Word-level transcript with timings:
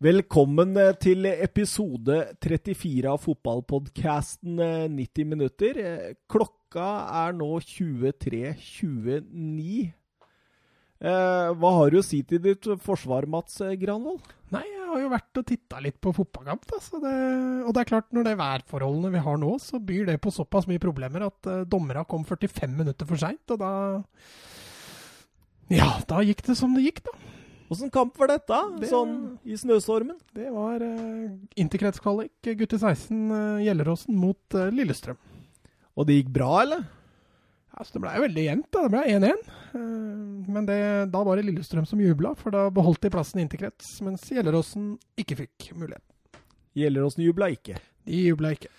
Velkommen 0.00 0.78
eh, 0.80 0.94
til 0.96 1.26
episode 1.28 2.14
34 2.40 3.04
av 3.10 3.18
fotballpodkasten 3.20 4.56
90 4.94 5.26
minutter. 5.28 5.76
Eh, 5.76 6.14
Klokka 6.24 6.86
er 7.26 7.34
nå 7.36 7.60
23.29. 7.60 9.92
Eh, 11.04 11.52
hva 11.52 11.72
har 11.76 11.92
du 11.92 11.98
å 12.00 12.06
si 12.06 12.24
til 12.24 12.40
ditt 12.46 12.64
forsvar, 12.80 13.28
Mats 13.28 13.60
Granvold? 13.82 14.24
Nei, 14.56 14.64
jeg 14.70 14.86
har 14.88 15.02
jo 15.02 15.10
vært 15.12 15.40
og 15.42 15.44
titta 15.52 15.82
litt 15.84 16.00
på 16.00 16.14
fotballkamp. 16.16 16.64
Da, 16.72 16.80
det, 17.04 17.12
og 17.66 17.70
det 17.76 17.82
er 17.82 17.90
klart, 17.92 18.08
når 18.08 18.24
det 18.24 18.32
er 18.32 18.40
værforholdene 18.40 19.12
vi 19.18 19.24
har 19.26 19.36
nå, 19.44 19.52
så 19.60 19.76
byr 19.84 20.08
det 20.08 20.16
på 20.24 20.32
såpass 20.32 20.64
mye 20.70 20.80
problemer 20.80 21.28
at 21.28 21.40
uh, 21.44 21.68
dommerne 21.68 22.08
kom 22.08 22.24
45 22.24 22.72
minutter 22.72 23.04
for 23.04 23.20
seint. 23.20 23.44
Og 23.52 23.60
da 23.60 23.92
Ja, 25.68 26.00
da 26.08 26.24
gikk 26.24 26.40
det 26.48 26.56
som 26.56 26.72
det 26.72 26.88
gikk, 26.88 27.04
da. 27.04 27.12
Åssen 27.70 27.90
kamp 27.94 28.16
var 28.18 28.32
dette, 28.32 28.56
Det- 28.80 28.88
sånn 28.90 29.38
i 29.46 29.54
snøstormen? 29.54 30.16
Det 30.34 30.48
var 30.50 30.82
uh, 30.82 31.28
interkretskvalik, 31.56 32.32
gutte 32.58 32.78
16, 32.80 33.30
uh, 33.30 33.60
Gjelleråsen 33.62 34.16
mot 34.18 34.56
uh, 34.58 34.70
Lillestrøm. 34.74 35.18
Og 35.96 36.06
det 36.08 36.16
gikk 36.20 36.32
bra, 36.34 36.48
eller? 36.64 36.82
Altså, 37.78 37.94
det 37.94 38.02
ble 38.02 38.14
veldig 38.26 38.44
jevnt, 38.48 38.66
da. 38.74 38.82
Det 38.82 38.90
ble 38.90 39.04
1-1. 39.14 39.44
Uh, 39.76 40.50
men 40.50 40.66
det, 40.66 40.80
da 41.14 41.22
var 41.26 41.38
det 41.38 41.46
Lillestrøm 41.46 41.86
som 41.86 42.02
jubla, 42.02 42.34
for 42.34 42.50
da 42.54 42.66
beholdt 42.74 43.04
de 43.06 43.12
plassen 43.14 43.38
i 43.38 43.46
interkrets, 43.46 43.92
mens 44.02 44.26
Gjelleråsen 44.34 44.96
ikke 45.22 45.38
fikk 45.44 45.70
mulighet. 45.78 46.02
Gjelleråsen 46.74 47.22
jubla 47.24 47.52
ikke. 47.54 47.78
De 48.06 48.24
jubla 48.26 48.50
ikke. 48.56 48.70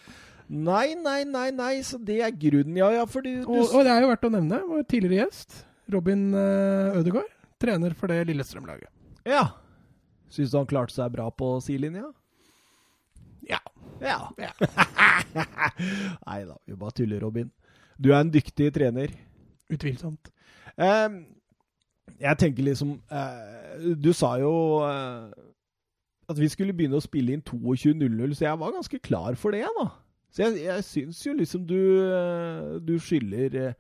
Nei, 0.52 0.96
nei, 1.00 1.22
nei, 1.24 1.48
nei, 1.56 1.74
så 1.88 1.96
det 2.04 2.20
er 2.26 2.34
grunnen, 2.36 2.76
ja. 2.76 2.90
ja, 2.92 3.06
for 3.08 3.24
du, 3.24 3.38
du 3.40 3.48
Og, 3.48 3.70
og 3.72 3.86
det 3.88 3.94
er 3.94 4.04
jo 4.04 4.10
verdt 4.12 4.28
å 4.28 4.32
nevne 4.34 4.58
vår 4.68 4.84
tidligere 4.84 5.24
gjest, 5.24 5.62
Robin 5.96 6.26
uh, 6.36 6.98
Ødegaard, 7.00 7.30
trener 7.62 7.96
for 7.98 8.12
det 8.12 8.24
Lillestrøm-laget. 8.30 8.90
Ja. 9.28 9.46
Syns 10.32 10.54
du 10.54 10.58
han 10.60 10.70
klarte 10.70 10.96
seg 10.96 11.14
bra 11.14 11.28
på 11.34 11.54
sidelinja? 11.64 12.08
Ja. 13.48 13.60
Ja. 14.02 14.32
Ja. 14.42 14.52
Nei 16.28 16.40
da, 16.48 16.58
vi 16.66 16.78
bare 16.78 16.98
tuller, 16.98 17.22
Robin. 17.24 17.52
Du 18.02 18.12
er 18.12 18.22
en 18.24 18.34
dyktig 18.34 18.72
trener. 18.76 19.14
Utvilsomt. 19.72 20.32
Eh, 20.76 21.22
jeg 22.22 22.38
tenker 22.40 22.66
liksom 22.66 22.94
eh, 23.12 23.96
Du 24.00 24.12
sa 24.16 24.34
jo 24.40 24.52
eh, 24.88 25.32
at 26.32 26.40
vi 26.40 26.48
skulle 26.52 26.76
begynne 26.76 27.00
å 27.00 27.04
spille 27.04 27.36
inn 27.36 27.44
22.00, 27.44 28.36
så 28.38 28.46
jeg 28.46 28.60
var 28.62 28.76
ganske 28.76 29.00
klar 29.04 29.36
for 29.40 29.56
det, 29.56 29.66
da. 29.78 29.88
Så 30.32 30.46
jeg, 30.46 30.62
jeg 30.64 30.86
syns 30.88 31.20
jo 31.26 31.34
liksom 31.36 31.66
du 31.68 31.80
eh, 32.08 32.78
Du 32.88 32.94
skylder 33.04 33.58
eh, 33.66 33.74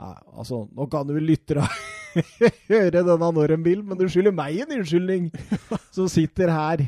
altså, 0.00 0.64
nå 0.72 0.88
kan 0.92 1.08
du 1.08 1.12
vel 1.16 1.28
lytte, 1.28 1.58
lyttere 1.60 1.68
høre 2.72 3.02
denne 3.02 3.30
når 3.38 3.56
en 3.56 3.64
men 3.64 3.98
du 3.98 4.06
skylder 4.08 4.34
meg 4.34 4.60
en 4.62 4.76
unnskyldning, 4.78 5.30
som 5.94 6.08
sitter 6.10 6.52
her. 6.52 6.84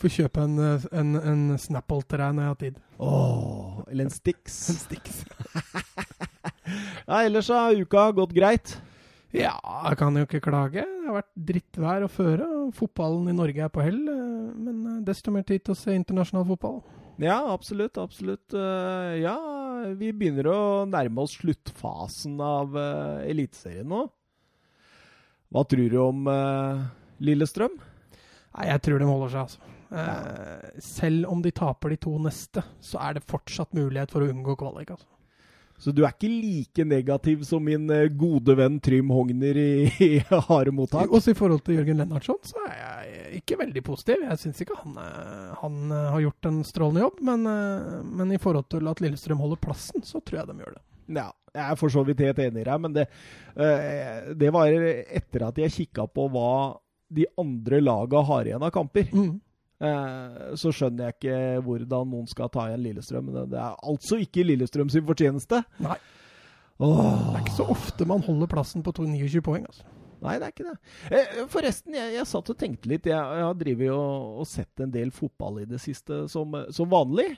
Får 0.00 0.12
kjøpe 0.16 0.42
en, 0.44 0.56
uh, 0.58 0.88
en, 0.92 1.14
en 1.20 1.44
Snapple 1.60 2.02
til 2.08 2.20
deg 2.20 2.34
når 2.34 2.44
jeg 2.44 2.52
har 2.52 2.58
tid. 2.62 2.80
Åh, 3.04 3.84
eller 3.90 4.08
en 4.08 4.14
Stix. 4.14 4.58
En 4.72 4.80
Stix. 4.80 5.22
Ja, 7.04 7.20
ellers 7.20 7.50
har 7.52 7.76
uka 7.76 8.08
gått 8.16 8.32
greit. 8.36 8.74
Ja, 9.34 9.56
jeg 9.88 9.98
kan 9.98 10.16
jo 10.16 10.24
ikke 10.26 10.42
klage. 10.44 10.84
Det 10.84 11.08
har 11.08 11.16
vært 11.18 11.32
drittvær 11.48 12.04
å 12.06 12.10
føre, 12.10 12.44
og 12.64 12.74
fotballen 12.76 13.30
i 13.32 13.36
Norge 13.36 13.64
er 13.66 13.72
på 13.72 13.84
hell. 13.84 14.02
uh, 14.08 14.52
Men 14.54 14.82
uh, 14.86 15.00
desto 15.06 15.34
mer 15.34 15.46
tid 15.46 15.64
til 15.66 15.74
å 15.74 15.78
se 15.78 15.96
internasjonal 15.96 16.46
fotball. 16.52 16.82
Ja, 17.22 17.38
absolutt, 17.52 17.94
absolutt. 18.02 18.56
Eh, 18.58 19.12
ja, 19.22 19.36
vi 19.94 20.08
begynner 20.10 20.48
å 20.50 20.62
nærme 20.90 21.22
oss 21.22 21.36
sluttfasen 21.38 22.40
av 22.42 22.74
Eliteserien 23.22 23.86
nå. 23.86 24.00
Hva 25.54 25.62
tror 25.70 25.86
du 25.86 26.00
om 26.02 26.26
uh, 26.26 26.82
Lillestrøm? 27.22 27.76
Nei, 27.78 28.64
jeg 28.72 28.80
tror 28.82 28.98
de 28.98 29.06
holder 29.06 29.30
seg, 29.30 29.44
altså. 29.46 29.70
Uh, 29.94 30.78
selv 30.82 31.28
om 31.30 31.42
de 31.44 31.52
taper 31.54 31.92
de 31.94 31.98
to 32.02 32.16
neste, 32.18 32.64
så 32.82 32.98
er 33.04 33.14
det 33.14 33.28
fortsatt 33.30 33.76
mulighet 33.78 34.10
for 34.10 34.24
å 34.24 34.30
unngå 34.32 34.56
kvalik. 34.58 34.90
altså. 34.90 35.06
Så 35.78 35.92
du 35.94 36.00
er 36.02 36.10
ikke 36.10 36.30
like 36.30 36.86
negativ 36.86 37.44
som 37.46 37.62
min 37.66 37.86
eh, 37.90 38.06
gode 38.14 38.54
venn 38.56 38.76
Trym 38.82 39.08
Hogner 39.10 39.58
i, 39.58 39.70
i 40.06 40.10
harde 40.22 40.72
mottak? 40.74 41.10
Også 41.10 41.34
i 41.34 41.38
forhold 41.38 41.62
til 41.66 41.80
Jørgen 41.80 41.98
Lennartson, 41.98 42.38
så 42.46 42.62
er 42.70 42.76
jeg 42.78 43.42
ikke 43.42 43.58
veldig 43.58 43.82
positiv. 43.86 44.22
Jeg 44.22 44.40
syns 44.40 44.62
ikke 44.62 44.78
han, 44.80 44.96
han 45.60 45.94
har 46.14 46.22
gjort 46.22 46.50
en 46.50 46.62
strålende 46.66 47.02
jobb, 47.02 47.22
men, 47.26 47.50
men 48.22 48.34
i 48.34 48.40
forhold 48.42 48.70
til 48.70 48.90
at 48.90 49.02
Lillestrøm 49.02 49.42
holder 49.42 49.62
plassen, 49.66 50.06
så 50.06 50.22
tror 50.22 50.40
jeg 50.40 50.52
de 50.52 50.62
gjør 50.62 50.78
det. 50.78 50.84
Ja, 51.08 51.30
jeg 51.54 51.64
er 51.70 51.76
for 51.76 51.88
så 51.92 52.04
vidt 52.06 52.18
helt 52.24 52.38
enig 52.38 52.62
i 52.62 52.64
deg, 52.64 52.80
men 52.80 52.92
det, 52.96 53.08
eh, 53.56 54.32
det 54.34 54.50
var 54.54 54.66
etter 54.72 55.48
at 55.48 55.56
jeg 55.60 55.70
kikka 55.70 56.06
på 56.10 56.28
hva 56.32 56.78
de 57.14 57.26
andre 57.38 57.80
laga 57.84 58.22
har 58.26 58.44
igjen 58.48 58.62
av 58.64 58.72
kamper. 58.74 59.10
Mm. 59.12 59.40
Eh, 59.84 60.54
så 60.56 60.70
skjønner 60.72 61.10
jeg 61.10 61.16
ikke 61.18 61.38
hvordan 61.66 62.08
noen 62.10 62.26
skal 62.30 62.48
ta 62.48 62.68
igjen 62.70 62.82
Lillestrøm. 62.86 63.24
Men 63.28 63.34
det- 63.34 63.50
det 63.50 63.58
er 63.60 63.76
altså 63.84 64.18
ikke 64.22 64.44
Lillestrøm 64.46 64.90
sin 64.90 65.04
fortjeneste. 65.04 65.64
Nei. 65.80 65.96
Åh. 66.80 67.32
Det 67.32 67.36
er 67.36 67.44
ikke 67.44 67.56
så 67.58 67.68
ofte 67.70 68.06
man 68.06 68.22
holder 68.22 68.46
plassen 68.50 68.82
på 68.82 68.92
29 68.96 69.40
poeng. 69.42 69.66
altså. 69.66 69.84
Nei, 70.24 70.38
det 70.38 70.46
er 70.46 70.52
ikke 70.54 70.70
det. 70.70 70.78
Eh, 71.12 71.46
forresten, 71.52 71.92
jeg, 71.94 72.14
jeg 72.14 72.26
satt 72.26 72.48
og 72.50 72.56
tenkte 72.58 72.88
litt. 72.88 73.04
Jeg, 73.04 73.12
jeg 73.12 73.44
har 73.44 73.54
drevet 73.60 73.90
og, 73.92 74.38
og 74.40 74.46
sett 74.46 74.80
en 74.80 74.90
del 74.90 75.10
fotball 75.10 75.60
i 75.60 75.66
det 75.66 75.80
siste, 75.82 76.24
som, 76.32 76.54
som 76.72 76.88
vanlig. 76.88 77.36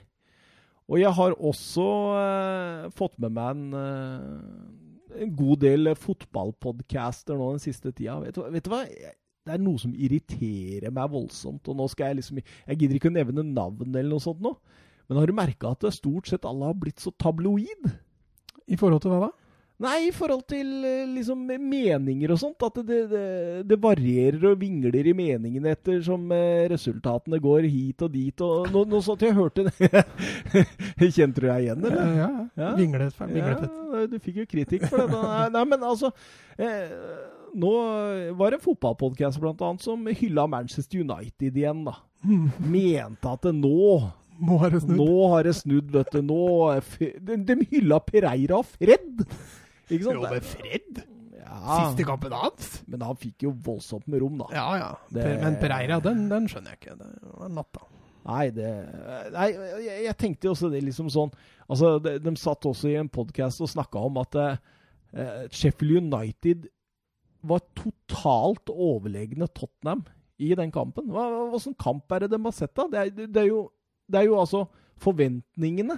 Og 0.87 1.01
jeg 1.01 1.11
har 1.17 1.35
også 1.35 1.85
eh, 2.15 2.83
fått 2.95 3.17
med 3.19 3.33
meg 3.35 3.57
en, 3.57 3.63
eh, 3.75 5.23
en 5.23 5.33
god 5.35 5.63
del 5.65 5.91
fotballpodcaster 5.99 7.35
nå 7.35 7.53
den 7.55 7.63
siste 7.63 7.91
tida. 7.91 8.19
Vet 8.23 8.39
vet 8.55 8.67
du 8.67 8.71
hva? 8.71 8.83
Det 9.47 9.55
er 9.55 9.63
noe 9.63 9.79
som 9.79 9.95
irriterer 9.95 10.91
meg 10.95 11.11
voldsomt. 11.11 11.67
Og 11.67 11.79
nå 11.79 11.87
skal 11.91 12.11
jeg 12.11 12.21
liksom 12.21 12.39
Jeg 12.41 12.79
gidder 12.79 12.99
ikke 12.99 13.11
å 13.11 13.17
nevne 13.17 13.45
navn 13.47 13.91
eller 13.93 14.11
noe 14.11 14.23
sånt 14.23 14.43
nå. 14.43 14.55
Men 15.07 15.21
har 15.21 15.27
du 15.29 15.35
merka 15.35 15.71
at 15.71 15.83
det 15.83 15.95
stort 15.95 16.27
sett 16.27 16.47
alle 16.47 16.67
har 16.67 16.79
blitt 16.79 17.03
så 17.03 17.13
tabloid? 17.15 17.91
I 18.67 18.79
forhold 18.79 19.03
til 19.03 19.13
hva 19.13 19.27
da? 19.27 19.36
Nei, 19.77 20.07
i 20.07 20.13
forhold 20.15 20.41
til 20.49 20.69
eh, 20.89 21.03
liksom 21.13 21.43
meninger 21.45 22.31
og 22.33 22.39
sånt. 22.41 22.63
At 22.65 22.79
det, 22.87 23.03
det, 23.11 23.25
det 23.69 23.77
varierer 23.81 24.47
og 24.49 24.57
vingler 24.61 25.05
i 25.05 25.13
meningene 25.17 25.75
etter 25.75 25.99
som 26.05 26.23
resultatene 26.71 27.37
går 27.43 27.67
hit 27.69 28.01
og 28.01 28.13
dit. 28.15 28.41
Og 28.41 28.71
nå 28.73 29.01
sånn 29.05 29.19
at 29.19 29.25
jeg 29.27 29.37
hørte 29.37 29.67
det. 29.67 30.03
Kjente 31.17 31.43
du 31.43 31.45
deg 31.45 31.67
igjen, 31.67 31.85
eller? 31.85 32.01
Ja, 32.01 32.25
ja. 32.25 32.47
Ja. 32.57 32.73
Vinglet, 32.79 33.21
vinglet. 33.21 33.65
Ja, 33.67 34.05
du 34.09 34.17
fikk 34.23 34.41
jo 34.41 34.47
kritikk 34.49 34.87
for 34.89 35.03
det. 35.03 35.11
Nei, 35.13 35.45
nei, 35.53 35.65
men 35.69 35.85
altså 35.85 36.09
eh, 36.57 36.89
Nå 37.57 37.71
var 38.37 38.51
det 38.51 38.57
en 38.59 38.65
fotballpodkast 38.65 39.39
som 39.85 40.09
hylla 40.09 40.47
Manchester 40.49 41.05
United 41.05 41.57
igjen, 41.57 41.85
da. 41.87 41.99
Mente 42.73 43.29
at 43.29 43.45
det 43.45 43.53
nå 43.55 44.01
Nå 44.37 44.57
har 44.61 44.73
det 44.73 44.83
snudd. 44.83 44.97
Nå 44.99 45.29
har 45.31 45.47
det 45.47 45.53
snudd, 45.57 45.87
vet 45.93 46.11
du. 46.13 46.19
Nå 46.21 46.41
er 46.69 46.83
de, 47.25 47.37
de 47.41 47.55
hylla 47.71 47.97
Pereira 48.05 48.59
og 48.59 48.67
Fred. 48.69 49.23
Ikke 49.89 50.03
sant? 50.07 50.17
Jo, 50.17 50.25
men 50.31 50.41
Fred? 50.41 51.03
Ja, 51.47 51.75
Siste 51.87 52.03
kampen 52.07 52.33
hans? 52.35 52.81
men 52.91 53.01
han 53.07 53.15
fikk 53.19 53.45
jo 53.47 53.51
voldsomt 53.63 54.07
med 54.11 54.19
rom, 54.21 54.37
da. 54.41 54.47
Ja, 54.51 54.65
ja. 54.81 54.89
Det- 55.13 55.27
men 55.41 55.55
Pereira, 55.61 55.99
den, 56.03 56.25
den 56.29 56.47
skjønner 56.51 56.75
jeg 56.75 56.81
ikke. 56.81 56.97
Det 56.99 57.37
var 57.39 57.49
natta. 57.55 57.85
Nei, 58.27 58.49
det 58.51 58.69
Nei, 59.31 59.45
jeg, 59.85 60.01
jeg 60.03 60.17
tenkte 60.19 60.49
jo 60.49 60.51
også 60.51 60.67
det 60.73 60.81
liksom 60.83 61.07
sånn 61.13 61.29
Altså, 61.69 61.93
de, 62.03 62.17
de 62.19 62.33
satt 62.35 62.65
også 62.67 62.89
i 62.91 62.97
en 62.99 63.07
podkast 63.07 63.61
og 63.63 63.69
snakka 63.71 64.01
om 64.09 64.17
at 64.19 64.35
uh, 64.35 65.47
Sheffield 65.51 66.01
United 66.11 66.67
var 67.47 67.61
totalt 67.79 68.67
overlegne 68.73 69.47
Tottenham 69.55 70.03
i 70.43 70.51
den 70.59 70.71
kampen. 70.71 71.07
Hva, 71.11 71.23
hva, 71.31 71.45
hva 71.53 71.59
slags 71.63 71.79
kamp 71.79 72.11
er 72.11 72.25
det 72.25 72.31
de 72.35 72.39
har 72.43 72.55
sett, 72.55 72.73
da? 72.75 72.85
Det 72.91 72.99
er, 72.99 73.27
det 73.27 73.41
er, 73.45 73.47
jo, 73.47 73.61
det 74.11 74.19
er 74.21 74.27
jo 74.27 74.35
altså 74.41 74.65
forventningene 75.03 75.95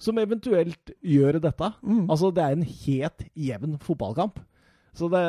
som 0.00 0.18
eventuelt 0.22 0.94
gjør 1.04 1.36
dette. 1.44 1.72
Mm. 1.84 2.06
Altså, 2.10 2.30
det 2.34 2.44
er 2.46 2.56
en 2.56 2.64
helt 2.64 3.26
jevn 3.36 3.76
fotballkamp. 3.84 4.40
Så 4.96 5.06
det 5.12 5.20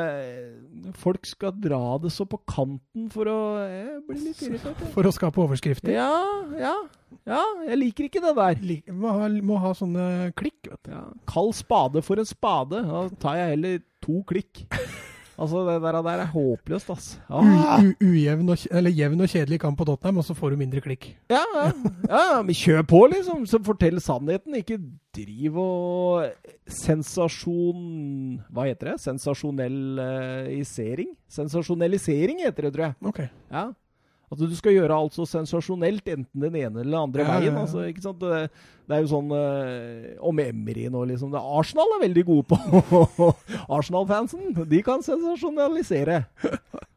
Folk 0.97 1.27
skal 1.29 1.51
dra 1.61 1.97
det 2.01 2.09
så 2.15 2.25
på 2.25 2.39
kanten 2.49 3.11
for 3.13 3.29
å 3.29 3.35
eh, 3.61 3.99
bli 4.07 4.17
litt 4.31 4.39
irritert. 4.47 4.79
For 4.95 5.05
å 5.05 5.11
skape 5.13 5.37
overskrifter. 5.43 5.93
Ja, 5.93 6.09
ja. 6.57 6.73
Ja, 7.27 7.41
jeg 7.67 7.77
liker 7.77 8.07
ikke 8.07 8.23
det 8.23 8.31
der. 8.39 8.55
Lik- 8.65 8.89
Må 8.89 9.11
ha, 9.19 9.27
må 9.45 9.59
ha 9.61 9.75
sånne 9.77 10.31
klikk, 10.39 10.65
vet 10.71 10.81
du. 10.87 10.95
Ja. 10.95 11.03
Kall 11.29 11.51
spade 11.53 12.01
for 12.01 12.17
en 12.23 12.25
spade. 12.25 12.81
Da 12.87 13.03
tar 13.21 13.37
jeg 13.37 13.53
heller 13.53 13.83
to 14.01 14.23
klikk. 14.31 14.63
Altså, 15.41 15.63
det 15.65 15.79
der, 15.81 15.95
der 16.05 16.19
er 16.21 16.27
håpløst, 16.29 16.89
altså. 16.93 17.17
Ah. 17.29 17.81
ujevn 17.97 18.49
og, 18.53 18.57
eller 18.71 18.91
jevn 18.93 19.21
og 19.25 19.29
kjedelig 19.31 19.57
kamp 19.63 19.77
på 19.79 19.85
Tottenham, 19.89 20.19
og 20.21 20.25
så 20.27 20.33
får 20.37 20.49
du 20.53 20.57
mindre 20.61 20.81
klikk. 20.85 21.03
Ja, 21.31 21.41
ja. 21.55 21.63
ja, 22.05 22.41
men 22.45 22.55
kjør 22.55 22.81
på, 22.91 22.99
liksom. 23.15 23.39
Så 23.49 23.57
fortell 23.65 23.97
sannheten. 24.03 24.53
Ikke 24.61 24.77
driv 25.17 25.53
og 25.63 26.29
Sensasjon... 26.69 27.81
Hva 28.53 28.61
heter 28.69 28.85
det? 28.91 28.97
Sensasjonellisering? 29.01 31.09
Sensasjonalisering 31.31 32.37
heter 32.45 32.61
det, 32.67 32.73
tror 32.77 32.85
jeg. 32.91 32.95
Ok. 33.11 33.19
Ja. 33.51 33.65
At 34.31 34.39
du 34.39 34.53
skal 34.55 34.77
gjøre 34.77 34.95
alt 34.95 35.15
så 35.17 35.25
sensasjonelt, 35.27 36.05
enten 36.07 36.39
den 36.45 36.55
ene 36.55 36.79
eller 36.79 36.91
den 36.93 37.01
andre 37.01 37.25
Ja, 37.25 37.33
veien. 37.35 37.57
Altså, 37.59 37.83
ikke 37.89 38.03
sant? 38.05 38.21
Det, 38.21 38.47
det 38.87 38.95
er 38.95 39.01
jo 39.03 39.09
sånn 39.11 39.33
eh, 39.35 40.13
Om 40.23 40.39
Emry 40.45 40.85
nå, 40.87 41.01
liksom. 41.09 41.33
Det, 41.33 41.41
Arsenal 41.59 41.97
er 41.97 42.05
veldig 42.05 42.23
gode 42.29 42.45
på 42.47 42.55
Arsenal-fansen. 43.77 44.53
De 44.71 44.79
kan 44.87 45.03
sensasjonalisere. 45.05 46.23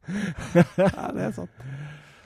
Ja, 0.05 1.09
det 1.17 1.23
er 1.25 1.31
sant. 1.33 1.63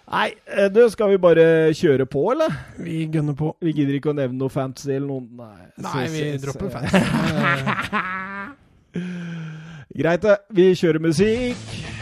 Nei, 0.09 0.33
eh, 0.51 0.67
du, 0.73 0.81
skal 0.91 1.13
vi 1.13 1.19
bare 1.23 1.45
kjøre 1.79 2.09
på, 2.11 2.25
eller? 2.33 2.51
Vi 2.81 3.05
gønner 3.13 3.37
på. 3.39 3.53
Vi 3.63 3.75
gidder 3.77 3.95
ikke 4.01 4.11
å 4.11 4.17
nevne 4.19 4.41
noe 4.41 4.51
fantasy 4.51 4.97
eller 4.97 5.07
noe? 5.07 5.23
Nei, 5.39 5.69
Nei, 5.85 6.03
vi 6.11 6.25
dropper 6.43 6.73
fantasy. 6.75 7.05
Greit, 9.99 10.27
det. 10.27 10.37
Vi 10.59 10.73
kjører 10.81 11.07
musikk. 11.07 11.98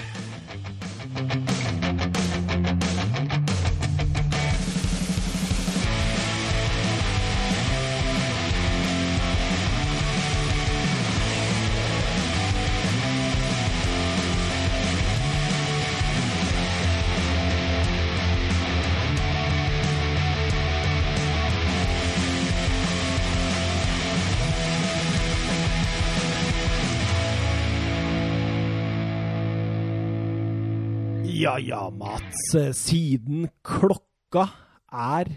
Ja 31.62 31.91
Mats. 31.91 32.55
Eh, 32.55 32.73
Siden 32.76 33.49
klokka 33.64 34.49
er 34.93 35.31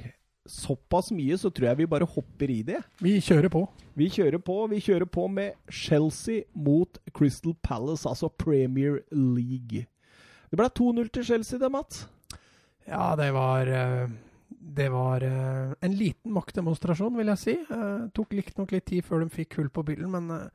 såpass 0.49 1.11
mye, 1.13 1.37
så 1.37 1.51
tror 1.53 1.69
jeg 1.69 1.77
vi 1.83 1.89
bare 1.89 2.07
hopper 2.09 2.49
i 2.49 2.61
det. 2.65 2.79
Vi 3.03 3.17
kjører 3.21 3.51
på. 3.53 3.67
Vi 3.99 4.07
kjører 4.09 4.41
på. 4.41 4.55
Vi 4.71 4.79
kjører 4.81 5.05
på 5.05 5.27
med 5.29 5.53
Chelsea 5.69 6.47
mot 6.55 6.97
Crystal 7.13 7.53
Palace, 7.61 8.07
altså 8.09 8.31
Premier 8.33 9.03
League. 9.11 9.85
Det 10.49 10.57
ble 10.57 10.69
2-0 10.79 11.11
til 11.13 11.27
Chelsea, 11.27 11.59
det, 11.61 11.69
Mats. 11.71 12.07
Ja, 12.89 13.13
det 13.19 13.29
var 13.35 13.69
eh, 13.69 14.09
Det 14.49 14.89
var 14.89 15.21
eh, 15.21 15.75
en 15.85 15.93
liten 15.93 16.33
maktdemonstrasjon, 16.33 17.15
vil 17.19 17.29
jeg 17.35 17.43
si. 17.43 17.57
Det 17.69 18.11
Tok 18.17 18.33
riktignok 18.33 18.73
litt 18.73 18.87
tid 18.89 19.05
før 19.05 19.21
de 19.23 19.29
fikk 19.33 19.59
hull 19.59 19.69
på 19.69 19.85
byllen, 19.85 20.09
men 20.17 20.49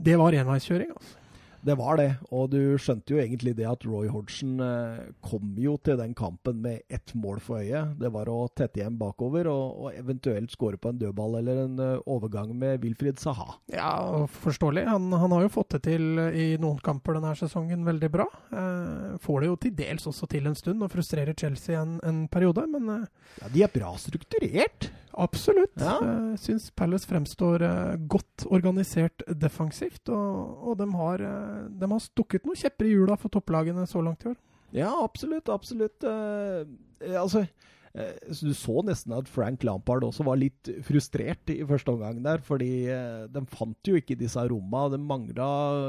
det 0.00 0.18
var 0.18 0.34
enveiskjøring. 0.34 0.90
altså. 0.96 1.19
Det 1.60 1.74
var 1.76 1.98
det, 2.00 2.08
og 2.32 2.48
du 2.54 2.78
skjønte 2.80 3.12
jo 3.12 3.18
egentlig 3.20 3.52
det 3.58 3.66
at 3.68 3.82
Roy 3.84 4.08
Hodgson 4.08 4.62
eh, 4.64 5.10
kom 5.20 5.52
jo 5.60 5.74
til 5.84 5.98
den 6.00 6.14
kampen 6.16 6.62
med 6.64 6.86
ett 6.88 7.12
mål 7.12 7.40
for 7.44 7.60
øye. 7.60 7.82
Det 8.00 8.08
var 8.14 8.30
å 8.32 8.46
tette 8.56 8.80
igjen 8.80 8.96
bakover 9.00 9.50
og, 9.52 9.82
og 9.84 9.98
eventuelt 9.98 10.54
skåre 10.54 10.80
på 10.80 10.92
en 10.92 11.00
dødball 11.02 11.36
eller 11.42 11.60
en 11.66 11.82
eh, 11.84 12.08
overgang 12.08 12.54
med 12.56 12.80
Wilfried 12.84 13.20
Saha. 13.20 13.58
Ja, 13.74 13.92
forståelig. 14.40 14.86
Han, 14.88 15.10
han 15.12 15.36
har 15.36 15.44
jo 15.44 15.52
fått 15.52 15.76
det 15.76 15.82
til 15.90 16.16
i 16.16 16.48
noen 16.60 16.80
kamper 16.84 17.18
denne 17.18 17.34
sesongen 17.36 17.84
veldig 17.84 18.10
bra. 18.14 18.26
Eh, 18.56 19.20
får 19.20 19.44
det 19.44 19.52
jo 19.52 19.60
til 19.66 19.76
dels 19.82 20.08
også 20.08 20.30
til 20.32 20.48
en 20.48 20.56
stund, 20.56 20.80
og 20.80 20.94
frustrerer 20.94 21.36
Chelsea 21.36 21.76
en, 21.76 21.98
en 22.08 22.24
periode, 22.32 22.64
men 22.72 22.88
eh, 22.96 23.06
Ja, 23.42 23.52
De 23.52 23.66
er 23.68 23.74
bra 23.76 23.92
strukturert. 24.00 24.88
Absolutt. 25.12 25.74
Ja. 25.80 25.96
Uh, 26.02 26.34
syns 26.40 26.70
Palace 26.76 27.08
fremstår 27.08 27.64
eh, 27.66 27.96
godt 28.10 28.46
organisert 28.50 29.24
defensivt, 29.28 30.08
og, 30.08 30.68
og 30.70 30.78
de, 30.80 30.88
har, 30.96 31.24
eh, 31.26 31.64
de 31.80 31.90
har 31.92 32.04
stukket 32.04 32.46
noen 32.48 32.58
kjepper 32.60 32.88
i 32.88 32.94
hjula 32.94 33.18
for 33.20 33.32
topplagene 33.32 33.86
så 33.90 34.02
langt 34.04 34.26
i 34.26 34.32
år. 34.32 34.38
Ja, 34.76 34.92
absolutt. 35.02 35.50
Absolutt. 35.50 36.04
Eh, 36.06 37.16
altså 37.16 37.46
så 37.90 38.46
Du 38.46 38.54
så 38.54 38.84
nesten 38.86 39.10
at 39.16 39.26
Frank 39.26 39.64
Lampard 39.66 40.04
også 40.06 40.22
var 40.22 40.36
litt 40.38 40.68
frustrert 40.86 41.50
i 41.50 41.56
første 41.66 41.90
omgang 41.90 42.20
der, 42.22 42.38
fordi 42.38 42.84
de 42.86 43.40
fant 43.50 43.88
jo 43.90 43.96
ikke 43.98 44.14
disse 44.14 44.44
romma. 44.46 44.84
De 44.92 45.00
mangla 45.02 45.48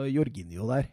Jorginho 0.09 0.65
der. 0.71 0.89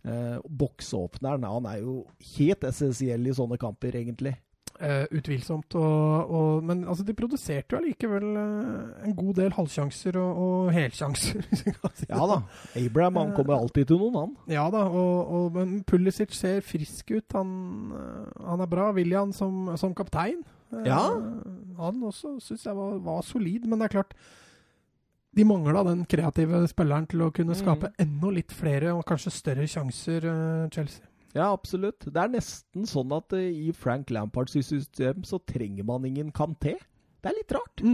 Eh, 0.00 0.38
Boksåpneren 0.48 1.44
han 1.44 1.66
er 1.68 1.82
jo 1.82 1.94
helt 2.36 2.64
essensiell 2.64 3.26
i 3.28 3.34
sånne 3.36 3.58
kamper, 3.60 3.96
egentlig. 4.00 4.34
Eh, 4.80 5.02
utvilsomt. 5.12 5.74
Og, 5.76 6.30
og, 6.32 6.62
men 6.64 6.86
altså, 6.88 7.04
de 7.04 7.12
produserte 7.12 7.74
jo 7.74 7.80
allikevel 7.82 8.24
uh, 8.32 9.02
en 9.04 9.12
god 9.18 9.34
del 9.36 9.52
halvsjanser 9.52 10.16
og, 10.16 10.38
og 10.40 10.70
helsjanser. 10.72 11.42
hvis 11.50 11.66
jeg 11.66 11.74
kan 11.76 11.92
si 11.92 12.06
det 12.08 12.14
Ja 12.14 12.28
da. 12.30 12.38
Abraham 12.80 13.18
han 13.20 13.34
kommer 13.36 13.58
alltid 13.58 13.90
til 13.90 14.00
noen, 14.00 14.16
han. 14.16 14.32
Ja 14.48 14.64
da, 14.72 14.86
og, 14.88 15.50
men 15.52 15.82
Pulisic 15.84 16.32
ser 16.32 16.64
frisk 16.64 17.12
ut. 17.12 17.36
Han, 17.36 17.50
han 18.40 18.64
er 18.64 18.70
bra. 18.72 18.88
William 18.96 19.34
som, 19.36 19.68
som 19.76 19.92
kaptein. 19.94 20.40
Eh, 20.72 20.86
Ja. 20.88 21.02
Han 21.80 22.02
også 22.04 22.38
syns 22.40 22.64
jeg 22.64 22.76
var, 22.76 22.96
var 23.04 23.20
solid, 23.24 23.68
men 23.68 23.80
det 23.80 23.90
er 23.90 23.94
klart 23.98 24.16
De 25.36 25.44
mangla 25.46 25.84
den 25.86 26.02
kreative 26.10 26.64
spilleren 26.68 27.06
til 27.08 27.22
å 27.22 27.30
kunne 27.34 27.54
skape 27.54 27.92
enda 28.02 28.32
litt 28.34 28.52
flere 28.52 28.96
og 28.96 29.04
kanskje 29.06 29.30
større 29.36 29.68
sjanser, 29.70 30.24
eh, 30.26 30.68
Chelsea. 30.72 31.04
Ja, 31.34 31.52
absolutt. 31.54 32.06
Det 32.10 32.16
er 32.18 32.32
nesten 32.32 32.86
sånn 32.90 33.12
at 33.14 33.32
uh, 33.36 33.38
i 33.38 33.70
Frank 33.76 34.10
Lampards 34.10 34.56
system 34.66 35.22
så 35.24 35.38
trenger 35.46 35.84
man 35.86 36.04
ingen 36.08 36.32
Kanté. 36.34 36.76
Det 37.22 37.30
er 37.30 37.36
litt 37.38 37.52
rart. 37.54 37.84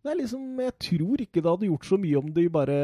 Det 0.00 0.08
er 0.12 0.16
liksom, 0.16 0.44
Jeg 0.62 0.72
tror 0.80 1.20
ikke 1.20 1.42
det 1.42 1.50
hadde 1.50 1.66
gjort 1.68 1.84
så 1.88 1.98
mye 2.00 2.16
om 2.20 2.28
de 2.32 2.44
bare 2.48 2.76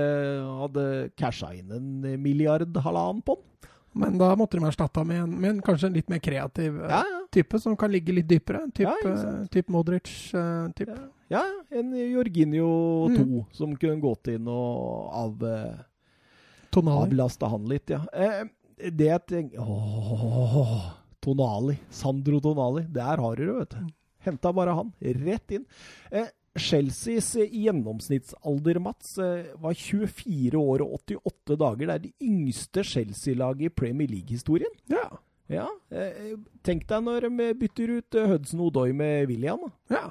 hadde 0.64 0.86
casha 1.16 1.52
inn 1.56 1.70
en 1.72 2.22
milliard 2.22 2.74
halvannen 2.76 3.22
på 3.24 3.36
den. 3.38 3.70
Men 3.96 4.18
da 4.20 4.34
måtte 4.36 4.58
de 4.58 4.66
erstatta 4.68 5.00
med, 5.08 5.22
en, 5.22 5.30
med 5.40 5.50
en, 5.54 5.60
kanskje 5.64 5.88
en 5.88 5.94
litt 5.96 6.10
mer 6.12 6.18
kreativ 6.20 6.74
eh, 6.82 6.90
Ja, 6.92 6.98
ja. 7.08 7.20
type, 7.32 7.56
som 7.62 7.72
kan 7.80 7.88
ligge 7.94 8.12
litt 8.12 8.26
dypere. 8.28 8.66
Type, 8.76 8.90
Ja, 8.90 8.92
ikke 9.00 9.14
eh, 9.30 9.46
typ 9.54 9.70
Modric. 9.72 10.10
eh, 10.36 10.66
typ. 10.76 10.90
Ja, 11.32 11.40
en 11.72 11.94
Jorginho 11.96 13.08
Mm. 13.08 13.16
2 13.16 13.46
som 13.56 13.72
kunne 13.80 13.96
gått 14.02 14.28
inn 14.34 14.46
og 14.52 15.08
av, 15.16 15.40
uh, 15.48 15.80
avlasta 16.76 17.48
han 17.48 17.64
litt, 17.70 17.88
ja. 17.88 18.02
Eh, 18.12 18.44
det 18.76 19.08
jeg 19.08 19.26
tenker 19.26 19.61
Åh, 19.62 20.81
Tonali. 21.25 21.78
Sandro 21.90 22.40
Tonali. 22.44 22.87
Der 22.93 23.23
har 23.23 23.37
du 23.37 23.46
det, 23.46 23.55
vet 23.61 23.76
du. 23.76 23.93
Henta 24.26 24.52
bare 24.52 24.75
han. 24.76 24.93
Rett 25.00 25.55
inn. 25.56 25.64
Eh, 26.11 26.28
Chelseas 26.56 27.34
eh, 27.37 27.50
gjennomsnittsalder, 27.52 28.78
Mats, 28.82 29.17
eh, 29.23 29.52
var 29.61 29.75
24 29.76 30.56
år 30.58 30.84
og 30.84 30.99
88 31.06 31.56
dager. 31.61 31.87
Det 31.87 31.94
er 31.94 32.05
det 32.06 32.12
yngste 32.26 32.84
Chelsea-laget 32.84 33.70
i 33.70 33.75
Premier 33.82 34.08
League-historien. 34.11 34.73
Ja. 34.93 35.08
Ja, 35.52 35.69
eh, 35.94 36.34
Tenk 36.67 36.88
deg 36.90 37.05
når 37.06 37.28
de 37.28 37.50
bytter 37.55 37.93
ut 38.00 38.17
Hudson 38.32 38.64
Odoi 38.67 38.90
med 38.96 39.28
William. 39.31 39.61
da. 39.88 39.99
ja. 40.00 40.06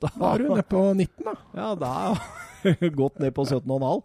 Da 0.00 0.10
er 0.32 0.42
du 0.42 0.50
nede 0.50 0.64
på 0.68 0.84
19, 0.96 1.26
da. 1.26 1.34
Ja, 1.56 1.72
da 1.78 1.94
gått 2.96 3.18
ned 3.22 3.32
på 3.36 3.44
17,5. 3.48 4.02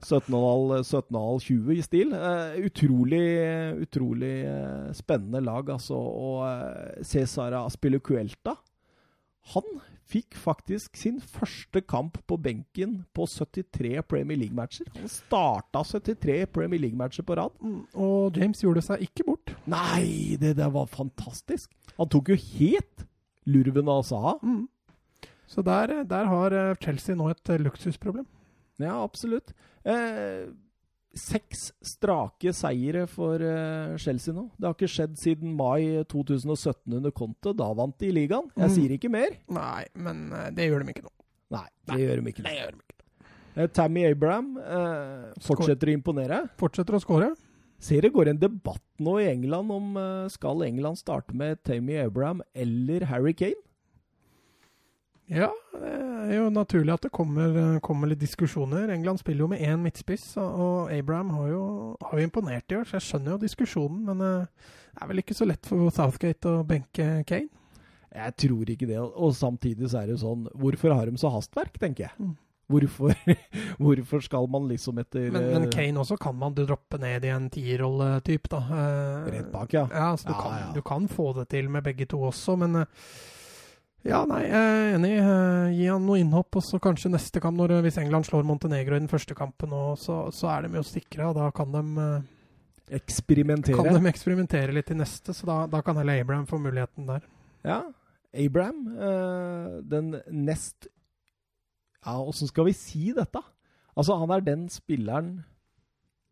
17,5, 0.00 0.84
17,5-20 0.88 1.70
i 1.74 1.82
stil. 1.84 2.14
Uh, 2.16 2.56
utrolig, 2.66 3.22
utrolig 3.84 4.34
uh, 4.48 4.90
spennende 4.96 5.42
lag, 5.44 5.68
altså. 5.76 5.98
Og 5.98 6.42
uh, 6.46 7.04
Cesara 7.06 7.64
Aspilicuelta, 7.68 8.56
han 9.54 9.80
fikk 10.10 10.34
faktisk 10.34 10.98
sin 10.98 11.20
første 11.22 11.80
kamp 11.86 12.16
på 12.26 12.36
benken 12.42 12.96
på 13.14 13.28
73 13.30 14.00
Premier 14.10 14.40
League-matcher. 14.40 14.88
Han 14.96 15.10
starta 15.10 15.84
73 15.86 16.48
Premier 16.50 16.82
League-matcher 16.82 17.26
på 17.26 17.36
rad. 17.38 17.54
Mm, 17.62 17.84
Og 17.94 18.36
James 18.36 18.64
gjorde 18.64 18.82
seg 18.82 19.04
ikke 19.06 19.28
bort. 19.28 19.54
Nei, 19.70 20.36
det 20.40 20.56
der 20.58 20.72
var 20.74 20.90
fantastisk! 20.90 21.70
Han 22.00 22.10
tok 22.10 22.32
jo 22.32 22.40
helt 22.58 23.06
lurven 23.50 23.88
av 23.92 24.02
Saha. 24.08 24.34
Mm. 24.42 24.64
Så 25.50 25.64
der, 25.66 26.04
der 26.06 26.28
har 26.30 26.54
eh, 26.54 26.74
Chelsea 26.82 27.16
nå 27.18 27.28
et 27.32 27.50
eh, 27.50 27.58
luksusproblem. 27.58 28.26
Ja, 28.80 28.94
absolutt. 29.02 29.50
Eh, 29.84 30.46
seks 31.18 31.72
strake 31.82 32.52
seire 32.54 33.02
for 33.10 33.42
eh, 33.42 33.96
Chelsea 33.98 34.34
nå. 34.36 34.44
Det 34.56 34.68
har 34.68 34.76
ikke 34.76 34.90
skjedd 34.92 35.16
siden 35.18 35.56
mai 35.58 36.04
2017 36.12 36.94
under 37.00 37.10
Conte. 37.10 37.50
Da 37.58 37.66
vant 37.74 37.96
de 37.98 38.12
ligaen. 38.14 38.46
Jeg 38.54 38.68
Mm. 38.70 38.74
sier 38.76 38.94
ikke 38.96 39.10
mer. 39.10 39.34
Nei, 39.50 39.84
men 39.94 40.30
eh, 40.32 40.50
det 40.54 40.68
gjør 40.70 40.84
de 40.86 40.94
ikke 40.94 41.02
nå. 41.08 41.12
Nei, 41.50 41.66
det 41.90 41.98
gjør 42.04 42.22
de 42.22 42.30
ikke. 42.30 42.44
Det 42.46 42.54
gjør 42.60 42.70
de 42.76 42.82
ikke. 42.86 42.96
Eh, 43.56 43.66
Tammy 43.74 44.04
Abraham 44.06 44.52
eh, 44.62 45.32
fortsetter 45.42 45.90
å 45.90 45.96
imponere. 45.98 46.44
Fortsetter 46.62 46.94
å 46.94 47.02
skåre. 47.02 47.32
Ser 47.80 48.04
det 48.04 48.12
går 48.14 48.28
en 48.30 48.38
debatt 48.38 48.84
nå 49.00 49.16
i 49.18 49.26
England 49.32 49.72
om 49.74 49.96
eh, 49.98 50.28
skal 50.30 50.62
England 50.62 51.00
starte 51.00 51.34
med 51.34 51.58
Tammy 51.66 51.96
Abraham 51.98 52.42
eller 52.54 53.08
Harry 53.10 53.32
Kane. 53.34 53.58
Ja, 55.30 55.48
det 55.78 55.90
er 56.34 56.40
jo 56.40 56.48
naturlig 56.50 56.92
at 56.96 57.04
det 57.06 57.12
kommer, 57.14 57.78
kommer 57.86 58.10
litt 58.10 58.18
diskusjoner. 58.18 58.90
England 58.90 59.20
spiller 59.22 59.44
jo 59.44 59.50
med 59.52 59.62
én 59.62 59.78
midtspiss, 59.84 60.32
og- 60.42 60.90
Abraham 60.90 61.30
har 61.36 61.48
jo, 61.52 61.62
har 62.02 62.18
jo 62.18 62.26
imponert 62.26 62.72
i 62.72 62.76
år, 62.80 62.84
så 62.90 62.98
jeg 62.98 63.06
skjønner 63.06 63.36
jo 63.36 63.38
diskusjonen. 63.44 64.04
Men 64.10 64.20
eh, 64.26 64.46
det 64.96 65.02
er 65.04 65.10
vel 65.12 65.22
ikke 65.22 65.36
så 65.38 65.46
lett 65.46 65.66
for 65.70 65.90
Southgate 65.94 66.50
å 66.50 66.66
benke 66.66 67.24
Kane. 67.30 67.48
Jeg 68.10 68.34
tror 68.42 68.66
ikke 68.74 68.88
det. 68.90 68.98
Og 68.98 69.30
samtidig 69.38 69.86
så 69.92 70.00
er 70.02 70.08
det 70.10 70.16
jo 70.18 70.22
sånn 70.26 70.48
Hvorfor 70.58 70.90
har 70.96 71.06
de 71.06 71.16
så 71.22 71.30
hastverk, 71.30 71.78
tenker 71.78 72.08
jeg. 72.08 72.14
Mm. 72.18 72.32
Hvorfor, 72.70 73.14
hvorfor 73.82 74.22
skal 74.22 74.46
man 74.50 74.66
liksom 74.70 74.98
etter 75.02 75.30
Men, 75.30 75.46
men 75.52 75.62
eh, 75.68 75.70
Kane 75.70 75.98
også 76.02 76.18
kan 76.18 76.34
man 76.38 76.54
droppe 76.58 76.98
ned 77.02 77.24
i 77.24 77.30
en 77.34 77.46
tierrolle-type, 77.50 78.50
da. 78.50 78.60
Eh, 78.66 79.30
Rett 79.36 79.52
bak, 79.54 79.72
ja. 79.78 79.86
Ja, 79.94 80.10
så 80.18 80.26
du, 80.26 80.34
Ja, 80.34 80.40
kan, 80.42 80.58
ja. 80.58 80.72
du 80.74 80.82
kan 80.82 81.06
få 81.08 81.32
det 81.38 81.48
til 81.54 81.70
med 81.70 81.86
begge 81.86 82.06
to 82.10 82.18
også, 82.18 82.58
men 82.58 82.84
ja, 84.06 84.22
nei, 84.24 84.40
jeg 84.46 84.56
er 84.56 84.94
enig. 84.96 85.12
Eh, 85.20 85.72
Gi 85.76 85.86
han 85.90 86.04
noe 86.08 86.20
innhopp, 86.22 86.56
og 86.56 86.64
så 86.64 86.80
kanskje 86.82 87.12
neste 87.12 87.42
kamp, 87.42 87.58
når, 87.60 87.76
eh, 87.76 87.82
hvis 87.84 87.98
England 88.00 88.28
slår 88.28 88.46
Montenegro 88.48 88.96
i 88.96 89.02
den 89.02 89.10
første 89.12 89.36
kampen, 89.36 89.74
så, 90.00 90.22
så 90.32 90.48
er 90.54 90.66
de 90.66 90.80
jo 90.80 90.84
sikra. 90.86 91.32
Da 91.36 91.50
kan 91.56 91.74
de 91.74 91.82
eh, 92.06 92.28
Eksperimentere. 93.00 93.76
Kan 93.78 93.94
de 93.94 94.10
eksperimentere 94.10 94.74
litt 94.74 94.88
i 94.90 94.96
neste, 94.98 95.30
så 95.36 95.46
da, 95.46 95.58
da 95.70 95.78
kan 95.86 96.00
heller 96.00 96.24
Abraham 96.24 96.48
få 96.50 96.58
muligheten 96.58 97.06
der. 97.06 97.22
Ja. 97.62 97.84
Abraham, 98.34 98.80
den 99.90 100.16
nest 100.46 100.88
Ja, 102.06 102.16
åssen 102.18 102.50
skal 102.50 102.66
vi 102.66 102.74
si 102.74 103.12
dette? 103.14 103.42
Altså, 103.94 104.16
han 104.18 104.30
er 104.34 104.42
den 104.42 104.68
spilleren 104.72 105.32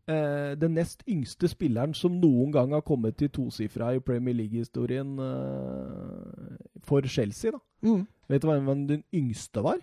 eh, 0.09 0.55
Den 0.59 0.75
nest 0.77 1.03
yngste 1.07 1.49
spilleren 1.51 1.93
som 1.97 2.17
noen 2.19 2.51
gang 2.55 2.73
har 2.75 2.83
kommet 2.85 3.17
til 3.19 3.31
tosifra 3.33 3.93
i 3.95 4.01
Premier 4.03 4.35
League-historien 4.37 5.15
eh, 5.23 6.57
for 6.85 7.05
Chelsea, 7.07 7.53
da. 7.53 7.61
Mm. 7.85 8.03
Vet 8.29 8.43
du 8.43 8.49
hvem 8.49 8.85
den 8.89 9.03
yngste 9.15 9.63
var? 9.65 9.79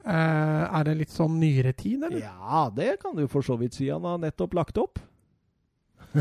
Eh, 0.00 0.64
er 0.64 0.86
det 0.88 0.96
litt 1.02 1.12
sånn 1.12 1.36
nyere 1.40 1.74
tid, 1.76 2.06
eller? 2.06 2.22
Ja, 2.24 2.68
det 2.72 2.94
kan 3.02 3.16
du 3.18 3.26
for 3.28 3.44
så 3.44 3.58
vidt 3.60 3.76
si. 3.76 3.90
Han 3.92 4.06
har 4.08 4.20
nettopp 4.22 4.56
lagt 4.56 4.80
opp. 4.80 5.00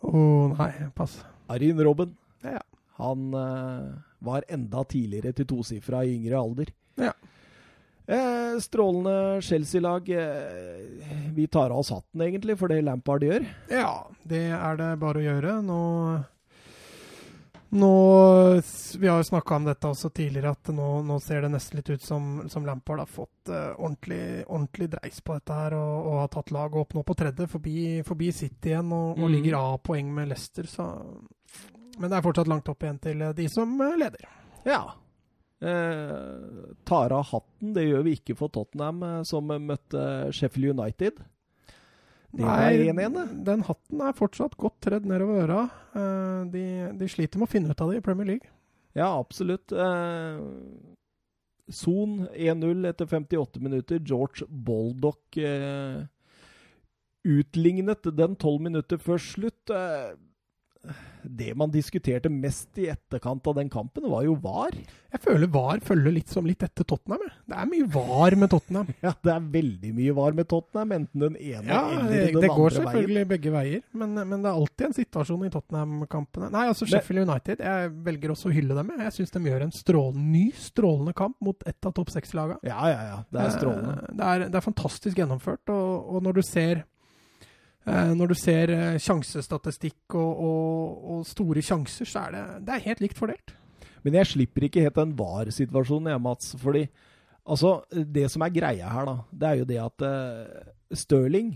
Å 0.00 0.08
oh, 0.08 0.54
nei, 0.56 0.72
pass. 0.96 1.18
Arin 1.52 1.80
Robben. 1.84 2.14
Ja. 2.40 2.62
Han 3.00 3.34
eh, 3.36 3.90
var 4.24 4.46
enda 4.48 4.84
tidligere 4.88 5.34
til 5.36 5.48
tosifra 5.52 6.04
i 6.06 6.14
yngre 6.16 6.40
alder. 6.40 6.72
Ja. 7.00 7.12
Eh, 8.10 8.58
strålende 8.60 9.42
Chelsea-lag. 9.42 10.08
Eh, 10.08 11.30
vi 11.34 11.46
tar 11.46 11.70
av 11.70 11.78
oss 11.78 11.90
hatten, 11.90 12.20
egentlig, 12.20 12.58
for 12.58 12.68
det 12.68 12.82
Lampard 12.82 13.22
gjør. 13.22 13.46
Ja, 13.70 14.10
det 14.26 14.48
er 14.56 14.76
det 14.80 14.90
bare 14.98 15.22
å 15.22 15.26
gjøre. 15.28 15.56
Nå 15.62 15.80
nå, 17.72 17.90
Vi 18.98 19.08
har 19.08 19.16
jo 19.16 19.24
snakka 19.24 19.56
om 19.56 19.64
dette 19.64 19.86
også 19.86 20.10
tidligere, 20.10 20.50
at 20.50 20.72
nå, 20.74 20.88
nå, 21.06 21.20
ser 21.22 21.44
det 21.44 21.52
nesten 21.52 21.78
litt 21.78 21.90
ut 21.90 22.02
som, 22.02 22.24
som 22.50 22.66
Lampard 22.66 22.98
har 22.98 23.06
fått 23.06 23.52
uh, 23.52 23.76
ordentlig, 23.78 24.42
ordentlig, 24.48 24.88
dreis 24.90 25.20
på 25.22 25.36
dette 25.38 25.54
her 25.54 25.76
og, 25.78 26.08
og 26.10 26.16
har 26.18 26.32
tatt 26.34 26.50
laget 26.50 26.80
opp 26.82 26.96
nå 26.98 27.04
på 27.06 27.14
tredje, 27.20 27.46
forbi, 27.52 27.76
forbi 28.06 28.32
City 28.34 28.72
igjen, 28.72 28.90
og, 28.90 29.12
og 29.14 29.22
mm. 29.22 29.34
ligger 29.36 29.58
av 29.60 29.78
poeng 29.86 30.10
med 30.16 30.32
Leicester. 30.32 30.66
Så. 30.66 30.88
Men 32.00 32.10
det 32.10 32.18
er 32.18 32.26
fortsatt 32.26 32.50
langt 32.50 32.72
opp 32.74 32.82
igjen 32.82 32.98
til 33.06 33.22
de 33.38 33.46
som 33.52 33.78
eh, 33.86 33.96
leder. 34.02 34.26
Ja. 34.66 34.82
Eh, 35.60 36.70
tar 36.88 37.12
av 37.12 37.26
hatten, 37.32 37.74
det 37.76 37.84
gjør 37.88 38.06
vi 38.06 38.14
ikke 38.16 38.36
for 38.38 38.52
Tottenham, 38.52 39.02
som 39.28 39.50
møtte 39.50 40.04
Sheffield 40.32 40.78
United. 40.78 41.20
Det 42.30 42.46
Nei, 42.46 42.88
1 42.88 42.96
-1, 42.96 43.44
den 43.44 43.62
hatten 43.66 44.00
er 44.06 44.14
fortsatt 44.14 44.56
godt 44.56 44.78
tredd 44.86 45.06
nedover 45.06 45.42
øra. 45.44 45.62
Eh, 45.94 46.44
de, 46.52 46.64
de, 46.94 47.08
sliter 47.08 47.38
med 47.38 47.48
å 47.48 47.50
finne 47.50 47.70
ut 47.70 47.80
av 47.80 47.90
det 47.90 47.98
i 47.98 48.06
Premier 48.06 48.26
League. 48.26 48.48
Ja, 48.94 49.18
absolutt. 49.18 49.72
Eh, 49.72 50.38
Son 51.70 52.28
1-0 52.34 52.86
etter 52.88 53.06
58 53.06 53.60
minutter. 53.60 53.98
George 53.98 54.46
Boldock 54.48 55.36
uh, 55.38 56.02
utlignet 57.22 58.02
den 58.02 58.34
12 58.36 58.60
minutter 58.60 58.98
før 58.98 59.22
slutt. 59.22 59.70
Uh, 59.70 60.18
det 61.22 61.52
man 61.54 61.70
diskuterte 61.70 62.30
mest 62.32 62.78
i 62.80 62.86
etterkant 62.88 63.46
av 63.46 63.56
den 63.58 63.68
kampen, 63.70 64.06
var 64.08 64.24
jo 64.24 64.36
VAR. 64.40 64.72
Jeg 65.10 65.20
føler 65.20 65.50
VAR 65.52 65.82
følger 65.84 66.14
litt 66.14 66.32
som 66.32 66.46
litt 66.48 66.62
etter 66.64 66.86
Tottenham. 66.88 67.26
Det 67.44 67.58
er 67.60 67.68
mye 67.68 67.88
VAR 67.92 68.36
med 68.40 68.50
Tottenham. 68.52 68.92
ja, 69.04 69.12
det 69.26 69.32
er 69.34 69.48
veldig 69.56 69.92
mye 69.98 70.14
VAR 70.16 70.36
med 70.38 70.48
Tottenham, 70.50 70.94
enten 70.96 71.24
den 71.26 71.36
ene 71.36 71.68
ja, 71.68 71.82
eller 71.84 72.00
den 72.00 72.06
andre 72.06 72.16
veien. 72.16 72.40
Det 72.46 72.52
går 72.56 72.76
selvfølgelig 72.78 73.24
begge 73.34 73.54
veier, 73.54 73.82
men, 73.92 74.16
men, 74.16 74.36
det 74.38 74.48
er 74.48 74.60
alltid 74.62 74.86
en 74.88 74.96
situasjon 74.96 75.46
i 75.46 75.52
Tottenham-kampene. 75.56 76.52
Nei, 76.54 76.66
altså 76.72 76.88
Sheffield 76.88 77.26
United, 77.28 77.64
jeg 77.68 77.92
velger 78.08 78.34
også 78.36 78.48
å 78.48 78.54
hylle 78.54 78.78
dem. 78.78 78.94
Jeg 79.04 79.16
syns 79.18 79.36
de 79.36 79.44
gjør 79.50 79.66
en 79.66 79.74
strålende, 79.76 80.28
ny 80.30 80.46
strålende 80.56 81.16
kamp 81.20 81.36
mot 81.44 81.68
ett 81.68 81.90
av 81.90 81.96
topp 81.96 82.14
seks-lagene. 82.14 82.60
Ja, 82.66 82.80
ja, 82.88 83.02
ja. 83.10 83.20
Det 83.28 83.44
er 83.44 83.52
strålende. 83.58 83.98
Eh, 84.00 84.16
det 84.16 84.32
er, 84.32 84.46
det 84.48 84.60
er 84.60 84.64
fantastisk 84.64 85.20
gjennomført, 85.20 85.66
og, 85.74 86.16
og 86.16 86.24
når 86.24 86.40
du 86.40 86.42
ser 86.46 86.86
når 87.88 88.32
du 88.32 88.36
ser 88.36 88.70
eh, 88.74 88.98
sjansestatistikk 89.00 90.16
og, 90.18 90.42
og, 90.44 91.06
og, 91.14 91.22
store 91.28 91.62
sjanser, 91.64 92.08
så 92.08 92.26
er 92.26 92.34
det, 92.36 92.42
det 92.66 92.74
er 92.74 92.86
helt 92.90 93.02
likt 93.04 93.20
fordelt. 93.20 93.54
Men 94.04 94.16
jeg 94.20 94.30
slipper 94.32 94.66
ikke 94.66 94.84
helt 94.84 94.98
den 94.98 95.14
VAR-situasjonen, 95.16 96.10
jeg, 96.12 96.22
Mats. 96.24 96.54
Fordi 96.60 96.86
altså, 97.44 97.80
det 97.90 98.26
som 98.32 98.44
er 98.44 98.54
greia 98.54 98.90
her, 98.92 99.08
da, 99.08 99.16
det 99.30 99.48
er 99.48 99.60
jo 99.60 99.68
det 99.68 99.80
at 99.82 100.04
uh, 100.06 100.70
Stirling 100.96 101.54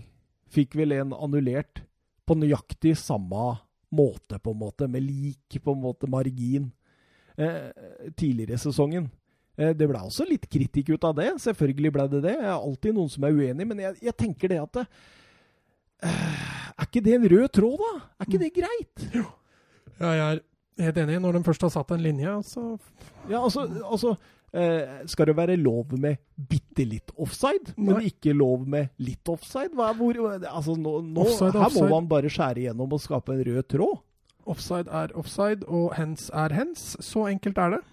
fikk 0.53 0.77
vel 0.77 0.93
en 0.95 1.15
annullert 1.17 1.81
på 2.25 2.37
nøyaktig 2.37 2.93
samme 2.99 3.55
måte, 3.95 4.37
på 4.37 4.53
en 4.53 4.61
måte, 4.61 4.89
med 4.91 5.05
lik 5.05 5.57
på 5.61 5.73
en 5.73 5.81
måte 5.81 6.09
margin 6.11 6.69
uh, 7.39 7.73
tidligere 8.13 8.59
i 8.59 8.61
sesongen. 8.61 9.09
Uh, 9.57 9.73
det 9.73 9.89
ble 9.89 10.05
også 10.05 10.27
litt 10.29 10.45
kritikk 10.51 10.93
ut 10.93 11.09
av 11.09 11.17
det. 11.17 11.31
Selvfølgelig 11.41 11.93
ble 11.97 12.07
det 12.13 12.23
det. 12.27 12.37
Jeg 12.37 12.49
er 12.51 12.57
alltid 12.59 12.97
noen 12.97 13.13
som 13.13 13.25
er 13.25 13.37
uenig, 13.37 13.69
men 13.73 13.85
jeg, 13.87 14.01
jeg 14.05 14.17
tenker 14.21 14.53
det 14.53 14.61
at 14.61 14.81
det, 14.81 14.87
er 16.03 16.85
ikke 16.87 17.03
det 17.05 17.15
en 17.15 17.27
rød 17.31 17.47
tråd, 17.55 17.81
da? 17.81 17.91
Er 18.19 18.29
ikke 18.29 18.41
det 18.41 18.53
greit? 18.55 19.05
Jo. 19.15 19.25
Ja, 19.99 20.11
jeg 20.11 20.39
er 20.79 20.87
helt 20.89 20.97
enig. 21.05 21.19
Når 21.23 21.37
de 21.37 21.43
først 21.47 21.61
har 21.67 21.71
satt 21.73 21.91
en 21.95 22.03
linje, 22.03 22.31
så 22.43 22.77
Ja, 23.29 23.39
altså, 23.41 23.63
altså 23.83 24.15
eh, 24.53 25.05
Skal 25.07 25.29
det 25.31 25.37
være 25.37 25.55
lov 25.57 25.93
med 25.97 26.17
bitte 26.35 26.85
litt 26.85 27.11
offside, 27.17 27.73
men 27.77 27.99
Nei. 28.01 28.09
ikke 28.11 28.35
lov 28.35 28.67
med 28.67 28.91
litt 28.99 29.27
offside? 29.31 29.71
Hvor, 29.73 30.19
altså, 30.51 30.75
nå, 30.75 31.01
nå, 31.01 31.21
offside, 31.21 31.53
her 31.55 31.69
offside. 31.69 31.87
må 31.87 31.95
man 31.95 32.09
bare 32.11 32.29
skjære 32.29 32.65
igjennom 32.65 32.93
og 32.93 33.01
skape 33.01 33.33
en 33.33 33.45
rød 33.47 33.63
tråd. 33.71 33.97
Offside 34.45 34.91
er 34.93 35.15
offside, 35.17 35.65
og 35.65 35.95
hens 35.97 36.27
er 36.29 36.53
hens. 36.53 36.95
Så 37.01 37.25
enkelt 37.31 37.57
er 37.57 37.77
det. 37.77 37.83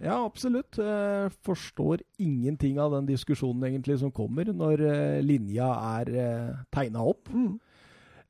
Ja, 0.00 0.16
absolutt. 0.24 0.78
Jeg 0.80 1.26
eh, 1.26 1.34
forstår 1.44 2.00
ingenting 2.18 2.78
av 2.80 2.94
den 2.94 3.10
diskusjonen 3.10 3.66
egentlig 3.68 3.98
som 4.00 4.12
kommer 4.12 4.48
når 4.48 4.80
uh, 4.80 5.18
linja 5.20 5.68
er 5.98 6.10
uh, 6.14 6.62
tegna 6.72 7.04
opp. 7.04 7.28
Mm. 7.28 7.58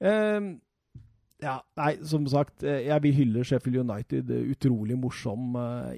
Uh, 0.03 0.49
ja, 1.41 1.55
nei, 1.79 1.93
som 2.05 2.27
sagt, 2.29 2.67
jeg 2.67 3.01
vil 3.01 3.15
hylle 3.17 3.45
Sheffield 3.49 3.79
United. 3.81 4.29
Utrolig 4.53 4.99
morsom, 5.01 5.55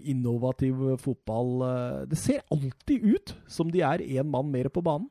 innovativ 0.07 0.85
fotball. 1.03 1.65
Det 2.07 2.15
ser 2.21 2.45
alltid 2.55 3.03
ut 3.03 3.33
som 3.51 3.73
de 3.75 3.83
er 3.83 4.05
én 4.07 4.31
mann 4.31 4.53
mer 4.55 4.71
på 4.71 4.85
banen. 4.87 5.09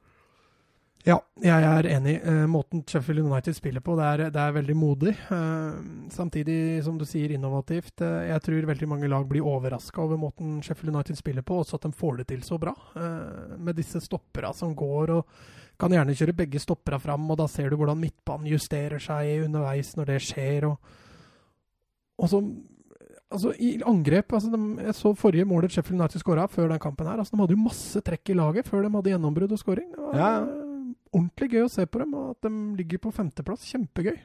Ja, 1.07 1.15
jeg 1.41 1.65
er 1.65 1.87
enig. 1.95 2.13
Uh, 2.21 2.43
måten 2.49 2.83
Sheffield 2.85 3.23
United 3.23 3.55
spiller 3.57 3.81
på, 3.81 3.95
det 3.97 4.05
er, 4.05 4.23
det 4.33 4.41
er 4.41 4.53
veldig 4.53 4.75
modig. 4.77 5.13
Uh, 5.31 5.79
samtidig, 6.13 6.83
som 6.85 6.99
du 6.99 7.05
sier, 7.09 7.33
innovativt. 7.33 7.95
Uh, 8.03 8.27
jeg 8.29 8.43
tror 8.45 8.69
veldig 8.69 8.89
mange 8.89 9.09
lag 9.09 9.25
blir 9.29 9.47
overraska 9.47 10.03
over 10.03 10.19
måten 10.21 10.59
Sheffield 10.65 10.93
United 10.93 11.17
spiller 11.17 11.45
på, 11.45 11.57
også 11.63 11.79
at 11.79 11.87
de 11.87 11.97
får 11.97 12.21
det 12.21 12.27
til 12.33 12.45
så 12.45 12.59
bra. 12.61 12.75
med 13.57 13.75
disse 13.75 14.01
stoppera 14.01 14.53
som 14.53 14.75
går, 14.75 15.15
og 15.15 15.25
kan 15.79 15.91
gjerne 15.91 16.15
kjøre 16.17 16.37
begge 16.37 16.61
stoppera 16.61 16.99
fram, 17.01 17.29
og 17.31 17.39
da 17.39 17.47
ser 17.49 17.71
du 17.71 17.79
hvordan 17.79 17.97
midtbanen 17.97 18.51
justerer 18.51 19.01
seg 19.01 19.47
underveis 19.47 19.95
når 19.97 20.13
det 20.13 20.21
skjer. 20.21 20.69
og, 20.69 20.77
og 22.21 22.29
så 22.29 22.43
altså, 23.31 23.53
I 23.57 23.79
angrep 23.87 24.33
altså, 24.33 24.51
de, 24.53 24.85
Jeg 24.85 24.95
så 24.95 25.13
forrige 25.17 25.45
målet 25.49 25.73
Sheffield 25.73 26.01
United 26.01 26.21
skåra 26.21 26.47
før 26.47 26.69
den 26.69 26.79
kampen. 26.79 27.07
her, 27.07 27.17
altså, 27.17 27.35
De 27.35 27.41
hadde 27.41 27.57
jo 27.57 27.63
masse 27.63 28.01
trekk 28.01 28.29
i 28.29 28.37
laget 28.37 28.69
før 28.69 28.85
de 28.85 28.93
hadde 28.93 29.15
gjennombrudd 29.15 29.55
og 29.55 29.63
skåring. 29.63 29.89
Ja, 30.13 30.35
ja 30.35 30.60
ordentlig 31.11 31.51
gøy 31.53 31.65
å 31.65 31.71
se 31.71 31.87
på 31.87 32.03
dem, 32.03 32.13
og 32.17 32.35
at 32.35 32.47
de 32.47 32.77
ligger 32.79 33.01
på 33.03 33.15
femteplass. 33.15 33.67
Kjempegøy. 33.71 34.19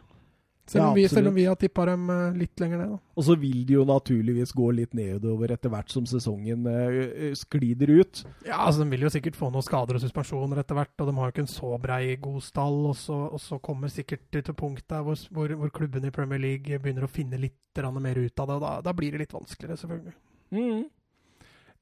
Selv, 0.66 0.82
ja, 0.82 0.88
om 0.88 0.96
vi, 0.98 1.02
selv, 1.08 1.28
om 1.30 1.36
vi, 1.36 1.44
har 1.46 1.54
tippa 1.54 1.84
dem 1.86 2.08
uh, 2.10 2.34
litt 2.34 2.58
lenger 2.58 2.80
ned. 2.80 2.94
Da. 2.96 3.12
Og 3.14 3.26
så 3.28 3.36
vil 3.38 3.60
de 3.68 3.76
jo 3.76 3.84
naturligvis 3.86 4.50
gå 4.56 4.72
litt 4.74 4.96
nedover 4.98 5.52
etter 5.54 5.70
hvert 5.70 5.92
som 5.94 6.08
sesongen 6.10 6.66
uh, 6.66 7.28
sklider 7.38 7.92
ut. 8.00 8.24
Ja, 8.48 8.64
altså 8.64 8.82
De 8.82 8.88
vil 8.90 9.06
jo 9.06 9.12
sikkert 9.14 9.38
få 9.38 9.52
noen 9.54 9.62
skader 9.62 9.98
og 9.98 10.02
suspensjoner 10.02 10.64
etter 10.64 10.78
hvert, 10.80 10.96
og 10.98 11.06
de 11.06 11.14
har 11.20 11.30
jo 11.30 11.36
ikke 11.36 11.44
en 11.44 11.52
så 11.54 11.70
brei 11.78 12.16
god 12.18 12.42
stall. 12.42 12.80
Og 12.90 12.98
så, 12.98 13.20
og 13.30 13.42
så 13.44 13.60
kommer 13.62 13.94
sikkert 13.94 14.26
til 14.34 14.58
punkt 14.58 14.88
der 14.90 15.06
hvor, 15.06 15.22
hvor, 15.38 15.54
hvor 15.62 15.74
klubbene 15.78 16.10
i 16.10 16.16
Premier 16.18 16.42
League 16.42 16.82
begynner 16.82 17.06
å 17.06 17.14
finne 17.14 17.38
litt 17.38 17.62
mer 17.76 18.16
ut 18.16 18.40
av 18.40 18.48
det, 18.48 18.54
og 18.56 18.62
da, 18.64 18.70
da 18.88 18.92
blir 18.96 19.12
det 19.12 19.20
litt 19.20 19.34
vanskeligere, 19.36 19.76
selvfølgelig. 19.76 20.14
Mm 20.56 20.86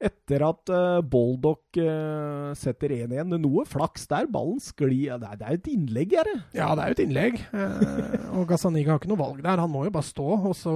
etter 0.03 0.45
at 0.47 0.73
uh, 0.73 1.01
Boldock 1.01 1.79
uh, 1.79 2.51
setter 2.59 2.95
1-1. 2.97 3.37
Noe 3.39 3.65
flaks 3.69 4.09
der. 4.11 4.29
Ballen 4.31 4.61
sklir 4.63 5.21
Det 5.21 5.31
er, 5.31 5.39
det 5.41 5.53
jo 5.53 5.61
et 5.61 5.71
innlegg, 5.75 6.17
er 6.21 6.31
det? 6.31 6.37
Ja, 6.59 6.73
det 6.75 6.85
er 6.85 6.91
jo 6.93 6.99
et 6.99 7.05
innlegg. 7.07 7.41
Uh, 7.55 8.29
og 8.41 8.49
Gazaniga 8.51 8.95
har 8.95 9.03
ikke 9.03 9.13
noe 9.13 9.23
valg 9.23 9.41
der. 9.45 9.63
Han 9.63 9.73
må 9.73 9.87
jo 9.87 9.95
bare 9.95 10.11
stå. 10.11 10.29
Og 10.51 10.55
så, 10.59 10.75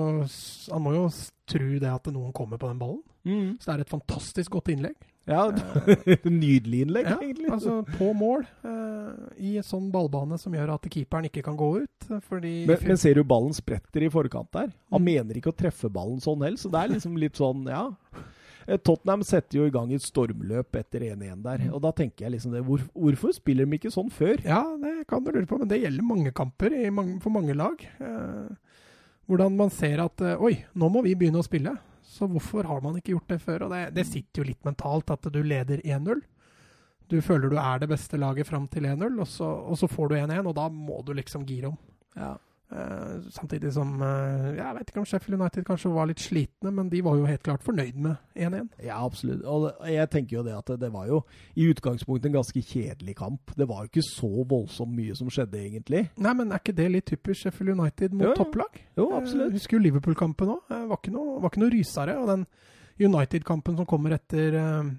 han 0.73 0.85
må 0.85 0.97
jo 0.97 1.05
tro 1.49 1.69
det 1.81 1.93
at 1.93 2.11
noen 2.15 2.35
kommer 2.37 2.61
på 2.61 2.71
den 2.71 2.81
ballen. 2.81 3.05
Mm. 3.29 3.55
Så 3.59 3.71
det 3.71 3.77
er 3.77 3.87
et 3.87 3.95
fantastisk 3.97 4.57
godt 4.57 4.73
innlegg. 4.73 4.97
Ja, 5.29 5.43
Nydelig 6.25 6.87
innlegg, 6.87 7.05
ja, 7.11 7.19
egentlig. 7.21 7.51
Altså 7.53 7.83
på 7.99 8.15
mål, 8.17 8.47
i 9.37 9.59
en 9.61 9.67
sånn 9.67 9.91
ballbane 9.93 10.39
som 10.41 10.55
gjør 10.57 10.73
at 10.79 10.89
keeperen 10.89 11.29
ikke 11.29 11.43
kan 11.45 11.59
gå 11.59 11.69
ut. 11.83 12.09
Fordi 12.31 12.53
men, 12.69 12.81
men 12.89 13.01
ser 13.01 13.21
du 13.21 13.27
ballen 13.29 13.53
spretter 13.57 14.07
i 14.07 14.09
forkant 14.13 14.49
der? 14.57 14.73
Han 14.95 15.05
mm. 15.05 15.09
mener 15.11 15.37
ikke 15.41 15.53
å 15.53 15.59
treffe 15.59 15.93
ballen 15.93 16.23
sånn 16.25 16.47
heller, 16.47 16.61
så 16.61 16.73
det 16.73 16.81
er 16.81 16.93
liksom 16.97 17.21
litt 17.21 17.37
sånn, 17.37 17.69
ja. 17.69 17.85
Eh, 18.69 18.77
Tottenham 18.85 19.25
setter 19.25 19.63
jo 19.63 19.67
i 19.67 19.73
gang 19.73 19.91
et 19.95 20.05
stormløp 20.05 20.77
etter 20.77 21.07
1-1 21.09 21.43
der. 21.47 21.67
Og 21.73 21.81
da 21.85 21.93
tenker 21.97 22.27
jeg 22.27 22.37
liksom 22.37 22.53
det, 22.53 22.63
hvor, 22.67 22.85
Hvorfor 22.93 23.33
spiller 23.37 23.69
de 23.69 23.79
ikke 23.79 23.93
sånn 23.95 24.13
før? 24.13 24.43
Ja, 24.45 24.61
det 24.83 25.07
kan 25.09 25.25
du 25.25 25.33
lure 25.33 25.49
på, 25.49 25.61
men 25.61 25.71
det 25.71 25.81
gjelder 25.81 26.05
mange 26.05 26.35
kamper 26.37 26.75
mange, 26.93 27.17
for 27.25 27.33
mange 27.35 27.57
lag. 27.57 27.81
Eh, 27.81 28.81
hvordan 29.29 29.57
man 29.57 29.73
ser 29.73 30.05
at 30.05 30.25
eh, 30.25 30.41
Oi, 30.45 30.55
nå 30.77 30.91
må 30.93 31.05
vi 31.07 31.17
begynne 31.17 31.41
å 31.41 31.47
spille. 31.47 31.75
Så 32.09 32.29
hvorfor 32.29 32.69
har 32.69 32.83
man 32.85 32.99
ikke 32.99 33.15
gjort 33.15 33.33
det 33.33 33.41
før? 33.45 33.67
Og 33.67 33.73
det, 33.73 33.87
det 33.97 34.05
sitter 34.09 34.43
jo 34.43 34.51
litt 34.51 34.69
mentalt 34.69 35.13
at 35.15 35.31
du 35.33 35.41
leder 35.41 35.81
1-0. 35.85 36.21
Du 37.09 37.21
føler 37.25 37.49
du 37.49 37.57
er 37.57 37.81
det 37.81 37.89
beste 37.89 38.21
laget 38.21 38.49
fram 38.49 38.67
til 38.69 38.85
1-0, 38.85 39.17
og, 39.17 39.29
og 39.41 39.79
så 39.81 39.89
får 39.89 40.11
du 40.11 40.19
1-1, 40.19 40.45
og 40.45 40.57
da 40.59 40.67
må 40.69 41.01
du 41.07 41.15
liksom 41.17 41.47
gire 41.49 41.71
om. 41.71 41.79
Ja. 42.19 42.35
Eh, 42.69 43.21
samtidig 43.33 43.71
som 43.73 43.95
uh, 44.03 44.51
Jeg 44.53 44.75
vet 44.77 44.91
ikke 44.91 45.01
om 45.01 45.07
Sheffield 45.09 45.41
United 45.41 45.65
kanskje 45.65 45.89
var 45.95 46.11
litt 46.11 46.21
slitne, 46.21 46.69
men 46.77 46.91
de 46.93 47.01
var 47.01 47.17
jo 47.17 47.25
helt 47.25 47.43
klart 47.47 47.65
fornøyd 47.65 47.97
med 48.05 48.19
1-1. 48.37 48.67
Ja, 48.85 48.99
absolutt. 49.07 49.41
Og 49.49 49.71
jeg 49.89 50.11
tenker 50.13 50.37
jo 50.37 50.45
det 50.45 50.53
at 50.59 50.75
det, 50.83 50.91
var 50.93 51.07
jo 51.09 51.23
i 51.57 51.71
utgangspunktet 51.73 52.29
en 52.29 52.37
ganske 52.37 52.61
kjedelig 52.61 53.17
kamp. 53.23 53.55
Det 53.57 53.69
var 53.71 53.87
jo 53.87 53.93
ikke 53.93 54.05
så 54.05 54.45
voldsomt 54.51 54.93
mye 54.99 55.17
som 55.17 55.33
skjedde, 55.33 55.63
egentlig. 55.65 56.05
Nei, 56.21 56.35
men 56.37 56.53
er 56.53 56.61
ikke 56.61 56.77
det 56.77 56.91
litt 56.93 57.09
typisk 57.09 57.47
Sheffield 57.47 57.73
United 57.79 58.13
mot 58.13 58.29
Jo, 58.29 58.37
topplag? 58.37 58.83
Jo, 58.99 59.09
Jeg 59.15 59.23
absolutt. 59.23 59.57
husker 59.57 59.79
jo 59.79 59.85
Liverpool-kampen 59.87 60.53
òg. 60.59 60.75
Var 60.93 61.01
ikke 61.01 61.15
noe, 61.17 61.39
var 61.41 61.55
ikke 61.55 61.65
noe 61.65 61.73
rysere. 61.79 62.19
Og 62.21 62.29
den 62.35 62.45
United-kampen 63.01 63.79
som 63.79 63.87
kommer 63.89 64.17
etter 64.19 64.57
eh, 64.59 64.93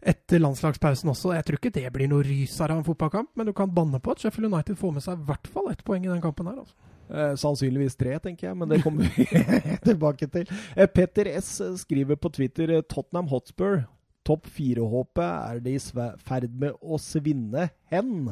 etter 0.00 0.40
landslagspausen 0.40 1.10
også. 1.12 1.34
Jeg 1.36 1.46
tror 1.46 1.58
ikke 1.60 1.74
det 1.74 1.86
blir 1.94 2.08
noe 2.10 2.24
rysere 2.24 2.74
av 2.74 2.80
en 2.80 2.86
fotballkamp, 2.86 3.32
men 3.36 3.48
du 3.48 3.54
kan 3.56 3.72
banne 3.74 4.00
på 4.00 4.14
at 4.14 4.22
Sheffield 4.22 4.52
United 4.52 4.78
får 4.80 4.94
med 4.96 5.04
seg 5.04 5.18
i 5.18 5.28
hvert 5.28 5.50
fall 5.52 5.70
ett 5.72 5.84
poeng 5.86 6.06
i 6.06 6.12
den 6.12 6.22
kampen 6.24 6.48
her. 6.50 6.62
Altså. 6.62 6.76
Eh, 7.10 7.32
sannsynligvis 7.42 7.98
tre, 7.98 8.14
tenker 8.22 8.48
jeg, 8.48 8.58
men 8.58 8.70
det 8.70 8.82
kommer 8.84 9.08
vi 9.16 9.26
tilbake 9.88 10.28
til. 10.30 10.50
Eh, 10.76 10.90
Petter 10.90 11.32
S 11.36 11.56
skriver 11.82 12.20
på 12.20 12.30
Twitter 12.36 12.76
eh, 12.76 12.84
Tottenham 12.86 13.30
Hotspur. 13.32 13.82
Topp 14.26 14.46
fire-håpet 14.52 15.24
er 15.24 15.64
det 15.64 15.74
i 15.78 15.80
ferd 16.22 16.52
med 16.60 16.76
å 16.80 17.00
svinne 17.00 17.70
hen. 17.90 18.30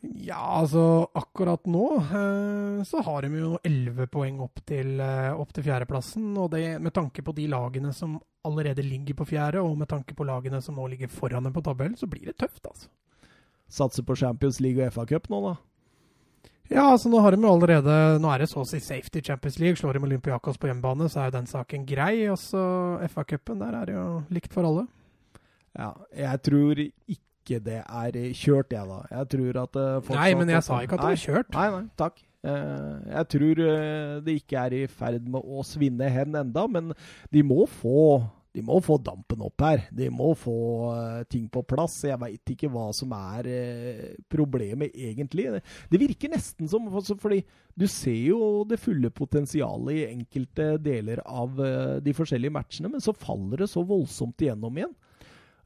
Ja, 0.00 0.40
altså 0.62 1.10
akkurat 1.14 1.66
nå 1.68 1.84
eh, 2.00 2.82
så 2.88 3.02
har 3.04 3.26
de 3.26 3.42
jo 3.42 3.58
elleve 3.68 4.06
poeng 4.08 4.38
opp 4.40 4.62
til, 4.64 4.94
eh, 5.04 5.28
opp 5.36 5.52
til 5.52 5.66
fjerdeplassen. 5.66 6.30
Og 6.40 6.48
det 6.54 6.78
med 6.80 6.94
tanke 6.96 7.24
på 7.24 7.34
de 7.36 7.44
lagene 7.52 7.92
som 7.92 8.16
allerede 8.48 8.84
ligger 8.86 9.18
på 9.18 9.28
fjerde, 9.34 9.60
og 9.60 9.76
med 9.76 9.90
tanke 9.90 10.16
på 10.16 10.24
lagene 10.24 10.62
som 10.64 10.78
nå 10.80 10.86
ligger 10.88 11.12
foran 11.12 11.44
dem 11.44 11.52
på 11.52 11.64
tabellen, 11.66 11.98
så 12.00 12.08
blir 12.08 12.30
det 12.30 12.38
tøft, 12.40 12.64
altså. 12.64 12.88
Satser 13.70 14.02
på 14.02 14.16
Champions 14.16 14.58
League 14.64 14.82
og 14.82 14.94
FA 14.94 15.04
Cup 15.06 15.28
nå, 15.30 15.42
da. 15.44 15.58
Ja, 16.70 16.86
altså 16.92 17.10
nå 17.10 17.20
har 17.20 17.34
de 17.34 17.42
jo 17.42 17.50
allerede 17.50 17.94
Nå 18.22 18.28
er 18.30 18.42
det 18.42 18.46
så 18.50 18.60
å 18.62 18.66
si 18.66 18.78
safety 18.82 19.20
Champions 19.26 19.58
League. 19.58 19.78
Slår 19.78 19.98
de 19.98 20.04
Olympiakos 20.06 20.58
på 20.58 20.70
hjemmebane, 20.70 21.08
så 21.10 21.20
er 21.20 21.30
jo 21.30 21.36
den 21.40 21.50
saken 21.50 21.84
grei. 21.86 22.14
Og 22.30 22.38
så 22.38 22.62
FA-cupen, 23.10 23.58
der 23.60 23.74
er 23.74 23.90
det 23.90 23.96
jo 23.96 24.06
likt 24.30 24.54
for 24.54 24.68
alle. 24.68 24.86
Ja, 25.76 25.92
jeg 26.14 26.42
tror 26.46 26.80
ikke 26.80 27.29
det 27.58 27.82
er 27.82 28.18
kjørt, 28.38 28.70
jeg, 28.70 28.86
da. 28.86 29.02
Jeg 29.10 29.30
tror 29.34 29.62
at 29.64 29.78
fortsatt 30.06 30.20
Nei, 30.20 30.34
men 30.38 30.52
jeg 30.54 30.62
sa 30.62 30.82
ikke 30.84 30.98
at 30.98 31.02
det 31.02 31.10
var 31.10 31.22
kjørt. 31.26 31.56
Nei, 31.56 31.68
nei, 31.74 31.86
takk. 31.98 32.20
Eh, 32.40 32.98
Jeg 33.10 33.28
tror 33.34 33.62
eh, 33.66 34.18
det 34.24 34.36
ikke 34.40 34.66
er 34.66 34.76
i 34.78 34.84
ferd 34.88 35.26
med 35.28 35.44
å 35.44 35.64
svinne 35.66 36.08
hen 36.08 36.36
enda, 36.40 36.66
men 36.70 36.94
de 37.32 37.42
må 37.44 37.66
få 37.68 38.22
de 38.50 38.64
må 38.66 38.80
få 38.82 38.96
dampen 38.98 39.44
opp 39.46 39.62
her. 39.62 39.84
De 39.94 40.08
må 40.10 40.32
få 40.34 40.52
uh, 40.90 41.20
ting 41.30 41.44
på 41.54 41.60
plass. 41.70 42.00
Jeg 42.02 42.18
veit 42.18 42.50
ikke 42.50 42.66
hva 42.74 42.88
som 42.98 43.12
er 43.14 43.46
uh, 43.46 44.00
problemet, 44.26 44.90
egentlig. 44.90 45.44
Det, 45.54 45.60
det 45.92 46.00
virker 46.02 46.32
nesten 46.32 46.66
som 46.66 46.88
altså, 46.90 47.14
Fordi 47.14 47.44
du 47.78 47.86
ser 47.86 48.18
jo 48.32 48.64
det 48.66 48.80
fulle 48.82 49.12
potensialet 49.14 50.00
i 50.00 50.08
enkelte 50.08 50.66
deler 50.82 51.22
av 51.22 51.62
uh, 51.62 52.02
de 52.02 52.16
forskjellige 52.16 52.56
matchene, 52.58 52.90
men 52.90 53.04
så 53.04 53.14
faller 53.14 53.62
det 53.62 53.70
så 53.70 53.86
voldsomt 53.86 54.42
igjennom 54.42 54.82
igjen. 54.82 54.98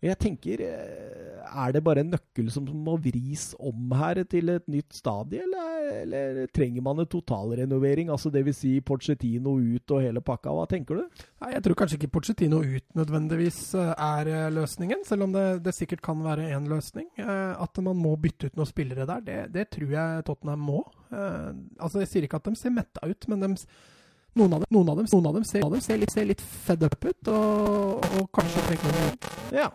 Jeg 0.05 0.19
tenker, 0.21 0.61
eh, 0.61 1.31
Er 1.55 1.71
det 1.71 1.85
bare 1.85 2.01
en 2.03 2.11
nøkkel 2.11 2.49
som 2.51 2.65
må 2.67 2.97
vris 2.99 3.55
om 3.63 3.93
her 3.95 4.19
til 4.27 4.49
et 4.51 4.65
nytt 4.67 4.93
stadie, 4.97 5.45
eller, 5.45 5.85
eller 6.03 6.47
trenger 6.51 6.83
man 6.83 6.99
en 6.99 7.07
totalrenovering? 7.07 8.09
Altså 8.11 8.29
Dvs. 8.35 8.57
Si 8.59 8.73
Porcetino 8.81 9.53
ut 9.55 9.95
og 9.95 10.03
hele 10.03 10.21
pakka. 10.25 10.51
Hva 10.51 10.65
tenker 10.67 10.99
du? 10.99 11.23
Nei, 11.45 11.53
Jeg 11.55 11.63
tror 11.63 11.77
kanskje 11.79 12.01
ikke 12.01 12.11
Pochettino 12.17 12.59
ut 12.59 12.99
nødvendigvis 12.99 13.61
eh, 13.79 13.93
er 13.95 14.33
eh, 14.33 14.51
løsningen, 14.57 15.05
selv 15.07 15.29
om 15.29 15.37
det, 15.37 15.45
det 15.63 15.77
sikkert 15.77 16.03
kan 16.03 16.25
være 16.25 16.51
én 16.51 16.67
løsning. 16.69 17.07
At 17.23 17.79
man 17.79 17.97
må 17.97 18.17
bytte 18.19 18.51
ut 18.51 18.59
noen 18.59 18.69
spillere 18.69 19.07
der, 19.07 19.23
det, 19.25 19.39
det 19.55 19.69
tror 19.77 19.95
jeg 19.95 20.25
Tottenham 20.27 20.59
må. 20.67 20.83
Altså, 21.15 22.03
Jeg 22.03 22.11
sier 22.11 22.27
ikke 22.27 22.43
at 22.43 22.51
de 22.51 22.57
ser 22.59 22.75
metta 22.75 23.07
ut, 23.07 23.29
men 23.31 23.41
de, 23.47 23.53
noen, 24.35 24.59
av 24.59 24.65
dem, 24.65 24.69
noen, 24.75 24.91
av 24.91 24.99
dem, 24.99 25.09
noen 25.13 25.31
av 25.31 25.39
dem, 25.39 25.47
ser, 25.47 25.63
ser, 25.87 26.03
litt, 26.03 26.13
ser 26.13 26.27
litt 26.27 26.43
fed 26.43 26.83
up 26.83 26.99
ut, 27.07 27.31
og, 27.31 28.05
og 28.19 28.29
kanskje 28.35 28.67
trenger 28.73 28.99
noen 28.99 29.55
Ja. 29.55 29.71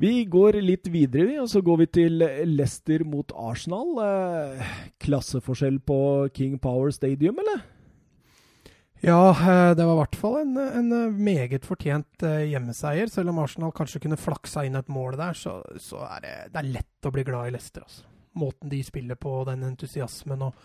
Vi 0.00 0.24
går 0.24 0.56
litt 0.64 0.88
videre, 0.88 1.26
vi, 1.28 1.36
og 1.42 1.50
så 1.52 1.60
går 1.60 1.82
vi 1.82 1.86
til 1.98 2.22
Leicester 2.48 3.04
mot 3.04 3.28
Arsenal. 3.36 3.90
Eh, 4.00 4.70
klasseforskjell 5.04 5.82
på 5.84 5.98
King 6.32 6.56
Power 6.62 6.94
Stadium, 6.94 7.36
eller? 7.42 7.60
Ja, 9.04 9.34
eh, 9.34 9.74
det 9.76 9.84
var 9.84 9.92
i 9.92 10.00
hvert 10.00 10.16
fall 10.16 10.38
en, 10.40 10.56
en 10.56 10.94
meget 11.20 11.68
fortjent 11.68 12.24
eh, 12.24 12.46
hjemmeseier. 12.54 13.12
Selv 13.12 13.34
om 13.34 13.42
Arsenal 13.42 13.74
kanskje 13.76 14.00
kunne 14.06 14.20
flaksa 14.20 14.64
inn 14.64 14.78
et 14.80 14.88
mål 14.92 15.18
der, 15.20 15.36
så, 15.36 15.58
så 15.82 16.00
er 16.06 16.24
det, 16.24 16.34
det 16.54 16.62
er 16.62 16.72
lett 16.78 17.08
å 17.08 17.12
bli 17.12 17.26
glad 17.28 17.50
i 17.50 17.54
Leicester. 17.58 17.84
Altså. 17.84 18.08
Måten 18.38 18.72
de 18.72 18.80
spiller 18.86 19.18
på, 19.20 19.34
den 19.44 19.66
entusiasmen 19.68 20.46
og 20.48 20.56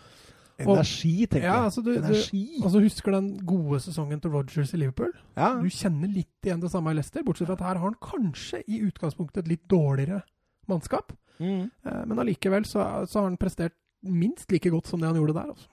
Energi, 0.58 1.26
tenker 1.26 1.46
Ja, 1.46 1.54
jeg. 1.54 1.64
altså 1.68 1.82
du, 1.84 1.92
du 1.94 2.64
altså 2.64 2.80
Husker 2.82 3.12
den 3.14 3.28
gode 3.46 3.78
sesongen 3.80 4.20
til 4.20 4.30
Rogers 4.34 4.72
i 4.74 4.80
Liverpool? 4.80 5.12
Ja. 5.36 5.52
Du 5.60 5.68
kjenner 5.70 6.08
litt 6.10 6.44
igjen 6.44 6.60
det 6.60 6.70
samme 6.72 6.90
i 6.90 6.98
Leicester, 6.98 7.22
bortsett 7.22 7.46
fra 7.46 7.54
at 7.54 7.60
her 7.66 7.78
har 7.78 7.84
han 7.92 7.98
kanskje 8.02 8.62
i 8.66 8.80
utgangspunktet 8.88 9.44
et 9.44 9.48
litt 9.54 9.66
dårligere 9.70 10.22
mannskap. 10.68 11.12
Mm. 11.38 11.70
Eh, 11.86 12.04
Men 12.10 12.18
allikevel 12.18 12.64
så, 12.66 12.82
så 13.06 13.20
har 13.20 13.28
han 13.30 13.36
prestert 13.38 13.76
minst 14.02 14.50
like 14.52 14.70
godt 14.70 14.86
som 14.90 15.00
det 15.00 15.06
han 15.10 15.16
gjorde 15.18 15.34
der. 15.38 15.52
Altså. 15.54 15.68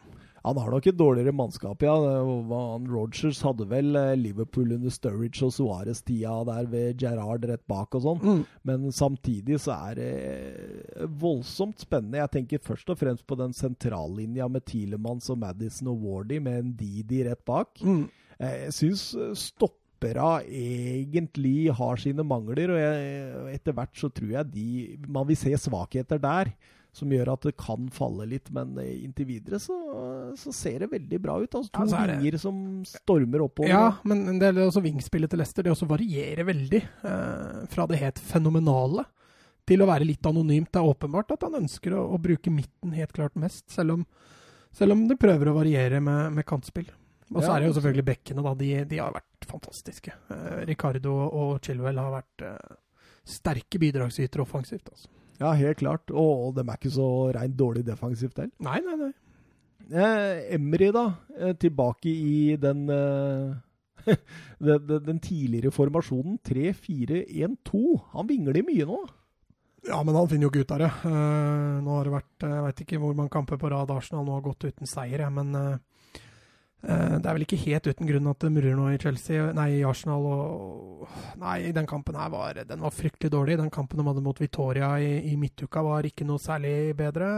Han 0.45 0.59
har 0.61 0.69
nok 0.69 0.87
et 0.87 0.97
dårligere 0.97 1.33
mannskap, 1.33 1.81
ja. 1.81 1.93
Han 1.95 2.85
Rogers 2.91 3.39
hadde 3.45 3.65
vel 3.71 3.95
eh, 3.97 4.11
Liverpool 4.19 4.75
under 4.75 4.93
Sturridge 4.93 5.47
og 5.47 5.53
Suárez-tida 5.55 6.35
der 6.51 6.67
ved 6.69 6.99
Gerrard 7.01 7.47
rett 7.49 7.63
bak 7.69 7.97
og 7.97 8.03
sånn. 8.05 8.43
Men 8.67 8.85
samtidig 8.93 9.57
så 9.63 9.73
er 9.89 9.97
det 9.97 10.11
eh, 10.25 11.07
voldsomt 11.21 11.81
spennende. 11.81 12.21
Jeg 12.21 12.33
tenker 12.37 12.65
først 12.65 12.93
og 12.93 12.99
fremst 13.01 13.25
på 13.25 13.37
den 13.39 13.55
sentrallinja 13.57 14.47
med 14.51 14.67
Tielemanns 14.69 15.31
og 15.33 15.41
Madison 15.41 15.89
og 15.95 16.05
Wardy 16.05 16.37
med 16.45 16.61
en 16.61 16.75
Didi 16.77 17.23
rett 17.25 17.41
bak. 17.47 17.81
Mm. 17.81 18.05
Eh, 18.37 18.55
Jeg 18.67 18.77
syns 18.77 19.07
stoppera 19.39 20.37
egentlig 20.45 21.71
har 21.73 21.97
sine 21.97 22.21
mangler, 22.27 22.75
og 22.75 22.79
jeg, 22.83 23.51
etter 23.55 23.73
hvert 23.73 23.97
så 23.97 24.11
tror 24.13 24.33
jeg 24.35 24.51
de 24.53 24.67
Man 25.09 25.25
vil 25.25 25.39
se 25.39 25.55
svakheter 25.65 26.21
der 26.21 26.53
som 26.95 27.11
gjør 27.11 27.33
at 27.33 27.45
det 27.49 27.53
kan 27.59 27.89
falle 27.91 28.25
litt, 28.31 28.47
men 28.55 28.77
eh, 28.79 28.93
inntil 29.03 29.27
videre 29.27 29.59
så, 29.59 29.75
så 30.39 30.53
ser 30.55 30.85
det 30.85 30.91
veldig 30.93 31.19
bra 31.23 31.35
ut. 31.43 31.57
Altså, 31.59 31.71
to 31.75 31.87
Ja, 31.91 32.01
er 32.05 32.13
vinger 32.15 32.37
som 32.39 32.61
stormer 32.87 33.43
oppover. 33.45 33.69
Ja, 33.73 33.83
men 34.07 34.39
det 34.39 34.53
er 34.53 34.61
også 34.63 34.83
vingspillet 34.85 35.31
til 35.33 35.41
Leicester. 35.43 35.65
Det 35.67 35.73
også 35.75 35.89
varierer 35.89 36.47
veldig. 36.47 36.81
Eh, 37.11 37.61
fra 37.75 37.87
det 37.91 37.99
helt 37.99 38.21
fenomenale 38.23 39.03
til 39.67 39.81
å 39.81 39.89
være 39.89 40.05
litt 40.07 40.25
anonymt. 40.29 40.69
Det 40.71 40.79
er 40.81 40.91
åpenbart 40.93 41.33
at 41.35 41.43
han 41.47 41.57
ønsker 41.59 41.95
å, 41.97 42.05
å 42.15 42.21
bruke 42.21 42.53
midten 42.53 42.93
helt 42.95 43.11
klart 43.17 43.35
mest, 43.39 43.65
selv 43.73 43.97
om, 43.97 44.05
selv 44.75 44.93
om 44.95 45.07
det 45.09 45.19
prøver 45.19 45.49
å 45.51 45.57
variere 45.57 45.99
med, 46.03 46.35
med 46.37 46.45
kantspill. 46.47 46.87
Og 47.33 47.39
så 47.41 47.47
Ja, 47.49 47.55
er 47.55 47.63
det 47.63 47.65
jo 47.65 47.71
altså. 47.73 47.79
selvfølgelig 47.81 48.07
bekkene, 48.11 48.43
da. 48.45 48.51
De, 48.59 48.67
de 48.85 48.99
har 49.01 49.13
vært 49.15 49.47
fantastiske. 49.49 50.13
Eh, 50.29 50.59
Ricardo 50.69 51.15
og 51.25 51.55
Chilwell 51.65 51.97
har 51.97 52.11
vært 52.19 52.43
eh, 52.45 52.75
sterke 53.25 53.81
bidragsytere 53.81 54.45
offensivt. 54.45 54.91
Altså. 54.93 55.09
Ja, 55.41 55.51
helt 55.57 55.81
klart. 55.81 56.11
Og, 56.13 56.47
og 56.47 56.55
de 56.57 56.63
er 56.65 56.79
ikke 56.79 56.93
så 56.95 57.09
reint 57.35 57.57
dårlig 57.59 57.85
defensivt 57.87 58.39
heller. 58.39 58.55
Nei, 58.63 58.79
nei, 58.85 58.97
nei. 59.03 59.11
Eh, 59.91 60.55
Emry, 60.55 60.89
da. 60.95 61.05
Eh, 61.37 61.53
tilbake 61.61 62.09
i 62.09 62.55
den 62.61 62.87
eh, 62.89 63.53
den, 64.65 64.87
den, 64.87 65.03
den 65.05 65.19
tidligere 65.19 65.73
formasjonen 65.75 66.39
3-4-1-2. 66.47 67.83
Han 68.15 68.29
vingler 68.29 68.63
mye 68.65 68.87
nå. 68.89 69.03
Ja, 69.85 69.99
men 70.01 70.15
han 70.17 70.29
finner 70.29 70.47
jo 70.47 70.53
ikke 70.53 70.65
ut 70.65 70.73
av 70.73 70.81
det. 70.81 70.91
Eh, 71.05 71.73
nå 71.85 71.97
har 71.97 72.07
det 72.07 72.15
vært 72.15 72.45
Jeg 72.47 72.63
veit 72.65 72.79
ikke 72.85 73.01
hvor 73.03 73.17
mange 73.17 73.33
kamper 73.33 73.59
på 73.61 73.69
rad 73.73 73.91
Arsenal 73.93 74.25
nå 74.25 74.37
har 74.37 74.45
gått 74.47 74.65
uten 74.65 74.89
seier, 74.89 75.21
jeg, 75.21 75.33
men 75.35 75.53
eh, 75.59 75.75
det 76.83 77.25
er 77.25 77.33
vel 77.33 77.45
ikke 77.45 77.61
helt 77.63 77.87
uten 77.89 78.09
grunn 78.09 78.27
at 78.29 78.43
det 78.43 78.51
murrer 78.53 78.75
nå 78.77 78.89
i 78.93 78.99
Chelsea, 79.01 79.47
nei, 79.57 79.69
i 79.79 79.85
Arsenal. 79.87 80.27
Og, 80.29 81.07
nei, 81.41 81.71
den 81.73 81.87
kampen 81.89 82.17
her 82.19 82.29
var, 82.33 82.59
den 82.67 82.83
var 82.85 82.93
fryktelig 82.93 83.31
dårlig. 83.33 83.57
Den 83.61 83.73
kampen 83.73 84.01
de 84.01 84.05
hadde 84.05 84.23
mot 84.25 84.41
Victoria 84.41 84.91
i, 85.01 85.15
i 85.31 85.33
midtuka, 85.39 85.81
var 85.85 86.05
ikke 86.05 86.27
noe 86.27 86.41
særlig 86.41 86.93
bedre. 86.99 87.31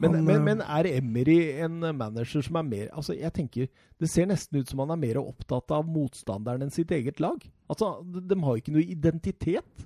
Men, 0.00 0.16
Han, 0.16 0.24
men, 0.24 0.34
eh, 0.34 0.42
men 0.42 0.62
er 0.64 0.88
Emery 0.88 1.38
en 1.62 1.82
manager 1.98 2.40
som 2.40 2.56
er 2.56 2.64
mer 2.64 2.86
Altså, 2.96 3.12
jeg 3.12 3.28
tenker 3.36 3.66
Det 4.00 4.08
ser 4.08 4.24
nesten 4.30 4.56
ut 4.58 4.70
som 4.70 4.80
han 4.80 4.94
er 4.94 5.00
mer 5.02 5.18
opptatt 5.20 5.74
av 5.76 5.84
motstanderen 5.84 6.64
enn 6.64 6.72
sitt 6.72 6.90
eget 6.96 7.20
lag. 7.20 7.44
Altså, 7.68 7.98
de, 8.02 8.22
de 8.24 8.38
har 8.42 8.58
ikke 8.58 8.72
noe 8.74 8.86
identitet. 8.88 9.84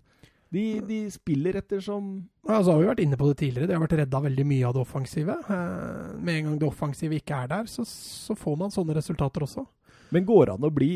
De, 0.56 0.64
de 0.88 0.98
spiller 1.12 1.58
etter 1.60 1.82
som 1.84 2.06
Ja, 2.48 2.60
så 2.62 2.72
har 2.72 2.80
vi 2.80 2.88
vært 2.88 3.02
inne 3.04 3.18
på 3.20 3.28
det 3.30 3.36
tidligere. 3.42 3.68
De 3.68 3.76
har 3.76 3.82
vært 3.84 3.98
redda 4.00 4.20
veldig 4.28 4.46
mye 4.48 4.68
av 4.68 4.76
det 4.76 4.82
offensive. 4.86 5.36
Eh, 5.52 6.14
med 6.18 6.38
en 6.40 6.48
gang 6.50 6.56
det 6.62 6.68
offensive 6.70 7.18
ikke 7.20 7.42
er 7.44 7.52
der, 7.52 7.68
så, 7.70 7.84
så 7.88 8.36
får 8.38 8.56
man 8.64 8.72
sånne 8.74 8.96
resultater 8.96 9.44
også. 9.46 9.66
Men 10.14 10.26
går 10.28 10.46
det 10.48 10.54
an 10.56 10.66
å 10.68 10.72
bli 10.72 10.90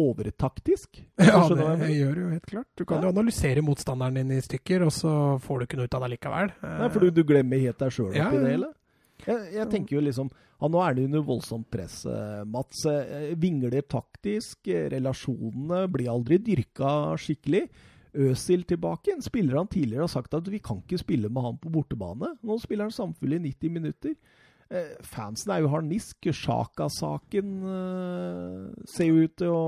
overtaktisk? 0.00 1.00
Ja, 1.30 1.40
det 1.48 1.64
jeg 1.64 1.80
det 1.80 1.94
gjør 1.96 2.12
du 2.14 2.20
jo 2.22 2.28
helt 2.34 2.46
klart. 2.52 2.68
Du 2.78 2.84
kan 2.84 3.00
Ja. 3.00 3.08
jo 3.08 3.14
analysere 3.14 3.64
motstanderen 3.64 4.20
din 4.20 4.30
i 4.36 4.42
stykker, 4.44 4.84
og 4.86 4.92
så 4.94 5.14
får 5.44 5.58
du 5.58 5.66
ikke 5.66 5.80
noe 5.80 5.88
ut 5.90 5.96
av 5.98 6.04
det 6.06 6.12
likevel. 6.14 6.52
Nei, 6.62 6.88
for 6.92 7.04
du, 7.04 7.10
du 7.10 7.24
glemmer 7.28 7.60
helt 7.60 7.80
deg 7.82 7.92
sjøl 7.96 8.12
oppi 8.12 8.22
ja. 8.22 8.30
det 8.32 8.54
hele. 8.54 8.70
Jeg, 9.26 9.50
jeg 9.52 9.68
tenker 9.68 9.98
jo 9.98 10.00
liksom 10.06 10.30
ja, 10.32 10.68
Nå 10.72 10.80
er 10.80 10.94
det 10.96 11.02
under 11.08 11.22
voldsomt 11.24 11.66
press, 11.72 12.02
eh, 12.08 12.40
Mats. 12.48 12.84
Eh, 12.88 13.30
vingler 13.40 13.80
taktisk. 13.88 14.68
Relasjonene 14.92 15.86
blir 15.92 16.10
aldri 16.12 16.38
dyrka 16.44 17.16
skikkelig. 17.20 17.62
Øsil 18.14 18.64
tilbake. 18.68 19.14
En 19.14 19.24
spiller 19.24 19.58
han 19.60 19.70
tidligere 19.70 20.06
har 20.06 20.12
sagt 20.12 20.34
at 20.34 20.50
vi 20.50 20.58
kan 20.62 20.82
ikke 20.82 21.00
spille 21.02 21.30
med 21.30 21.46
han 21.46 21.58
på 21.62 21.72
bortebane. 21.72 22.34
Nå 22.42 22.58
spiller 22.62 22.88
han 22.88 22.94
samfunnet 22.94 23.40
i 23.40 23.52
90 23.52 23.74
minutter. 23.76 24.14
Eh, 24.70 24.92
fansen 25.02 25.50
er 25.54 25.64
jo 25.64 25.72
harnisk. 25.72 26.30
Sjaka-saken 26.30 27.56
eh, 27.76 28.84
ser 28.90 29.10
jo 29.10 29.24
ut 29.24 29.34
til 29.40 29.50
å 29.54 29.64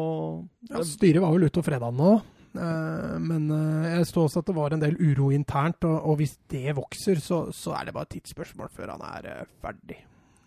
ja, 0.70 0.84
Styret 0.86 1.24
var 1.24 1.34
vel 1.34 1.48
ute 1.48 1.58
på 1.58 1.66
fredag 1.66 1.96
nå. 1.98 2.12
Eh, 2.52 3.18
men 3.22 3.48
eh, 3.50 3.90
jeg 3.96 4.08
så 4.10 4.26
også 4.26 4.42
at 4.42 4.50
det 4.50 4.56
var 4.56 4.74
en 4.76 4.82
del 4.82 4.98
uro 5.00 5.30
internt, 5.32 5.86
og, 5.88 5.98
og 6.10 6.20
hvis 6.20 6.36
det 6.52 6.76
vokser, 6.76 7.20
så, 7.22 7.46
så, 7.56 7.74
er 7.78 7.88
det 7.88 7.96
bare 7.96 8.10
et 8.10 8.18
tidsspørsmål 8.18 8.72
før 8.76 8.94
han 8.94 9.04
er 9.08 9.28
eh, 9.32 9.52
ferdig. 9.64 9.98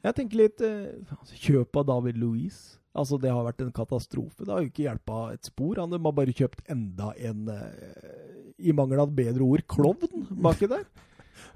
Jeg 0.06 0.18
tenker 0.20 0.42
litt 0.44 0.64
eh, 0.66 1.16
Kjøp 1.34 1.82
av 1.82 1.88
David 1.90 2.22
Louise. 2.22 2.78
Altså, 2.96 3.20
det 3.20 3.32
har 3.34 3.44
vært 3.44 3.64
en 3.66 3.74
katastrofe. 3.76 4.46
Det 4.46 4.54
har 4.54 4.64
jo 4.64 4.72
ikke 4.72 4.86
hjelpa 4.86 5.22
et 5.36 5.50
spor. 5.50 5.82
Han 5.82 5.92
har 5.92 6.04
bare 6.06 6.36
kjøpt 6.36 6.64
enda 6.72 7.12
en, 7.28 7.50
eh, 7.52 8.46
i 8.58 8.76
mangel 8.76 9.04
av 9.04 9.12
bedre 9.16 9.44
ord, 9.44 9.66
klovn 9.68 10.30
baki 10.32 10.70
der. 10.72 10.86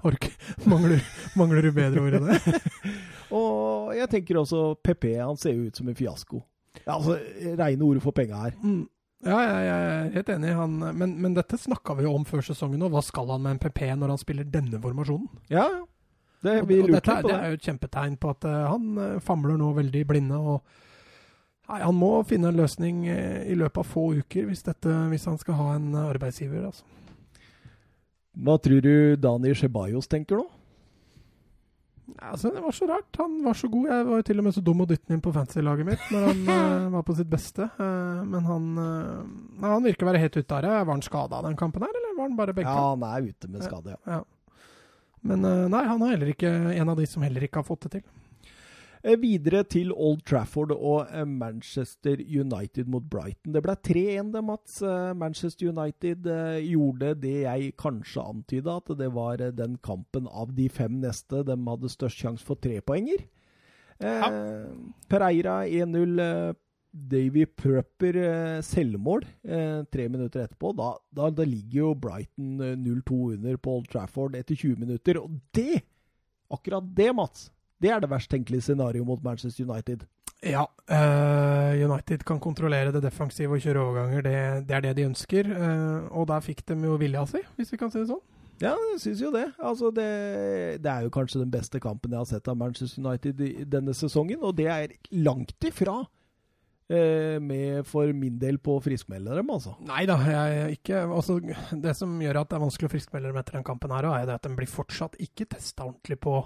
Ork, 0.04 0.26
mangler, 0.68 1.00
mangler, 1.36 1.64
du 1.64 1.72
bedre 1.76 2.04
ord 2.04 2.16
enn 2.18 2.28
det? 2.28 2.60
og 3.36 3.92
jeg 3.96 4.08
tenker 4.12 4.40
også 4.40 4.62
PP. 4.84 5.14
Han 5.20 5.40
ser 5.40 5.56
jo 5.56 5.68
ut 5.68 5.80
som 5.80 5.88
en 5.88 5.96
fiasko. 5.96 6.42
Ja, 6.84 6.98
altså, 6.98 7.16
Reine 7.58 7.86
ordet 7.88 8.04
for 8.04 8.16
penga 8.16 8.44
her. 8.44 8.56
Mm. 8.60 8.84
Ja, 9.24 9.36
jeg, 9.44 9.64
jeg 9.66 9.86
er 9.86 10.12
helt 10.14 10.34
enig. 10.36 10.52
Han, 10.56 10.76
men, 10.96 11.16
men, 11.20 11.36
dette 11.36 11.58
snakka 11.60 11.96
vi 11.98 12.06
jo 12.06 12.14
om 12.16 12.24
før 12.28 12.44
sesongen. 12.44 12.84
Og 12.86 12.92
hva 12.94 13.02
skal 13.04 13.32
han 13.34 13.44
med 13.44 13.56
en 13.56 13.62
PP 13.64 13.82
når 14.00 14.14
han 14.14 14.20
spiller 14.20 14.48
denne 14.48 14.80
formasjonen? 14.80 15.28
Ja, 15.52 15.66
det, 16.40 16.54
og, 16.62 16.70
og 16.72 16.94
dette, 16.94 17.16
det 17.26 17.34
er 17.36 17.50
jo 17.52 17.58
et 17.58 17.66
kjempetegn 17.66 18.14
på 18.20 18.30
at 18.32 18.46
uh, 18.48 18.60
han 18.72 18.86
uh, 18.96 19.18
famler 19.24 19.58
nå 19.60 19.74
veldig 19.76 20.04
blinde. 20.08 20.38
og 20.40 20.88
Nei, 21.70 21.82
Han 21.86 21.94
må 21.94 22.14
finne 22.26 22.50
en 22.50 22.58
løsning 22.58 23.04
eh, 23.08 23.44
i 23.50 23.56
løpet 23.58 23.84
av 23.84 23.86
få 23.86 24.08
uker 24.18 24.48
hvis, 24.48 24.64
dette, 24.66 24.94
hvis 25.12 25.28
han 25.30 25.38
skal 25.38 25.58
ha 25.60 25.74
en 25.76 25.92
arbeidsgiver. 26.02 26.64
altså. 26.66 26.84
Hva 28.40 28.56
tror 28.62 28.82
du 28.82 28.94
Dani 29.20 29.54
Ceballos 29.58 30.10
tenker 30.10 30.40
nå? 30.40 30.48
Altså, 32.18 32.50
det 32.50 32.60
var 32.60 32.74
så 32.74 32.86
rart. 32.90 33.16
Han 33.18 33.38
var 33.44 33.54
så 33.54 33.68
god. 33.70 33.86
Jeg 33.86 34.06
var 34.08 34.18
jo 34.18 34.26
til 34.26 34.40
og 34.40 34.46
med 34.46 34.54
så 34.56 34.62
dum 34.64 34.82
å 34.82 34.86
dytte 34.88 35.14
inn 35.14 35.22
på 35.22 35.32
fantasy-laget 35.34 35.86
mitt 35.86 36.08
når 36.10 36.26
han 36.26 36.40
uh, 36.48 36.88
var 36.96 37.04
på 37.06 37.16
sitt 37.16 37.30
beste. 37.30 37.68
Uh, 37.78 38.20
men 38.26 38.48
han, 38.48 38.66
uh, 38.76 39.62
han 39.62 39.86
virker 39.86 40.06
å 40.06 40.10
være 40.10 40.22
helt 40.24 40.38
ute 40.40 40.58
av 40.58 40.64
det. 40.66 40.72
Var 40.74 40.90
han 40.90 41.06
skada 41.06 41.42
den 41.46 41.58
kampen 41.60 41.86
her, 41.86 41.94
eller 41.94 42.16
var 42.18 42.28
han 42.28 42.38
bare 42.40 42.56
begge? 42.56 42.74
Ja, 42.74 42.90
han 42.92 43.06
er 43.06 43.30
ute 43.30 43.50
med 43.52 43.64
skade, 43.64 43.94
ja. 43.94 44.18
ja. 44.18 44.58
Men 45.30 45.44
nei, 45.68 45.82
han 45.84 46.00
er 46.00 46.14
heller 46.14 46.30
ikke 46.32 46.48
en 46.48 46.88
av 46.88 46.96
de 46.96 47.04
som 47.04 47.20
heller 47.20 47.44
ikke 47.44 47.60
har 47.60 47.66
fått 47.68 47.82
det 47.84 47.98
til. 47.98 48.04
Eh, 49.00 49.16
videre 49.16 49.62
til 49.64 49.94
Old 49.96 50.20
Trafford 50.28 50.74
og 50.74 51.08
eh, 51.08 51.24
Manchester 51.24 52.20
United 52.20 52.88
mot 52.92 53.04
Brighton. 53.08 53.54
Det 53.54 53.62
ble 53.64 53.74
3-1, 53.88 54.32
det, 54.34 54.42
Mats. 54.44 54.80
Eh, 54.84 55.12
Manchester 55.16 55.70
United 55.72 56.26
gjorde 56.66 57.14
det 57.22 57.36
jeg 57.46 57.74
kanskje 57.80 58.24
antyda, 58.28 58.76
at 58.76 58.90
det 59.00 59.12
var 59.16 59.44
den 59.56 59.78
kampen 59.80 60.28
av 60.28 60.52
de 60.56 60.68
fem 60.68 60.98
neste 61.00 61.44
de 61.48 61.56
hadde 61.68 61.92
størst 61.92 62.20
sjanse 62.20 62.44
for 62.44 62.60
trepoenger. 62.60 63.24
Ja. 64.00 64.28
Pereira 65.08 65.62
1-0. 65.68 66.56
Davy 66.90 67.44
Prupper 67.46 68.16
selvmål 68.66 69.22
tre 69.94 70.06
minutter 70.10 70.42
etterpå. 70.42 70.72
Da, 70.74 70.88
da, 71.14 71.28
da 71.30 71.44
ligger 71.46 71.76
jo 71.84 71.90
Brighton 72.02 72.56
0-2 72.82 73.18
under 73.36 73.60
på 73.62 73.76
Old 73.76 73.86
Trafford 73.92 74.34
etter 74.34 74.58
20 74.58 74.80
minutter. 74.80 75.20
Og 75.20 75.36
det, 75.54 75.84
akkurat 76.50 76.88
det, 76.98 77.12
Mats, 77.14 77.44
det 77.80 77.92
er 77.92 78.00
det 78.02 78.10
verst 78.12 78.30
tenkelige 78.32 78.68
scenarioet 78.68 79.08
mot 79.08 79.22
Manchester 79.24 79.64
United. 79.64 80.04
Ja. 80.40 80.64
Uh, 80.88 81.90
United 81.90 82.24
kan 82.24 82.40
kontrollere 82.40 82.92
det 82.92 83.02
defensive 83.04 83.56
og 83.56 83.64
kjøre 83.64 83.80
overganger. 83.84 84.24
Det, 84.24 84.36
det 84.68 84.76
er 84.76 84.84
det 84.84 84.96
de 84.96 85.08
ønsker. 85.10 85.48
Uh, 85.52 86.08
og 86.16 86.28
der 86.30 86.44
fikk 86.44 86.64
de 86.68 86.78
jo 86.84 86.96
vilja 87.00 87.26
si, 87.28 87.42
hvis 87.56 87.72
vi 87.72 87.80
kan 87.80 87.92
si 87.92 88.00
det 88.00 88.10
sånn. 88.12 88.22
Ja, 88.60 88.74
jeg 88.92 89.00
syns 89.00 89.20
jo 89.24 89.32
det. 89.32 89.46
Altså 89.56 89.90
det. 89.96 90.08
det. 90.84 90.92
er 90.92 91.04
jo 91.06 91.12
kanskje 91.12 91.40
den 91.40 91.52
beste 91.52 91.80
kampen 91.80 92.12
jeg 92.12 92.20
har 92.20 92.28
sett 92.28 92.48
av 92.48 92.58
Manchester 92.60 93.04
United 93.04 93.40
i 93.44 93.52
denne 93.64 93.94
sesongen, 93.96 94.40
og 94.44 94.56
det 94.58 94.68
er 94.68 94.96
langt 95.16 95.64
ifra 95.64 96.02
uh, 96.04 97.36
med 97.40 97.88
for 97.88 98.12
min 98.16 98.36
del 98.40 98.60
på 98.60 98.76
å 98.76 98.84
friskmelde 98.84 99.36
dem, 99.40 99.52
altså. 99.52 99.76
Nei 99.88 100.04
da, 100.08 100.18
jeg 100.28 100.80
ikke 100.80 101.04
altså, 101.06 101.38
Det 101.72 101.96
som 101.96 102.16
gjør 102.20 102.42
at 102.42 102.52
det 102.52 102.58
er 102.58 102.64
vanskelig 102.64 102.90
å 102.90 102.94
friskmelde 102.96 103.32
dem 103.32 103.40
etter 103.40 103.60
den 103.60 103.68
kampen, 103.68 103.96
her, 103.96 104.08
er 104.12 104.34
at 104.36 104.48
de 104.48 104.56
blir 104.56 104.68
fortsatt 104.68 105.20
ikke 105.20 105.48
testa 105.56 105.88
ordentlig 105.88 106.20
på 106.20 106.38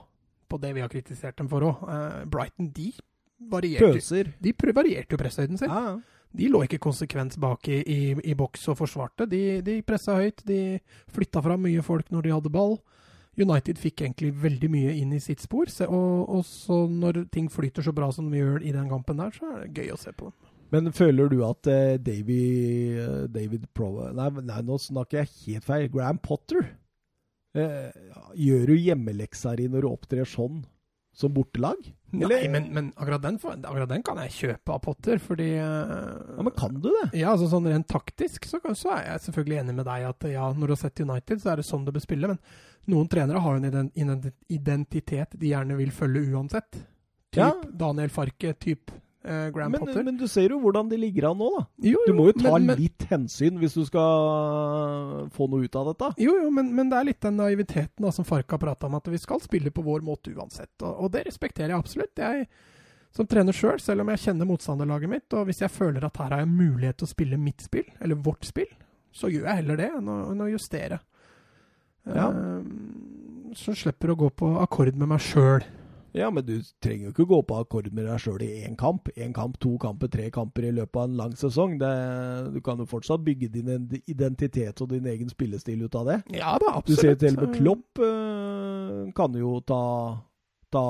på 0.48 0.60
det 0.62 0.74
vi 0.76 0.82
har 0.84 0.92
kritisert 0.92 1.36
dem 1.40 1.48
for 1.50 1.64
òg. 1.66 1.84
Eh, 1.90 2.24
Brighton 2.30 2.70
de 2.74 2.90
varierte, 3.50 3.92
Pøser. 3.96 4.32
de 4.40 4.54
varierte 4.72 5.14
jo 5.16 5.20
presshøyden 5.20 5.58
sin. 5.60 5.70
Ja, 5.70 5.98
De 6.34 6.48
lå 6.50 6.64
ikke 6.66 6.80
konsekvent 6.82 7.36
bak 7.38 7.68
i, 7.70 7.76
i, 7.86 7.98
i 8.26 8.34
boks 8.34 8.66
og 8.72 8.80
forsvarte. 8.80 9.28
De, 9.30 9.60
de 9.62 9.76
pressa 9.86 10.16
høyt, 10.18 10.42
de 10.46 10.80
flytta 11.14 11.42
fram 11.44 11.62
mye 11.62 11.82
folk 11.86 12.10
når 12.10 12.26
de 12.26 12.32
hadde 12.34 12.50
ball. 12.50 12.80
United 13.38 13.78
fikk 13.78 14.02
egentlig 14.02 14.32
veldig 14.42 14.70
mye 14.70 14.96
inn 14.98 15.12
i 15.14 15.20
sitt 15.22 15.42
spor. 15.42 15.70
Og, 15.86 16.24
og 16.38 16.42
så 16.46 16.84
når 16.90 17.24
ting 17.34 17.46
flyter 17.50 17.86
så 17.86 17.94
bra 17.94 18.10
som 18.14 18.26
vi 18.32 18.42
gjør 18.42 18.66
i 18.66 18.74
den 18.74 18.90
kampen 18.90 19.22
der, 19.22 19.30
så 19.34 19.46
er 19.52 19.62
det 19.62 19.78
gøy 19.78 19.94
å 19.94 20.00
se 20.00 20.10
på 20.14 20.30
dem. 20.30 20.50
Men 20.74 20.90
føler 20.96 21.30
du 21.30 21.36
at 21.46 21.68
uh, 21.70 21.94
Davy, 22.02 22.42
uh, 22.98 23.24
David 23.30 23.68
Pro... 23.74 24.08
Nei, 24.14 24.30
nei, 24.42 24.60
nå 24.66 24.78
snakker 24.82 25.20
jeg 25.22 25.34
helt 25.44 25.66
feil. 25.68 25.86
Graham 25.92 26.18
Potter 26.18 26.66
Eh, 27.54 27.90
gjør 28.34 28.70
du 28.72 28.78
hjemmeleksa 28.78 29.54
di 29.58 29.68
når 29.70 29.84
du 29.84 29.90
opptrer 29.92 30.26
sånn 30.28 30.64
som 31.14 31.30
bortelag? 31.34 31.78
Eller? 32.14 32.42
Nei, 32.42 32.48
men, 32.50 32.66
men 32.74 32.88
akkurat, 32.96 33.22
den, 33.22 33.38
akkurat, 33.42 33.88
den, 33.90 34.02
kan 34.06 34.18
jeg 34.24 34.34
kjøpe 34.34 34.74
av 34.74 34.80
Potter, 34.82 35.20
fordi 35.22 35.48
Ja, 35.56 36.42
Men 36.42 36.54
kan 36.54 36.78
du 36.78 36.88
det? 36.88 37.06
Ja, 37.18 37.32
altså 37.32 37.48
sånn 37.50 37.66
Rent 37.70 37.88
taktisk 37.90 38.46
så, 38.50 38.60
så, 38.74 38.96
er 38.96 39.08
jeg 39.08 39.24
selvfølgelig 39.28 39.60
enig 39.62 39.76
med 39.78 39.88
deg 39.88 40.08
at 40.10 40.26
ja, 40.30 40.48
når 40.50 40.66
du 40.66 40.74
har 40.74 40.82
sett 40.82 41.04
United, 41.04 41.42
så 41.42 41.52
er 41.52 41.62
det 41.62 41.66
sånn 41.68 41.86
du 41.86 41.92
bør 41.94 42.04
spille. 42.04 42.30
Men 42.34 42.42
noen 42.90 43.10
trenere 43.10 43.42
har 43.42 43.58
jo 43.58 43.70
en 43.86 44.26
identitet 44.50 45.38
de 45.38 45.54
gjerne 45.54 45.78
vil 45.78 45.94
følge 45.94 46.26
uansett. 46.34 46.82
Typ 47.34 47.42
ja. 47.42 47.50
Daniel 47.70 48.10
Farke, 48.14 48.54
type 48.58 49.03
eh, 49.24 49.46
Grand 49.54 49.74
men, 49.74 49.80
Potter. 49.82 50.04
Men 50.06 50.18
du 50.20 50.26
ser 50.30 50.52
jo 50.54 50.60
hvordan 50.62 50.90
de 50.92 50.98
ligger 51.00 51.30
an 51.30 51.40
nå, 51.40 51.48
da. 51.56 51.64
Jo, 51.88 51.96
jo, 51.96 52.04
du 52.06 52.18
må 52.18 52.28
jo 52.30 52.36
ta 52.38 52.52
men, 52.58 52.76
litt 52.80 53.06
hensyn 53.10 53.58
hvis 53.62 53.76
du 53.78 53.82
skal 53.88 55.24
få 55.34 55.48
noe 55.50 55.64
ut 55.64 55.80
av 55.80 55.90
dette. 55.92 56.12
Jo, 56.24 56.36
jo, 56.44 56.52
men, 56.54 56.70
men 56.76 56.92
det 56.92 57.00
er 57.00 57.10
litt 57.10 57.24
den 57.24 57.40
naiviteten 57.40 58.06
da, 58.06 58.12
som 58.14 58.28
Farka 58.28 58.60
prata 58.60 58.90
om, 58.90 58.98
at 59.00 59.10
vi 59.12 59.20
skal 59.22 59.42
spille 59.44 59.74
på 59.74 59.84
vår 59.86 60.04
måte 60.06 60.34
uansett. 60.34 60.74
Og, 60.82 61.06
og 61.06 61.12
det 61.16 61.26
respekterer 61.28 61.74
jeg 61.74 61.84
absolutt. 61.84 62.24
Jeg 62.24 62.48
som 63.14 63.28
trener 63.30 63.54
sjøl, 63.54 63.78
selv, 63.78 63.86
selv 63.86 64.02
om 64.02 64.10
jeg 64.10 64.22
kjenner 64.24 64.48
motstanderlaget 64.48 65.10
mitt, 65.10 65.34
og 65.38 65.46
hvis 65.46 65.62
jeg 65.62 65.70
føler 65.70 66.02
at 66.02 66.16
her 66.18 66.32
har 66.34 66.42
jeg 66.42 66.50
mulighet 66.50 66.98
til 66.98 67.06
å 67.06 67.12
spille 67.12 67.38
mitt 67.38 67.62
spill, 67.62 67.86
eller 68.02 68.18
vårt 68.18 68.48
spill, 68.48 68.72
så 69.14 69.30
gjør 69.30 69.46
jeg 69.46 69.60
heller 69.60 69.78
det 69.78 69.90
enn 69.94 70.08
å, 70.10 70.16
enn 70.32 70.42
å 70.42 70.50
justere. 70.50 70.98
Ja. 72.10 72.26
Uh, 72.34 73.54
så 73.54 73.74
slipper 73.78 74.10
å 74.10 74.18
gå 74.18 74.32
på 74.34 74.48
akkord 74.58 74.98
med 74.98 75.12
meg 75.12 75.22
sjøl. 75.22 75.62
Ja, 76.14 76.28
men 76.30 76.44
du 76.46 76.60
trenger 76.82 77.08
jo 77.08 77.10
ikke 77.10 77.24
gå 77.26 77.40
på 77.42 77.56
akkord 77.58 77.88
med 77.90 78.06
deg 78.06 78.20
sjøl 78.22 78.42
i 78.46 78.62
én 78.62 78.76
kamp. 78.78 79.08
Én 79.18 79.32
kamp, 79.34 79.56
to 79.58 79.72
kamper, 79.82 80.06
tre 80.12 80.28
kamper 80.34 80.68
i 80.68 80.74
løpet 80.76 81.00
av 81.00 81.08
en 81.08 81.16
lang 81.18 81.32
sesong. 81.34 81.74
Det, 81.80 81.90
du 82.54 82.60
kan 82.62 82.78
jo 82.78 82.86
fortsatt 82.86 83.24
bygge 83.26 83.48
din 83.50 83.88
identitet 84.06 84.78
og 84.84 84.92
din 84.92 85.08
egen 85.10 85.32
spillestil 85.32 85.82
ut 85.82 85.98
av 85.98 86.12
det. 86.12 86.20
Ja 86.36 86.52
da, 86.62 86.76
absolutt. 86.78 87.00
Du 87.00 87.02
ser 87.02 87.18
til 87.18 87.34
og 87.34 87.42
med 87.42 87.56
Klopp 87.58 88.02
øh, 88.06 89.00
kan 89.18 89.34
jo 89.40 89.56
ta, 89.66 89.80
ta, 90.70 90.84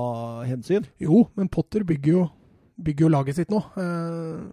hensyn. 0.44 0.84
Jo, 1.00 1.22
men 1.40 1.48
Potter 1.48 1.86
bygger 1.88 2.18
jo, 2.18 2.26
bygger 2.84 3.06
jo 3.06 3.12
laget 3.16 3.40
sitt 3.40 3.54
nå. 3.54 3.62
Uh, 3.80 4.44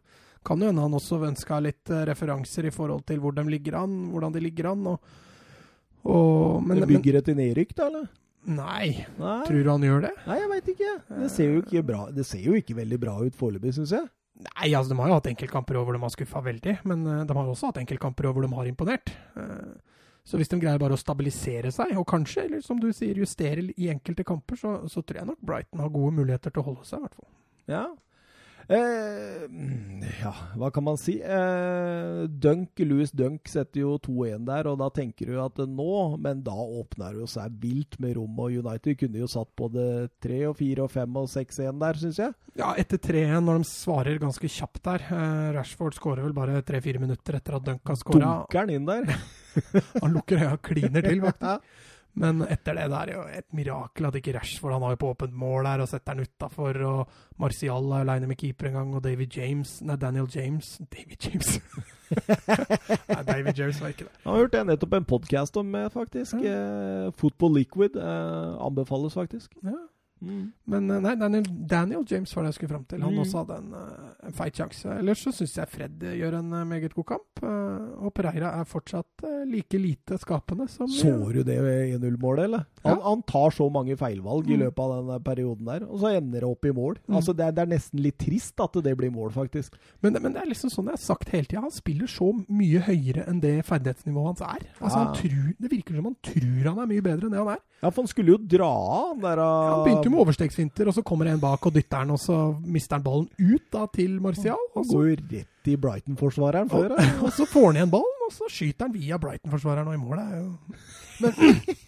kan 0.48 0.64
jo 0.64 0.72
hende 0.72 0.88
han 0.88 0.96
også 1.02 1.20
ønska 1.28 1.60
litt 1.68 1.92
uh, 1.92 2.06
referanser 2.08 2.72
i 2.72 2.74
forhold 2.74 3.04
til 3.12 3.20
hvor 3.20 3.36
de 3.36 3.44
ligger 3.52 3.82
an, 3.84 4.06
hvordan 4.14 4.40
de 4.40 4.46
ligger 4.48 4.72
an. 4.72 4.88
og 4.96 5.20
og, 6.02 6.64
men, 6.66 6.82
bygger 6.90 7.20
et 7.20 7.28
nedrykk, 7.38 7.76
da, 7.78 7.92
eller? 7.92 8.08
Nei. 8.48 9.06
Nei. 9.20 9.42
Tror 9.46 9.62
du 9.62 9.70
han 9.70 9.86
gjør 9.86 10.08
det? 10.08 10.12
Nei, 10.26 10.40
jeg 10.40 10.50
veit 10.50 10.72
ikke. 10.74 10.96
Det 11.20 11.30
ser 11.34 11.54
ikke, 11.60 11.84
bra. 11.86 12.02
Det 12.16 12.26
ser 12.26 12.42
jo 12.46 12.58
ikke 12.58 12.78
veldig 12.80 13.00
bra 13.02 13.14
ut 13.22 13.38
foreløpig, 13.38 13.76
syns 13.78 13.94
jeg. 13.98 14.10
Nei, 14.42 14.72
altså 14.74 14.94
de 14.94 14.98
har 14.98 15.12
jo 15.12 15.18
hatt 15.20 15.30
enkeltkamper 15.30 15.78
hvor 15.78 15.94
de 15.94 16.02
har 16.02 16.14
skuffa 16.14 16.42
veldig, 16.42 16.76
men 16.90 17.04
uh, 17.06 17.22
de 17.30 17.36
har 17.38 17.50
også 17.52 17.70
hatt 17.70 17.82
enkeltkamper 17.84 18.32
hvor 18.32 18.46
de 18.46 18.50
har 18.56 18.70
imponert. 18.70 19.14
Uh, 19.38 19.76
så 20.26 20.38
hvis 20.38 20.50
de 20.50 20.58
greier 20.62 20.82
bare 20.82 20.98
å 20.98 21.02
stabilisere 21.02 21.70
seg, 21.74 21.94
og 21.98 22.08
kanskje, 22.10 22.48
eller 22.48 22.64
som 22.66 22.80
du 22.82 22.90
sier, 22.94 23.18
justere 23.22 23.68
i 23.76 23.90
enkelte 23.94 24.26
kamper, 24.26 24.58
så, 24.58 24.74
så 24.90 25.04
tror 25.06 25.22
jeg 25.22 25.30
nok 25.30 25.42
Brighton 25.46 25.82
har 25.82 25.94
gode 25.94 26.16
muligheter 26.18 26.54
til 26.54 26.64
å 26.64 26.68
holde 26.72 26.88
seg, 26.88 27.02
i 27.02 27.06
hvert 27.06 27.20
fall. 27.20 27.30
Ja, 27.70 27.86
Eh, 28.72 29.48
ja, 30.22 30.32
hva 30.56 30.70
kan 30.72 30.86
man 30.86 30.98
si? 31.00 31.18
Eh, 31.20 32.22
Dunk, 32.32 32.80
Louis 32.88 33.12
Dunk 33.12 33.50
setter 33.52 33.84
jo 33.84 33.98
2-1 34.00 34.46
der, 34.48 34.70
og 34.72 34.78
da 34.80 34.88
tenker 34.96 35.28
du 35.28 35.40
at 35.44 35.60
nå 35.68 36.18
Men 36.22 36.44
da 36.46 36.56
åpner 36.56 37.12
det 37.12 37.24
jo 37.24 37.28
seg 37.34 37.58
vilt 37.62 37.98
med 38.00 38.16
rom, 38.16 38.40
og 38.40 38.56
United 38.62 39.00
kunne 39.02 39.20
jo 39.20 39.30
satt 39.32 39.52
både 39.60 40.08
3 40.24 40.40
og 40.50 40.56
4 40.62 40.86
og 40.86 40.94
5 40.94 41.20
og 41.24 41.30
6-1 41.34 41.84
der, 41.84 42.02
syns 42.06 42.22
jeg. 42.24 42.36
Ja, 42.62 42.72
etter 42.80 43.02
3-1, 43.02 43.38
når 43.48 43.62
de 43.62 43.70
svarer 43.70 44.22
ganske 44.22 44.52
kjapt 44.56 44.84
der. 44.88 45.08
Eh, 45.20 45.48
Rashford 45.58 46.00
skårer 46.00 46.24
vel 46.28 46.36
bare 46.38 46.64
3-4 46.68 47.04
minutter 47.04 47.40
etter 47.42 47.60
at 47.60 47.68
Dunk 47.68 47.92
har 47.92 48.00
skåra. 48.00 48.36
Dunker 48.46 48.64
han 48.64 48.76
inn 48.78 48.88
der? 48.88 49.12
han 50.04 50.16
lukker 50.16 50.46
øya 50.46 50.56
og 50.56 50.64
kliner 50.64 51.04
til, 51.04 51.26
faktisk. 51.28 51.74
Men 52.20 52.42
etter 52.44 52.76
det, 52.76 52.90
det 52.92 52.98
er 53.00 53.12
jo 53.14 53.22
et 53.40 53.48
mirakel 53.56 54.08
at 54.10 54.18
ikke 54.20 54.34
Rashford 54.36 54.74
Han 54.76 54.84
har 54.84 54.96
jo 54.96 55.00
på 55.00 55.12
åpent 55.14 55.36
mål 55.44 55.70
der 55.70 55.84
og 55.84 55.88
setter 55.88 56.18
den 56.18 56.28
utafor. 56.28 56.80
Og 56.88 57.14
Martial 57.40 57.88
er 57.92 58.04
aleine 58.04 58.28
med 58.28 58.40
keeper 58.42 58.68
en 58.68 58.78
gang, 58.80 58.96
og 58.96 59.04
David 59.06 59.38
James 59.38 59.78
Nei, 59.86 59.96
Daniel 60.02 60.28
James 60.36 60.74
David 60.92 61.28
James. 61.28 61.56
nei, 63.14 63.24
David 63.30 63.56
James 63.56 63.80
var 63.82 63.96
ikke 63.96 64.10
det. 64.10 64.12
Jeg 64.18 64.28
har 64.28 64.44
hørt 64.44 64.58
det 64.58 64.66
nettopp 64.68 65.00
en 65.00 65.08
podkast 65.14 65.58
om, 65.62 65.72
faktisk. 65.94 66.36
faktisk. 66.36 66.46
Eh, 66.52 67.12
Football 67.18 67.58
Liquid 67.62 67.96
eh, 67.96 68.66
anbefales 68.66 69.14
faktisk. 69.14 69.56
Ja. 69.64 69.78
Mm. 70.22 70.52
Men 70.68 70.92
eh, 70.92 71.00
nei, 71.02 71.16
Daniel, 71.16 71.44
Daniel 71.68 72.04
James 72.08 72.36
var 72.36 72.44
det 72.44 72.52
jeg 72.54 72.60
skulle 72.60 72.70
fram 72.76 72.86
til. 72.86 73.02
Han 73.02 73.14
Mm. 73.14 73.22
også 73.24 73.38
hadde 73.42 73.58
en, 73.58 73.74
eh, 73.74 74.28
en 74.28 74.34
feit 74.34 74.54
sjanse. 74.56 74.86
Ellers 75.00 75.24
så 75.26 75.32
syns 75.34 75.56
jeg 75.58 75.68
Fred 75.68 76.04
eh, 76.04 76.16
gjør 76.20 76.38
en 76.40 76.50
meget 76.70 76.94
god 76.94 77.06
kamp. 77.06 77.42
Og 77.42 78.14
Pereira 78.14 78.52
er 78.60 78.66
fortsatt 78.66 79.24
like 79.50 79.78
lite 79.82 80.18
skapende 80.22 80.68
som 80.70 80.88
Så 80.88 81.32
du 81.34 81.42
det 81.44 81.58
1-0-målet, 81.58 82.44
eller? 82.46 82.66
Han, 82.86 82.98
Ja. 82.98 83.04
han 83.10 83.22
tar 83.24 83.50
så 83.52 83.70
mange 83.72 83.96
feilvalg 83.98 84.48
i 84.50 84.56
Mm. 84.58 84.60
løpet 84.70 84.80
av 84.80 85.08
den 85.08 85.24
perioden 85.24 85.66
der, 85.66 85.86
og 85.90 86.00
så 86.00 86.16
ender 86.18 86.40
det 86.42 86.44
opp 86.50 86.66
i 86.66 86.72
mål. 86.72 86.98
Mm. 87.08 87.16
Altså, 87.16 87.34
det 87.36 87.46
er, 87.48 87.52
det 87.52 87.62
er 87.64 87.76
nesten 87.78 88.00
litt 88.02 88.18
trist 88.20 88.60
at 88.62 88.74
det 88.84 88.96
blir 88.98 89.12
mål, 89.12 89.32
faktisk. 89.32 89.74
Men, 90.02 90.14
men 90.22 90.34
det 90.34 90.42
er 90.44 90.46
liksom 90.50 90.70
sånn 90.70 90.86
jeg 90.86 90.94
har 90.94 90.98
sagt 90.98 91.30
hele 91.30 91.46
tida. 91.46 91.62
Han 91.62 91.72
spiller 91.72 92.06
så 92.08 92.32
mye 92.48 92.80
høyere 92.82 93.28
enn 93.28 93.40
det 93.42 93.66
ferdighetsnivået 93.66 94.26
hans 94.26 94.42
er. 94.42 94.68
Altså 94.80 94.98
Ja. 94.98 95.06
han 95.06 95.16
tror, 95.16 95.54
Det 95.62 95.70
virker 95.72 95.96
som 95.96 96.06
han 96.06 96.16
tror 96.22 96.64
han 96.70 96.80
er 96.80 96.86
mye 96.88 97.02
bedre 97.02 97.26
enn 97.26 97.32
det 97.32 97.40
han 97.40 97.48
er. 97.56 97.60
Ja, 97.82 97.90
for 97.90 98.02
han 98.04 98.08
skulle 98.08 98.28
jo 98.28 98.38
dra 98.38 98.70
av 98.70 99.20
der 99.22 99.38
Han 99.42 99.86
begynte 99.86 100.06
jo 100.06 100.11
med 100.12 100.22
overstegsfinter, 100.24 100.90
og 100.92 100.96
så 100.98 101.04
kommer 101.08 101.30
en 101.32 101.42
bak 101.42 101.66
og 101.68 101.76
dytter 101.76 102.04
den, 102.06 102.14
og 102.16 102.22
så 102.22 102.38
mister 102.62 102.98
han 102.98 103.06
ballen 103.06 103.28
ut 103.40 103.68
da 103.74 103.86
til 103.96 104.18
Martial. 104.24 104.62
Og 104.76 104.86
så, 104.86 104.98
går 104.98 105.24
rett 105.32 105.72
i 105.72 105.78
Brighton-forsvareren 105.86 106.72
før. 106.72 106.96
Og, 106.96 107.14
og 107.28 107.36
så 107.36 107.48
får 107.50 107.70
han 107.70 107.80
igjen 107.82 107.94
ballen, 107.94 108.26
og 108.28 108.34
så 108.36 108.50
skyter 108.52 108.88
han 108.88 108.96
via 108.96 109.20
Brighton-forsvareren 109.22 109.92
og 109.92 109.98
i 109.98 110.02
mål. 110.02 110.24
Men 111.22 111.40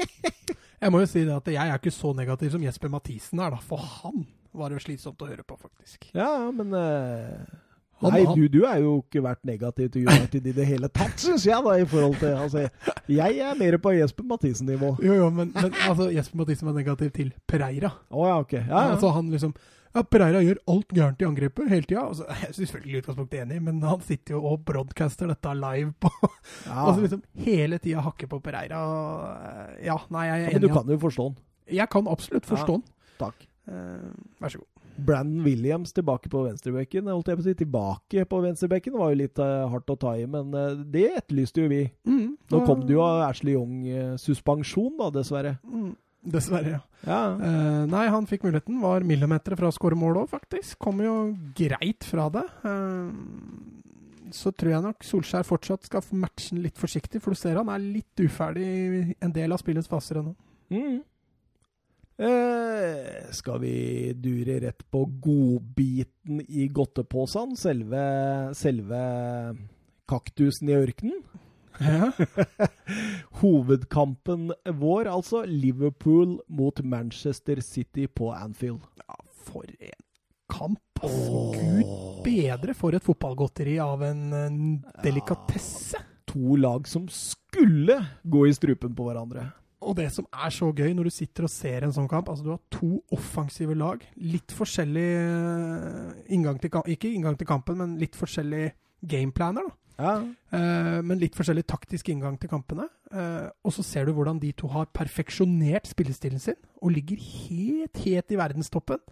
jeg 0.83 0.93
må 0.93 1.03
jo 1.03 1.09
si 1.09 1.25
det 1.25 1.35
at 1.35 1.51
jeg 1.55 1.63
er 1.67 1.81
ikke 1.81 1.95
så 1.95 2.13
negativ 2.17 2.55
som 2.55 2.63
Jesper 2.65 2.91
Mathisen 2.93 3.43
er, 3.43 3.55
da. 3.55 3.61
For 3.63 3.83
han 3.99 4.25
var 4.53 4.69
det 4.69 4.79
jo 4.81 4.85
slitsomt 4.87 5.21
å 5.25 5.29
høre 5.29 5.45
på, 5.47 5.57
faktisk. 5.61 6.09
Ja, 6.13 6.31
men 6.51 6.73
Han- 6.75 7.62
Nei, 8.11 8.23
du, 8.35 8.47
du 8.51 8.63
er 8.67 8.79
jo 8.83 8.93
ikke 9.03 9.21
vært 9.23 9.43
negativ 9.47 9.89
til 9.93 10.07
United 10.07 10.47
i 10.49 10.53
det 10.57 10.65
hele 10.67 10.89
tatt, 10.89 11.15
syns 11.21 11.45
jeg, 11.47 11.63
da, 11.63 11.75
i 11.79 11.85
forhold 11.85 12.17
til 12.19 12.33
Altså, 12.35 12.65
jeg 13.07 13.37
er 13.39 13.55
mer 13.59 13.77
på 13.83 13.93
Jesper 13.95 14.23
Mathisen-nivå. 14.27 14.95
Jo, 15.03 15.13
jo, 15.21 15.29
men, 15.29 15.53
men 15.55 15.71
altså, 15.87 16.09
Jesper 16.11 16.37
Mathisen 16.43 16.67
var 16.67 16.75
negativ 16.79 17.11
til 17.15 17.31
Pereira. 17.47 17.93
Oh, 18.11 18.27
ja, 18.27 18.39
ok. 18.43 18.53
Ja, 18.53 18.65
ja. 18.67 18.89
Altså, 18.97 19.13
han 19.15 19.29
liksom 19.33 19.53
ja, 19.93 20.01
Pereira 20.09 20.39
gjør 20.41 20.57
alt 20.73 20.89
gærent 20.97 21.19
i 21.21 21.25
angrepet 21.27 21.67
hele 21.69 21.85
tida. 21.85 22.01
Altså, 22.09 22.25
jeg 22.25 22.47
er 22.49 22.53
selvfølgelig 22.57 22.95
i 22.95 23.01
utgangspunktet 23.03 23.41
enig, 23.43 23.59
men 23.61 23.81
han 23.85 24.01
sitter 24.01 24.33
jo 24.33 24.39
og 24.49 24.63
broadcaster 24.65 25.29
dette 25.29 25.51
live 25.53 25.91
på 26.01 26.09
ja. 26.65 26.79
Altså 26.87 27.03
liksom 27.03 27.21
hele 27.45 27.77
tida 27.83 28.01
hakker 28.01 28.31
på 28.31 28.39
Pereira. 28.41 28.79
Ja, 29.85 29.99
nei, 30.09 30.25
jeg 30.31 30.33
er 30.33 30.41
Ja, 30.41 30.49
enig. 30.49 30.61
men 30.61 30.65
du 30.65 30.73
kan 30.73 30.89
jo 30.89 30.97
forstå 31.03 31.27
han. 31.29 31.37
Jeg 31.77 31.89
kan 31.93 32.09
absolutt 32.09 32.49
forstå 32.49 32.73
Ja. 32.73 32.81
han. 32.81 32.83
Takk. 33.21 33.45
Uh, 33.69 34.09
vær 34.41 34.49
så 34.55 34.59
god. 34.63 34.69
Brandon 34.95 35.43
Williams 35.45 35.93
tilbake 35.93 36.29
på 36.29 36.43
venstrebekken. 36.45 37.09
Holdt 37.09 37.31
jeg 37.31 37.39
på 37.39 37.43
å 37.43 37.47
si 37.47 37.57
tilbake 37.63 38.25
på 38.29 38.41
venstrebekken 38.45 38.97
var 38.99 39.13
jo 39.13 39.21
litt 39.23 39.41
uh, 39.41 39.65
hardt 39.71 39.89
å 39.89 39.97
ta 39.99 40.15
i, 40.19 40.27
men 40.29 40.53
uh, 40.53 40.77
det 40.77 41.09
etterlyste 41.17 41.65
jo 41.65 41.71
vi. 41.71 41.83
Mm, 42.07 42.35
Nå 42.53 42.63
kom 42.67 42.85
det 42.85 42.95
jo 42.95 43.03
av 43.05 43.25
Ashley 43.29 43.57
Young-suspensjon, 43.57 44.95
da, 44.99 45.09
dessverre. 45.15 45.57
Mm, 45.65 45.93
dessverre, 46.35 46.77
ja. 46.77 46.81
Ja. 47.03 47.21
Uh, 47.35 47.83
nei, 47.91 48.05
han 48.13 48.27
fikk 48.29 48.45
muligheten. 48.47 48.81
Var 48.83 49.07
millimeter 49.07 49.57
fra 49.59 49.69
å 49.69 49.75
skåre 49.75 49.97
mål 49.99 50.23
òg, 50.23 50.31
faktisk. 50.31 50.77
Kom 50.81 51.01
jo 51.03 51.17
greit 51.57 52.05
fra 52.07 52.29
det. 52.33 52.45
Eh, 52.67 53.09
så 54.33 54.53
tror 54.55 54.71
jeg 54.71 54.85
nok 54.85 55.05
Solskjær 55.05 55.45
fortsatt 55.47 55.89
skal 55.89 56.03
matche 56.03 56.21
matchen 56.23 56.61
litt 56.63 56.79
forsiktig, 56.79 57.21
for 57.21 57.35
du 57.35 57.39
ser 57.39 57.59
han 57.59 57.69
er 57.69 57.83
litt 57.83 58.23
uferdig 58.23 58.65
i 58.65 59.17
en 59.21 59.33
del 59.35 59.53
av 59.53 59.61
spillets 59.61 59.89
faser 59.91 60.21
ennå. 60.21 60.33
Mm. 60.73 61.01
Eh, 62.17 63.31
skal 63.31 63.59
vi 63.59 64.13
dure 64.13 64.59
rett 64.59 64.91
på 64.91 65.05
godbiten 65.05 66.41
i 66.47 66.67
godteposen? 66.67 67.55
Selve, 67.57 68.03
selve 68.55 68.99
kaktusen 70.09 70.69
i 70.69 70.77
ørkenen? 70.77 71.23
Ja. 71.81 72.11
Hovedkampen 73.41 74.51
vår, 74.77 75.09
altså. 75.09 75.41
Liverpool 75.49 76.37
mot 76.47 76.83
Manchester 76.85 77.61
City 77.65 78.07
på 78.07 78.31
Anfield. 78.31 78.81
for 79.43 79.65
en 79.79 80.03
kamp! 80.49 80.79
Oh. 81.01 81.51
Gud 81.51 82.23
bedre 82.23 82.73
for 82.77 82.95
et 82.95 83.03
fotballgodteri 83.03 83.79
av 83.81 84.05
en, 84.05 84.21
en 84.33 84.61
delikatesse. 85.03 85.99
To 86.29 86.55
lag 86.55 86.87
som 86.87 87.09
skulle 87.11 87.97
gå 88.23 88.47
i 88.47 88.53
strupen 88.53 88.93
på 88.95 89.09
hverandre. 89.09 89.49
Og 89.83 89.95
det 89.99 90.07
som 90.15 90.25
er 90.31 90.49
så 90.53 90.69
gøy 90.75 90.93
når 90.95 91.09
du 91.09 91.13
sitter 91.13 91.43
og 91.47 91.51
ser 91.53 91.83
en 91.83 91.93
sånn 91.95 92.07
kamp 92.11 92.29
altså 92.31 92.43
Du 92.45 92.51
har 92.53 92.61
to 92.71 92.89
offensive 93.11 93.75
lag. 93.75 94.03
Litt 94.15 94.53
forskjellig 94.55 95.07
eh, 95.19 96.33
inngang 96.35 96.59
til 96.63 96.71
kampen 96.73 96.93
Ikke 96.95 97.11
inngang 97.11 97.37
til 97.39 97.49
kampen, 97.49 97.77
men 97.81 97.97
litt 98.01 98.15
forskjellig 98.19 98.71
gameplaner. 99.03 99.67
da. 99.67 99.77
Ja. 99.99 100.13
Eh, 100.57 101.01
men 101.05 101.19
litt 101.21 101.35
forskjellig 101.37 101.65
taktisk 101.69 102.09
inngang 102.09 102.39
til 102.41 102.49
kampene. 102.49 102.87
Eh, 103.11 103.49
og 103.63 103.75
så 103.75 103.83
ser 103.85 104.07
du 104.07 104.13
hvordan 104.15 104.39
de 104.41 104.51
to 104.57 104.67
har 104.73 104.87
perfeksjonert 104.95 105.87
spillestilen 105.91 106.39
sin 106.41 106.57
og 106.81 106.95
ligger 106.95 107.19
helt, 107.19 107.99
helt 108.05 108.31
i 108.33 108.39
verdenstoppen. 108.39 109.03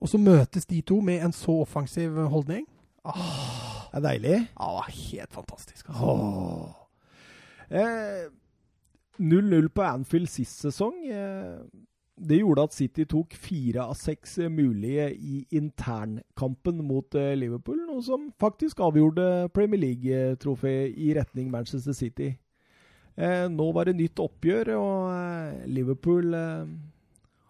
Og 0.00 0.08
så 0.12 0.18
møtes 0.20 0.66
de 0.68 0.80
to 0.84 1.00
med 1.04 1.22
en 1.24 1.32
så 1.32 1.60
offensiv 1.64 2.16
holdning. 2.32 2.66
Ah, 3.04 3.86
Det 3.92 4.00
er 4.00 4.08
deilig. 4.08 4.38
ja, 4.48 4.66
ah, 4.78 4.88
helt 4.90 5.32
fantastisk. 5.32 5.88
Altså. 5.88 6.04
Åh. 6.04 6.74
Eh, 7.70 8.26
0-0 9.18 9.68
på 9.74 9.84
Anfield 9.84 10.30
sist 10.30 10.62
sesong. 10.64 10.96
Eh, 11.08 11.58
det 12.16 12.38
gjorde 12.40 12.64
at 12.64 12.74
City 12.76 13.04
tok 13.08 13.34
fire 13.36 13.84
av 13.90 13.96
seks 13.98 14.38
mulige 14.48 15.10
i 15.12 15.42
internkampen 15.58 16.80
mot 16.86 17.14
eh, 17.18 17.34
Liverpool, 17.36 17.82
noe 17.84 18.04
som 18.04 18.30
faktisk 18.40 18.80
avgjorde 18.84 19.50
Premier 19.56 19.82
League-trofeet 19.82 20.96
i 20.96 21.12
retning 21.18 21.50
Manchester 21.52 21.96
City. 21.96 22.32
Eh, 23.16 23.44
nå 23.52 23.68
var 23.76 23.88
det 23.88 23.98
nytt 23.98 24.22
oppgjør, 24.22 24.72
og 24.80 25.68
Liverpool 25.68 26.32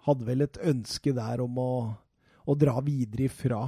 hadde 0.07 0.27
vel 0.27 0.47
et 0.47 0.61
ønske 0.63 1.15
der 1.15 1.43
om 1.43 1.59
å, 1.63 1.73
å 2.47 2.59
dra 2.59 2.79
videre 2.87 3.27
ifra. 3.27 3.65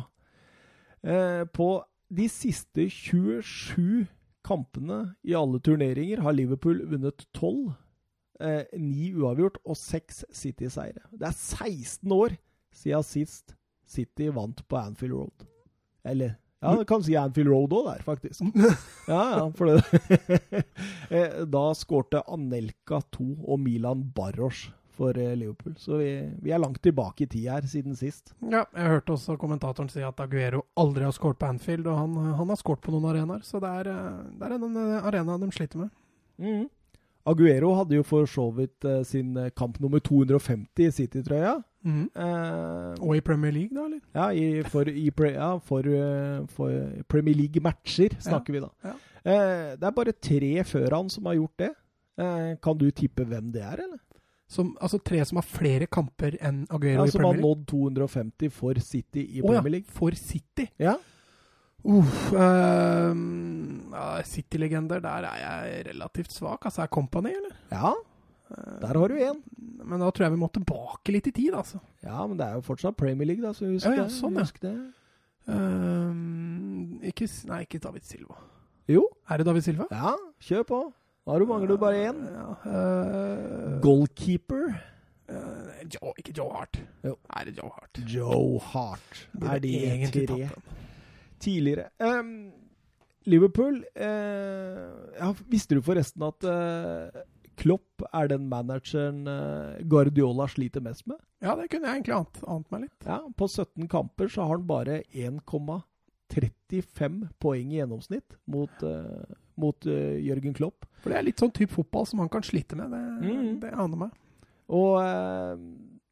På 1.54 1.66
de 2.11 2.24
siste 2.30 2.88
27 2.90 4.08
kampene 4.48 5.14
i 5.26 5.34
alle 5.37 5.61
turneringer 5.62 6.22
har 6.24 6.37
Liverpool 6.37 6.80
vunnet 6.88 7.26
12. 7.37 7.74
Eh, 8.38 8.64
9 8.79 9.14
uavgjort 9.18 9.57
og 9.66 9.77
6 9.77 10.24
City-seire. 10.31 11.03
Det 11.11 11.27
er 11.27 11.35
16 11.35 12.12
år 12.14 12.37
siden 12.74 13.03
sist 13.07 13.55
City 13.88 14.29
vant 14.31 14.61
på 14.68 14.79
Anfield 14.79 15.16
Road. 15.16 15.46
Eller 16.05 16.37
Ja, 16.61 16.72
du 16.74 16.85
kan 16.85 17.03
si 17.03 17.14
Anfield 17.18 17.51
Road 17.51 17.74
òg 17.74 17.85
der, 17.92 18.03
faktisk. 18.03 18.42
Ja, 19.09 19.22
ja, 19.38 19.44
for 19.55 19.70
det 19.70 20.48
eh, 21.11 21.44
Da 21.46 21.62
skårte 21.74 22.22
Anelka 22.29 23.01
2 23.14 23.29
og 23.46 23.61
Milan 23.62 24.03
Barros 24.14 24.68
for 24.98 25.18
eh, 25.18 25.35
Liverpool. 25.38 25.74
Så 25.79 25.98
vi, 25.98 26.11
vi 26.42 26.51
er 26.55 26.59
langt 26.62 26.83
tilbake 26.83 27.24
i 27.24 27.31
tid 27.31 27.46
her 27.51 27.66
siden 27.70 27.94
sist. 27.98 28.35
Ja, 28.42 28.64
jeg 28.74 28.94
hørte 28.94 29.14
også 29.14 29.38
kommentatoren 29.38 29.90
si 29.90 30.03
at 30.03 30.18
Aguero 30.22 30.64
aldri 30.79 31.07
har 31.07 31.14
skåret 31.14 31.38
på 31.38 31.46
Anfield, 31.46 31.87
og 31.87 31.98
han, 31.98 32.16
han 32.38 32.51
har 32.55 32.59
skåret 32.59 32.83
på 32.87 32.94
noen 32.94 33.07
arenaer. 33.11 33.42
Så 33.46 33.62
det 33.62 33.70
er, 33.83 33.92
det 34.38 34.46
er 34.51 34.59
en 34.59 34.83
arena 35.03 35.38
de 35.38 35.51
sliter 35.55 35.87
med. 35.87 35.94
Mhm. 36.42 36.66
Aguero 37.28 37.74
hadde 37.78 37.96
jo 37.98 38.04
for 38.06 38.26
så 38.30 38.46
vidt 38.56 38.84
eh, 38.88 39.02
sin 39.06 39.36
eh, 39.36 39.50
kamp 39.56 39.78
nummer 39.82 40.00
250 40.00 40.86
i 40.86 40.90
City-trøya. 40.96 41.56
Eh, 41.88 42.94
Og 43.00 43.14
i 43.16 43.20
Premier 43.24 43.52
League, 43.54 43.74
da, 43.76 43.84
eller? 43.86 44.00
ja, 44.14 44.28
i, 44.32 44.62
for, 44.68 44.88
i, 44.90 45.10
pre- 45.14 45.34
ja, 45.36 45.50
for, 45.64 45.86
eh, 45.86 46.42
for 46.52 46.72
Premier 47.08 47.36
League-matcher 47.38 48.16
snakker 48.24 48.56
vi 48.56 48.64
da. 48.64 48.70
ja. 48.84 48.96
Eh, 49.28 49.76
det 49.76 49.84
er 49.88 49.94
bare 49.96 50.12
tre 50.24 50.50
før 50.64 50.94
han 50.96 51.08
som 51.12 51.26
har 51.28 51.34
gjort 51.38 51.56
det. 51.64 51.70
Kan 52.64 52.78
du 52.80 52.88
tippe 52.90 53.22
hvem 53.28 53.52
det 53.54 53.60
er, 53.62 53.78
eller? 53.84 53.98
Som, 54.50 54.72
altså 54.80 54.98
tre 55.04 55.20
som 55.28 55.36
har 55.38 55.44
flere 55.46 55.86
kamper 55.92 56.34
enn 56.40 56.62
Aguero 56.72 57.04
Ja, 57.04 57.06
i 57.06 57.12
som 57.12 57.22
har 57.26 57.36
nådd 57.38 57.66
250 57.68 58.48
for 58.50 58.80
City 58.82 59.20
i 59.36 59.42
ja, 59.42 59.44
Premier 59.46 59.74
League. 59.76 59.86
for 59.92 60.16
City. 60.18 60.64
Ja. 60.80 60.96
Uff, 61.84 62.32
uh, 62.34 63.12
uh, 63.94 64.22
City-legender, 64.26 65.00
der 65.00 65.26
er 65.28 65.38
jeg 65.42 65.84
relativt 65.92 66.32
svak. 66.34 66.64
Altså, 66.66 66.82
er 66.82 66.86
Company, 66.92 67.30
eller? 67.38 67.54
ja, 67.70 67.92
der 68.80 68.86
har 68.98 69.08
du 69.12 69.14
én. 69.14 69.42
Men 69.84 70.00
da 70.00 70.10
tror 70.10 70.24
jeg 70.26 70.32
vi 70.32 70.40
må 70.40 70.48
tilbake 70.52 71.12
litt 71.12 71.26
i 71.28 71.32
tid, 71.36 71.54
altså. 71.54 71.78
Ja, 72.02 72.26
men 72.26 72.38
det 72.38 72.46
er 72.46 72.54
jo 72.58 72.64
fortsatt 72.66 72.96
Premier 72.96 73.28
League, 73.28 73.44
da, 73.44 73.52
så 73.52 73.68
husk 73.68 73.86
Ja, 73.86 73.92
ja, 73.94 74.06
det. 74.08 74.40
husk 74.40 74.62
ja. 74.62 74.68
det. 74.68 74.92
Uh, 75.48 77.04
ikke, 77.08 77.28
nei, 77.48 77.60
ikke 77.64 77.78
David 77.84 78.04
Silva. 78.08 78.36
Jo, 78.88 79.04
Er 79.28 79.36
det 79.38 79.46
David 79.46 79.62
Silva? 79.62 79.84
ja, 79.92 80.14
kjør 80.40 80.62
på. 80.68 80.80
Da 81.28 81.38
mangler 81.44 81.68
du 81.68 81.76
bare 81.76 82.08
én. 82.08 82.20
Ja, 82.64 83.80
Goalkeeper. 83.84 84.72
Joe, 85.92 86.12
ikke 86.16 86.32
Joe 86.32 86.48
Hart. 86.56 86.80
Jo. 87.04 87.16
Er 87.36 87.44
det 87.44 87.58
Joe 87.58 87.68
Hart? 87.74 88.00
Joe 88.08 88.60
Hart 88.60 89.28
Burde 89.34 89.54
er 89.54 89.58
de 89.60 89.72
egentlig 89.84 90.24
tre 90.28 90.38
tatt 90.48 90.54
den. 90.54 90.88
Tidligere. 91.42 91.88
Um, 92.03 92.51
Liverpool 93.29 93.83
uh, 94.01 94.87
ja, 95.18 95.27
Visste 95.53 95.77
du 95.77 95.83
forresten 95.85 96.22
at 96.24 96.46
uh, 96.48 97.11
Klopp 97.59 98.05
er 98.14 98.29
den 98.31 98.44
manageren 98.46 99.24
eh, 99.27 99.81
Guardiola 99.90 100.44
sliter 100.46 100.79
mest 100.85 101.09
med. 101.11 101.16
Ja, 101.42 101.57
det 101.59 101.64
kunne 101.72 101.88
jeg 101.90 102.05
egentlig 102.05 102.14
ant, 102.14 102.37
ant 102.46 102.68
meg 102.70 102.85
litt. 102.85 103.01
Ja, 103.09 103.16
På 103.35 103.48
17 103.51 103.88
kamper 103.90 104.31
så 104.31 104.44
har 104.46 104.61
han 104.61 104.66
bare 104.68 105.01
1,35 105.11 107.24
poeng 107.42 107.72
i 107.72 107.81
gjennomsnitt 107.81 108.37
mot, 108.46 108.70
uh, 108.87 109.27
mot 109.59 109.88
uh, 109.90 110.14
Jørgen 110.22 110.55
Klopp. 110.55 110.87
For 111.03 111.11
det 111.11 111.18
er 111.18 111.27
litt 111.27 111.42
sånn 111.42 111.51
type 111.57 111.74
fotball 111.74 112.07
som 112.07 112.22
han 112.22 112.31
kan 112.31 112.46
slite 112.46 112.79
med. 112.79 112.94
Det, 112.94 113.03
Mm. 113.27 113.59
det 113.64 113.72
aner 113.74 114.05
meg. 114.07 114.14
Og 114.68 115.01
uh, 115.03 115.59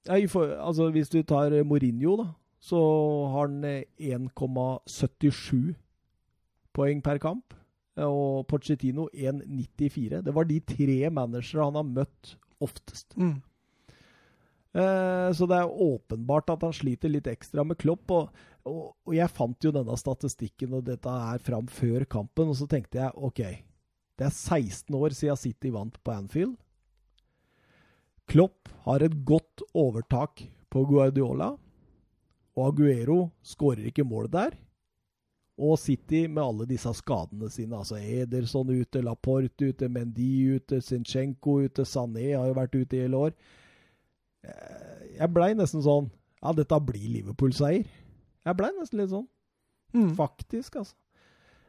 ja, 0.06 0.18
for, 0.32 0.50
altså, 0.58 0.90
hvis 0.94 1.12
du 1.14 1.20
tar 1.22 1.54
Mourinho, 1.62 2.16
da, 2.24 2.28
så 2.66 2.80
har 3.30 3.46
han 3.46 3.64
1,77 3.64 5.74
poeng 6.74 7.02
per 7.04 7.18
kamp. 7.22 7.54
Og 8.02 8.46
Pochettino 8.50 9.06
1,94. 9.14 10.22
Det 10.26 10.34
var 10.34 10.44
de 10.48 10.58
tre 10.60 11.08
managere 11.08 11.64
han 11.68 11.76
har 11.78 11.86
møtt 11.86 12.36
oftest. 12.60 13.14
Mm. 13.16 13.38
Eh, 14.76 15.30
så 15.32 15.46
det 15.48 15.56
er 15.56 15.78
åpenbart 15.86 16.50
at 16.52 16.64
han 16.66 16.74
sliter 16.76 17.12
litt 17.12 17.28
ekstra 17.30 17.64
med 17.64 17.78
Klopp. 17.80 18.12
Og, 18.12 18.42
og, 18.68 18.82
og 19.06 19.16
jeg 19.16 19.32
fant 19.32 19.64
jo 19.64 19.72
denne 19.72 19.96
statistikken 20.00 20.76
og 20.76 20.84
dette 20.90 21.14
er 21.30 21.40
fram 21.42 21.70
før 21.70 22.04
kampen, 22.04 22.52
og 22.52 22.58
så 22.58 22.68
tenkte 22.70 23.00
jeg 23.00 23.16
OK, 23.16 23.42
det 24.16 24.28
er 24.28 24.34
16 24.34 24.96
år 24.96 25.16
siden 25.16 25.40
City 25.40 25.72
vant 25.72 25.96
på 26.02 26.12
Anfield. 26.12 26.56
Klopp 28.26 28.68
har 28.88 29.04
et 29.06 29.14
godt 29.24 29.62
overtak 29.76 30.42
på 30.72 30.82
Guardiola, 30.88 31.54
og 32.56 32.70
Aguero 32.72 33.18
skårer 33.44 33.90
ikke 33.90 34.04
mål 34.08 34.30
der. 34.32 34.54
Og 35.58 35.78
City 35.80 36.26
med 36.28 36.42
alle 36.42 36.66
disse 36.68 36.90
skadene 36.98 37.48
sine. 37.50 37.78
altså 37.78 37.96
Ederson 37.96 38.68
ute, 38.68 39.00
Laporte 39.00 39.70
ute, 39.70 39.88
Mendy 39.88 40.56
ute, 40.56 40.80
Zinchenko 40.84 41.62
ute, 41.64 41.84
Sané 41.88 42.34
har 42.36 42.46
jo 42.50 42.56
vært 42.58 42.74
ute 42.76 42.96
i 42.98 43.00
hele 43.06 43.16
år. 43.28 43.32
Eh, 44.44 45.16
Jeg 45.16 45.32
blei 45.32 45.54
nesten 45.56 45.80
sånn 45.82 46.10
Ja, 46.42 46.52
dette 46.52 46.76
blir 46.84 47.06
Liverpool-seier. 47.14 47.86
Jeg 48.46 48.56
blei 48.58 48.68
nesten 48.76 49.00
litt 49.00 49.10
sånn. 49.10 49.26
Mm. 49.96 50.10
Faktisk, 50.18 50.76
altså. 50.76 50.94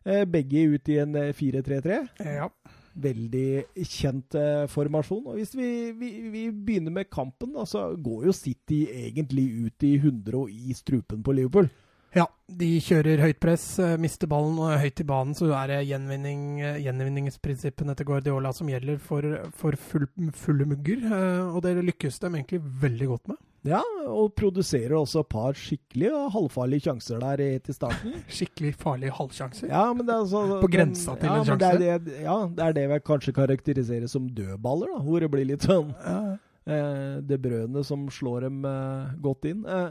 Eh, 0.06 0.26
Begge 0.26 0.66
ut 0.76 0.90
i 0.92 0.98
en 1.00 1.16
eh, 1.16 1.32
4-3-3. 1.34 2.02
Ja. 2.28 2.50
Veldig 2.98 3.66
kjent 3.86 4.36
eh, 4.40 4.64
formasjon. 4.74 5.26
Og 5.30 5.36
hvis 5.38 5.52
vi, 5.58 5.92
vi, 5.94 6.08
vi 6.34 6.46
begynner 6.52 6.92
med 6.96 7.10
kampen, 7.14 7.52
da, 7.54 7.66
så 7.70 7.92
går 7.94 8.26
jo 8.26 8.34
City 8.34 8.88
egentlig 8.90 9.46
ut 9.68 9.86
i 9.86 9.96
100 10.00 10.40
og 10.40 10.50
i 10.50 10.74
strupen 10.74 11.22
på 11.24 11.36
Liverpool. 11.38 11.70
ja. 12.16 12.26
De 12.48 12.70
kjører 12.80 13.20
høyt 13.20 13.42
press, 13.44 13.66
eh, 13.84 13.98
mister 14.00 14.30
ballen 14.32 14.58
og 14.64 14.72
er 14.72 14.80
høyt 14.86 15.02
i 15.04 15.06
banen, 15.10 15.36
så 15.36 15.50
er 15.60 15.68
det 15.68 15.80
gjenvinning, 15.90 16.46
eh, 16.64 16.78
gjenvinningsprinsippene 16.86 17.94
til 18.00 18.08
Guardiola 18.08 18.54
som 18.56 18.70
gjelder 18.72 18.98
for, 19.04 19.28
for 19.52 19.76
full, 19.76 20.08
fulle 20.34 20.66
mugger. 20.66 21.04
eh, 21.12 21.44
Og 21.52 21.62
det 21.66 21.76
lykkes 21.84 22.20
de 22.24 22.32
egentlig 22.32 22.62
veldig 22.82 23.08
godt 23.14 23.28
med. 23.34 23.38
Ja, 23.68 23.82
og 24.08 24.34
produserer 24.38 24.96
også 24.98 25.22
et 25.26 25.30
par 25.34 25.58
skikkelig 25.60 26.12
halvfarlige 26.34 26.88
sjanser 26.88 27.22
der 27.24 27.44
til 27.66 27.76
starten. 27.78 28.18
Skikkelig 28.40 28.74
farlige 28.80 29.14
halvsjanser. 29.18 29.70
Ja, 29.72 29.86
men 29.94 30.08
det 30.08 30.16
er 30.16 30.24
altså 30.24 30.60
På 30.64 30.72
grensa 30.72 31.16
til 31.20 31.30
ja, 31.30 31.38
en 31.42 31.48
sjanse? 31.50 31.72
det 31.82 31.94
det, 32.08 32.18
ja, 32.24 32.38
det 32.48 32.66
er 32.68 32.78
det 32.80 32.86
vi 32.94 33.00
kanskje 33.12 33.36
karakteriserer 33.38 34.12
som 34.12 34.28
dødballer, 34.30 34.94
da. 34.96 35.04
Hvor 35.06 35.24
det 35.26 35.32
blir 35.34 35.50
litt 35.52 35.68
sånn 35.68 35.94
Ja. 36.06 36.20
eh, 36.68 37.18
det 37.28 37.42
brødene 37.44 37.84
som 37.88 38.08
slår 38.14 38.48
dem 38.48 38.66
eh, 38.66 39.16
godt 39.24 39.50
inn. 39.52 39.66
Eh, 39.66 39.90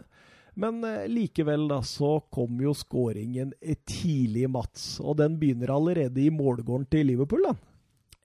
men 0.56 0.80
eh, 0.88 1.04
likevel, 1.12 1.68
da, 1.68 1.82
så 1.84 2.16
kom 2.32 2.60
jo 2.64 2.72
skåringen 2.76 3.52
tidlig 3.60 3.76
tidlig, 3.84 4.46
Mats. 4.50 4.84
Og 5.04 5.18
den 5.20 5.36
begynner 5.40 5.74
allerede 5.74 6.22
i 6.22 6.30
målgården 6.32 6.88
til 6.90 7.10
Liverpool, 7.10 7.44
da. 7.50 7.56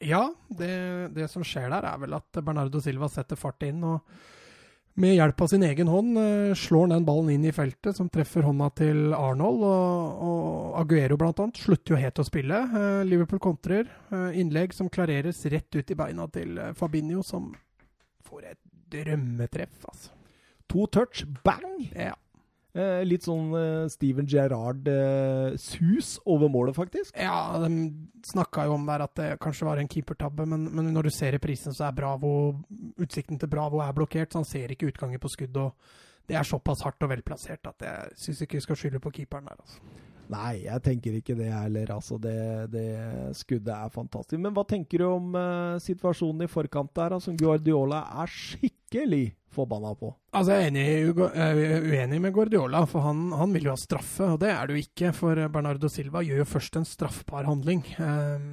Ja, 0.02 0.24
det, 0.50 0.72
det 1.14 1.28
som 1.30 1.44
skjer 1.46 1.70
der, 1.70 1.86
er 1.92 2.00
vel 2.02 2.16
at 2.18 2.40
Bernardo 2.42 2.80
Silva 2.82 3.10
setter 3.12 3.38
fart 3.38 3.62
inn. 3.68 3.84
og 3.86 4.00
med 5.00 5.16
hjelp 5.16 5.42
av 5.42 5.48
sin 5.48 5.64
egen 5.64 5.88
hånd 5.88 6.18
eh, 6.20 6.54
slår 6.58 6.86
han 6.86 6.94
den 6.96 7.06
ballen 7.08 7.30
inn 7.34 7.46
i 7.48 7.54
feltet, 7.56 7.96
som 7.96 8.10
treffer 8.12 8.46
hånda 8.48 8.70
til 8.76 9.14
Arnold. 9.16 9.64
Og, 9.64 10.24
og 10.28 10.80
Aguero 10.82 11.18
blant 11.20 11.40
annet 11.44 11.62
slutter 11.64 11.96
jo 11.96 12.02
helt 12.02 12.22
å 12.22 12.28
spille. 12.28 12.60
Eh, 12.68 13.04
Liverpool 13.08 13.42
kontrer. 13.44 13.88
Eh, 14.12 14.40
innlegg 14.42 14.76
som 14.76 14.92
klareres 14.92 15.44
rett 15.52 15.80
ut 15.80 15.94
i 15.94 15.98
beina 15.98 16.28
til 16.34 16.60
Fabinho, 16.78 17.24
som 17.24 17.52
får 18.28 18.52
et 18.52 18.62
drømmetreff, 18.92 19.80
altså. 19.88 20.12
To 20.72 20.86
touch, 20.88 21.26
bang! 21.44 21.88
Ja. 21.92 22.14
Eh, 22.72 23.02
litt 23.04 23.26
sånn 23.28 23.50
eh, 23.58 23.88
Steven 23.92 24.28
Gerrard-sus 24.32 26.14
over 26.24 26.52
målet, 26.52 26.76
faktisk. 26.78 27.18
Ja, 27.20 27.60
de 27.60 27.90
snakka 28.30 28.64
jo 28.70 28.78
om 28.78 28.86
der 28.88 29.04
at 29.04 29.16
det 29.20 29.32
kanskje 29.44 29.68
var 29.68 29.82
en 29.82 29.90
keepertabbe, 29.92 30.46
men, 30.48 30.70
men 30.72 30.88
når 30.96 31.10
du 31.10 31.12
ser 31.12 31.36
reprisen, 31.36 31.76
så 31.76 31.90
er 31.90 31.98
Bravo 31.98 32.32
Utsikten 33.02 33.42
til 33.42 33.52
Bravo 33.52 33.82
er 33.84 33.98
blokkert, 33.98 34.32
så 34.32 34.40
han 34.40 34.48
ser 34.48 34.72
ikke 34.72 34.88
utgangen 34.94 35.20
på 35.20 35.34
skudd. 35.34 35.58
og 35.60 35.76
Det 36.30 36.38
er 36.40 36.48
såpass 36.48 36.86
hardt 36.88 37.04
og 37.04 37.12
velplassert 37.12 37.68
at 37.68 37.84
jeg 37.84 38.16
syns 38.24 38.46
ikke 38.46 38.62
vi 38.62 38.66
skal 38.70 38.80
skylde 38.80 39.04
på 39.04 39.14
keeperen 39.20 39.52
der. 39.52 39.60
altså. 39.60 40.11
Nei, 40.32 40.63
jeg 40.63 40.84
tenker 40.86 41.17
ikke 41.17 41.36
det 41.36 41.50
heller. 41.52 41.91
Altså, 41.98 42.17
det, 42.22 42.38
det 42.72 42.88
skuddet 43.36 43.74
er 43.76 43.91
fantastisk. 43.91 44.39
Men 44.39 44.56
hva 44.56 44.63
tenker 44.67 45.04
du 45.04 45.08
om 45.10 45.36
uh, 45.36 45.76
situasjonen 45.84 46.46
i 46.46 46.52
forkant 46.52 46.94
der, 46.96 47.17
som 47.24 47.36
Guardiola 47.39 48.06
er 48.24 48.32
skikkelig 48.32 49.26
forbanna 49.52 49.91
på? 50.00 50.13
Altså, 50.32 50.56
Jeg 50.56 50.70
er 50.70 50.72
enig, 50.72 50.86
jeg 51.12 51.65
er 51.76 51.88
uenig 51.91 52.22
med 52.24 52.36
Guardiola, 52.36 52.86
for 52.88 53.04
han, 53.04 53.26
han 53.36 53.56
vil 53.56 53.67
jo 53.67 53.76
ha 53.76 53.80
straffe. 53.80 54.30
Og 54.36 54.39
det 54.44 54.54
er 54.54 54.67
det 54.67 54.78
jo 54.78 54.86
ikke, 54.86 55.13
for 55.17 55.44
Bernardo 55.52 55.91
Silva 55.91 56.24
gjør 56.24 56.44
jo 56.46 56.50
først 56.54 56.80
en 56.80 56.88
straffbar 56.88 57.50
handling, 57.50 57.84
eh, 58.00 58.46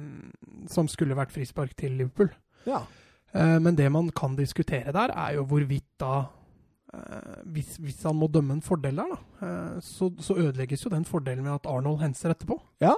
som 0.71 0.91
skulle 0.91 1.17
vært 1.17 1.31
frispark 1.35 1.77
til 1.79 1.95
Liverpool. 2.01 2.33
Ja. 2.67 2.83
Eh, 3.31 3.55
men 3.63 3.79
det 3.79 3.87
man 3.93 4.11
kan 4.15 4.35
diskutere 4.35 4.91
der, 4.95 5.15
er 5.15 5.37
jo 5.37 5.47
hvorvidt 5.47 5.87
da 6.01 6.13
eh, 6.19 6.38
hvis, 7.53 7.75
hvis 7.81 8.01
han 8.07 8.17
må 8.17 8.29
dømme 8.31 8.57
en 8.57 8.65
fordel 8.65 8.97
der, 8.97 9.13
da, 9.13 9.45
eh, 9.45 9.77
så, 9.85 10.09
så 10.23 10.37
ødelegges 10.41 10.85
jo 10.85 10.93
den 10.93 11.05
fordelen 11.07 11.45
med 11.45 11.59
at 11.59 11.69
Arnold 11.69 12.01
henser 12.01 12.33
etterpå. 12.33 12.57
Ja. 12.81 12.95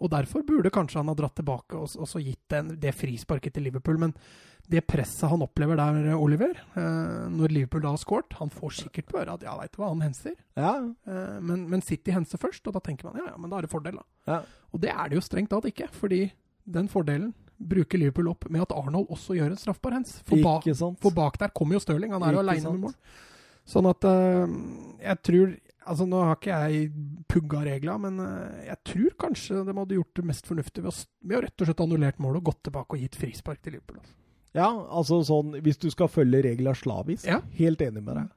Og 0.00 0.12
derfor 0.12 0.44
burde 0.46 0.72
kanskje 0.72 1.00
han 1.00 1.10
ha 1.12 1.16
dratt 1.16 1.36
tilbake 1.36 1.76
og, 1.76 1.88
og 2.00 2.08
så 2.08 2.22
gitt 2.24 2.42
den, 2.52 2.74
det 2.80 2.94
frisparket 2.96 3.56
til 3.56 3.66
Liverpool. 3.68 3.98
Men 4.00 4.14
det 4.70 4.84
presset 4.88 5.28
han 5.28 5.42
opplever 5.44 5.76
der, 5.80 6.12
Oliver, 6.16 6.56
eh, 6.78 7.26
når 7.32 7.52
Liverpool 7.52 7.84
da 7.84 7.92
har 7.92 8.00
scoret 8.00 8.36
Han 8.38 8.52
får 8.54 8.76
sikkert 8.84 9.10
på 9.10 9.18
øret 9.18 9.34
at 9.34 9.44
ja, 9.48 9.56
veit 9.58 9.74
du 9.74 9.80
hva, 9.82 9.90
han 9.92 10.04
henser. 10.04 10.36
Ja. 10.56 10.76
Eh, 11.08 11.36
men, 11.44 11.66
men 11.72 11.84
City 11.84 12.14
henser 12.16 12.40
først, 12.40 12.64
og 12.68 12.76
da 12.76 12.84
tenker 12.84 13.10
man 13.10 13.20
ja, 13.20 13.32
ja, 13.32 13.36
men 13.40 13.52
da 13.52 13.60
er 13.60 13.68
det 13.68 13.72
fordel, 13.72 14.00
da. 14.00 14.06
Ja. 14.30 14.42
Og 14.70 14.84
det 14.84 14.92
er 14.94 15.10
det 15.10 15.18
jo 15.18 15.24
strengt 15.26 15.52
tatt 15.52 15.68
ikke, 15.68 15.90
fordi 15.96 16.26
den 16.70 16.88
fordelen 16.92 17.32
bruker 17.60 18.00
Liverpool 18.00 18.30
opp 18.30 18.46
med 18.48 18.62
at 18.64 18.72
Arnold 18.72 19.10
også 19.12 19.36
gjør 19.36 19.52
en 19.52 19.60
straffbar 19.60 19.98
hens. 19.98 20.14
For, 20.24 20.40
ba 20.40 20.94
for 21.02 21.16
bak 21.16 21.36
der 21.42 21.52
kommer 21.52 21.76
jo 21.76 21.82
Stirling, 21.82 22.14
han 22.16 22.24
er 22.24 22.38
jo 22.38 22.44
aleine 22.44 22.72
med 22.72 22.86
mål. 22.86 22.94
Sånn 23.68 23.88
at 23.90 24.06
eh, 24.08 24.54
jeg 25.04 25.22
tror 25.26 25.58
Altså 25.90 26.04
Nå 26.06 26.18
har 26.22 26.36
ikke 26.36 26.56
jeg 26.68 26.90
pugga 27.32 27.62
regla, 27.66 27.94
men 27.98 28.20
eh, 28.22 28.66
jeg 28.68 28.78
tror 28.86 29.14
kanskje 29.24 29.62
de 29.66 29.74
hadde 29.74 29.96
gjort 29.96 30.18
det 30.20 30.24
mest 30.28 30.46
fornuftig 30.46 30.84
ved 30.84 30.92
å, 30.92 30.96
ved 31.24 31.38
å 31.38 31.40
rett 31.46 31.64
og 31.64 31.70
slett 31.70 31.80
annullert 31.82 32.20
målet 32.22 32.42
og 32.42 32.50
gått 32.50 32.60
tilbake 32.68 32.94
og 32.94 33.00
gitt 33.02 33.16
frispark 33.18 33.62
til 33.64 33.74
Liverpool. 33.74 33.98
altså. 34.02 34.14
Ja, 34.54 34.68
altså 34.68 35.22
sånn 35.26 35.56
Hvis 35.64 35.80
du 35.80 35.88
skal 35.90 36.10
følge 36.12 36.42
regla 36.44 36.74
slavisk, 36.76 37.24
Ja. 37.26 37.40
helt 37.56 37.82
enig 37.82 38.04
med 38.04 38.20
deg. 38.20 38.28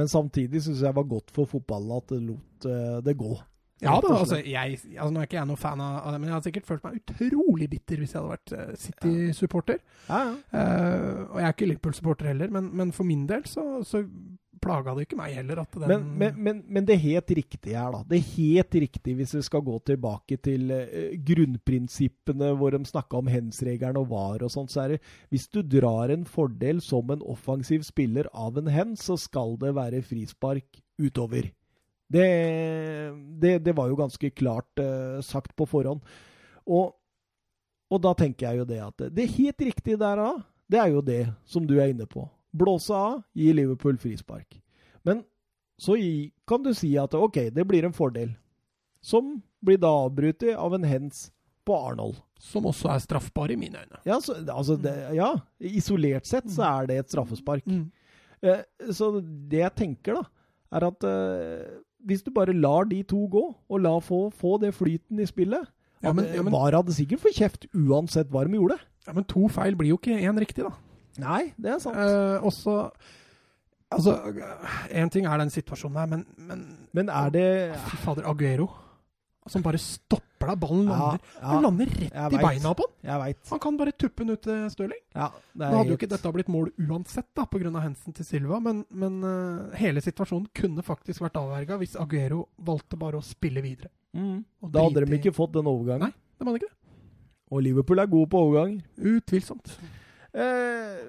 Men 0.00 0.10
samtidig 0.10 0.64
syns 0.64 0.80
jeg 0.80 0.88
det 0.88 0.96
var 0.96 1.06
godt 1.12 1.30
for 1.34 1.46
fotballen 1.50 1.94
at 1.96 2.08
det 2.08 2.20
lot 2.24 2.66
uh, 2.66 2.98
det 3.04 3.16
gå. 3.20 3.30
Ja 3.84 4.00
da, 4.02 4.16
altså, 4.24 4.40
jeg, 4.42 4.80
altså 4.96 5.12
Nå 5.14 5.20
er 5.20 5.28
ikke 5.28 5.38
jeg 5.38 5.46
noen 5.52 5.60
fan 5.60 5.80
av 5.84 6.08
det, 6.10 6.18
men 6.18 6.28
jeg 6.28 6.34
hadde 6.34 6.48
sikkert 6.48 6.66
følt 6.66 6.84
meg 6.88 6.98
utrolig 6.98 7.68
bitter 7.70 8.00
hvis 8.02 8.14
jeg 8.14 8.22
hadde 8.22 8.34
vært 8.34 8.78
City-supporter. 8.82 9.78
Ja, 10.08 10.18
ja. 10.24 10.34
uh, 10.50 11.22
og 11.28 11.38
jeg 11.38 11.46
er 11.46 11.54
ikke 11.54 11.70
Liverpool-supporter 11.72 12.32
heller, 12.32 12.50
men, 12.58 12.72
men 12.74 12.92
for 12.96 13.06
min 13.06 13.26
del 13.30 13.46
så, 13.46 13.68
så 13.86 14.02
plaga 14.62 14.94
det 14.96 15.06
ikke 15.06 15.18
meg 15.18 15.34
heller 15.38 15.62
at 15.62 15.74
den 15.74 15.88
Men, 15.90 16.06
men, 16.20 16.38
men, 16.44 16.62
men 16.68 16.86
det 16.88 16.98
helt 17.02 17.30
riktige 17.38 17.76
her, 17.78 17.92
da. 17.94 18.02
Det 18.08 18.20
helt 18.34 18.78
riktige, 18.84 19.18
hvis 19.18 19.34
vi 19.38 19.42
skal 19.46 19.64
gå 19.66 19.76
tilbake 19.90 20.38
til 20.44 20.72
eh, 20.74 21.14
grunnprinsippene 21.30 22.52
hvor 22.58 22.74
de 22.74 22.82
snakka 22.88 23.20
om 23.20 23.30
hands-regelen 23.32 24.00
og 24.00 24.10
var 24.12 24.44
og 24.44 24.52
sånt, 24.52 24.72
så 24.74 24.84
er 24.84 24.96
det 24.96 25.00
hvis 25.32 25.48
du 25.52 25.62
drar 25.62 26.12
en 26.14 26.26
fordel 26.28 26.82
som 26.84 27.10
en 27.14 27.24
offensiv 27.24 27.86
spiller 27.86 28.30
av 28.34 28.58
en 28.60 28.70
hens, 28.72 29.06
så 29.08 29.18
skal 29.20 29.56
det 29.60 29.74
være 29.78 30.04
frispark 30.06 30.82
utover. 30.98 31.50
Det, 32.08 32.28
det, 33.40 33.58
det 33.64 33.74
var 33.76 33.90
jo 33.90 33.98
ganske 33.98 34.30
klart 34.32 34.80
eh, 34.80 35.18
sagt 35.24 35.54
på 35.56 35.66
forhånd. 35.68 36.00
Og, 36.68 36.94
og 37.88 38.00
da 38.04 38.14
tenker 38.16 38.48
jeg 38.48 38.62
jo 38.62 38.68
det 38.68 38.80
at 38.84 39.08
det 39.12 39.28
helt 39.36 39.68
riktige 39.70 40.00
der 40.00 40.20
da, 40.20 40.32
det 40.68 40.80
er 40.80 40.92
jo 40.92 41.04
det 41.04 41.22
som 41.48 41.66
du 41.68 41.78
er 41.80 41.92
inne 41.92 42.08
på. 42.08 42.26
Blåse 42.56 42.94
av, 42.94 43.22
gi 43.36 43.52
Liverpool 43.52 43.98
frispark. 44.00 44.60
Men 45.04 45.24
så 45.78 45.94
kan 46.48 46.62
du 46.64 46.72
si 46.74 46.94
at 46.98 47.14
OK, 47.14 47.50
det 47.54 47.66
blir 47.68 47.84
en 47.84 47.92
fordel. 47.92 48.32
Som 49.00 49.42
blir 49.64 49.78
da 49.78 49.88
avbrutt 50.06 50.42
av 50.56 50.74
en 50.74 50.84
hens 50.84 51.30
på 51.66 51.76
Arnold. 51.76 52.16
Som 52.40 52.64
også 52.70 52.88
er 52.94 52.98
straffbar 53.02 53.50
i 53.50 53.56
mine 53.58 53.78
øyne. 53.82 54.00
Ja, 54.06 54.18
så, 54.22 54.34
altså 54.54 54.76
det, 54.80 54.94
ja, 55.14 55.32
isolert 55.60 56.26
sett 56.26 56.48
så 56.50 56.62
er 56.66 56.86
det 56.86 56.98
et 57.02 57.10
straffespark. 57.12 57.66
Eh, 58.42 58.62
så 58.94 59.12
det 59.20 59.58
jeg 59.64 59.74
tenker, 59.76 60.14
da, 60.14 60.22
er 60.78 60.86
at 60.88 61.04
eh, 61.04 61.78
hvis 62.06 62.22
du 62.22 62.30
bare 62.34 62.54
lar 62.54 62.86
de 62.86 63.02
to 63.02 63.24
gå, 63.30 63.42
og 63.68 63.80
la 63.82 63.96
få, 64.00 64.28
få 64.32 64.56
det 64.62 64.72
flyten 64.76 65.18
i 65.20 65.26
spillet 65.26 65.66
Ja, 66.02 66.12
men- 66.14 66.28
ja, 66.32 66.42
men- 66.46 66.52
VAR 66.54 66.76
hadde 66.78 66.94
sikkert 66.94 67.20
fått 67.24 67.34
kjeft 67.40 67.66
uansett 67.74 68.30
hva 68.30 68.44
de 68.46 68.54
gjorde. 68.54 68.78
Ja, 69.06 69.12
Men 69.12 69.24
to 69.24 69.48
feil 69.48 69.74
blir 69.74 69.88
jo 69.90 69.98
ikke 69.98 70.14
én 70.20 70.38
riktig, 70.38 70.62
da. 70.62 70.70
Nei, 71.18 71.52
det 71.58 71.74
er 71.76 71.80
sant. 71.82 71.96
Eh, 71.98 72.44
også 72.46 72.80
Altså, 73.88 74.12
én 74.92 75.08
ting 75.08 75.24
er 75.24 75.40
den 75.40 75.48
situasjonen 75.48 75.96
her, 75.96 76.08
men, 76.10 76.26
men 76.36 76.64
Men 76.92 77.08
er 77.08 77.30
det 77.32 77.48
Fy 77.88 77.96
fader, 78.02 78.26
Aguero. 78.28 78.68
Som 79.48 79.62
bare 79.64 79.78
stopper 79.80 80.50
deg. 80.50 80.58
Ballen 80.60 80.90
lander, 80.90 81.22
ja, 81.40 81.52
Den 81.54 81.62
lander 81.64 81.86
rett 81.88 82.34
i 82.36 82.40
beina 82.42 82.74
på 82.76 82.84
han. 82.84 83.32
Han 83.48 83.62
kan 83.64 83.78
bare 83.80 83.94
tuppe 83.96 84.20
den 84.26 84.34
ut 84.36 84.42
til 84.44 84.66
Stirling. 84.74 85.00
Ja, 85.16 85.30
det 85.54 85.70
Nå 85.70 85.78
hadde 85.78 85.94
jo 85.94 85.96
ikke 85.96 86.10
dette 86.12 86.32
blitt 86.36 86.50
mål 86.52 86.68
uansett, 86.84 87.30
da, 87.34 87.46
pga. 87.48 87.72
hensen 87.80 88.12
til 88.12 88.28
Silva, 88.28 88.60
men, 88.60 88.84
men 88.90 89.16
uh, 89.24 89.72
hele 89.80 90.04
situasjonen 90.04 90.50
kunne 90.52 90.84
faktisk 90.84 91.24
vært 91.24 91.40
avverga 91.40 91.80
hvis 91.80 91.96
Aguero 91.96 92.44
valgte 92.60 93.00
bare 93.00 93.22
å 93.22 93.24
spille 93.24 93.64
videre. 93.64 93.88
mm. 94.12 94.44
Og 94.62 94.72
Da 94.74 94.84
hadde 94.84 95.06
de 95.06 95.16
ikke 95.16 95.32
fått 95.32 95.56
den 95.56 95.66
overgangen. 95.66 96.12
Nei. 96.12 96.36
Det 96.38 96.46
var 96.46 96.60
ikke 96.60 96.68
det. 96.68 96.76
Og 97.48 97.64
Liverpool 97.64 98.04
er 98.04 98.12
gode 98.12 98.28
på 98.28 98.44
overganger. 98.44 98.84
Utvilsomt. 99.16 99.78
Eh, 100.38 101.08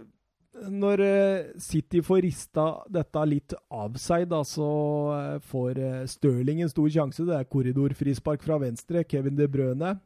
når 0.70 1.02
eh, 1.06 1.50
City 1.62 2.02
får 2.04 2.24
rista 2.26 2.66
dette 2.92 3.22
litt 3.30 3.54
av 3.72 3.96
seg, 4.02 4.26
da, 4.32 4.42
så 4.48 4.70
eh, 5.16 5.36
får 5.52 5.78
eh, 5.80 6.06
Stirling 6.10 6.64
en 6.66 6.72
stor 6.74 6.90
sjanse. 6.92 7.26
Det 7.28 7.36
er 7.38 7.48
korridorfrispark 7.54 8.44
fra 8.46 8.58
venstre. 8.62 9.06
Kevin 9.08 9.38
De 9.40 9.48
Brøne 9.52 9.98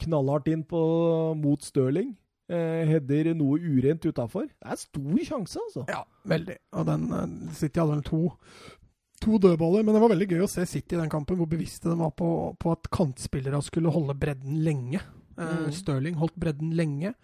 knallhardt 0.00 0.48
inn 0.48 0.62
på, 0.64 0.80
mot 1.36 1.60
Stirling. 1.64 2.12
Eh, 2.50 2.82
header 2.88 3.32
noe 3.38 3.58
urent 3.60 4.06
utafor. 4.08 4.46
Det 4.50 4.70
er 4.74 4.78
stor 4.80 5.18
sjanse, 5.28 5.60
altså. 5.68 5.84
Ja, 5.92 6.02
veldig. 6.30 6.56
Og 6.80 6.86
den 6.88 7.04
City 7.54 7.78
hadde 7.82 7.98
vel 7.98 8.06
to, 8.08 8.20
to 9.22 9.38
dødballer, 9.44 9.84
men 9.86 9.94
det 9.94 10.02
var 10.02 10.10
veldig 10.14 10.30
gøy 10.32 10.46
å 10.46 10.50
se 10.50 10.64
City 10.66 10.96
i 10.96 11.02
den 11.02 11.12
kampen, 11.12 11.38
hvor 11.38 11.50
bevisste 11.52 11.92
de 11.92 11.98
var 12.00 12.14
på, 12.18 12.30
på 12.58 12.72
at 12.74 12.88
kantspillere 12.96 13.60
skulle 13.66 13.92
holde 13.94 14.16
bredden 14.18 14.60
lenge. 14.66 15.00
Eh, 15.00 15.16
Mm. 15.40 15.70
Stirling 15.72 16.18
holdt 16.20 16.34
bredden 16.36 16.74
lenge. 16.76 17.14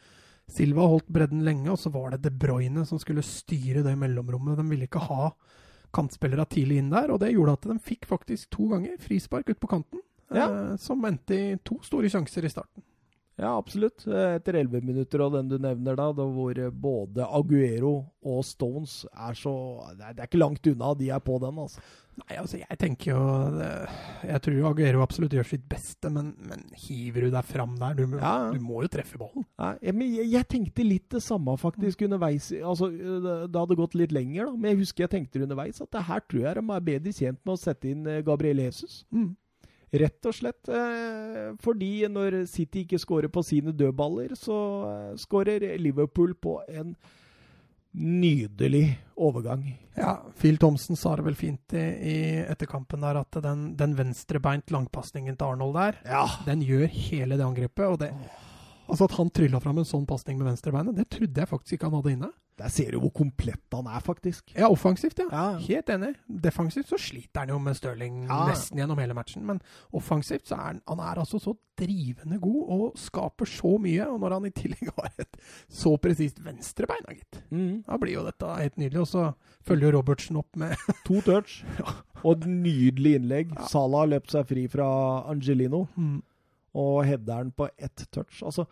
Silva 0.53 0.87
holdt 0.87 1.09
bredden 1.11 1.43
lenge, 1.47 1.69
og 1.73 1.79
så 1.81 1.91
var 1.91 2.13
det 2.15 2.23
De 2.27 2.31
Bruyne 2.31 2.85
som 2.87 3.01
skulle 3.03 3.25
styre 3.27 3.83
det 3.87 3.97
mellomrommet. 3.99 4.59
De 4.59 4.67
ville 4.71 4.87
ikke 4.87 5.03
ha 5.09 5.33
kantspillere 5.97 6.47
tidlig 6.51 6.81
inn 6.83 6.93
der, 6.93 7.11
og 7.13 7.21
det 7.23 7.33
gjorde 7.35 7.57
at 7.57 7.71
de 7.71 7.79
fikk 7.83 8.07
faktisk 8.11 8.51
to 8.55 8.69
ganger 8.73 8.99
frispark 9.03 9.51
ut 9.51 9.63
på 9.63 9.71
kanten. 9.71 10.03
Ja. 10.35 10.47
Eh, 10.47 10.77
som 10.83 11.05
endte 11.07 11.37
i 11.37 11.57
to 11.67 11.79
store 11.87 12.11
sjanser 12.13 12.47
i 12.47 12.53
starten. 12.53 12.85
Ja, 13.37 13.51
absolutt. 13.59 14.07
Etter 14.09 14.57
11 14.63 14.81
minutter 14.81 15.21
og 15.27 15.35
den 15.35 15.51
du 15.51 15.59
nevner 15.61 15.97
da, 15.99 16.09
da 16.17 16.25
hvor 16.25 16.57
eh, 16.57 16.71
både 16.73 17.27
Aguero 17.27 17.93
og 18.27 18.41
Stones 18.49 19.03
er 19.13 19.37
så 19.37 19.53
Det 19.99 20.09
er, 20.09 20.25
ikke 20.25 20.41
langt 20.41 20.67
unna 20.71 20.95
de 20.97 21.11
er 21.13 21.21
på 21.21 21.37
den, 21.43 21.61
altså. 21.61 21.83
Nei, 22.17 22.39
altså, 22.41 22.57
jeg 22.63 22.79
tenker 22.81 23.11
jo 23.11 23.21
Jeg 24.25 24.41
tror 24.41 24.57
jo 24.57 24.69
Aguero 24.71 25.03
absolutt 25.05 25.37
gjør 25.37 25.51
sitt 25.51 25.67
beste, 25.69 26.09
men, 26.09 26.33
men 26.49 26.65
hiver 26.87 27.27
du 27.27 27.35
deg 27.37 27.45
fram 27.45 27.77
der 27.77 27.99
Du, 27.99 28.07
Ja. 28.17 28.35
du 28.55 28.61
må 28.65 28.81
jo 28.87 28.89
treffe 28.97 29.21
ballen. 29.21 29.45
Nei, 29.61 29.75
men 29.93 30.15
jeg, 30.17 30.31
jeg 30.33 30.49
tenkte 30.57 30.87
litt 30.89 31.11
det 31.13 31.21
samme 31.27 31.59
faktisk 31.61 32.07
underveis. 32.09 32.49
Altså, 32.57 32.89
det, 32.89 33.53
hadde 33.53 33.77
gått 33.77 33.99
litt 34.01 34.17
lenger, 34.17 34.49
da. 34.49 34.57
Men 34.57 34.73
jeg 34.73 34.81
husker 34.87 35.05
jeg 35.05 35.13
tenkte 35.19 35.45
underveis 35.45 35.85
at 35.85 35.93
det 35.93 36.07
her 36.09 36.25
tror 36.25 36.47
jeg 36.49 36.57
de 36.57 36.65
er 36.73 36.89
bedre 36.89 37.13
tjent 37.21 37.43
med 37.45 37.53
å 37.53 37.61
sette 37.61 37.93
inn 37.93 38.09
eh, 38.09 38.23
Gabriel 38.25 38.65
Jesus. 38.65 39.03
Rett 39.93 40.27
og 40.27 40.35
slett 40.35 40.69
eh, 40.69 41.53
fordi 41.63 42.09
når 42.11 42.41
City 42.51 42.83
ikke 42.85 42.99
skårer 42.99 43.29
på 43.33 43.43
sine 43.47 43.71
dødballer, 43.73 44.35
så 44.35 44.57
eh, 44.91 45.13
scorer 45.17 45.77
Liverpool 45.79 46.35
på 46.35 46.59
en 46.69 46.97
nydelig 47.97 48.99
overgang. 49.17 49.63
Ja, 49.97 50.19
Phil 50.37 50.59
Thomsen 50.61 50.97
sa 51.01 51.15
det 51.17 51.25
vel 51.25 51.39
fint 51.39 51.73
i, 51.73 51.85
i 52.13 52.17
etterkampen 52.45 53.01
der 53.01 53.23
at 53.23 53.39
den, 53.43 53.71
den 53.79 53.95
venstrebeint 53.97 54.69
langpasningen 54.75 55.39
til 55.39 55.47
Arnold 55.55 55.79
der, 55.79 56.01
Ja. 56.05 56.27
den 56.45 56.61
gjør 56.67 56.87
hele 56.93 57.39
det 57.39 57.47
angrepet. 57.47 57.87
og 57.87 57.99
det 58.03 58.11
Altså 58.89 59.05
At 59.05 59.17
han 59.19 59.31
trylla 59.31 59.61
fram 59.61 59.79
en 59.79 59.85
sånn 59.89 60.07
pasning 60.07 60.39
med 60.39 60.47
venstrebeinet, 60.53 60.95
det 60.97 61.09
trodde 61.11 61.41
jeg 61.43 61.49
faktisk 61.51 61.73
ikke 61.79 61.89
han 61.91 61.97
hadde 62.01 62.13
inne. 62.17 62.33
Der 62.57 62.71
ser 62.73 62.95
du 62.95 63.01
hvor 63.03 63.11
komplett 63.13 63.75
han 63.75 63.85
er, 63.93 64.01
faktisk. 64.01 64.55
Ja, 64.57 64.71
offensivt, 64.73 65.19
ja. 65.21 65.27
Ja. 65.29 65.59
Helt 65.61 65.91
enig. 65.93 66.15
Defensivt 66.27 66.89
så 66.89 66.97
sliter 66.97 67.43
han 67.43 67.51
jo 67.53 67.59
med 67.61 67.77
Stirling 67.77 68.23
Ja. 68.31 68.47
nesten 68.49 68.79
gjennom 68.81 68.97
hele 69.03 69.13
matchen. 69.13 69.45
Men 69.45 69.61
offensivt 69.93 70.47
så 70.49 70.55
er 70.57 70.63
han, 70.71 70.79
han 70.89 71.03
er 71.05 71.21
altså 71.21 71.37
så 71.43 71.53
drivende 71.77 72.39
god 72.41 72.71
og 72.73 72.97
skaper 72.97 73.45
så 73.45 73.75
mye. 73.79 74.07
Og 74.09 74.21
når 74.23 74.33
han 74.39 74.47
i 74.49 74.51
tillegg 74.57 74.89
har 74.97 75.11
et 75.21 75.37
så 75.69 75.93
presist 76.01 76.41
venstrebein, 76.47 77.05
gitt, 77.13 77.43
Mm. 77.53 77.83
da 77.85 77.99
blir 78.01 78.15
jo 78.17 78.25
dette 78.25 78.49
helt 78.57 78.79
nydelig. 78.81 79.03
Og 79.05 79.07
så 79.13 79.27
følger 79.69 79.91
jo 79.93 79.99
Robertsen 79.99 80.37
opp 80.41 80.57
med 80.57 80.73
To 81.11 81.21
touch 81.21 81.59
og 82.25 82.39
et 82.39 82.47
nydelig 82.49 83.19
innlegg. 83.21 83.53
Ja. 83.53 83.67
Salah 83.69 84.07
løpt 84.09 84.33
seg 84.33 84.49
fri 84.49 84.65
fra 84.73 84.89
Angelino. 85.29 85.89
mm. 85.99 86.23
Og 86.77 87.03
headeren 87.09 87.53
på 87.57 87.69
ett 87.79 88.07
touch. 88.13 88.43
Altså, 88.45 88.67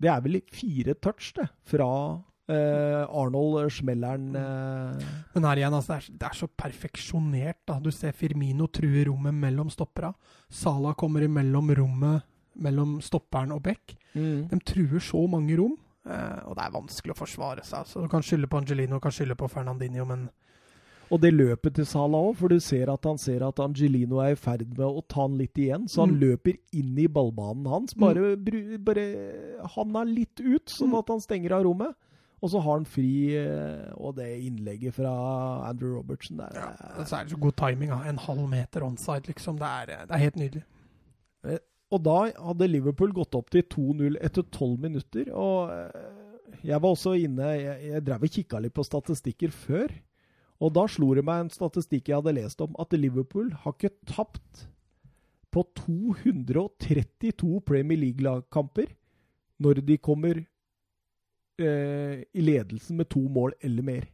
det 0.00 0.10
er 0.10 0.22
vel 0.24 0.40
fire 0.52 0.96
touch, 0.98 1.30
det, 1.36 1.46
fra 1.70 1.88
eh, 2.50 3.04
Arnold 3.06 3.70
Schmelleren 3.72 4.34
eh. 4.36 5.06
Men 5.36 5.48
her 5.48 5.62
igjen, 5.62 5.76
altså, 5.78 5.94
det, 5.94 6.00
er, 6.02 6.18
det 6.20 6.28
er 6.28 6.38
så 6.40 6.50
perfeksjonert. 6.64 7.60
da. 7.68 7.78
Du 7.80 7.90
ser 7.94 8.16
Firmino 8.16 8.68
true 8.74 9.06
rommet 9.08 9.36
mellom 9.38 9.70
stoppera. 9.72 10.12
Sala 10.50 10.94
kommer 10.98 11.24
imellom 11.26 11.72
rommet 11.78 12.30
mellom 12.54 12.98
stopperen 13.02 13.54
og 13.54 13.64
Beck. 13.64 13.96
De 14.14 14.58
truer 14.62 15.02
så 15.02 15.24
mange 15.26 15.56
rom, 15.58 15.74
eh, 16.06 16.40
og 16.46 16.54
det 16.58 16.66
er 16.66 16.74
vanskelig 16.74 17.14
å 17.14 17.18
forsvare 17.18 17.64
seg. 17.66 17.88
Så 17.90 18.02
Du 18.04 18.10
kan 18.10 18.22
skylde 18.22 18.50
på 18.50 18.60
Angelino, 18.60 19.00
du 19.00 19.02
kan 19.02 19.14
skylde 19.14 19.38
på 19.38 19.50
Fernandinho, 19.50 20.06
men 20.06 20.28
Og 21.14 21.20
det 21.22 21.30
løpet 21.34 21.76
til 21.76 21.86
Salah 21.86 22.24
òg, 22.26 22.32
for 22.40 22.50
du 22.50 22.56
ser 22.64 22.90
at 22.90 23.04
han 23.06 23.18
ser 23.22 23.44
at 23.46 23.60
Angelino 23.62 24.18
er 24.24 24.32
i 24.34 24.38
ferd 24.40 24.64
med 24.72 24.82
å 24.88 25.02
ta 25.06 25.20
han 25.28 25.36
litt 25.38 25.54
igjen. 25.62 25.84
Så 25.88 26.00
han 26.02 26.14
Mm. 26.16 26.20
løper 26.24 26.56
inn 26.74 26.96
i 26.98 27.06
ballbanen 27.06 27.68
hans. 27.70 27.94
Bare, 27.94 28.34
bru- 28.36 28.78
bare 28.82 29.04
handa 29.76 30.02
litt 30.08 30.40
ut, 30.40 30.66
sånn 30.74 30.90
Mm. 30.90 30.98
at 30.98 31.08
han 31.14 31.20
stenger 31.20 31.52
av 31.52 31.62
rommet. 31.68 31.94
Og 32.42 32.50
så 32.50 32.60
har 32.60 32.74
han 32.76 32.84
fri, 32.84 33.36
eh, 33.36 33.92
og 33.96 34.16
det 34.16 34.26
innlegget 34.42 34.92
fra 34.94 35.12
Andrew 35.68 35.94
Robertsen 35.96 36.36
der 36.36 36.50
ja, 36.52 36.66
er- 36.98 37.04
så 37.04 37.20
er 37.20 37.24
det 37.24 37.32
så 37.32 37.40
god 37.40 37.56
timing. 37.56 37.90
En 37.90 38.18
halv 38.18 38.48
meter 38.50 38.80
onside, 38.82 39.26
liksom. 39.28 39.56
Det 39.56 39.66
er, 39.66 39.86
det 40.06 40.10
er 40.10 40.18
helt 40.18 40.36
nydelig. 40.36 40.62
Og 41.92 42.02
da 42.02 42.32
hadde 42.42 42.66
Liverpool 42.68 43.12
gått 43.12 43.34
opp 43.38 43.50
til 43.50 43.62
2-0 43.62 44.16
etter 44.20 44.42
12 44.50 44.78
minutter. 44.80 45.28
Og 45.32 45.70
eh, 45.70 46.58
jeg 46.64 46.80
var 46.82 46.90
også 46.90 47.12
inne 47.22 47.44
Jeg, 47.54 47.90
jeg 47.92 48.04
drev 48.04 48.22
og 48.24 48.30
kikka 48.30 48.60
litt 48.64 48.74
på 48.74 48.82
statistikker 48.84 49.52
før. 49.52 49.88
Og 50.64 50.72
da 50.72 50.86
slo 50.88 51.10
det 51.16 51.24
meg 51.26 51.44
en 51.44 51.52
statistikk 51.52 52.08
jeg 52.08 52.22
hadde 52.22 52.38
lest 52.38 52.62
om, 52.64 52.72
at 52.80 52.96
Liverpool 52.96 53.50
har 53.64 53.76
ikke 53.76 53.92
tapt 54.08 54.66
på 55.54 55.62
232 55.84 57.60
Premier 57.68 58.00
League-kamper 58.00 58.88
når 59.62 59.84
de 59.86 60.00
kommer 60.02 60.40
eh, 61.60 62.24
i 62.24 62.42
ledelsen 62.42 62.98
med 62.98 63.10
to 63.12 63.22
mål 63.30 63.54
eller 63.62 63.86
mer. 63.86 64.08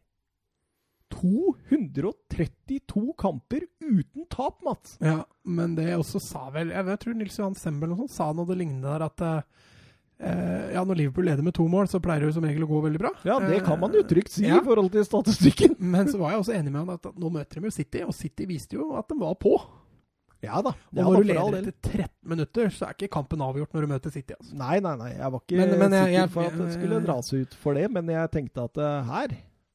232 1.11 3.13
kamper 3.19 3.65
uten 3.79 4.27
tap, 4.31 4.61
Mats! 4.63 4.95
Ja, 5.01 5.25
men 5.43 5.75
det 5.75 5.89
også 5.97 6.21
sa 6.23 6.45
vel 6.53 6.71
Jeg, 6.71 6.85
vet, 6.85 6.93
jeg 6.93 7.01
tror 7.03 7.17
Nils 7.19 7.39
Johan 7.39 7.57
Sembel 7.59 7.95
sa 8.11 8.29
noe 8.35 8.47
det 8.47 8.61
lignende 8.61 8.93
der 8.93 9.07
at 9.09 9.25
eh, 9.27 9.67
ja, 10.73 10.83
når 10.85 10.95
Liverpool 10.99 11.25
leder 11.25 11.43
med 11.43 11.53
to 11.57 11.65
mål, 11.67 11.87
så 11.89 11.99
pleier 12.03 12.21
det 12.21 12.29
jo 12.29 12.35
som 12.37 12.43
regel 12.45 12.63
å 12.63 12.69
gå 12.69 12.81
veldig 12.85 12.99
bra. 13.01 13.11
Ja, 13.25 13.39
det 13.39 13.63
kan 13.65 13.79
man 13.81 13.93
jo 13.97 14.03
trygt 14.07 14.31
si 14.35 14.45
ja. 14.45 14.59
i 14.59 14.65
forhold 14.65 14.91
til 14.93 15.05
statistikken. 15.07 15.75
Men 15.93 16.07
så 16.11 16.19
var 16.21 16.31
jeg 16.35 16.43
også 16.43 16.53
enig 16.57 16.71
med 16.71 16.81
han 16.83 16.95
at 16.95 17.05
at 17.11 17.17
nå 17.21 17.29
møter 17.33 17.59
de 17.61 17.69
jo 17.71 17.75
City, 17.75 18.03
og 18.05 18.13
City 18.13 18.45
viste 18.49 18.77
jo 18.77 18.91
at 18.99 19.07
de 19.09 19.17
var 19.21 19.33
på. 19.41 19.55
Ja 20.41 20.57
da. 20.65 20.71
Og 20.73 20.97
Ja, 20.97 21.03
når 21.05 21.13
da, 21.13 21.21
du 21.21 21.27
leder 21.29 21.57
etter 21.59 21.91
13 22.01 22.09
minutter, 22.33 22.69
så 22.73 22.87
er 22.87 22.95
ikke 22.97 23.11
kampen 23.13 23.41
avgjort 23.45 23.73
når 23.77 23.85
du 23.85 23.91
møter 23.91 24.13
City. 24.13 24.33
altså. 24.39 24.55
Nei, 24.57 24.79
nei, 24.81 24.95
nei. 24.97 25.11
Jeg 25.13 25.31
var 25.35 25.41
ikke 25.43 25.57
Men- 25.59 25.79
men 25.79 25.91
jeg- 25.97 26.09
sikker 26.15 26.29
for 26.33 26.43
at 26.49 26.57
det 26.57 26.73
skulle 26.73 26.95
jeg- 26.97 27.05
dras 27.05 27.33
ut 27.33 27.53
for 27.61 27.73
det, 27.77 27.87
men 27.91 28.07
jeg 28.09 28.31
tenkte 28.31 28.63
at 28.63 28.77
uh, 28.77 29.03
her 29.05 29.27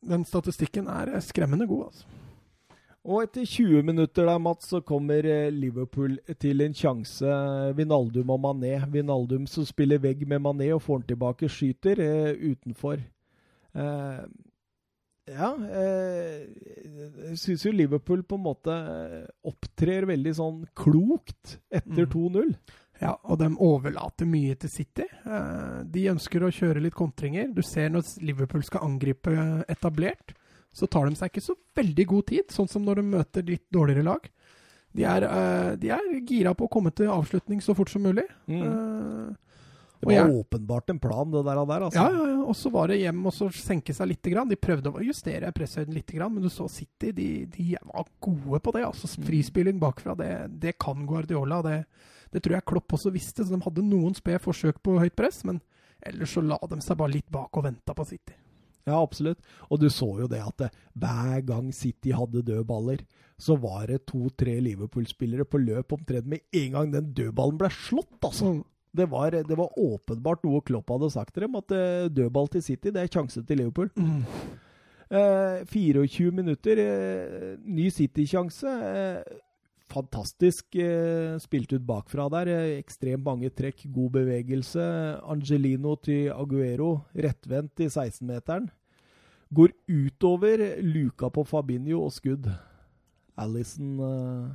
Den 0.06 0.24
statistikken 0.24 0.86
er 0.86 1.14
eh, 1.16 1.20
skremmende 1.20 1.66
god, 1.66 1.86
altså. 1.90 2.04
Og 3.06 3.20
etter 3.22 3.44
20 3.46 3.84
minutter 3.86 4.26
der, 4.26 4.38
Mats, 4.42 4.66
så 4.72 4.80
kommer 4.82 5.26
eh, 5.30 5.50
Liverpool 5.54 6.16
til 6.42 6.64
en 6.64 6.74
sjanse. 6.74 7.36
Vinaldum 7.78 8.32
og 8.34 8.40
Mané. 8.42 8.72
Vinaldum 8.90 9.44
som 9.50 9.66
spiller 9.68 10.00
vegg 10.02 10.24
med 10.26 10.42
Mané 10.42 10.72
og 10.74 10.82
får 10.82 10.98
han 11.00 11.06
tilbake, 11.12 11.50
skyter 11.52 12.02
eh, 12.02 12.32
utenfor. 12.50 13.04
Eh, 13.76 14.24
ja 15.26 15.48
eh, 15.58 16.42
Jeg 17.28 17.38
syns 17.42 17.64
jo 17.66 17.72
Liverpool 17.74 18.20
på 18.26 18.36
en 18.38 18.44
måte 18.44 18.74
opptrer 19.50 20.06
veldig 20.06 20.34
sånn 20.38 20.60
klokt 20.78 21.56
etter 21.70 22.06
Mm. 22.06 22.10
2-0. 22.12 22.52
Ja, 23.02 23.12
og 23.28 23.38
de 23.42 23.50
overlater 23.60 24.24
mye 24.26 24.54
til 24.56 24.70
City. 24.72 25.04
De 25.92 26.04
ønsker 26.08 26.46
å 26.46 26.48
kjøre 26.54 26.80
litt 26.80 26.94
kontringer. 26.96 27.50
Du 27.52 27.60
ser 27.60 27.90
når 27.92 28.06
Liverpool 28.24 28.64
skal 28.64 28.86
angripe 28.86 29.34
etablert, 29.68 30.32
så 30.76 30.88
tar 30.92 31.08
de 31.08 31.16
seg 31.16 31.30
ikke 31.32 31.44
så 31.46 31.54
veldig 31.78 32.06
god 32.10 32.26
tid, 32.28 32.52
sånn 32.52 32.68
som 32.68 32.84
når 32.84 33.00
de 33.00 33.06
møter 33.14 33.46
litt 33.48 33.64
dårligere 33.72 34.04
lag. 34.04 34.28
De 34.96 35.04
er, 35.08 35.24
uh, 35.28 35.72
de 35.80 35.90
er 35.92 36.06
gira 36.28 36.52
på 36.56 36.68
å 36.68 36.72
komme 36.72 36.92
til 36.96 37.08
avslutning 37.12 37.62
så 37.64 37.74
fort 37.76 37.90
som 37.92 38.04
mulig. 38.04 38.24
Mm. 38.48 38.62
Uh, 38.62 39.34
Det 39.96 40.04
og 40.04 40.10
var 40.10 40.14
jeg- 40.16 40.34
åpenbart 40.36 40.90
en 40.92 40.98
plan, 41.00 41.30
det 41.32 41.42
der. 41.44 41.60
der 41.66 41.80
altså. 41.86 41.96
Ja, 41.96 42.10
ja, 42.12 42.24
ja. 42.34 42.42
Og 42.44 42.54
så 42.54 42.70
var 42.70 42.88
det 42.92 42.98
hjem 43.00 43.24
og 43.26 43.32
så 43.32 43.48
senke 43.56 43.94
seg 43.96 44.08
litt. 44.08 44.22
Grann. 44.28 44.48
De 44.48 44.56
prøvde 44.60 44.92
å 44.92 45.00
justere 45.02 45.48
presshøyden 45.56 45.94
litt, 45.96 46.12
grann, 46.12 46.34
men 46.34 46.42
du 46.44 46.50
så 46.52 46.68
City. 46.70 47.12
De, 47.16 47.46
de 47.46 47.76
var 47.82 48.04
gode 48.20 48.60
på 48.60 48.72
det. 48.76 48.84
altså 48.84 49.08
Frispilling 49.08 49.80
bakfra, 49.80 50.14
det, 50.14 50.60
det 50.60 50.76
kan 50.78 51.06
Guardiola. 51.08 51.62
Det, 51.64 51.86
det 52.32 52.42
tror 52.44 52.58
jeg 52.58 52.64
Klopp 52.68 52.92
også 52.92 53.10
visste. 53.16 53.42
så 53.44 53.56
De 53.56 53.62
hadde 53.64 53.82
noen 53.88 54.14
sped 54.14 54.38
forsøk 54.44 54.82
på 54.84 54.98
høyt 55.00 55.16
press, 55.16 55.42
men 55.44 55.60
Ellers 56.06 56.34
så 56.36 56.42
la 56.44 56.58
de 56.68 56.76
seg 56.84 56.96
bare 57.00 57.10
litt 57.16 57.30
bak 57.32 57.56
og 57.56 57.64
venta 57.64 57.94
på 57.96 58.04
City. 58.06 58.34
Ja, 58.86 59.00
absolutt. 59.00 59.42
Og 59.70 59.80
du 59.82 59.88
så 59.90 60.08
jo 60.22 60.28
det 60.30 60.40
at 60.44 60.60
det, 60.62 60.70
hver 60.94 61.40
gang 61.46 61.72
City 61.74 62.14
hadde 62.14 62.44
dødballer, 62.46 63.02
så 63.38 63.56
var 63.60 63.88
det 63.90 64.04
to-tre 64.08 64.60
Liverpool-spillere 64.64 65.44
på 65.44 65.60
løp 65.60 65.92
omtrent 65.96 66.28
med 66.30 66.44
en 66.56 66.76
gang 66.76 66.92
den 66.94 67.10
dødballen 67.16 67.58
ble 67.60 67.70
slått, 67.74 68.16
altså. 68.22 68.54
Mm. 68.56 68.64
Det 68.96 69.10
var, 69.12 69.34
det 69.44 69.56
var 69.58 69.74
åpenbart 69.76 70.46
noe 70.46 70.62
Klopp 70.64 70.88
hadde 70.88 71.10
sagt 71.12 71.34
til 71.36 71.44
dem, 71.44 71.58
at 71.58 71.72
eh, 71.74 72.06
dødball 72.08 72.48
til 72.48 72.62
City, 72.64 72.94
det 72.94 73.02
er 73.02 73.10
sjanse 73.12 73.42
til 73.44 73.60
Liverpool. 73.60 73.90
Mm. 73.98 74.22
Eh, 75.06 75.66
24 75.68 76.30
minutter, 76.32 76.80
eh, 76.80 77.58
ny 77.60 77.90
City-sjanse. 77.92 78.66
Eh, 78.66 79.36
fantastisk 79.92 80.76
eh, 80.80 81.36
spilt 81.42 81.72
ut 81.72 81.84
bakfra 81.86 82.28
der. 82.32 82.50
Eh, 82.52 82.78
ekstremt 82.80 83.24
mange 83.26 83.50
trekk, 83.54 83.86
god 83.94 84.16
bevegelse. 84.18 84.86
Angelino 85.26 85.96
til 86.02 86.30
Aguero, 86.34 87.06
rettvendt 87.14 87.84
i 87.84 87.88
16-meteren. 87.90 88.68
Går 89.54 89.72
utover 89.86 90.64
luka 90.82 91.30
på 91.30 91.46
Fabinho 91.46 92.02
og 92.06 92.12
skudd. 92.14 92.50
Alison 93.38 94.00
eh, 94.02 94.50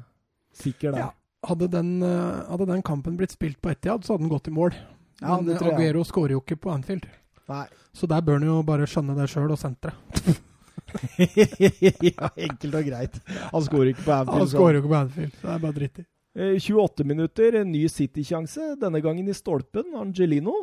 sikker 0.64 0.92
der. 0.92 1.08
Ja. 1.08 1.10
Hadde 1.48 1.72
den, 1.74 1.96
eh, 2.06 2.44
hadde 2.52 2.70
den 2.70 2.84
kampen 2.86 3.18
blitt 3.18 3.34
spilt 3.34 3.62
på 3.62 3.72
Etiad, 3.74 4.06
så 4.06 4.16
hadde 4.16 4.28
den 4.28 4.34
gått 4.34 4.52
i 4.52 4.56
mål. 4.56 4.76
Ja, 5.22 5.40
Men. 5.40 5.56
Aguero 5.58 6.04
skårer 6.06 6.36
jo 6.36 6.44
ikke 6.44 6.60
på 6.60 6.74
Anfield. 6.74 7.08
Nei. 7.50 7.66
Så 7.94 8.08
der 8.08 8.22
bør 8.26 8.40
han 8.40 8.48
jo 8.48 8.62
bare 8.66 8.88
skjønne 8.90 9.16
det 9.18 9.28
sjøl 9.32 9.52
og 9.54 9.60
sentre. 9.60 9.94
ja, 12.12 12.30
enkelt 12.36 12.76
og 12.76 12.88
greit. 12.88 13.18
Han 13.52 13.66
skårer 13.66 13.94
ikke 13.94 14.06
på 14.06 14.16
Anfield. 14.16 14.38
Han 14.40 14.52
skårer 14.52 14.78
jo 14.78 14.84
ikke 14.84 14.94
på 14.94 15.00
Anfield, 15.00 15.34
så 15.40 15.48
det 15.48 15.56
er 15.56 15.64
bare 15.66 15.78
dritt 15.80 16.04
i. 16.04 16.06
Eh, 16.32 16.54
28 16.60 17.08
minutter, 17.08 17.60
en 17.62 17.72
ny 17.72 17.84
City-sjanse. 17.92 18.76
Denne 18.82 19.02
gangen 19.04 19.28
i 19.28 19.36
stolpen. 19.36 19.92
Angelino. 20.00 20.56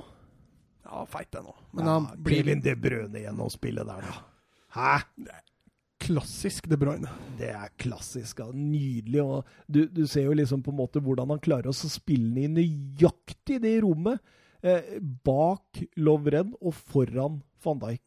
Ja, 0.89 1.05
feit 1.11 1.31
det 1.35 1.45
nå. 1.45 1.53
Men 1.77 1.85
ja, 1.85 1.99
han 1.99 2.25
blir 2.25 2.43
Kevin 2.43 2.65
De 2.65 2.75
Brøne 2.79 3.27
gjennom 3.27 3.53
spillet 3.53 3.89
der, 3.89 4.09
da. 4.09 4.17
Hæ? 4.79 4.97
klassisk 5.99 6.69
De 6.71 6.79
Bruyne. 6.79 7.11
Det 7.39 7.51
er 7.53 7.73
klassisk. 7.81 8.41
Ja. 8.41 8.53
Nydelig. 8.55 9.23
Og 9.23 9.45
du, 9.67 9.85
du 9.91 10.07
ser 10.07 10.29
jo 10.29 10.37
liksom 10.39 10.63
på 10.65 10.73
en 10.73 10.81
måte 10.81 11.03
hvordan 11.05 11.35
han 11.35 11.43
klarer 11.43 11.71
å 11.71 11.77
spille 11.77 12.31
den 12.35 12.59
i 12.59 12.63
nøyaktig 12.63 13.61
det 13.65 13.79
rommet. 13.85 14.23
Eh, 14.63 14.97
bak 15.27 15.83
Lovren 16.01 16.55
og 16.59 16.75
foran 16.75 17.43
van 17.65 17.83
Dijk. 17.83 18.05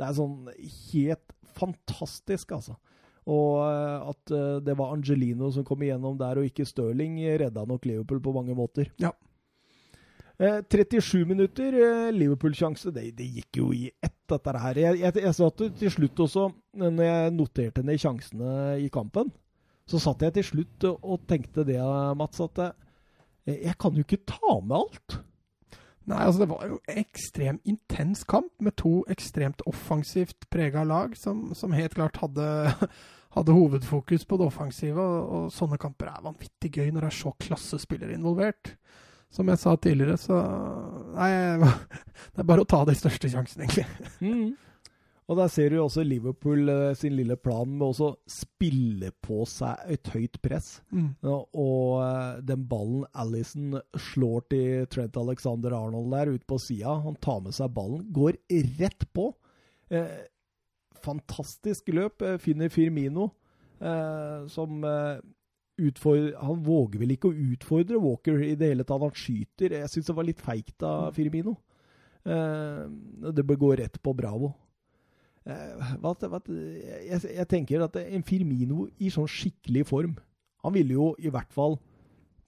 Det 0.00 0.06
er 0.06 0.16
sånn 0.16 0.48
helt 0.92 1.36
fantastisk, 1.56 2.52
altså. 2.56 2.76
Og 3.30 3.58
eh, 3.66 4.10
at 4.10 4.32
eh, 4.34 4.60
det 4.64 4.76
var 4.78 4.94
Angelino 4.94 5.50
som 5.54 5.66
kom 5.66 5.82
igjennom 5.84 6.16
der, 6.20 6.40
og 6.40 6.48
ikke 6.48 6.66
Stirling, 6.68 7.18
redda 7.40 7.66
nok 7.68 7.84
Liverpool 7.88 8.22
på 8.24 8.34
mange 8.36 8.56
måter. 8.56 8.90
Ja. 9.02 9.12
Eh, 10.40 10.62
37 10.64 11.26
minutter, 11.28 11.76
eh, 11.76 12.10
Liverpool-sjanse. 12.16 12.94
Det, 12.96 13.10
det 13.18 13.28
gikk 13.28 13.60
jo 13.60 13.70
i 13.76 13.90
ett, 14.02 14.16
dette 14.30 14.56
her. 14.64 14.82
Jeg, 14.86 15.00
jeg, 15.02 15.16
jeg 15.26 15.36
satt 15.36 15.64
til 15.82 15.92
slutt 15.92 16.24
også, 16.24 16.46
når 16.80 17.04
jeg 17.04 17.32
noterte 17.36 17.84
ned 17.84 18.00
sjansene 18.00 18.78
i 18.80 18.88
kampen, 18.92 19.28
så 19.90 20.00
satt 20.00 20.22
jeg 20.24 20.38
til 20.38 20.46
slutt 20.52 20.86
og 20.94 21.26
tenkte 21.28 21.66
det, 21.66 21.80
Mats, 22.16 22.40
at 22.40 22.62
jeg, 22.62 23.58
jeg 23.66 23.76
kan 23.82 23.96
jo 23.98 24.06
ikke 24.06 24.22
ta 24.30 24.56
med 24.62 24.78
alt. 24.78 25.20
Nei, 26.10 26.24
altså 26.26 26.42
det 26.42 26.50
var 26.50 26.66
jo 26.66 26.78
en 26.80 27.00
ekstremt 27.04 27.68
intens 27.70 28.24
kamp 28.28 28.50
med 28.62 28.74
to 28.80 29.00
ekstremt 29.12 29.62
offensivt 29.70 30.48
prega 30.50 30.82
lag, 30.86 31.14
som, 31.18 31.50
som 31.54 31.74
helt 31.76 31.94
klart 31.94 32.18
hadde, 32.22 32.46
hadde 33.36 33.54
hovedfokus 33.54 34.26
på 34.26 34.40
det 34.40 34.48
offensive. 34.50 34.98
Og, 34.98 35.36
og 35.36 35.52
sånne 35.54 35.78
kamper 35.80 36.10
er 36.10 36.26
vanvittig 36.26 36.72
gøy 36.74 36.90
når 36.90 37.06
det 37.06 37.12
er 37.12 37.20
så 37.20 37.34
klassespillere 37.46 38.16
involvert. 38.18 38.74
Som 39.30 39.46
jeg 39.52 39.62
sa 39.62 39.76
tidligere, 39.78 40.18
så 40.18 40.40
Nei, 41.14 41.30
det 42.34 42.42
er 42.42 42.50
bare 42.50 42.64
å 42.64 42.70
ta 42.70 42.82
de 42.88 42.96
største 42.98 43.30
sjansene, 43.30 43.68
egentlig. 43.68 43.86
Mm. 44.24 44.69
Og 45.30 45.38
der 45.38 45.50
ser 45.52 45.70
du 45.70 45.76
også 45.78 46.02
Liverpool 46.02 46.66
eh, 46.72 46.94
sin 46.98 47.14
lille 47.14 47.36
plan 47.38 47.70
med 47.70 48.00
å 48.02 48.08
spille 48.26 49.12
på 49.22 49.44
seg 49.46 49.92
et 49.94 50.10
høyt 50.10 50.40
press. 50.42 50.80
Mm. 50.90 51.12
og 51.22 52.00
eh, 52.02 52.40
den 52.48 52.64
ballen 52.70 53.04
Alison 53.14 53.78
slår 54.10 54.48
til 54.50 54.88
Trent 54.90 55.18
Alexander 55.20 55.76
Arnold 55.78 56.10
der 56.16 56.32
ute 56.34 56.48
på 56.50 56.58
sida, 56.58 56.96
han 57.04 57.18
tar 57.22 57.44
med 57.44 57.54
seg 57.54 57.70
ballen, 57.76 58.02
går 58.10 58.40
rett 58.80 59.06
på. 59.14 59.28
Eh, 59.90 60.18
fantastisk 61.04 61.92
løp. 61.94 62.22
Eh, 62.26 62.38
finner 62.42 62.72
Firmino, 62.72 63.30
eh, 63.78 64.48
som 64.50 64.82
eh, 64.84 65.20
utfordrer 65.80 66.34
Han 66.42 66.64
våger 66.66 67.00
vel 67.00 67.14
ikke 67.14 67.30
å 67.30 67.46
utfordre 67.54 68.00
Walker 68.02 68.42
i 68.44 68.56
det 68.58 68.72
hele 68.74 68.84
tatt. 68.84 69.00
Han 69.06 69.14
skyter. 69.16 69.78
Jeg 69.78 69.92
syns 69.92 70.10
det 70.10 70.16
var 70.18 70.28
litt 70.28 70.42
feigt 70.42 70.82
av 70.86 71.14
Firmino. 71.16 71.54
Eh, 72.24 72.82
det 73.30 73.46
bør 73.46 73.62
gå 73.62 73.72
rett 73.80 74.02
på 74.02 74.14
Bravo. 74.16 74.52
Eh, 75.48 75.92
hva, 76.02 76.12
hva, 76.12 76.40
jeg, 76.50 77.20
jeg 77.24 77.48
tenker 77.48 77.86
at 77.86 77.94
en 78.02 78.26
Firmino 78.28 78.84
i 79.00 79.08
sånn 79.08 79.24
skikkelig 79.24 79.86
form 79.88 80.18
Han 80.66 80.74
ville 80.74 80.92
jo 80.92 81.06
i 81.16 81.30
hvert 81.32 81.48
fall 81.54 81.78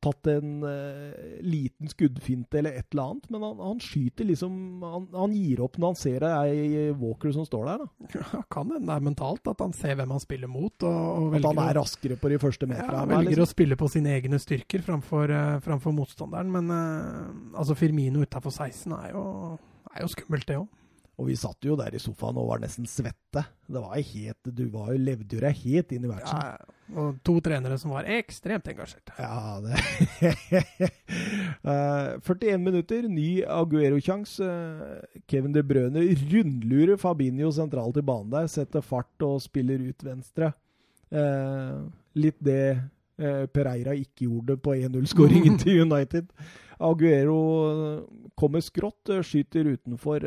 tatt 0.02 0.26
en 0.32 0.64
uh, 0.66 1.12
liten 1.46 1.90
skuddfinte 1.90 2.58
eller 2.58 2.74
et 2.80 2.88
eller 2.90 3.12
annet, 3.12 3.28
men 3.30 3.44
han, 3.46 3.60
han 3.62 3.78
skyter 3.82 4.26
liksom 4.26 4.82
han, 4.82 5.04
han 5.14 5.36
gir 5.36 5.62
opp 5.62 5.78
når 5.78 5.92
han 5.92 6.00
ser 6.00 6.26
er 6.26 6.50
ei 6.50 6.88
Walker 6.98 7.30
som 7.36 7.46
står 7.46 7.68
der. 7.68 7.84
da. 7.84 8.08
Ja, 8.16 8.40
kan 8.50 8.72
hende 8.74 8.90
det 8.90 8.96
er 8.96 9.06
mentalt, 9.06 9.46
at 9.52 9.62
han 9.62 9.76
ser 9.76 9.94
hvem 10.00 10.16
han 10.16 10.24
spiller 10.24 10.50
mot. 10.50 10.74
Og, 10.82 10.90
og 10.90 11.28
At 11.28 11.36
velger, 11.36 11.48
han 11.52 11.62
er 11.68 11.78
raskere 11.78 12.18
på 12.18 12.32
de 12.32 12.40
første 12.42 12.66
ja, 12.72 12.82
han 12.90 13.12
velger 13.14 13.30
liksom. 13.30 13.46
å 13.46 13.52
spille 13.54 13.78
på 13.78 13.90
sine 13.94 14.16
egne 14.18 14.42
styrker 14.42 14.82
framfor, 14.82 15.30
uh, 15.30 15.56
framfor 15.62 15.94
motstanderen. 15.94 16.50
Men 16.50 16.74
uh, 16.74 17.58
altså 17.62 17.78
Firmino 17.78 18.26
utafor 18.26 18.50
16 18.50 18.98
er 18.98 19.14
jo, 19.14 19.24
er 19.94 20.02
jo 20.02 20.14
skummelt, 20.16 20.50
det 20.50 20.58
òg. 20.64 20.66
Og 21.22 21.28
vi 21.30 21.36
satt 21.38 21.62
jo 21.62 21.76
der 21.78 21.94
i 21.94 22.00
sofaen 22.02 22.38
og 22.40 22.48
var 22.48 22.62
nesten 22.64 22.88
svette. 22.90 23.44
Det 23.70 23.78
var 23.78 23.94
helt, 23.94 24.48
Du 24.50 24.64
var 24.72 24.88
jo, 24.90 24.98
levde 24.98 25.36
jo 25.36 25.42
deg 25.44 25.60
helt 25.62 25.92
inn 25.94 26.06
i 26.08 26.10
matchen. 26.10 26.34
Ja, 26.34 26.96
og 26.98 27.20
to 27.22 27.36
trenere 27.44 27.76
som 27.78 27.92
var 27.94 28.08
ekstremt 28.10 28.66
engasjert. 28.72 29.12
Ja, 29.22 29.60
det 29.62 30.32
Eh, 31.62 32.08
41 32.26 32.58
minutter, 32.58 33.04
ny 33.06 33.44
Aguero-sjanse. 33.46 34.42
Eh, 34.48 35.20
Kevin 35.30 35.54
De 35.54 35.62
Brøne 35.62 36.02
rundlurer 36.32 36.98
Fabinho 36.98 37.52
sentralt 37.54 38.00
i 38.00 38.02
banen 38.02 38.32
der. 38.32 38.48
Setter 38.50 38.82
fart 38.82 39.22
og 39.22 39.38
spiller 39.44 39.78
ut 39.86 40.02
venstre. 40.02 40.50
Eh, 41.14 41.76
litt 42.18 42.40
det 42.42 42.64
eh, 42.74 43.44
Pereira 43.46 43.94
ikke 43.94 44.26
gjorde 44.26 44.58
på 44.58 44.74
1-0-skåringen 44.74 45.58
til 45.62 45.84
United. 45.86 46.34
Aguero 46.82 47.38
eh, 47.68 48.26
kommer 48.34 48.64
skrått, 48.64 49.14
eh, 49.14 49.22
skyter 49.22 49.70
utenfor. 49.76 50.26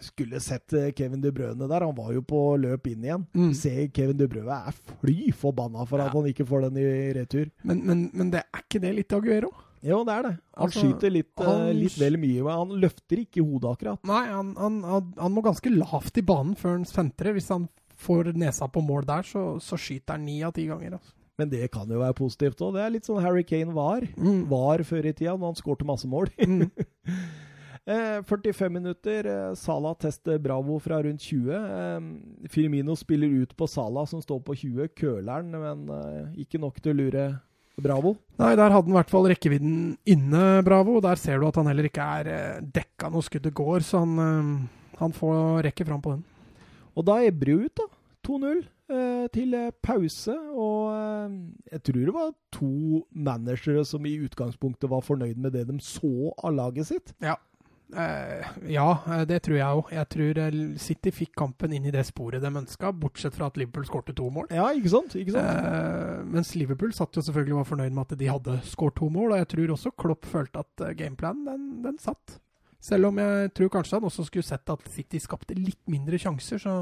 Skulle 0.00 0.40
sett 0.44 0.72
eh, 0.76 0.90
Kevin 0.92 1.22
De 1.22 1.30
Brøne 1.32 1.68
der. 1.70 1.84
Han 1.86 1.94
var 1.96 2.10
jo 2.12 2.20
på 2.20 2.40
løp 2.60 2.86
inn 2.90 3.04
igjen. 3.06 3.22
Mm. 3.32 3.52
Se 3.56 3.70
Kevin 3.96 4.18
De 4.20 4.26
Brøne 4.28 4.58
er 4.68 4.74
fly 5.00 5.30
forbanna 5.32 5.86
for 5.88 6.02
at 6.04 6.10
Ja. 6.12 6.18
han 6.20 6.28
ikke 6.32 6.44
får 6.46 6.66
den 6.68 6.76
i 6.82 7.12
retur. 7.16 7.48
Men, 7.64 7.80
men, 7.86 8.10
men 8.12 8.30
det 8.34 8.42
er 8.44 8.60
ikke 8.60 8.80
det 8.84 8.94
litt 8.98 9.12
Aguero? 9.16 9.52
Jo, 9.86 10.02
det 10.04 10.12
er 10.18 10.22
det. 10.26 10.34
Han 10.56 10.66
Altså, 10.66 10.82
skyter 10.82 11.12
litt, 11.14 11.32
eh, 11.40 11.46
han- 11.46 11.76
litt 11.78 11.96
vel 12.00 12.16
mye, 12.18 12.42
men 12.44 12.52
han 12.60 12.80
løfter 12.82 13.22
ikke 13.22 13.44
hodet 13.44 13.72
akkurat. 13.76 14.00
Nei, 14.04 14.26
han, 14.28 14.54
han, 14.56 14.80
han, 14.84 15.32
må 15.32 15.42
ganske 15.44 15.70
lavt 15.72 16.18
i 16.18 16.24
banen 16.26 16.56
før 16.56 16.76
han 16.76 16.84
sentrer. 16.84 17.32
Hvis 17.36 17.48
han 17.54 17.68
får 17.96 18.34
nesa 18.36 18.68
på 18.68 18.82
mål 18.84 19.06
der, 19.06 19.22
så, 19.22 19.60
så 19.62 19.78
skyter 19.80 20.16
han 20.18 20.24
ni 20.26 20.42
av 20.42 20.52
ti 20.52 20.66
ganger. 20.66 20.98
Altså. 20.98 21.12
Men 21.38 21.48
det 21.52 21.70
kan 21.72 21.88
jo 21.88 22.00
være 22.00 22.16
positivt 22.16 22.60
òg. 22.64 22.74
Det 22.76 22.82
er 22.84 22.90
litt 22.94 23.04
sånn 23.08 23.22
Harry 23.22 23.44
Kane 23.44 23.72
var. 23.76 24.04
Var 24.16 24.84
før 24.88 25.04
i 25.08 25.12
tida, 25.12 25.36
når 25.36 25.52
han 25.54 25.60
skårte 25.60 25.84
masse 25.88 26.08
mål. 26.08 26.28
Mm. 26.40 26.70
Eh, 27.86 28.22
45 28.26 28.72
minutter. 28.72 29.26
Eh, 29.30 29.54
Salah 29.54 29.94
tester 29.94 30.38
Bravo 30.42 30.78
fra 30.82 31.02
rundt 31.02 31.22
20. 31.22 31.54
Eh, 31.54 32.48
Firmino 32.50 32.96
spiller 32.98 33.28
ut 33.28 33.56
på 33.56 33.66
Salah, 33.70 34.06
som 34.06 34.22
står 34.22 34.40
på 34.42 34.56
20. 34.58 34.88
Køleren, 34.98 35.52
men 35.54 35.84
eh, 35.94 36.40
ikke 36.42 36.58
nok 36.58 36.80
til 36.82 36.92
å 36.94 36.98
lure 36.98 37.26
Bravo. 37.76 38.16
Nei, 38.40 38.54
der 38.56 38.72
hadde 38.72 38.88
han 38.88 38.94
i 38.94 38.96
hvert 38.96 39.12
fall 39.12 39.28
rekkevidden 39.30 39.76
inne, 40.08 40.44
Bravo. 40.66 40.98
Der 41.04 41.20
ser 41.20 41.38
du 41.38 41.46
at 41.46 41.58
han 41.60 41.68
heller 41.70 41.86
ikke 41.86 42.08
er 42.20 42.32
eh, 42.32 42.64
dekka 42.74 43.12
når 43.12 43.28
skuddet 43.28 43.54
går, 43.54 43.84
så 43.86 44.02
han, 44.02 44.16
eh, 44.18 44.96
han 45.02 45.14
får 45.14 45.62
rekke 45.68 45.86
fram 45.86 46.02
på 46.02 46.16
den. 46.16 46.24
Og 46.96 47.06
da 47.06 47.20
ebber 47.22 47.52
det 47.52 47.58
ut, 47.68 47.82
da. 47.84 47.86
2-0 48.26 48.62
eh, 48.90 49.26
til 49.30 49.54
eh, 49.54 49.72
pause. 49.84 50.34
Og 50.56 50.88
eh, 50.90 51.36
jeg 51.76 51.84
tror 51.86 52.00
det 52.02 52.14
var 52.16 52.32
to 52.56 52.70
managere 53.14 53.84
som 53.86 54.08
i 54.08 54.16
utgangspunktet 54.26 54.90
var 54.90 55.04
fornøyd 55.06 55.38
med 55.38 55.54
det 55.54 55.68
de 55.68 55.76
så 55.84 56.32
av 56.42 56.56
laget 56.56 56.90
sitt. 56.90 57.12
Eh, 57.22 57.36
ja, 57.94 58.86
eh, 59.06 59.22
det 59.30 59.38
tror 59.46 59.56
jeg 59.56 59.80
òg. 59.80 59.90
Jeg 59.94 60.08
tror 60.10 60.40
eh, 60.42 60.56
City 60.82 61.12
fikk 61.14 61.36
kampen 61.38 61.74
inn 61.76 61.86
i 61.86 61.92
det 61.94 62.02
sporet 62.08 62.42
de 62.42 62.50
ønska, 62.50 62.90
bortsett 62.90 63.36
fra 63.36 63.46
at 63.50 63.60
Liverpool 63.60 63.86
skårte 63.86 64.14
to 64.16 64.26
mål. 64.32 64.48
Ja, 64.50 64.66
ikke 64.74 64.90
sant? 64.90 65.14
Ikke 65.18 65.36
sant? 65.36 65.46
Eh, 65.46 66.24
mens 66.26 66.54
Liverpool 66.58 66.94
satt 66.96 67.14
jo 67.14 67.22
selvfølgelig 67.22 67.54
og 67.54 67.62
var 67.62 67.70
fornøyd 67.70 67.94
med 67.94 68.08
at 68.08 68.18
de 68.18 68.32
hadde 68.32 68.58
skåret 68.66 68.98
to 68.98 69.10
mål, 69.12 69.36
og 69.36 69.40
jeg 69.42 69.50
tror 69.54 69.76
også 69.76 69.94
Klopp 70.02 70.26
følte 70.26 70.64
at 70.64 70.84
eh, 70.88 70.96
gameplanen, 70.98 71.46
den, 71.46 71.70
den 71.86 72.02
satt. 72.02 72.40
Selv 72.82 73.08
om 73.08 73.22
jeg 73.22 73.54
tror 73.56 73.72
kanskje 73.78 74.00
han 74.00 74.10
også 74.10 74.26
skulle 74.26 74.46
sett 74.46 74.74
at 74.74 74.90
City 74.92 75.22
skapte 75.22 75.56
litt 75.58 75.80
mindre 75.90 76.18
sjanser, 76.20 76.60
så, 76.62 76.74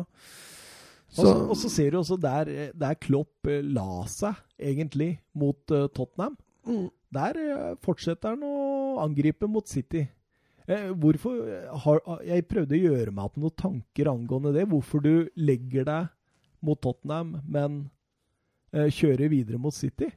så, 1.08 1.28
og 1.44 1.54
så 1.60 1.70
ser 1.70 1.92
du 1.92 2.00
også 2.00 2.18
der, 2.20 2.50
eh, 2.50 2.74
der 2.74 2.96
Klopp 2.96 3.48
eh, 3.52 3.60
la 3.60 4.02
seg, 4.10 4.40
egentlig, 4.56 5.18
mot 5.36 5.68
eh, 5.68 5.86
Tottenham. 5.92 6.40
Mm. 6.64 6.88
Der 7.14 7.38
eh, 7.44 7.72
fortsetter 7.84 8.34
han 8.34 8.44
å 8.44 9.00
angripe 9.04 9.48
mot 9.50 9.68
City. 9.68 10.06
Eh, 10.68 10.90
hvorfor 10.96 11.40
har, 11.84 11.98
Jeg 12.24 12.46
prøvde 12.48 12.76
å 12.76 12.84
gjøre 12.86 13.12
meg 13.12 13.26
opp 13.28 13.40
noen 13.40 13.56
tanker 13.60 14.10
angående 14.12 14.54
det. 14.56 14.66
Hvorfor 14.70 15.02
du 15.04 15.28
legger 15.36 15.84
deg 15.88 16.12
mot 16.64 16.80
Tottenham, 16.80 17.36
men 17.44 17.80
eh, 18.72 18.88
kjører 18.88 19.28
videre 19.32 19.60
mot 19.60 19.74
City. 19.76 20.08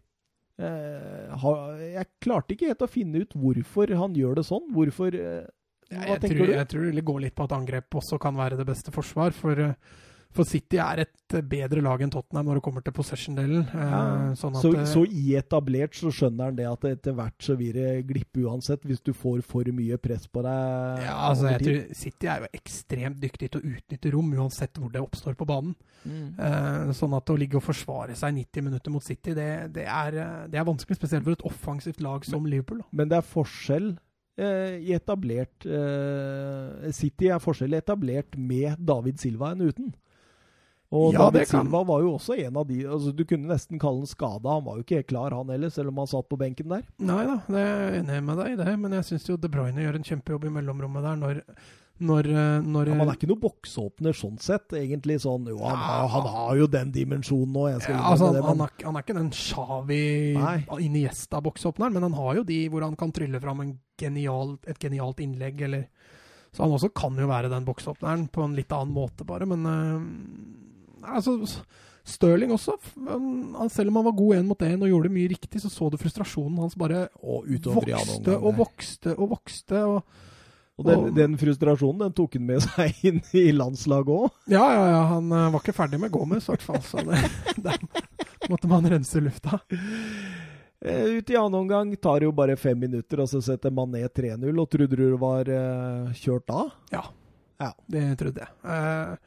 Eh, 0.57 1.35
har, 1.43 1.77
jeg 1.83 2.09
klarte 2.23 2.55
ikke 2.55 2.71
helt 2.71 2.81
å 2.81 2.89
finne 2.89 3.21
ut 3.21 3.35
hvorfor 3.37 3.91
han 3.99 4.15
gjør 4.17 4.39
det 4.39 4.47
sånn. 4.47 4.65
Hvorfor 4.73 5.13
eh, 5.13 5.45
Hva 5.91 6.05
jeg, 6.15 6.21
tenker 6.23 6.39
tror, 6.39 6.47
du? 6.47 6.55
jeg 6.55 6.69
tror 6.73 6.87
det 6.97 7.07
går 7.11 7.23
litt 7.27 7.35
på 7.37 7.45
at 7.45 7.55
angrep 7.59 7.99
også 7.99 8.19
kan 8.23 8.39
være 8.39 8.57
det 8.59 8.65
beste 8.69 8.93
forsvar. 8.95 9.35
For, 9.37 9.59
eh, 9.67 9.75
for 10.37 10.47
City 10.47 10.77
er 10.79 11.01
et 11.03 11.35
bedre 11.49 11.81
lag 11.83 12.01
enn 12.05 12.11
Tottenham 12.13 12.47
når 12.47 12.59
det 12.59 12.63
kommer 12.67 12.83
til 12.85 12.93
possession-delen. 12.95 13.65
Eh, 13.67 13.89
Ja. 13.89 14.01
sånn 14.39 14.55
så, 14.61 14.71
eh, 14.77 14.85
så 14.87 15.03
i 15.09 15.33
etablert 15.39 15.97
så 15.97 16.11
skjønner 16.13 16.51
han 16.51 16.55
det 16.59 16.67
at 16.69 16.85
etter 16.91 17.17
hvert 17.17 17.37
så 17.43 17.57
vil 17.59 17.73
det 17.75 18.05
glippe 18.07 18.45
uansett, 18.45 18.85
hvis 18.87 19.01
du 19.03 19.11
får 19.17 19.41
for 19.43 19.63
mye 19.73 19.97
press 19.97 20.27
på 20.29 20.43
deg. 20.45 21.03
ja, 21.03 21.15
altså, 21.27 21.49
jeg 21.51 21.65
tror 21.65 21.95
City 21.97 22.27
er 22.31 22.45
jo 22.45 22.51
ekstremt 22.61 23.19
dyktig 23.19 23.51
til 23.51 23.61
å 23.61 23.75
utnytte 23.75 24.13
rom, 24.13 24.31
uansett 24.37 24.77
hvor 24.79 24.91
det 24.93 25.01
oppstår 25.01 25.35
på 25.35 25.45
banen. 25.49 25.75
Mm. 26.07 26.39
Eh, 26.39 26.93
sånn 26.93 27.15
at 27.17 27.25
å 27.33 27.37
ligge 27.37 27.57
og 27.59 27.63
forsvare 27.67 28.15
seg 28.15 28.33
90 28.37 28.61
minutter 28.63 28.91
mot 28.93 29.03
City, 29.03 29.33
det, 29.33 29.73
det, 29.73 29.85
er, 29.89 30.47
det 30.47 30.55
er 30.61 30.63
vanskelig. 30.67 30.95
Spesielt 31.01 31.25
for 31.25 31.35
et 31.35 31.43
offensivt 31.49 31.99
lag 32.01 32.23
som 32.23 32.45
Liverpool. 32.45 32.79
Da. 32.85 32.85
Men 32.93 33.09
det 33.09 33.17
er 33.17 33.25
forskjell 33.27 33.97
eh, 34.37 34.77
i 34.85 34.93
etablert 34.95 35.65
eh, 35.65 36.91
City 36.95 37.29
er 37.33 37.41
forskjell 37.43 37.73
etablert 37.77 38.37
med 38.37 38.77
David 38.85 39.19
Silva 39.21 39.51
enn 39.55 39.65
uten. 39.67 39.93
Og 40.95 41.11
Ja, 41.11 41.25
David 41.27 41.49
Silva 41.49 41.81
var 41.83 41.99
jo 41.99 42.13
også 42.15 42.37
en 42.39 42.55
av 42.61 42.67
de 42.69 42.77
altså 42.87 43.11
Du 43.15 43.25
kunne 43.27 43.49
nesten 43.51 43.79
kalle 43.81 43.99
han 44.05 44.07
skada. 44.07 44.53
Han 44.55 44.63
var 44.63 44.77
jo 44.77 44.85
ikke 44.85 45.01
helt 45.01 45.09
klar, 45.09 45.33
han 45.35 45.49
heller, 45.51 45.69
selv 45.73 45.91
om 45.91 45.97
han 45.99 46.07
satt 46.07 46.29
på 46.31 46.37
benken 46.39 46.69
der. 46.71 46.85
Nei 47.03 47.25
da, 47.27 47.41
det 47.47 47.59
er 47.63 47.81
jeg 47.91 48.05
enig 48.05 48.21
med 48.23 48.37
deg 48.39 48.53
i 48.53 48.61
det, 48.61 48.77
men 48.79 48.95
jeg 48.95 49.03
syns 49.09 49.27
jo 49.27 49.35
De 49.37 49.49
Bruyne 49.51 49.83
gjør 49.83 49.99
en 49.99 50.07
kjempejobb 50.07 50.47
i 50.47 50.53
mellomrommet 50.59 51.03
der 51.03 51.19
når 51.19 51.43
når, 51.97 52.27
eh, 52.29 52.61
når 52.61 52.91
Ja, 52.91 52.93
man 52.93 53.09
er 53.09 53.15
ikke 53.17 53.27
noe 53.31 53.41
boksåpner 53.41 54.13
sånn 54.13 54.35
sett, 54.37 54.69
egentlig. 54.77 55.15
sånn, 55.19 55.47
jo, 55.49 55.57
han, 55.57 55.73
Ja. 55.73 56.05
har, 56.05 56.07
han 56.13 56.27
har 56.29 56.55
jo 56.59 56.67
den 56.67 56.91
dimensjonen 56.93 57.51
nå. 57.51 57.63
Jeg 57.71 57.81
skal 57.81 57.95
ja, 57.95 58.03
altså, 58.11 58.27
han, 58.35 58.43
han, 58.45 58.61
er, 58.61 58.85
han 58.85 58.95
er 58.95 59.01
ikke 59.01 59.15
den 59.17 59.31
Nei. 60.37 60.65
Iniesta-boksåpneren, 60.85 61.93
men 61.93 62.03
han 62.03 62.13
har 62.13 62.35
jo 62.35 62.43
de 62.43 62.69
hvor 62.69 62.85
han 62.85 62.95
kan 62.95 63.11
trylle 63.11 63.41
fram 63.41 63.61
en 63.61 63.79
genial, 63.97 64.59
et 64.67 64.77
genialt 64.79 65.19
innlegg, 65.19 65.59
eller 65.61 65.87
Så 66.53 66.63
han 66.63 66.71
også 66.71 66.93
kan 66.93 67.17
jo 67.17 67.27
være 67.27 67.49
den 67.49 67.65
boksåpneren 67.65 68.29
på 68.31 68.43
en 68.45 68.55
litt 68.55 68.71
annen 68.71 68.93
måte, 68.93 69.25
bare, 69.25 69.45
men 69.49 69.65
eh, 69.65 70.66
Altså, 71.03 71.63
Stirling 72.07 72.53
også. 72.55 72.77
selv 73.69 73.89
om 73.91 73.95
han 73.99 74.05
var 74.05 74.15
god 74.15 74.35
én 74.37 74.45
mot 74.47 74.59
én 74.63 74.79
og 74.81 74.87
gjorde 74.87 75.09
det 75.09 75.15
mye 75.17 75.27
riktig, 75.33 75.59
så 75.61 75.67
så 75.69 75.89
du 75.91 75.97
frustrasjonen 75.99 76.57
hans 76.63 76.75
bare 76.79 77.09
og 77.21 77.43
utover 77.51 77.83
vokste 77.83 78.15
omgang 78.15 78.43
og 78.47 78.55
vokste 78.61 79.15
og 79.17 79.29
vokste. 79.33 79.81
og 79.83 80.03
Og 80.79 80.85
den, 80.85 80.99
og- 80.99 81.15
den 81.17 81.35
frustrasjonen 81.37 81.99
den 82.05 82.13
tok 82.13 82.33
han 82.37 82.45
med 82.45 82.61
seg 82.63 82.93
inn 83.09 83.21
i 83.33 83.51
landslaget 83.51 84.07
òg. 84.13 84.29
Ja, 84.47 84.63
ja, 84.71 84.85
ja. 84.93 85.01
Han 85.15 85.31
eh, 85.31 85.49
var 85.51 85.59
ikke 85.59 85.73
ferdig 85.75 85.99
med 85.99 86.11
Gomez, 86.13 86.47
i 86.47 86.51
hvert 86.53 86.61
fall. 86.61 86.79
Så 86.85 87.03
det, 87.03 87.17
der 87.65 87.77
måtte 88.49 88.67
man 88.71 88.85
rense 88.87 89.19
lufta. 89.19 89.59
Eh, 90.79 91.17
Ut 91.17 91.29
i 91.29 91.35
annen 91.35 91.57
omgang 91.63 91.95
tar 91.99 92.19
det 92.21 92.27
jo 92.29 92.31
bare 92.37 92.55
fem 92.55 92.77
minutter, 92.79 93.19
og 93.23 93.27
så 93.31 93.41
setter 93.43 93.73
Mané 93.73 94.03
3-0. 94.07 94.45
Og 94.61 94.69
trodde 94.69 94.95
du 94.95 95.03
det 95.09 95.19
var 95.19 95.49
uh, 95.49 96.13
kjørt 96.13 96.45
da? 96.47 96.63
Ja. 96.93 97.03
Ja. 97.59 97.71
Det 97.89 98.05
trodde 98.21 98.45
jeg. 98.45 98.53
Eh, 98.63 99.17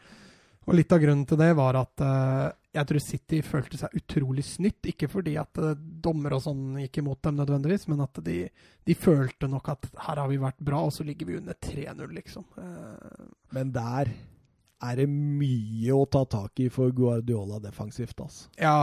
og 0.70 0.78
litt 0.78 0.92
av 0.94 1.02
grunnen 1.02 1.26
til 1.28 1.38
det 1.40 1.50
var 1.58 1.78
at 1.80 2.02
uh, 2.06 2.48
jeg 2.70 2.86
tror 2.86 3.02
City 3.02 3.40
følte 3.42 3.80
seg 3.80 3.94
utrolig 3.98 4.44
snytt. 4.46 4.86
Ikke 4.92 5.08
fordi 5.10 5.34
at 5.40 5.58
uh, 5.58 5.72
dommer 5.74 6.36
og 6.36 6.44
sånn 6.44 6.78
gikk 6.84 7.00
imot 7.02 7.22
dem 7.26 7.40
nødvendigvis, 7.40 7.88
men 7.90 8.04
at 8.06 8.22
de, 8.24 8.44
de 8.86 8.96
følte 8.98 9.50
nok 9.50 9.72
at 9.74 9.90
her 10.06 10.22
har 10.22 10.30
vi 10.30 10.38
vært 10.42 10.62
bra, 10.62 10.84
og 10.86 10.94
så 10.94 11.06
ligger 11.06 11.28
vi 11.28 11.38
under 11.42 11.58
3-0, 11.58 12.04
liksom. 12.20 12.46
Uh, 12.54 13.26
Men 13.56 13.74
der 13.74 14.12
er 14.80 14.96
det 14.96 15.10
mye 15.12 15.92
å 15.92 16.06
ta 16.08 16.22
tak 16.30 16.62
i 16.64 16.70
for 16.72 16.94
Guardiola 16.96 17.58
defensivt, 17.60 18.16
altså. 18.24 18.46
ja, 18.56 18.78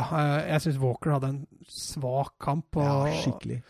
jeg 0.45 0.61
syns 0.67 0.77
Walker 0.83 1.15
hadde 1.15 1.31
en 1.33 1.39
svak 1.71 2.35
kamp. 2.43 2.77
Og, 2.77 2.85
Ja, 2.85 3.21
skikkelig. 3.23 3.63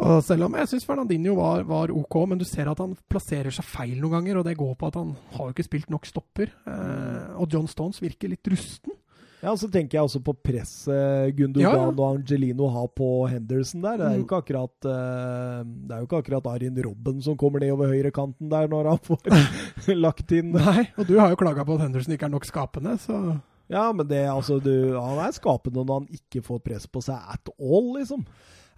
Og 0.00 0.22
selv 0.24 0.46
om 0.46 0.54
jeg 0.56 0.70
syns 0.70 0.86
Fernandinho 0.88 1.34
var, 1.36 1.62
var 1.68 1.92
OK, 1.92 2.16
men 2.30 2.40
du 2.40 2.44
ser 2.48 2.70
at 2.72 2.78
han 2.80 2.94
plasserer 3.12 3.52
seg 3.52 3.66
feil 3.68 3.98
noen 4.00 4.14
ganger, 4.18 4.38
og 4.40 4.46
det 4.48 4.56
går 4.60 4.74
på 4.80 4.88
at 4.88 4.96
han 5.00 5.12
har 5.36 5.50
jo 5.50 5.54
ikke 5.54 5.66
spilt 5.68 5.90
nok 5.92 6.08
stopper. 6.08 6.52
Eh, 6.66 7.36
og 7.36 7.52
John 7.52 7.68
Stones 7.68 8.00
virker 8.00 8.32
litt 8.32 8.48
rusten. 8.52 8.96
Ja, 9.40 9.54
så 9.56 9.70
tenker 9.72 9.96
jeg 9.96 10.04
også 10.04 10.20
på 10.20 10.34
presset 10.44 11.30
Gundogan 11.38 11.64
Ja, 11.64 11.70
ja. 11.78 11.84
og 11.88 12.00
Angelino 12.18 12.66
har 12.74 12.90
på 12.92 13.06
Henderson 13.30 13.80
der. 13.86 13.96
Det 13.96 14.06
er 14.06 14.16
jo 14.18 14.20
Mm. 14.20 14.26
ikke 14.26 14.40
akkurat 14.42 14.88
eh, 14.90 15.62
Det 15.64 15.94
er 15.96 16.02
jo 16.02 16.06
ikke 16.10 16.18
akkurat 16.20 16.46
Arin 16.50 16.76
Robben 16.84 17.22
som 17.24 17.38
kommer 17.40 17.60
ned 17.64 17.72
over 17.72 17.88
høyrekanten 17.88 18.50
der 18.52 18.68
når 18.68 18.90
han 18.90 18.98
får 18.98 19.24
lagt 20.04 20.32
inn 20.36 20.52
Nei, 20.52 20.90
og 20.98 21.06
du 21.08 21.14
har 21.18 21.32
jo 21.32 21.40
klaga 21.40 21.64
på 21.64 21.78
at 21.78 21.86
Henderson 21.86 22.12
ikke 22.18 22.28
er 22.28 22.34
nok 22.36 22.44
skapende, 22.44 22.98
så 23.00 23.40
Ja, 23.70 23.86
men 23.96 24.06
det 24.10 24.26
altså 24.28 24.58
du, 24.60 24.92
Han 25.00 25.18
er 25.24 25.32
skapende 25.32 25.86
når 25.86 26.02
han 26.02 26.08
ikke 26.20 26.42
får 26.44 26.60
press 26.60 26.86
på 26.90 27.00
seg 27.00 27.16
at 27.16 27.48
all, 27.56 27.94
liksom. 27.96 28.26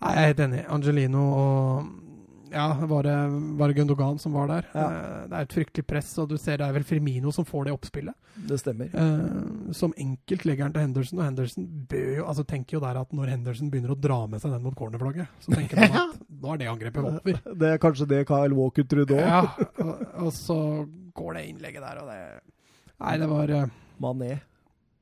Nei, 0.03 0.13
jeg 0.17 0.23
er 0.23 0.31
helt 0.33 0.41
enig. 0.49 0.63
Angelino 0.75 1.27
og 1.39 1.99
Ja, 2.53 2.67
var 2.85 3.07
det, 3.07 3.13
var 3.57 3.71
det 3.71 3.77
Gundogan 3.79 4.19
som 4.21 4.35
var 4.37 4.49
der? 4.51 4.67
Ja. 4.77 4.83
Eh, 4.93 5.21
Det 5.31 5.37
er 5.39 5.47
et 5.47 5.55
fryktelig 5.55 5.87
press, 5.89 6.11
og 6.21 6.29
du 6.29 6.35
ser 6.37 6.59
det 6.61 6.67
er 6.67 6.75
vel 6.77 6.85
Firmino 6.85 7.31
som 7.33 7.47
får 7.49 7.65
det 7.65 7.73
oppspillet. 7.73 8.13
Det 8.49 8.59
stemmer. 8.61 8.91
Eh, 8.93 9.71
som 9.73 9.95
enkelt 9.97 10.45
legger 10.45 10.67
han 10.67 10.75
til 10.75 10.83
Henderson, 10.85 11.19
og 11.23 11.25
Henderson 11.25 11.69
jo 11.97 12.27
altså 12.29 12.45
tenker 12.45 12.77
jo 12.77 12.83
der 12.85 13.01
at 13.01 13.15
når 13.17 13.31
Henderson 13.33 13.71
begynner 13.73 13.95
å 13.95 14.01
dra 14.01 14.19
med 14.29 14.43
seg 14.43 14.53
den 14.53 14.67
mot 14.67 14.77
cornerflagget, 14.77 15.33
så 15.41 15.55
tenker 15.55 15.81
han 15.81 15.97
at 16.03 16.21
nå 16.43 16.53
er 16.53 16.61
det 16.61 16.69
angrepet 16.75 17.09
over. 17.09 17.41
Det 17.63 17.71
er 17.73 17.81
kanskje 17.87 18.09
det 18.13 18.21
Kyle 18.29 18.53
Walker 18.59 18.85
trodde 18.85 19.17
òg. 19.17 19.25
Ja, 19.25 19.43
og, 19.87 20.05
og 20.27 20.33
så 20.37 20.59
går 21.17 21.39
det 21.39 21.47
innlegget 21.55 21.87
der, 21.89 22.03
og 22.05 22.13
det 22.13 22.21
Nei, 23.03 23.17
det 23.19 23.27
var 23.33 23.51
eh, 23.63 23.71
Mané. 24.03 24.35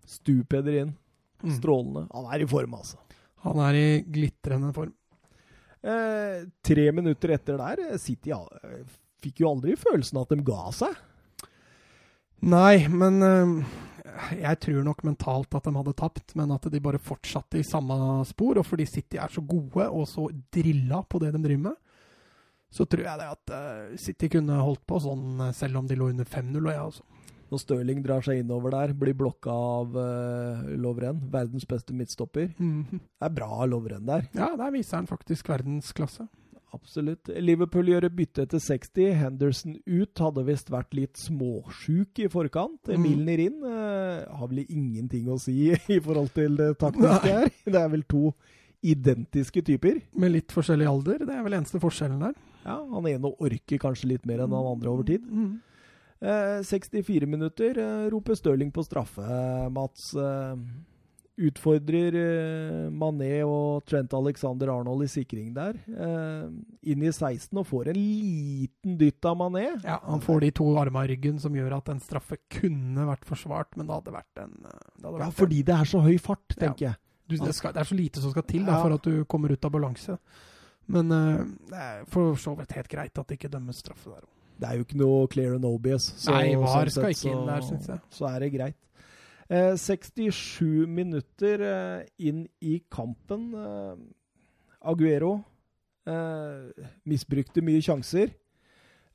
Stupeder 0.07 0.79
inn. 0.85 0.95
mm. 1.43 1.51
Strålende. 1.59 2.07
Han 2.15 2.31
er 2.33 2.43
i 2.45 2.47
form, 2.49 2.75
altså. 2.79 2.97
Han 3.47 3.61
er 3.65 3.79
i 3.79 3.89
glitrende 4.05 4.73
form. 4.77 4.95
Eh, 5.81 6.43
tre 6.67 6.91
minutter 6.93 7.33
etter 7.37 7.57
der, 7.57 7.85
eh, 7.93 8.01
City 8.01 8.35
ja, 8.35 8.41
eh, 8.63 8.83
fikk 9.23 9.41
jo 9.41 9.55
aldri 9.55 9.77
følelsen 9.81 10.21
at 10.21 10.35
de 10.35 10.43
ga 10.45 10.67
seg. 10.77 10.99
Nei, 12.41 12.89
men 12.89 13.21
eh, 13.25 13.55
jeg 14.41 14.61
tror 14.65 14.85
nok 14.85 15.05
mentalt 15.09 15.57
at 15.57 15.69
de 15.69 15.73
hadde 15.77 15.97
tapt, 15.97 16.35
men 16.37 16.53
at 16.53 16.69
de 16.73 16.83
bare 16.85 17.01
fortsatte 17.01 17.61
i 17.61 17.67
samme 17.67 17.97
spor. 18.29 18.61
Og 18.61 18.67
fordi 18.69 18.87
City 18.89 19.21
er 19.21 19.33
så 19.33 19.45
gode 19.45 19.89
og 19.89 20.09
så 20.09 20.29
drilla 20.53 21.03
på 21.05 21.21
det 21.23 21.33
de 21.37 21.43
driver 21.45 21.71
med, 21.71 21.79
så 22.71 22.87
tror 22.87 23.03
jeg 23.03 23.19
det 23.19 23.31
at 23.33 23.57
eh, 23.57 23.97
City 23.99 24.29
kunne 24.37 24.61
holdt 24.61 24.85
på 24.87 25.01
sånn 25.03 25.49
selv 25.57 25.81
om 25.81 25.89
de 25.89 25.97
lå 25.99 26.13
under 26.13 26.29
5-0. 26.29 26.61
Og 26.61 26.73
jeg 26.73 26.85
også. 26.93 27.10
Når 27.51 27.63
Stirling 27.65 28.03
drar 28.05 28.23
seg 28.23 28.43
innover 28.45 28.71
der, 28.75 28.93
blir 28.95 29.17
blokka 29.19 29.51
av 29.51 29.97
uh, 29.99 30.67
Lovren, 30.79 31.19
verdens 31.33 31.67
beste 31.67 31.95
midtstopper. 31.97 32.53
Mhm. 32.59 33.01
Det 33.01 33.27
er 33.27 33.35
bra 33.35 33.65
Lovren 33.67 34.07
der. 34.07 34.29
Ja, 34.37 34.53
der 34.59 34.71
viser 34.75 35.01
han 35.01 35.11
faktisk 35.11 35.51
verdensklasse. 35.51 36.29
Absolutt. 36.71 37.27
Liverpool 37.43 37.89
gjør 37.91 38.07
et 38.07 38.15
bytte 38.15 38.45
etter 38.47 38.63
60. 38.63 39.09
Henderson 39.19 39.73
ut. 39.91 40.21
Hadde 40.23 40.45
visst 40.47 40.71
vært 40.71 40.95
litt 40.95 41.19
småsjuk 41.19 42.21
i 42.23 42.29
forkant. 42.31 42.87
Mm. 42.87 43.03
Milner 43.03 43.43
inn. 43.43 43.59
Uh, 43.65 44.23
har 44.39 44.51
vel 44.53 44.63
ingenting 44.69 45.27
å 45.35 45.39
si 45.43 45.73
i 45.97 45.99
forhold 45.99 46.31
til 46.37 46.55
det 46.61 46.77
taktiske 46.79 47.35
her. 47.41 47.51
Det 47.67 47.81
er 47.81 47.91
vel 47.91 48.07
to 48.07 48.31
identiske 48.87 49.65
typer. 49.67 49.99
Med 50.17 50.33
litt 50.37 50.55
forskjellig 50.55 50.87
alder, 50.89 51.27
det 51.27 51.35
er 51.35 51.43
vel 51.45 51.59
eneste 51.59 51.81
forskjellen 51.83 52.23
der. 52.23 52.39
Ja, 52.63 52.79
Han 52.93 53.09
ene 53.09 53.33
orker 53.41 53.81
kanskje 53.81 54.15
litt 54.15 54.25
mer 54.29 54.45
enn 54.45 54.55
han 54.55 54.71
andre 54.77 54.93
over 54.93 55.11
tid. 55.11 55.27
Mhm. 55.27 55.59
Eh, 56.21 56.61
64 56.69 57.27
minutter 57.27 57.79
eh, 57.81 58.07
roper 58.13 58.37
Stirling 58.37 58.73
på 58.73 58.85
straffe. 58.85 59.25
Mats 59.73 60.11
eh, 60.15 60.57
utfordrer 61.41 62.17
eh, 62.21 62.91
Mané 62.93 63.39
og 63.47 63.87
Trent 63.89 64.13
Alexander 64.19 64.69
Arnold 64.75 65.07
i 65.07 65.09
sikring 65.09 65.55
der. 65.57 65.79
Eh, 65.89 66.51
inn 66.93 67.05
i 67.07 67.13
16 67.13 67.57
og 67.57 67.65
får 67.71 67.93
en 67.93 68.01
liten 68.01 68.99
dytt 69.01 69.25
av 69.25 69.39
Mané. 69.41 69.67
Ja, 69.85 69.97
Han 70.05 70.21
får 70.25 70.45
de 70.45 70.51
to 70.61 70.67
armene 70.81 71.07
i 71.09 71.15
ryggen 71.15 71.41
som 71.41 71.57
gjør 71.57 71.79
at 71.79 71.89
en 71.95 72.03
straffe 72.05 72.37
kunne 72.53 73.07
vært 73.09 73.25
forsvart, 73.29 73.73
men 73.81 73.89
det 73.89 73.97
hadde 73.97 74.17
vært 74.19 74.43
en 74.45 74.53
eh, 74.61 74.83
det 75.01 75.07
hadde 75.09 75.15
Ja, 75.23 75.31
vært 75.31 75.39
fordi 75.41 75.63
det 75.71 75.79
er 75.79 75.89
så 75.95 76.03
høy 76.05 76.19
fart, 76.21 76.45
tenker 76.57 76.91
jeg. 76.91 77.01
Du, 77.31 77.37
det, 77.39 77.55
skal, 77.55 77.73
det 77.73 77.85
er 77.85 77.87
så 77.87 77.95
lite 77.97 78.21
som 78.21 78.33
skal 78.35 78.43
til 78.45 78.65
da, 78.67 78.81
for 78.83 78.97
at 78.97 79.05
du 79.07 79.25
kommer 79.31 79.53
ut 79.55 79.65
av 79.65 79.73
balanse. 79.73 80.19
Men 80.91 81.13
eh, 81.15 81.41
det 81.71 81.81
er 81.87 82.05
for 82.11 82.37
så 82.37 82.53
vidt 82.59 82.77
helt 82.77 82.91
greit 82.93 83.17
at 83.17 83.25
det 83.31 83.39
ikke 83.39 83.53
dømmes 83.57 83.81
straffe 83.81 84.11
der 84.13 84.21
òg. 84.27 84.31
Det 84.61 84.69
er 84.69 84.77
jo 84.77 84.85
ikke 84.85 84.99
noe 85.01 85.27
clear 85.33 85.55
and 85.57 85.65
obvious. 85.65 86.11
så- 86.21 86.33
Nei, 86.37 86.55
VAR 86.55 86.87
sånn 86.87 86.91
skal 86.91 87.15
sett 87.15 87.25
ikke 87.25 87.33
inn 87.33 87.47
der, 87.47 87.61
synes 87.65 87.87
jeg. 87.89 88.01
Så 88.11 88.27
er 88.29 88.41
det 88.41 88.53
greit. 88.53 88.77
Eh, 89.51 89.73
67 89.77 90.87
minutter 90.87 91.63
eh, 91.63 92.05
inn 92.19 92.47
i 92.61 92.83
kampen. 92.93 93.55
Eh, 93.55 93.97
Aguero 94.83 95.33
eh, 96.07 96.69
misbrukte 97.07 97.63
mye 97.65 97.81
sjanser. 97.83 98.31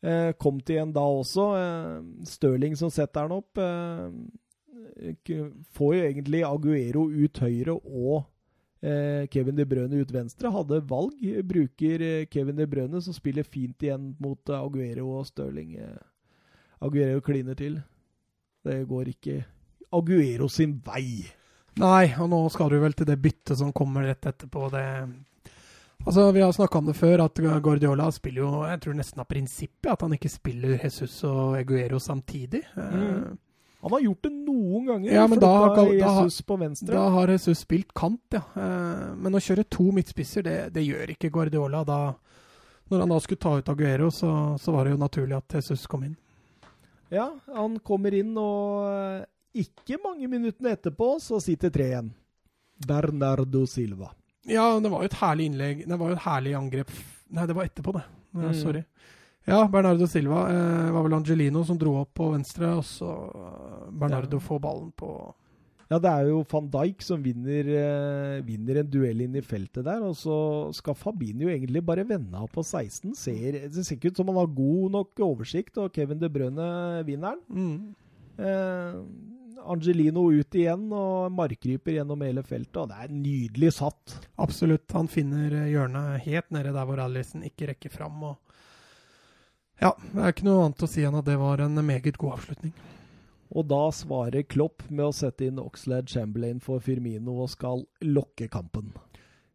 Eh, 0.03 0.33
kom 0.37 0.59
til 0.61 0.77
en 0.81 0.91
da 0.91 1.01
også. 1.01 1.45
Eh, 1.57 2.25
Stirling 2.25 2.75
som 2.77 2.89
setter 2.89 3.27
den 3.27 3.37
opp. 3.37 3.57
Eh, 3.57 5.15
får 5.73 5.95
jo 5.95 6.01
egentlig 6.09 6.43
Aguero 6.45 7.07
ut 7.09 7.39
høyre 7.39 7.75
og 7.85 8.25
Kevin 9.31 9.55
De 9.55 9.65
Brøne 9.65 10.01
ut 10.01 10.11
venstre. 10.13 10.51
Hadde 10.53 10.81
valg. 10.89 11.21
Bruker 11.47 12.01
eh, 12.05 12.25
Kevin 12.31 12.57
De 12.59 12.67
Brøne, 12.69 13.01
som 13.01 13.15
spiller 13.15 13.47
fint 13.47 13.85
igjen 13.85 14.13
mot 14.21 14.49
eh, 14.49 14.59
Aguero 14.59 15.07
og 15.19 15.29
Stirling. 15.29 15.75
Eh, 15.79 16.83
Aguero 16.85 17.23
kliner 17.25 17.57
til. 17.57 17.79
Det 18.65 18.81
går 18.89 19.13
ikke 19.13 19.39
Aguero 19.95 20.49
sin 20.51 20.75
vei. 20.85 21.25
Nei, 21.81 22.05
og 22.21 22.29
nå 22.31 22.41
skal 22.53 22.71
du 22.71 22.79
vel 22.79 22.95
til 22.95 23.07
det 23.09 23.19
byttet 23.19 23.57
som 23.59 23.73
kommer 23.75 24.07
rett 24.07 24.29
etterpå. 24.31 24.69
Det 24.73 24.85
Altså, 26.05 26.31
Vi 26.31 26.41
har 26.41 26.51
snakka 26.51 26.77
om 26.77 26.85
det 26.85 26.95
før, 26.95 27.23
at 27.23 27.39
Guardiola 27.63 28.11
spiller 28.11 28.41
jo 28.41 28.65
Jeg 28.67 28.81
tror 28.83 28.93
nesten 28.93 29.21
av 29.23 29.25
prinsippet 29.25 29.91
at 29.91 30.01
han 30.03 30.13
ikke 30.13 30.29
spiller 30.29 30.77
Jesus 30.83 31.23
og 31.23 31.55
Eguero 31.57 31.99
samtidig. 31.99 32.61
Mm. 32.75 33.37
Han 33.85 33.93
har 33.93 34.01
gjort 34.01 34.23
det 34.25 34.31
noen 34.33 34.85
ganger. 34.89 35.11
Ja, 35.13 35.27
men 35.29 35.39
da, 35.39 35.51
da, 35.75 35.83
Jesus 35.93 36.39
på 36.41 36.55
venstre. 36.57 36.89
Da 36.95 37.03
har 37.13 37.29
Jesus 37.29 37.59
spilt 37.61 37.91
kant, 37.93 38.23
ja. 38.33 38.41
Eh, 38.57 39.11
men 39.13 39.37
å 39.37 39.41
kjøre 39.45 39.67
to 39.69 39.91
midtspisser, 39.93 40.41
det, 40.41 40.55
det 40.73 40.81
gjør 40.81 41.13
ikke 41.13 41.29
Guardiola. 41.35 41.83
Da, 41.85 41.99
når 42.89 43.03
han 43.03 43.13
da 43.13 43.19
skulle 43.21 43.43
ta 43.45 43.53
ut 43.59 43.69
Aguero, 43.69 44.09
så, 44.09 44.31
så 44.57 44.73
var 44.73 44.89
det 44.89 44.95
jo 44.95 45.01
naturlig 45.03 45.37
at 45.37 45.57
Jesus 45.59 45.85
kom 45.91 46.07
inn. 46.07 46.15
Ja, 47.13 47.27
han 47.53 47.77
kommer 47.85 48.17
inn, 48.17 48.33
og 48.41 48.89
eh, 48.89 49.27
ikke 49.61 50.01
mange 50.01 50.33
minuttene 50.33 50.73
etterpå 50.73 51.11
så 51.21 51.37
sitter 51.43 51.69
tre 51.69 51.91
igjen. 51.91 52.09
Bernardo 52.89 53.67
Silva. 53.69 54.09
Ja, 54.49 54.65
det 54.81 54.89
var 54.89 55.05
jo 55.05 55.13
et 55.13 55.19
herlig 55.21 55.51
innlegg. 55.51 55.85
Det 55.85 56.01
var 56.01 56.09
jo 56.09 56.17
et 56.17 56.25
herlig 56.25 56.57
angrep 56.57 56.97
Nei, 57.35 57.45
det 57.49 57.55
var 57.57 57.65
etterpå, 57.69 57.93
det. 57.95 58.03
Mm. 58.33 58.49
Sorry. 58.53 58.81
Ja, 59.45 59.67
Bernardo 59.67 60.07
Silva. 60.07 60.43
Eh, 60.49 60.91
var 60.93 61.03
vel 61.03 61.13
Angelino 61.13 61.63
som 61.65 61.77
dro 61.77 61.95
opp 62.01 62.13
på 62.17 62.31
venstre, 62.33 62.71
og 62.77 62.85
så 62.85 63.09
eh, 63.29 63.74
Bernardo 63.95 64.39
får 64.43 64.61
ballen 64.63 64.93
på 64.97 65.09
Ja, 65.85 65.99
det 66.01 66.09
er 66.09 66.31
jo 66.31 66.39
van 66.49 66.67
Dijk 66.73 67.03
som 67.05 67.21
vinner, 67.21 67.67
eh, 67.69 68.39
vinner, 68.45 68.79
en 68.81 68.87
duell 68.89 69.19
inn 69.21 69.35
i 69.37 69.43
feltet 69.45 69.85
der. 69.85 70.01
Og 70.01 70.15
så 70.17 70.37
skal 70.73 70.97
Fabinho 70.97 71.45
egentlig 71.45 71.83
bare 71.85 72.07
vende 72.09 72.39
av 72.41 72.49
på 72.49 72.63
16. 72.63 73.13
Ser, 73.13 73.59
det 73.69 73.85
ser 73.85 73.93
ikke 73.99 74.09
ut 74.09 74.17
som 74.17 74.31
han 74.31 74.39
har 74.41 74.49
god 74.49 74.95
nok 74.97 75.21
oversikt, 75.27 75.77
og 75.77 75.93
Kevin 75.93 76.17
De 76.23 76.31
Brønne 76.31 76.67
vinner 77.05 77.37
den. 77.37 77.45
Mm. 77.53 78.41
Eh, 78.49 78.97
Angelino 79.65 80.25
ut 80.33 80.57
igjen 80.57 80.89
og 80.93 81.31
markryper 81.33 81.99
gjennom 81.99 82.25
hele 82.25 82.43
feltet. 82.45 82.81
og 82.81 82.89
Det 82.89 82.97
er 83.05 83.13
nydelig 83.13 83.75
satt. 83.77 84.17
Absolutt. 84.41 84.89
Han 84.97 85.09
finner 85.11 85.53
eh, 85.53 85.69
hjørnet 85.73 86.25
helt 86.25 86.49
nede 86.49 86.73
der 86.73 86.89
hvor 86.89 87.05
Alison 87.05 87.45
ikke 87.45 87.69
rekker 87.73 87.93
fram. 87.93 88.23
og 88.23 88.41
ja, 89.81 89.91
det 89.99 90.21
er 90.21 90.31
ikke 90.31 90.45
noe 90.47 90.65
annet 90.65 90.83
å 90.85 90.87
si 90.87 91.03
enn 91.03 91.17
at 91.19 91.25
det 91.27 91.35
var 91.39 91.59
en 91.59 91.79
meget 91.83 92.17
god 92.17 92.37
avslutning. 92.37 92.71
Og 93.55 93.67
da 93.71 93.85
svarer 93.95 94.43
Klopp 94.51 94.83
med 94.89 95.07
å 95.07 95.15
sette 95.15 95.47
inn 95.47 95.61
Oxlade 95.61 96.11
Chamberlain 96.11 96.59
for 96.63 96.83
Firmino 96.83 97.37
og 97.45 97.53
skal 97.53 97.85
lokke 98.03 98.49
kampen. 98.51 98.91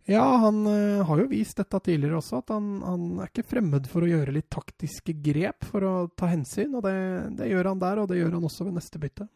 Ja, 0.09 0.24
han 0.42 0.64
uh, 0.66 1.05
har 1.07 1.20
jo 1.20 1.28
vist 1.30 1.61
dette 1.61 1.78
tidligere 1.84 2.18
også, 2.18 2.40
at 2.40 2.55
han, 2.55 2.70
han, 2.82 3.05
er 3.20 3.28
ikke 3.28 3.46
fremmed 3.46 3.86
for 3.90 4.03
å 4.03 4.09
gjøre 4.09 4.32
litt 4.34 4.48
taktiske 4.51 5.14
grep 5.22 5.68
for 5.68 5.86
å 5.86 5.92
ta 6.16 6.30
hensyn. 6.32 6.72
og 6.78 6.86
det, 6.88 6.96
det 7.38 7.51
gjør 7.53 7.74
han 7.74 7.82
der, 7.82 8.01
og 8.01 8.09
det 8.11 8.18
gjør 8.18 8.38
han 8.38 8.48
også 8.48 8.66
ved 8.66 8.78
neste 8.80 9.03
bytte. 9.03 9.28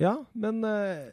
Ja, 0.00 0.16
men 0.36 0.64
uh, 0.64 1.04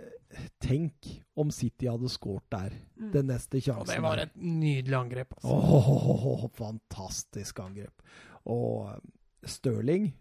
tenk 0.64 1.12
om 1.40 1.52
City 1.54 1.92
hadde 1.92 2.10
skåret 2.12 2.48
der. 2.56 2.80
Mm. 2.98 3.12
Den 3.14 3.30
neste 3.30 3.60
sjansen. 3.60 3.84
Og 3.84 3.92
det 3.92 4.02
var 4.08 4.24
et 4.24 4.34
nydelig 4.40 4.98
angrep. 5.04 5.38
Altså. 5.38 5.60
Oh, 5.60 6.48
fantastisk 6.56 7.62
angrep. 7.64 8.08
Og 8.48 8.88
uh, 8.88 8.98
Stirling 9.44 10.14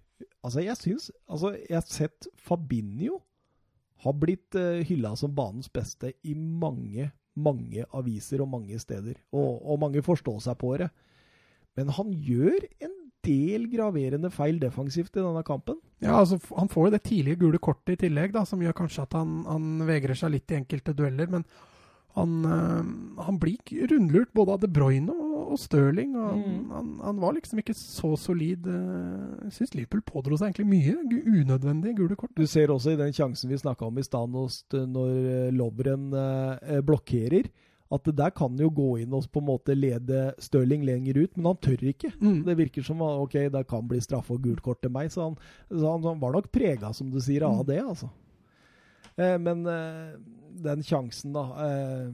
Altså, 0.43 0.62
jeg 0.64 0.79
syns 0.81 1.11
Altså, 1.29 1.53
jeg 1.59 1.77
har 1.77 1.87
sett 1.87 2.29
Fabinho 2.41 3.20
har 4.03 4.16
blitt 4.18 4.57
uh, 4.59 4.81
eh, 4.81 4.87
hylla 4.89 5.14
som 5.18 5.35
banens 5.35 5.70
beste 5.70 6.11
i 6.27 6.35
mange, 6.35 7.11
mange 7.39 7.85
aviser 7.95 8.43
og 8.43 8.51
mange 8.51 8.79
steder. 8.83 9.20
Og, 9.31 9.61
og 9.62 9.79
mange 9.79 10.03
forstår 10.03 10.41
seg 10.43 10.59
på 10.59 10.75
det. 10.81 10.89
Men 11.79 11.93
han 11.95 12.11
gjør 12.11 12.66
en 12.83 12.97
del 13.23 13.68
graverende 13.70 14.33
feil 14.35 14.59
defensivt 14.59 15.14
i 15.14 15.23
denne 15.23 15.45
kampen. 15.47 15.79
Ja, 16.03 16.18
altså 16.18 16.41
Han 16.59 16.70
får 16.73 16.89
jo 16.89 16.95
det 16.97 17.05
tidlige 17.07 17.39
gule 17.45 17.61
kortet 17.62 17.95
i 17.95 18.01
tillegg, 18.07 18.35
da, 18.35 18.43
som 18.49 18.62
gjør 18.62 18.75
kanskje 18.83 19.07
at 19.07 19.14
han, 19.14 19.45
han 19.47 19.87
vegrer 19.87 20.18
seg 20.18 20.35
litt 20.35 20.51
i 20.51 20.59
enkelte 20.59 20.97
dueller. 20.99 21.31
Men 21.31 21.47
han, 22.18 22.33
øh, 22.45 23.23
han 23.25 23.39
blir 23.41 23.87
rundlurt 23.93 24.35
både 24.35 24.57
av 24.57 24.64
De 24.64 24.68
Bruyne 24.68 25.14
og, 25.53 25.61
Stirling. 25.61 26.14
Og 26.18 26.38
mm. 26.38 26.70
han, 26.72 26.92
han, 27.05 27.20
var 27.22 27.36
liksom 27.36 27.61
ikke 27.62 27.76
så 27.78 28.14
solid. 28.20 28.66
Øh, 28.66 29.48
jeg 29.48 29.57
syns 29.59 29.74
Liverpool 29.78 30.05
pådro 30.09 30.38
seg 30.38 30.50
egentlig 30.50 30.70
mye 30.70 31.42
unødvendige 31.42 31.98
gule 32.00 32.16
kort. 32.18 32.34
Du 32.36 32.46
ser 32.46 32.72
også 32.72 32.94
i 32.94 33.00
den 33.00 33.12
sjansen 33.16 33.53
vi 33.53 33.61
snakka 33.61 33.86
om 33.88 34.00
i 34.00 34.07
stad, 34.07 34.32
når 34.32 35.12
eh, 35.12 35.53
Lovren 35.55 36.11
øh, 36.12 36.80
blokkerer 36.86 37.53
at 37.92 38.07
det 38.09 38.14
der 38.16 38.32
kan 38.32 38.57
jo 38.57 38.70
gå 38.72 38.88
inn 39.03 39.12
og 39.12 39.26
på 39.32 39.42
en 39.42 39.48
måte 39.50 39.76
lede 39.76 40.30
Stirling 40.40 40.84
lenger 40.88 41.18
ut, 41.22 41.36
men 41.36 41.50
han 41.50 41.61
tør 41.61 41.84
ikke. 41.90 42.12
Mm. 42.20 42.40
Det 42.46 42.57
virker 42.59 42.86
som 42.86 43.03
ok, 43.05 43.36
det 43.53 43.66
kan 43.68 43.88
bli 43.88 44.00
straffe 44.00 44.36
og 44.36 44.42
gult 44.44 44.62
kort 44.64 44.80
til 44.82 44.92
meg, 44.94 45.12
så 45.12 45.28
han, 45.28 45.36
så 45.68 45.84
han, 45.90 46.07
han 46.09 46.20
var 46.22 46.32
nok 46.36 46.48
prega, 46.55 46.92
som 46.96 47.11
du 47.12 47.20
sier, 47.20 47.44
av 47.44 47.61
mm. 47.61 47.66
det, 47.68 47.80
altså. 47.84 48.09
Eh, 49.20 49.36
men 49.44 49.66
eh, 49.68 50.14
den 50.64 50.84
sjansen, 50.86 51.34
da 51.36 51.44
eh, 51.66 52.09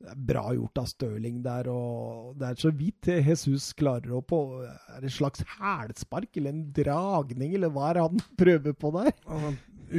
det 0.00 0.14
er 0.14 0.20
bra 0.30 0.42
gjort 0.56 0.80
av 0.80 0.86
Stirling 0.88 1.40
der, 1.44 1.68
og 1.68 2.36
det 2.40 2.46
er 2.48 2.60
så 2.62 2.70
vidt 2.72 3.10
Jesus 3.12 3.70
klarer 3.76 4.14
å 4.16 4.22
på 4.24 4.38
Er 4.64 5.02
det 5.02 5.10
et 5.10 5.16
slags 5.16 5.42
hælspark 5.58 6.38
eller 6.40 6.54
en 6.54 6.62
dragning, 6.76 7.52
eller 7.56 7.72
hva 7.74 7.90
er 7.90 7.98
det 7.98 8.06
han 8.06 8.22
prøver 8.42 8.76
på 8.80 8.92
der? 8.96 9.12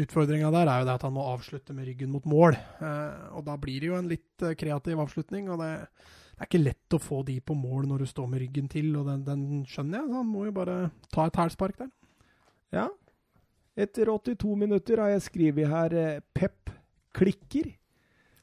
Utfordringa 0.02 0.50
der 0.56 0.72
er 0.72 0.82
jo 0.82 0.88
det 0.88 0.96
at 0.96 1.06
han 1.06 1.14
må 1.14 1.28
avslutte 1.34 1.76
med 1.78 1.86
ryggen 1.90 2.10
mot 2.14 2.26
mål. 2.30 2.58
Eh, 2.58 3.28
og 3.36 3.46
da 3.46 3.58
blir 3.62 3.84
det 3.84 3.92
jo 3.92 4.00
en 4.00 4.10
litt 4.10 4.46
eh, 4.46 4.56
kreativ 4.58 5.04
avslutning. 5.04 5.52
og 5.52 5.62
det, 5.62 5.72
det, 5.84 6.40
er 6.40 6.50
ikke 6.50 6.64
lett 6.64 6.96
å 6.98 7.02
få 7.02 7.22
de 7.28 7.36
på 7.44 7.58
mål 7.60 7.90
når 7.92 8.02
du 8.02 8.10
står 8.10 8.30
med 8.32 8.42
ryggen 8.46 8.72
til, 8.72 8.94
og 8.98 9.12
den, 9.12 9.26
den 9.28 9.44
skjønner 9.70 10.00
jeg. 10.00 10.08
Så 10.08 10.18
han 10.22 10.32
må 10.32 10.48
jo 10.48 10.56
bare 10.56 10.78
ta 11.14 11.28
et 11.28 11.42
hælspark 11.44 11.78
der. 11.84 11.92
Ja. 12.74 12.88
Etter 13.78 14.10
82 14.10 14.56
minutter 14.64 15.04
har 15.04 15.14
jeg 15.14 15.28
skrevet 15.28 15.70
her 15.76 15.98
eh, 16.00 16.26
Pep 16.34 16.74
klikker. 17.14 17.76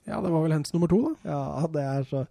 Ja, 0.09 0.21
det 0.25 0.31
var 0.33 0.45
vel 0.45 0.55
hens 0.57 0.73
nummer 0.73 0.89
to, 0.89 0.99
da. 1.05 1.15
Ja, 1.29 1.67
det 1.73 1.83
er 1.85 2.05
så 2.09 2.23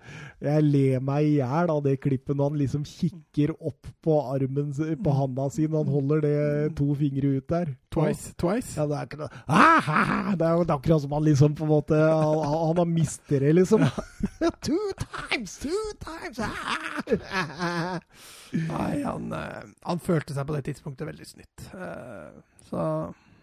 Jeg 0.41 0.63
ler 0.65 1.03
meg 1.05 1.28
i 1.28 1.36
hjel 1.38 1.71
av 1.71 1.84
det 1.86 1.97
klippet 2.01 2.38
når 2.38 2.51
han 2.51 2.61
liksom 2.61 2.86
kikker 2.89 3.53
opp 3.57 3.89
på 4.03 4.15
armen 4.34 4.71
på 4.73 5.13
handa 5.13 5.45
si 5.53 5.67
når 5.67 5.86
han 5.86 5.93
holder 5.93 6.23
det 6.25 6.38
to 6.80 6.89
fingre 6.97 7.36
ut 7.38 7.47
der. 7.51 7.75
Twice. 7.93 8.34
Twice. 8.41 8.73
Ja, 8.78 8.88
det 8.89 8.97
er 8.97 9.07
ikke 9.07 9.19
noe 9.21 9.30
ah, 9.47 10.34
Det 10.38 10.45
er 10.45 10.57
jo 10.57 10.65
akkurat 10.75 11.03
som 11.05 11.13
han 11.15 11.23
liksom 11.25 11.55
på 11.57 11.63
en 11.65 11.71
måte 11.71 11.97
Han, 11.97 12.41
han 12.43 12.82
har 12.82 12.89
mistet 12.89 13.39
det, 13.41 13.53
liksom. 13.55 13.86
two 14.67 14.91
times, 14.99 15.57
two 15.61 15.84
times 16.03 16.41
ah. 16.43 17.99
Nei, 18.51 18.91
han, 19.03 19.32
eh, 19.34 19.63
han, 19.84 20.03
følte 20.03 20.36
seg 20.36 20.47
på 20.47 20.55
det 20.55 20.65
tidspunktet 20.69 21.09
veldig 21.09 21.25
snytt. 21.28 21.65
Eh, 21.75 22.30
så 22.69 22.84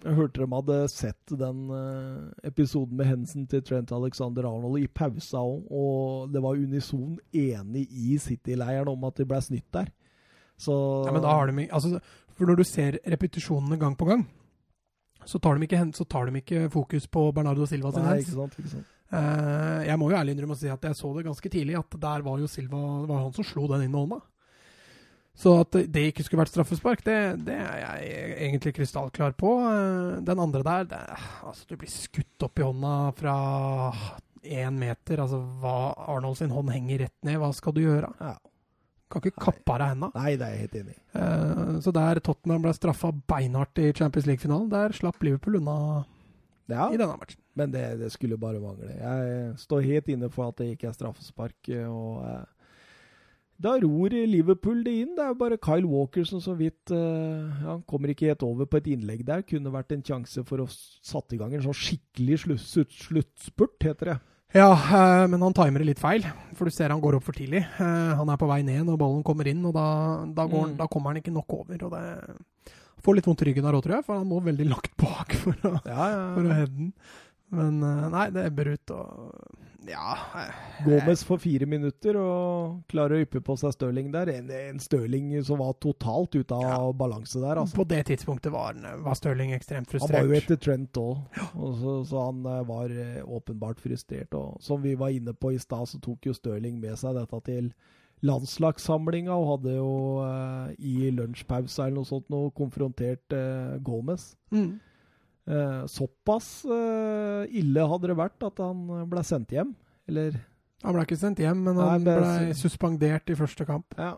jeg 0.05 0.17
hørte 0.19 0.43
de 0.43 0.49
hadde 0.53 0.79
sett 0.93 1.35
den 1.41 1.61
uh, 1.73 2.29
episoden 2.45 2.99
med 2.99 3.09
hensen 3.09 3.47
til 3.49 3.63
Trent 3.65 3.93
Alexander 3.97 4.45
Arnold 4.51 4.83
i 4.83 4.89
pausa 4.89 5.41
òg, 5.41 5.65
og 5.73 6.33
det 6.35 6.43
var 6.45 6.61
unison 6.61 7.17
enig 7.33 7.87
i 7.89 8.19
City-leiren 8.21 8.91
om 8.93 9.07
at 9.09 9.21
de 9.21 9.27
ble 9.29 9.41
snytt 9.45 9.71
der. 9.73 9.89
Så 10.61 10.75
ja, 11.09 11.15
men 11.15 11.25
da 11.25 11.33
har 11.35 11.51
de, 11.51 11.67
altså, 11.75 11.99
For 12.37 12.47
når 12.47 12.61
du 12.61 12.65
ser 12.69 12.99
repetisjonene 13.11 13.79
gang 13.81 13.97
på 13.99 14.07
gang, 14.11 14.27
så 15.25 15.41
tar 15.41 15.57
de 15.57 15.67
ikke, 15.67 15.81
så 15.97 16.05
tar 16.05 16.29
de 16.29 16.43
ikke 16.43 16.69
fokus 16.71 17.09
på 17.09 17.31
Bernardo 17.33 17.67
Silva 17.67 17.95
sin 17.95 18.05
hens. 18.05 18.29
Ikke 18.29 18.37
sant, 18.37 18.59
ikke 18.61 18.75
sant. 18.77 18.93
Uh, 19.15 19.81
jeg 19.87 19.99
må 20.01 20.11
jo 20.11 20.19
ærlig 20.19 20.35
innrømme 20.35 20.57
å 20.57 20.59
si 20.59 20.69
at 20.73 20.85
jeg 20.85 20.99
så 20.99 21.11
det 21.17 21.25
ganske 21.27 21.51
tidlig, 21.53 21.79
at 21.79 21.97
der 22.03 22.25
var 22.27 22.41
jo 22.41 22.49
Silva 22.51 22.81
Det 23.05 23.11
var 23.11 23.21
han 23.23 23.35
som 23.37 23.47
slo 23.47 23.69
den 23.71 23.87
inn 23.87 23.93
med 23.95 24.03
hånda. 24.05 24.21
Så 25.35 25.51
at 25.65 25.75
det 25.91 26.03
ikke 26.11 26.23
skulle 26.23 26.45
vært 26.45 26.53
straffespark, 26.53 27.01
det, 27.07 27.17
det 27.49 27.57
er 27.59 27.79
jeg 27.81 28.27
egentlig 28.47 28.75
krystallklar 28.77 29.35
på. 29.39 29.57
Eh, 29.67 30.21
den 30.27 30.41
andre 30.41 30.63
der 30.63 30.87
det, 30.93 31.01
Altså, 31.43 31.67
du 31.69 31.77
blir 31.81 31.91
skutt 31.91 32.47
opp 32.47 32.63
i 32.63 32.67
hånda 32.67 32.95
fra 33.19 33.37
én 34.45 34.79
meter. 34.79 35.25
Altså, 35.25 35.43
hva 35.61 35.93
Arnold 36.15 36.39
sin 36.39 36.55
hånd 36.55 36.71
henger 36.71 37.07
rett 37.07 37.17
ned, 37.27 37.41
hva 37.43 37.51
skal 37.57 37.75
du 37.75 37.83
gjøre? 37.83 38.13
Ja. 38.23 38.37
Kan 39.11 39.27
ikke 39.27 39.43
kappe 39.51 39.75
av 39.75 39.83
deg 39.83 39.93
henda. 39.93 40.13
Nei, 40.15 40.31
det 40.39 40.47
er 40.47 40.55
jeg 40.55 40.65
helt 40.65 40.79
enig 40.81 40.95
i. 40.95 41.03
Uh, 41.19 41.75
så 41.85 41.93
der 41.95 42.23
Tottenham 42.25 42.65
ble 42.65 42.73
straffa 42.75 43.11
beinhardt 43.31 43.83
i 43.83 43.91
Champions 43.95 44.31
League-finalen, 44.31 44.71
der 44.73 44.95
slapp 44.97 45.23
Liverpool 45.23 45.59
unna 45.61 45.77
ja, 46.71 46.89
i 46.89 46.97
denne 46.97 47.19
matchen. 47.19 47.43
Men 47.59 47.75
det, 47.75 47.85
det, 48.01 48.09
skulle 48.15 48.39
bare 48.41 48.63
mangle. 48.63 48.95
Jeg 48.97 49.53
står 49.61 49.85
helt 49.85 50.09
inne 50.15 50.31
for 50.33 50.49
at 50.49 50.63
det 50.63 50.77
ikke 50.77 50.93
er 50.93 50.99
straffespark. 51.03 51.59
og... 51.91 52.23
Uh, 52.23 52.43
da 53.61 53.75
ror 53.79 54.15
Liverpool 54.27 54.83
det 54.85 54.95
inn. 55.05 55.15
Det 55.15 55.23
er 55.23 55.33
jo 55.33 55.39
bare 55.39 55.61
Kyle 55.63 55.87
Walker 55.89 56.27
som 56.27 56.43
så 56.43 56.57
vidt 56.59 56.91
uh, 56.91 57.51
Han 57.63 57.83
kommer 57.89 58.11
ikke 58.11 58.33
helt 58.33 58.43
over 58.47 58.69
på 58.69 58.81
et 58.81 58.91
innlegg 58.95 59.25
der. 59.27 59.45
Kunne 59.47 59.73
vært 59.75 59.95
en 59.95 60.05
sjanse 60.05 60.43
for 60.49 60.65
å 60.65 60.69
satt 60.69 61.35
i 61.35 61.41
gang 61.41 61.55
en 61.55 61.65
sånn 61.65 61.77
skikkelig 61.79 62.41
sluttspurt, 62.43 63.79
heter 63.87 64.13
det. 64.13 64.17
Ja, 64.55 64.71
uh, 64.75 65.25
men 65.31 65.43
han 65.43 65.55
timer 65.57 65.83
det 65.83 65.93
litt 65.93 66.03
feil. 66.03 66.27
For 66.59 66.67
du 66.67 66.75
ser 66.75 66.95
han 66.95 67.03
går 67.03 67.19
opp 67.19 67.29
for 67.29 67.37
tidlig. 67.37 67.63
Uh, 67.79 68.15
han 68.19 68.33
er 68.33 68.41
på 68.41 68.49
vei 68.51 68.63
ned 68.67 68.85
når 68.89 68.99
ballen 69.01 69.27
kommer 69.27 69.51
inn, 69.51 69.63
og 69.67 69.77
da, 69.77 69.87
da, 70.35 70.49
går, 70.51 70.73
mm. 70.73 70.79
da 70.81 70.91
kommer 70.91 71.15
han 71.15 71.23
ikke 71.23 71.35
nok 71.35 71.61
over. 71.63 71.87
og 71.87 71.95
det 71.95 72.75
Får 73.05 73.19
litt 73.19 73.27
vondt 73.29 73.43
i 73.45 73.51
ryggen 73.51 73.67
der 73.67 73.77
òg, 73.77 73.83
tror 73.85 73.99
jeg, 73.99 74.05
for 74.07 74.17
han 74.17 74.29
må 74.31 74.39
veldig 74.41 74.65
lagt 74.65 74.95
bak 74.97 75.35
for 75.37 75.67
å, 75.69 75.75
ja, 75.85 76.05
ja. 76.09 76.21
For 76.33 76.47
å 76.47 76.55
heade 76.57 76.73
den. 76.73 76.95
Men 77.55 77.83
nei, 78.11 78.31
det 78.33 78.47
ebber 78.49 78.71
ut. 78.73 78.93
og 78.97 79.74
Ja 79.89 80.15
Gomez 80.85 81.23
for 81.27 81.39
fire 81.43 81.67
minutter 81.69 82.17
og 82.21 82.83
klarer 82.91 83.19
å 83.19 83.25
yppe 83.27 83.41
på 83.45 83.57
seg 83.61 83.75
Stirling 83.77 84.11
der. 84.15 84.31
En, 84.33 84.49
en 84.51 84.79
Stirling 84.83 85.31
som 85.45 85.59
var 85.61 85.75
totalt 85.83 86.35
ute 86.39 86.55
av 86.57 86.65
Ja. 86.65 86.79
balanse 86.93 87.41
der. 87.43 87.61
altså. 87.63 87.77
På 87.77 87.85
det 87.89 88.03
tidspunktet 88.09 88.53
var, 88.53 88.75
var 89.05 89.15
Stirling 89.19 89.53
ekstremt 89.57 89.91
frustrert. 89.91 90.17
Han 90.17 90.29
var 90.29 90.35
jo 90.35 90.39
etter 90.41 90.57
Trent 90.57 91.01
òg, 91.01 91.41
så, 91.81 91.97
så 92.09 92.25
han 92.31 92.45
eh, 92.47 92.63
var 92.69 92.91
eh, 92.91 93.21
åpenbart 93.25 93.81
frustrert. 93.85 94.35
Og 94.35 94.57
som 94.65 94.83
vi 94.83 94.95
var 94.95 95.13
inne 95.15 95.35
på 95.35 95.53
i 95.55 95.59
stad, 95.63 95.87
så 95.91 96.01
tok 96.01 96.27
jo 96.31 96.35
Stirling 96.37 96.81
med 96.81 96.97
seg 97.01 97.15
dette 97.19 97.41
til 97.47 97.71
landslagssamlinga 98.25 99.35
og 99.37 99.49
hadde 99.53 99.77
jo 99.77 99.91
eh, 100.25 100.75
i 100.81 101.11
lunsjpausa 101.15 101.87
eller 101.87 102.01
noe 102.01 102.09
sånt 102.09 102.31
noe 102.33 102.51
konfrontert 102.57 103.35
eh, 103.37 103.77
Gomez. 103.85 104.31
Mm. 104.55 104.79
Eh, 105.47 105.81
såpass 105.93 106.65
eh, 106.65 107.45
ille 107.61 107.89
hadde 107.91 108.09
det 108.09 108.17
vært 108.17 108.47
at 108.49 108.63
han 108.65 108.87
ble 109.11 109.25
sendt 109.27 109.53
hjem. 109.53 109.75
Eller 110.09 110.39
Han 110.85 110.93
ble 110.97 111.05
ikke 111.07 111.17
sendt 111.21 111.39
hjem, 111.41 111.63
men 111.65 111.79
han 111.81 112.05
det 112.05 112.13
er 112.13 112.21
ble 112.21 112.55
suspendert 112.59 113.31
i 113.33 113.37
første 113.39 113.65
kamp. 113.69 113.95
Ja. 113.97 114.15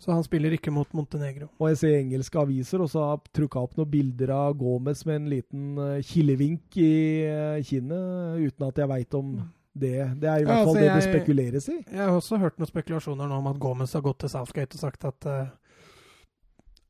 Så 0.00 0.10
han 0.14 0.24
spiller 0.24 0.54
ikke 0.56 0.72
mot 0.72 0.88
Montenegro. 0.96 1.50
Og 1.60 1.68
jeg 1.70 1.78
ser 1.82 1.96
engelske 2.00 2.40
aviser, 2.40 2.80
og 2.80 2.88
så 2.90 3.02
har 3.04 3.20
trukka 3.36 3.60
opp 3.60 3.76
noen 3.76 3.90
bilder 3.92 4.32
av 4.32 4.54
Gomez 4.58 5.04
med 5.06 5.18
en 5.20 5.28
liten 5.30 5.66
uh, 5.78 6.00
kilevink 6.02 6.78
i 6.80 6.92
eh, 7.28 7.60
kinnet, 7.68 8.40
uten 8.40 8.66
at 8.70 8.80
jeg 8.80 8.88
veit 8.90 9.14
om 9.18 9.34
det. 9.76 9.92
Det 10.18 10.30
er 10.32 10.40
i 10.40 10.48
hvert 10.48 10.64
fall 10.64 10.72
altså, 10.72 10.78
det 10.80 10.86
det 10.88 10.94
jeg- 10.96 11.12
spekuleres 11.12 11.68
i. 11.68 11.76
Jeg 11.84 12.00
har 12.00 12.16
også 12.16 12.40
hørt 12.40 12.58
noen 12.58 12.72
spekulasjoner 12.72 13.28
nå 13.28 13.38
om 13.42 13.50
at 13.52 13.60
Gomez 13.60 13.92
har 13.92 14.02
gått 14.08 14.22
til 14.24 14.32
Southgate 14.32 14.80
og 14.80 14.82
sagt 14.88 15.04
at 15.12 15.28
eh, 15.30 15.52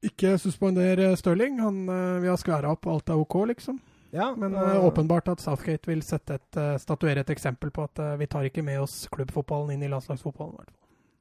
ikke 0.05 0.34
suspender 0.40 0.98
eh, 0.98 1.16
Stirling. 1.16 1.61
Han, 1.61 1.88
eh, 1.88 2.18
vi 2.24 2.30
har 2.30 2.38
skværa 2.40 2.72
opp, 2.74 2.88
alt 2.90 3.09
er 3.12 3.20
OK, 3.20 3.36
liksom. 3.53 3.80
Ja, 4.11 4.32
Men 4.34 4.55
eh, 4.59 4.84
åpenbart 4.84 5.28
at 5.28 5.40
Southgate 5.40 5.86
vil 5.90 6.03
et, 6.03 6.61
statuere 6.82 7.20
et 7.20 7.30
eksempel 7.30 7.70
på 7.70 7.84
at 7.86 8.01
vi 8.18 8.26
tar 8.26 8.48
ikke 8.48 8.64
med 8.66 8.80
oss 8.80 9.05
klubbfotballen 9.12 9.74
inn 9.74 9.84
i 9.86 9.90
landslagsfotballen. 9.92 10.70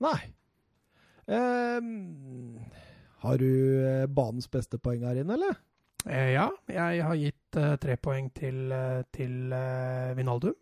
Nei. 0.02 0.20
Um, 1.30 2.58
har 3.22 3.38
du 3.38 4.08
banens 4.10 4.48
beste 4.50 4.80
poeng 4.82 5.04
her 5.06 5.20
inne, 5.22 5.36
eller? 5.36 5.60
Eh, 6.08 6.32
ja, 6.34 6.48
jeg 6.72 7.04
har 7.04 7.20
gitt 7.20 7.60
uh, 7.60 7.76
tre 7.78 8.00
poeng 8.02 8.32
til, 8.34 8.72
til 9.14 9.54
uh, 9.54 10.16
Vinaldum. 10.18 10.56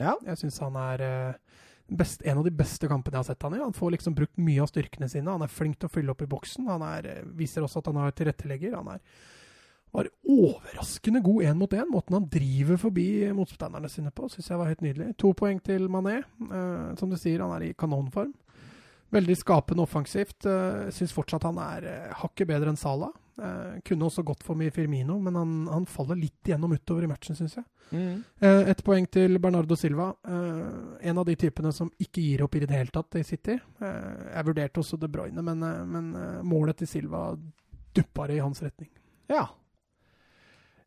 Ja. 0.00 0.14
Jeg 0.26 0.40
syns 0.40 0.58
han 0.62 0.76
er 0.78 1.02
eh, 1.04 1.58
best, 1.86 2.22
en 2.22 2.38
av 2.38 2.44
de 2.44 2.50
beste 2.54 2.88
kampene 2.88 3.18
jeg 3.18 3.22
har 3.22 3.30
sett 3.32 3.46
han 3.46 3.56
i. 3.56 3.62
Han 3.62 3.76
får 3.76 3.94
liksom 3.96 4.16
brukt 4.16 4.36
mye 4.40 4.62
av 4.62 4.70
styrkene 4.70 5.08
sine. 5.10 5.30
Han 5.30 5.44
er 5.44 5.52
flink 5.52 5.78
til 5.78 5.90
å 5.90 5.94
fylle 5.94 6.14
opp 6.14 6.24
i 6.24 6.30
boksen. 6.30 6.68
Han 6.70 6.84
er, 6.86 7.06
eh, 7.06 7.24
viser 7.36 7.64
også 7.64 7.82
at 7.82 7.90
han 7.92 8.00
har 8.02 8.12
tilrettelegger. 8.12 8.76
Han 8.76 8.88
er, 8.94 9.00
var 9.94 10.08
overraskende 10.26 11.22
god 11.22 11.44
én 11.44 11.58
mot 11.58 11.70
én. 11.70 11.90
Måten 11.90 12.18
han 12.18 12.28
driver 12.28 12.76
forbi 12.76 13.08
motstanderne 13.32 13.90
sine 13.90 14.10
på, 14.10 14.28
syns 14.30 14.48
jeg 14.48 14.58
var 14.58 14.66
helt 14.66 14.82
nydelig. 14.82 15.16
To 15.18 15.32
poeng 15.32 15.62
til 15.62 15.88
Mané. 15.88 16.22
Eh, 16.50 16.94
som 16.96 17.10
du 17.10 17.16
sier, 17.16 17.40
han 17.40 17.54
er 17.56 17.68
i 17.68 17.74
kanonform. 17.74 18.34
Veldig 19.14 19.36
skapende 19.38 19.84
offensivt. 19.86 20.42
Uh, 20.46 20.88
Syns 20.94 21.14
fortsatt 21.14 21.46
han 21.46 21.60
er 21.62 21.86
uh, 21.86 22.16
hakket 22.24 22.50
bedre 22.50 22.72
enn 22.72 22.80
Salah. 22.80 23.12
Uh, 23.34 23.80
kunne 23.86 24.06
også 24.06 24.22
gått 24.26 24.42
for 24.46 24.58
mye 24.58 24.70
Firmino, 24.74 25.16
men 25.22 25.34
han, 25.38 25.54
han 25.70 25.86
faller 25.90 26.18
litt 26.18 26.46
igjennom 26.46 26.74
utover 26.74 27.06
i 27.06 27.10
matchen, 27.10 27.34
syns 27.38 27.56
jeg. 27.58 27.64
Eh, 27.92 28.68
Ett 28.70 28.80
poeng 28.86 29.04
til 29.12 29.38
Bernardo 29.42 29.76
Silva. 29.76 30.06
Eh, 30.24 31.08
en 31.10 31.18
av 31.20 31.26
de 31.28 31.34
typene 31.36 31.72
som 31.74 31.90
ikke 32.00 32.22
gir 32.22 32.44
opp 32.46 32.54
i 32.56 32.62
det 32.62 32.72
hele 32.72 32.94
tatt 32.94 33.18
i 33.20 33.24
City. 33.26 33.58
Eh, 33.58 34.22
jeg 34.36 34.46
vurderte 34.48 34.80
også 34.80 34.98
De 35.02 35.10
Bruyne, 35.10 35.42
men, 35.44 35.62
eh, 35.62 35.82
men 35.84 36.08
eh, 36.16 36.40
målet 36.46 36.78
til 36.80 36.88
Silva 36.88 37.26
duppa 37.94 38.26
det 38.30 38.38
i 38.38 38.42
hans 38.44 38.62
retning. 38.64 38.88
Ja. 39.30 39.44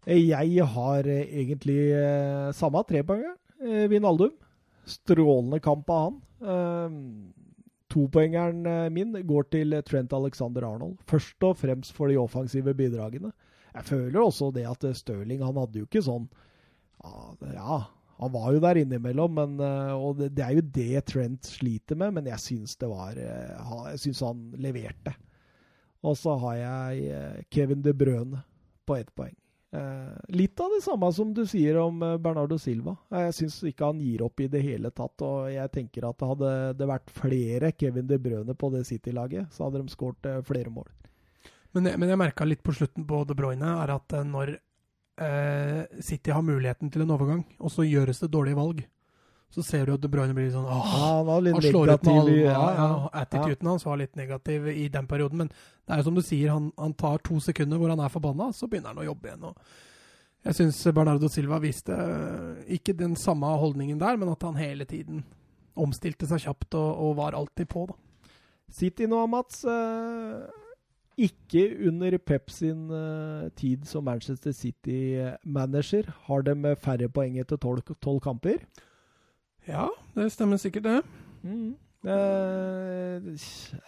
Jeg 0.08 0.66
har 0.74 1.08
eh, 1.12 1.28
egentlig 1.44 1.80
eh, 2.00 2.52
samme 2.58 2.84
trepoenger. 2.88 3.36
Eh, 3.62 3.88
Vinaldum. 3.92 4.34
Strålende 4.88 5.60
kamp 5.60 5.90
av 5.92 6.06
han. 6.08 6.22
Eh, 7.88 7.94
Topoengeren 7.94 8.66
eh, 8.66 8.90
min 8.90 9.14
går 9.28 9.44
til 9.52 9.84
Trent 9.86 10.14
Alexander 10.14 10.64
Arnold. 10.64 10.98
Først 11.08 11.44
og 11.44 11.58
fremst 11.58 11.94
for 11.94 12.08
de 12.08 12.18
offensive 12.18 12.74
bidragene. 12.74 13.32
Jeg 13.74 13.84
føler 13.86 14.20
også 14.22 14.52
det 14.52 14.68
at 14.68 14.84
eh, 14.84 14.94
Stirling 14.94 15.44
han 15.44 15.58
hadde 15.58 15.80
jo 15.80 15.86
ikke 15.86 16.02
sånn 16.02 16.28
Ja, 17.54 17.86
han 18.18 18.32
var 18.34 18.54
jo 18.54 18.60
der 18.60 18.80
innimellom, 18.82 19.34
men, 19.38 19.60
eh, 19.62 19.94
og 19.94 20.18
det, 20.18 20.44
er 20.44 20.56
jo 20.58 20.62
det 20.62 21.06
Trent 21.06 21.46
sliter 21.46 21.96
med. 21.96 22.14
Men 22.14 22.28
jeg 22.28 22.40
syns 22.40 22.76
det 22.78 22.90
var 22.90 23.18
eh, 23.18 23.74
Jeg 23.92 24.00
syns 24.08 24.24
han 24.26 24.52
leverte. 24.58 25.14
Og 26.04 26.18
så 26.18 26.38
har 26.42 26.56
jeg 26.56 27.12
eh, 27.14 27.44
Kevin 27.52 27.84
De 27.86 27.94
Brøne 27.94 28.42
på 28.86 28.98
ett 28.98 29.14
poeng. 29.16 29.36
Eh, 29.76 30.14
litt 30.30 30.60
av 30.64 30.70
det 30.72 30.80
samme 30.86 31.10
som 31.12 31.34
du 31.36 31.42
sier 31.46 31.76
om 31.82 31.98
eh, 32.06 32.14
Bernardo 32.24 32.56
Silva. 32.58 32.94
Eh, 33.12 33.26
Jeg 33.28 33.34
syns 33.42 33.58
ikke 33.68 33.90
han 33.90 34.00
gir 34.00 34.22
opp 34.24 34.40
i 34.40 34.48
det 34.48 34.62
hele 34.64 34.92
tatt. 34.96 35.22
Og 35.28 35.50
jeg 35.52 35.72
tenker 35.76 36.08
at 36.08 36.24
hadde 36.24 36.52
det 36.80 36.88
vært 36.88 37.12
flere 37.12 37.74
Kevin 37.76 38.08
De 38.08 38.18
Brøne 38.18 38.56
på 38.56 38.70
det 38.72 38.86
City-laget, 38.88 39.52
så 39.52 39.68
hadde 39.68 39.84
de 39.84 39.92
skåret 39.92 40.30
flere 40.48 40.72
mål. 40.72 40.88
Men, 41.76 41.84
jeg- 41.92 42.00
men 42.00 42.10
jeg 42.10 42.18
merka 42.18 42.46
litt 42.48 42.64
på 42.64 42.74
slutten 42.74 43.06
på 43.06 43.26
De 43.28 43.36
Bruyne, 43.36 43.74
er 43.84 43.92
at 43.92 44.08
når 44.26 44.56
eh, 45.20 45.84
City 46.00 46.32
har 46.32 46.42
muligheten 46.42 46.90
til 46.92 47.02
en 47.04 47.12
overgang, 47.12 47.44
og 47.60 47.70
så 47.74 47.84
gjøres 47.84 48.20
det 48.24 48.32
dårlige 48.32 48.56
valg, 48.56 48.86
så 49.50 49.64
ser 49.64 49.86
du 49.88 49.94
at 49.94 50.02
De 50.04 50.10
Bruyne 50.12 50.34
blir 50.36 50.50
sånn 50.52 50.66
åh, 50.68 50.88
han 50.92 51.28
Han 51.54 51.62
slår 51.62 51.94
ut 51.94 52.04
med 52.04 52.14
alle. 52.22 52.36
ja, 52.44 52.66
Ja. 52.76 53.10
Attituden 53.24 53.68
hans 53.72 53.86
var 53.86 53.98
litt 53.98 54.16
negativ 54.20 54.68
i 54.68 54.88
den 54.90 55.08
perioden. 55.08 55.38
Men 55.38 55.48
det 55.50 55.94
er 55.94 55.98
jo 56.02 56.04
som 56.10 56.16
du 56.16 56.22
sier, 56.22 56.50
han, 56.52 56.72
han 56.78 56.94
tar 56.94 57.18
to 57.24 57.40
sekunder 57.40 57.78
hvor 57.80 57.90
han 57.90 58.00
er 58.04 58.10
forbanna, 58.12 58.52
så 58.54 58.68
begynner 58.68 58.94
han 58.94 59.00
å 59.02 59.08
jobbe 59.08 59.30
igjen. 59.32 59.44
Og 59.44 59.56
jeg 60.46 60.54
syns 60.60 60.84
Bernardo 60.94 61.28
Silva 61.32 61.60
viste 61.64 61.96
eh, 61.96 62.76
ikke 62.78 62.94
den 63.00 63.16
samme 63.16 63.48
holdningen 63.60 63.98
der, 64.00 64.18
men 64.18 64.30
at 64.30 64.44
han 64.44 64.56
hele 64.60 64.86
tiden 64.86 65.24
omstilte 65.76 66.28
seg 66.28 66.40
kjapt 66.46 66.76
og, 66.76 66.92
og 67.08 67.16
var 67.18 67.36
alltid 67.38 67.68
på. 67.70 67.88
da. 67.88 67.96
City 68.70 69.08
nå, 69.08 69.24
Mats. 69.32 69.64
eh, 69.66 70.48
ikke 71.18 71.64
under 71.90 72.18
Pep 72.22 72.52
sin 72.54 72.92
eh, 72.94 73.48
tid 73.58 73.88
som 73.90 74.04
Manchester 74.06 74.52
City-manager 74.54 76.12
har 76.28 76.44
de 76.46 76.76
færre 76.78 77.10
poeng 77.10 77.40
etter 77.42 77.58
tolv 77.58 78.20
kamper. 78.22 78.60
Ja, 79.68 79.90
det 80.16 80.32
stemmer 80.32 80.58
sikkert, 80.62 80.84
det. 80.84 81.02
Mm. 81.44 81.76
Det 82.08 82.14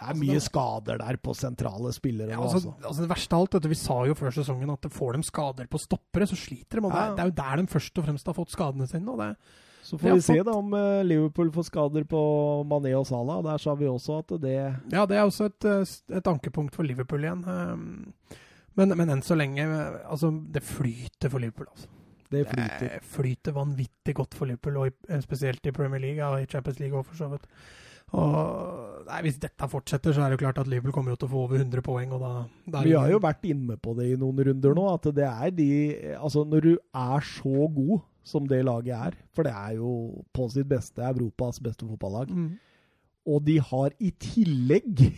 er 0.02 0.18
mye 0.18 0.40
skader 0.44 1.00
der 1.00 1.18
på 1.24 1.34
sentrale 1.38 1.92
spillere. 1.96 2.34
Ja, 2.34 2.42
altså, 2.42 2.60
altså. 2.60 2.74
altså 2.90 3.06
det 3.06 3.10
verste 3.12 3.36
av 3.38 3.44
alt, 3.46 3.54
vet 3.56 3.64
du, 3.64 3.70
Vi 3.72 3.78
sa 3.80 3.98
jo 4.10 4.16
før 4.18 4.34
sesongen 4.36 4.74
at 4.74 4.88
får 4.92 5.16
de 5.18 5.24
skader 5.30 5.70
på 5.72 5.80
stoppere, 5.82 6.28
så 6.28 6.36
sliter 6.40 6.80
de. 6.80 6.86
og 6.86 6.92
det, 6.92 7.00
Ja. 7.00 7.06
er, 7.12 7.16
det 7.16 7.24
er 7.24 7.30
jo 7.32 7.38
der 7.40 7.62
de 7.62 7.68
først 7.76 7.98
og 8.02 8.06
fremst 8.10 8.26
har 8.26 8.34
fått 8.38 8.50
skadene 8.56 8.88
sine. 8.90 9.08
og 9.10 9.20
det 9.20 9.36
Så 9.84 9.98
får 10.00 10.14
vi 10.14 10.22
se 10.22 10.34
fått- 10.34 10.46
da 10.46 10.52
om 10.58 10.74
eh, 10.74 11.04
Liverpool 11.04 11.52
får 11.52 11.66
skader 11.70 12.04
på 12.04 12.66
Mané 12.68 12.94
og 13.00 13.08
Salah. 13.08 13.42
Der 13.44 13.58
sa 13.58 13.76
vi 13.76 13.86
også 13.86 14.20
at 14.20 14.42
det 14.42 14.76
Ja, 14.92 15.06
det 15.06 15.16
er 15.18 15.24
også 15.26 15.46
et, 15.46 15.66
eh, 15.66 16.18
et 16.18 16.24
ankepunkt 16.28 16.76
for 16.76 16.84
Liverpool 16.84 17.20
igjen. 17.22 17.46
Um, 17.48 18.14
Men, 18.76 18.90
men 18.98 19.10
enn 19.10 19.22
så 19.22 19.36
lenge 19.36 19.60
eh, 19.60 20.10
Altså, 20.10 20.30
det 20.52 20.64
flyter 20.64 21.30
for 21.30 21.40
Liverpool, 21.40 21.68
altså. 21.72 21.88
Det 22.32 22.46
flyter. 22.48 22.80
Det 22.80 23.04
flyter 23.04 23.52
vanvittig 23.56 24.14
godt 24.16 24.36
for 24.38 24.46
Liverpool, 24.46 24.78
og 24.78 24.92
eh, 25.10 25.20
spesielt 25.22 25.66
i 25.66 25.72
Premier 25.76 26.00
League 26.04 26.22
og 26.26 26.42
i 26.42 26.46
Champions 26.46 26.80
League 26.80 26.98
òg, 27.00 27.06
for 27.06 27.16
så 27.16 27.30
vidt. 27.32 27.48
Og 28.14 29.06
nei, 29.08 29.22
Hvis 29.26 29.40
dette 29.42 29.68
fortsetter, 29.70 30.14
så 30.14 30.24
er 30.24 30.30
det 30.32 30.40
jo 30.40 30.44
klart 30.46 30.58
at 30.62 30.68
Liverpool 30.70 30.94
kommer 30.96 31.14
jo 31.14 31.20
til 31.22 31.28
å 31.30 31.32
få 31.34 31.44
over 31.46 31.58
100 31.62 31.82
poeng. 31.86 32.12
og 32.14 32.22
da, 32.24 32.32
da 32.78 32.82
Vi 32.86 32.94
har 32.98 33.10
jo 33.12 33.20
vært 33.22 33.44
inne 33.46 33.78
på 33.78 33.94
det 33.98 34.08
i 34.14 34.16
noen 34.18 34.40
runder 34.48 34.74
nå, 34.78 34.86
at 34.94 35.10
det 35.16 35.28
er 35.30 35.52
de 35.52 35.70
Altså, 36.18 36.46
når 36.46 36.62
du 36.66 36.72
er 36.94 37.20
så 37.22 37.68
god 37.76 38.02
som 38.24 38.46
det 38.50 38.64
laget 38.66 38.94
er, 38.94 39.14
for 39.34 39.44
det 39.44 39.54
er 39.54 39.76
jo 39.78 40.24
på 40.34 40.50
sitt 40.54 40.68
beste 40.70 41.02
Europas 41.02 41.60
beste 41.62 41.86
fotballag, 41.88 42.30
Mm. 42.30 42.58
og 43.30 43.44
de 43.46 43.58
har 43.60 43.92
i 44.00 44.12
tillegg 44.12 45.14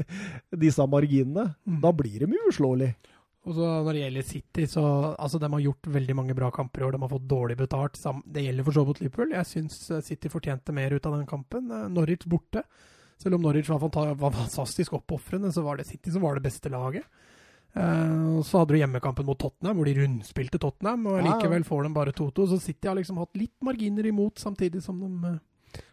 disse 0.64 0.86
marginene, 0.86 1.54
Mm. 1.66 1.80
da 1.80 1.92
blir 1.92 2.18
de 2.26 2.38
uslåelige. 2.48 2.94
Og 3.42 3.56
så 3.56 3.68
Når 3.82 3.92
det 3.92 4.02
gjelder 4.04 4.22
City, 4.22 4.66
så 4.70 4.82
altså 5.18 5.38
de 5.42 5.50
har 5.50 5.64
gjort 5.64 5.88
veldig 5.90 6.14
mange 6.14 6.34
bra 6.38 6.50
kamper 6.54 6.82
i 6.82 6.84
år. 6.86 6.94
De 6.94 7.02
har 7.02 7.10
fått 7.10 7.28
dårlig 7.30 7.56
betalt. 7.58 7.98
Det 8.24 8.44
gjelder 8.44 8.66
for 8.68 8.76
så 8.76 8.84
vidt 8.86 9.00
Liverpool. 9.02 9.34
Jeg 9.34 9.48
syns 9.50 9.78
eh, 9.90 10.02
City 10.06 10.30
fortjente 10.30 10.74
mer 10.74 10.94
ut 10.94 11.06
av 11.10 11.16
den 11.16 11.26
kampen. 11.26 11.66
Eh, 11.66 11.88
Norwich 11.90 12.28
borte. 12.30 12.62
Selv 13.18 13.34
om 13.34 13.42
Norwich 13.42 13.68
var, 13.70 13.82
var 14.14 14.38
fantastisk 14.38 14.94
oppofrende, 14.94 15.50
så 15.52 15.66
var 15.66 15.78
det 15.78 15.88
City 15.90 16.14
som 16.14 16.22
var 16.22 16.38
det 16.38 16.46
beste 16.46 16.70
laget. 16.70 17.02
Eh, 17.74 18.40
så 18.46 18.62
hadde 18.62 18.76
du 18.76 18.78
hjemmekampen 18.78 19.26
mot 19.26 19.38
Tottenham, 19.42 19.76
hvor 19.80 19.90
de 19.90 19.98
rundspilte 19.98 20.62
Tottenham. 20.62 21.10
og. 21.10 21.22
Likevel 21.26 21.66
får 21.66 21.82
de 21.82 21.94
bare 21.98 22.14
2-2. 22.14 22.46
Så 22.54 22.62
City 22.62 22.92
har 22.92 22.94
liksom 23.00 23.18
hatt 23.24 23.34
litt 23.34 23.58
marginer 23.58 24.06
imot, 24.06 24.38
samtidig 24.38 24.84
som 24.86 25.02
de 25.02 25.38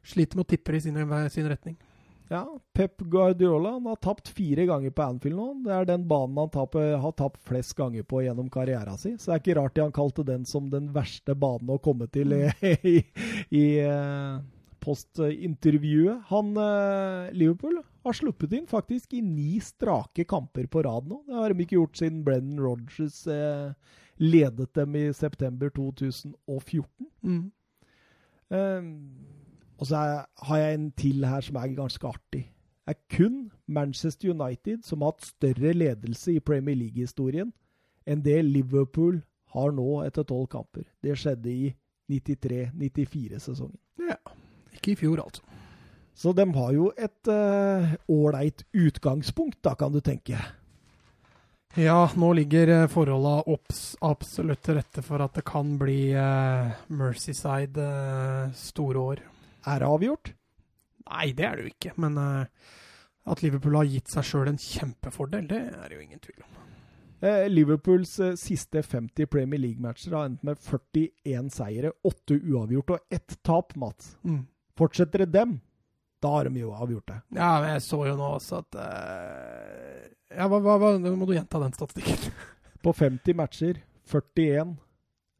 sliter 0.06 0.38
med 0.38 0.45
å 0.45 0.52
tippe 0.54 0.78
i 0.78 0.86
sin, 0.86 1.02
sin 1.34 1.50
retning. 1.50 1.82
Ja, 2.30 2.60
Pep 2.74 3.02
Guardiola 3.02 3.72
han 3.72 3.86
har 3.90 3.96
tapt 3.96 4.28
fire 4.28 4.66
ganger 4.70 4.92
på 4.94 5.02
Anfield 5.02 5.36
nå. 5.36 5.48
Det 5.66 5.74
er 5.74 5.88
den 5.90 6.04
banen 6.08 6.38
han 6.38 6.52
taper, 6.54 6.92
har 7.02 7.16
tapt 7.18 7.42
flest 7.42 7.74
ganger 7.78 8.06
på 8.06 8.22
gjennom 8.22 8.52
karrieren 8.54 9.00
sin. 9.02 9.18
Så 9.18 9.32
det 9.32 9.36
er 9.36 9.42
ikke 9.42 9.56
rart 9.58 9.82
han 9.82 9.96
kalte 9.96 10.26
den 10.28 10.46
som 10.46 10.68
den 10.70 10.92
verste 10.94 11.34
banen 11.34 11.74
å 11.74 11.80
komme 11.82 12.06
til 12.14 12.36
i, 12.38 12.44
i, 12.94 12.96
i 13.50 13.64
eh, 13.82 14.38
postintervjuet. 14.86 16.28
Han 16.30 16.54
eh, 16.54 17.32
Liverpool 17.34 17.82
har 18.06 18.20
sluppet 18.22 18.54
inn 18.54 18.70
faktisk 18.70 19.18
i 19.18 19.24
ni 19.26 19.58
strake 19.66 20.28
kamper 20.30 20.70
på 20.70 20.86
rad 20.86 21.10
nå. 21.10 21.24
Det 21.26 21.34
har 21.34 21.50
de 21.50 21.66
ikke 21.66 21.80
gjort 21.80 21.98
siden 21.98 22.22
Brennan 22.28 22.62
Rodgers 22.62 23.24
eh, 23.26 23.74
ledet 24.22 24.70
dem 24.78 25.02
i 25.02 25.08
september 25.18 25.74
2014. 25.74 27.10
Mm. 27.26 27.44
Eh, 28.54 28.94
Og 29.80 29.88
så 29.88 30.00
er, 30.00 30.24
har 30.48 30.62
jeg 30.62 30.76
en 30.76 30.90
til 30.92 31.26
her 31.26 31.44
som 31.46 31.60
er 31.60 31.76
ganske 31.78 32.08
artig. 32.08 32.44
Det 32.90 32.96
er 32.96 33.18
kun 33.18 33.52
Manchester 33.68 34.32
United 34.34 34.84
som 34.84 35.04
har 35.04 35.14
hatt 35.14 35.28
større 35.30 35.74
ledelse 35.78 36.34
i 36.34 36.44
Premier 36.44 36.76
League-historien 36.76 37.52
enn 38.10 38.24
det 38.26 38.40
Liverpool 38.48 39.20
har 39.54 39.74
nå 39.76 40.02
etter 40.08 40.26
tolv 40.26 40.48
kamper. 40.50 40.88
Det 41.04 41.14
skjedde 41.18 41.52
i 41.54 41.70
93-94-sesongen. 42.10 43.78
Ja. 44.10 44.18
Ikke 44.74 44.96
i 44.96 44.98
fjor, 44.98 45.22
altså. 45.22 45.46
Så 46.18 46.34
de 46.36 46.46
har 46.56 46.72
jo 46.76 46.90
et 46.98 47.30
ålreit 48.10 48.66
uh, 48.66 48.82
utgangspunkt, 48.88 49.62
da, 49.64 49.76
kan 49.78 49.94
du 49.94 50.02
tenke. 50.04 50.40
Ja, 51.78 52.10
nå 52.18 52.34
ligger 52.34 52.74
uh, 52.74 52.90
forholda 52.90 53.44
absolutt 54.10 54.64
til 54.66 54.80
rette 54.80 55.06
for 55.06 55.22
at 55.22 55.38
det 55.38 55.46
kan 55.48 55.78
bli 55.80 56.10
uh, 56.18 56.74
Mercyside 56.90 57.86
uh, 57.86 58.56
store 58.58 59.06
år. 59.14 59.22
Er 59.68 59.82
det 59.82 59.89
avgjort? 59.89 60.34
Nei, 61.10 61.32
det 61.36 61.45
er 61.45 61.57
det 61.57 61.66
jo 61.66 61.74
ikke. 61.74 61.93
Men 61.99 62.18
at 62.20 63.43
Liverpool 63.43 63.80
har 63.80 63.89
gitt 63.89 64.12
seg 64.12 64.28
sjøl 64.28 64.51
en 64.51 64.62
kjempefordel, 64.62 65.47
det 65.49 65.62
er 65.68 65.89
det 65.89 65.97
jo 65.97 66.03
ingen 66.05 66.22
tvil 66.24 66.43
om. 66.45 66.60
Liverpools 67.51 68.14
siste 68.39 68.80
50 68.86 69.28
Premier 69.28 69.60
League-matcher 69.60 70.14
har 70.16 70.30
endt 70.30 70.45
med 70.47 70.62
41 70.64 71.49
seire, 71.51 71.91
8 72.07 72.38
uavgjort 72.39 72.93
og 72.95 73.18
1 73.18 73.36
tap, 73.43 73.76
Mats. 73.76 74.14
Mm. 74.24 74.45
Fortsetter 74.80 75.26
det 75.26 75.34
dem, 75.34 75.57
da 76.24 76.32
har 76.38 76.47
de 76.47 76.62
jo 76.62 76.72
avgjort 76.76 77.12
det. 77.12 77.18
Ja, 77.36 77.49
men 77.60 77.74
jeg 77.74 77.84
så 77.84 77.99
jo 78.07 78.16
nå 78.20 78.30
også 78.38 78.62
at 78.64 78.80
uh, 78.80 80.07
Ja, 80.36 80.47
hva, 80.47 80.60
hva, 80.64 80.78
hva, 80.80 80.93
må 81.16 81.28
du 81.28 81.36
gjenta 81.36 81.62
den 81.64 81.76
statistikken. 81.76 82.36
På 82.84 82.93
50 82.95 83.36
matcher, 83.36 83.82
41 84.07 84.78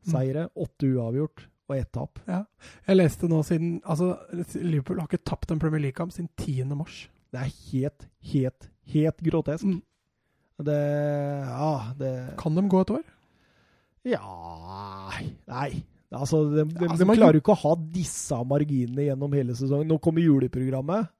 seire, 0.10 0.50
8 0.56 0.92
uavgjort 0.96 1.48
og 1.70 1.78
ett 1.78 1.92
tap. 1.94 2.20
Ja. 2.28 2.44
Jeg 2.88 2.98
leste 2.98 3.30
nå 3.30 3.44
siden 3.46 3.78
Altså, 3.86 4.16
Liverpool 4.58 5.00
har 5.00 5.10
ikke 5.10 5.24
tapt 5.26 5.52
en 5.54 5.62
Premier 5.62 5.84
League-kamp 5.88 6.12
siden 6.16 6.30
10. 6.38 6.66
mars. 6.80 7.04
Det 7.30 7.44
er 7.44 7.54
helt, 7.70 8.08
helt, 8.32 8.70
helt 8.94 9.24
grotesk. 9.30 9.64
Mm. 9.70 9.82
Det 10.66 10.80
Ja, 11.48 11.94
det 12.00 12.12
Kan 12.38 12.56
de 12.58 12.66
gå 12.68 12.82
et 12.82 12.92
år? 12.98 13.06
Ja 14.04 14.20
Nei. 15.48 15.84
Altså, 16.12 16.42
de, 16.50 16.66
de, 16.66 16.88
Altså, 16.90 17.06
de 17.06 17.16
klarer 17.16 17.38
jo 17.38 17.44
ikke 17.44 17.54
å 17.54 17.62
ha 17.62 17.76
disse 17.94 18.38
marginene 18.50 19.06
gjennom 19.12 19.34
hele 19.38 19.54
sesongen. 19.56 19.88
Nå 19.88 20.00
kommer 20.02 20.26
juleprogrammet. 20.26 21.12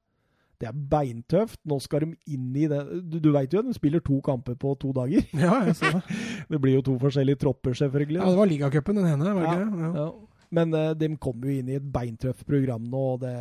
Det 0.60 0.68
er 0.68 0.80
beintøft. 0.92 1.60
Nå 1.70 1.78
skal 1.84 2.04
de 2.04 2.34
inn 2.34 2.50
i 2.58 2.66
det 2.68 2.80
Du, 3.08 3.20
du 3.22 3.30
veit 3.32 3.54
jo 3.54 3.62
de 3.64 3.76
spiller 3.78 4.02
to 4.04 4.18
kamper 4.26 4.58
på 4.60 4.74
to 4.82 4.92
dager. 4.98 5.24
Ja, 5.38 5.62
jeg 5.68 5.78
så 5.78 5.94
det. 5.94 6.02
Det 6.52 6.60
blir 6.64 6.80
jo 6.80 6.88
to 6.90 6.98
forskjellige 7.00 7.40
tropper, 7.46 7.78
selvfølgelig. 7.78 8.18
Ja, 8.20 8.32
det 8.34 8.42
var 8.42 8.50
ligacupen, 8.50 8.98
den 8.98 9.14
ene, 9.14 9.36
var 9.38 9.46
det 9.46 9.54
Ja, 9.54 9.70
ikke? 9.70 9.86
Ja. 9.86 9.94
Ja. 10.02 10.10
Men 10.52 10.74
uh, 10.74 10.94
de 10.98 11.12
kommer 11.22 11.50
jo 11.52 11.60
inn 11.62 11.70
i 11.70 11.78
et 11.78 11.92
beintøft 11.94 12.46
program 12.50 12.88
nå, 12.90 13.04
og 13.14 13.20
det, 13.22 13.36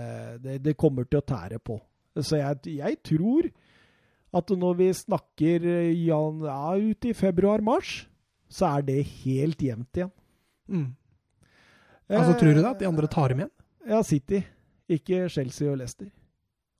det, 0.44 0.58
det 0.66 0.76
kommer 0.76 1.06
til 1.08 1.22
å 1.22 1.24
tære 1.24 1.58
på. 1.64 1.78
Så 2.18 2.36
jeg, 2.40 2.58
jeg 2.80 2.98
tror 3.06 3.48
at 4.38 4.50
når 4.60 4.74
vi 4.76 4.88
snakker 4.92 5.64
eh, 5.64 5.92
jan, 6.04 6.42
ja, 6.44 6.74
ut 6.76 7.06
i 7.08 7.14
februar-mars, 7.16 8.02
så 8.52 8.66
er 8.74 8.84
det 8.84 8.98
helt 9.22 9.62
jevnt 9.64 9.96
igjen. 10.02 10.10
Mm. 10.68 10.88
Altså, 12.08 12.34
tror 12.40 12.52
du 12.54 12.60
det? 12.60 12.68
At 12.68 12.78
de 12.82 12.84
Eh, 12.84 12.90
andre 12.92 13.08
tar 13.12 13.32
dem 13.32 13.40
igjen? 13.44 13.54
Ja, 13.88 14.02
City. 14.04 14.42
Ikke 14.88 15.28
Chelsea 15.32 15.70
og 15.70 15.78
Leicester. 15.80 16.10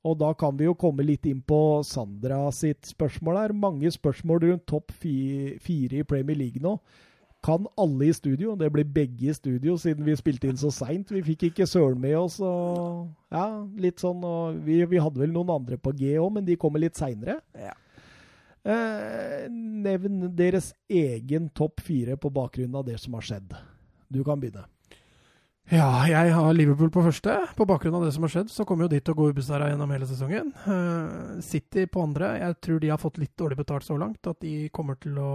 Og 0.04 0.16
da 0.20 0.30
kan 0.38 0.56
vi 0.56 0.64
jo 0.68 0.76
komme 0.78 1.04
litt 1.04 1.26
inn 1.28 1.40
på 1.44 1.82
Sandra 1.84 2.46
sitt 2.54 2.86
spørsmål 2.88 3.36
her. 3.40 3.52
Mange 3.56 3.90
spørsmål 3.92 4.44
rundt 4.44 4.66
topp 4.70 4.92
fi- 4.92 5.56
fire 5.60 6.00
i 6.02 6.06
Premier 6.08 6.36
League 6.38 6.62
nå. 6.64 6.76
Kan 7.44 7.68
alle 7.78 8.08
i 8.08 8.14
studio? 8.16 8.56
Det 8.58 8.70
blir 8.74 8.84
begge 8.84 9.30
i 9.30 9.34
studio, 9.34 9.76
siden 9.78 10.06
vi 10.06 10.16
spilte 10.18 10.48
inn 10.50 10.58
så 10.58 10.72
seint. 10.74 11.12
Vi 11.14 11.22
fikk 11.22 11.48
ikke 11.50 11.68
Søren 11.70 12.00
med 12.02 12.16
oss. 12.18 12.40
og 12.42 13.12
ja, 13.30 13.44
litt 13.78 14.02
sånn, 14.02 14.24
og 14.26 14.58
vi, 14.66 14.80
vi 14.90 15.02
hadde 15.02 15.22
vel 15.22 15.34
noen 15.34 15.54
andre 15.54 15.78
på 15.78 15.94
G 15.96 16.16
òg, 16.18 16.32
men 16.34 16.48
de 16.48 16.58
kommer 16.58 16.82
litt 16.82 16.98
seinere. 16.98 17.38
Ja. 17.54 17.76
Eh, 18.68 19.46
nevn 19.48 20.26
deres 20.36 20.72
egen 20.90 21.46
topp 21.54 21.80
fire 21.86 22.18
på 22.20 22.32
bakgrunn 22.34 22.74
av 22.74 22.88
det 22.88 22.98
som 23.00 23.14
har 23.16 23.24
skjedd. 23.24 23.54
Du 24.10 24.24
kan 24.26 24.42
begynne. 24.42 24.66
Ja, 25.68 26.06
jeg 26.08 26.32
har 26.32 26.54
Liverpool 26.56 26.88
på 26.88 27.02
første. 27.04 27.34
På 27.56 27.66
bakgrunn 27.68 27.98
av 27.98 28.06
det 28.06 28.14
som 28.16 28.24
har 28.24 28.32
skjedd, 28.32 28.48
så 28.48 28.64
kommer 28.64 28.86
jo 28.86 28.94
de 28.94 29.02
til 29.04 29.12
å 29.12 29.18
gå 29.18 29.26
ubeseira 29.34 29.66
gjennom 29.68 29.90
hele 29.92 30.08
sesongen. 30.08 30.54
Eh, 30.64 31.40
City 31.44 31.84
på 31.92 32.02
andre. 32.06 32.30
Jeg 32.40 32.56
tror 32.64 32.80
de 32.80 32.88
har 32.88 33.00
fått 33.00 33.20
litt 33.20 33.34
dårlig 33.36 33.58
betalt 33.60 33.84
så 33.84 33.98
langt, 34.00 34.24
at 34.26 34.40
de 34.40 34.70
kommer 34.72 34.96
til 34.96 35.18
å, 35.20 35.32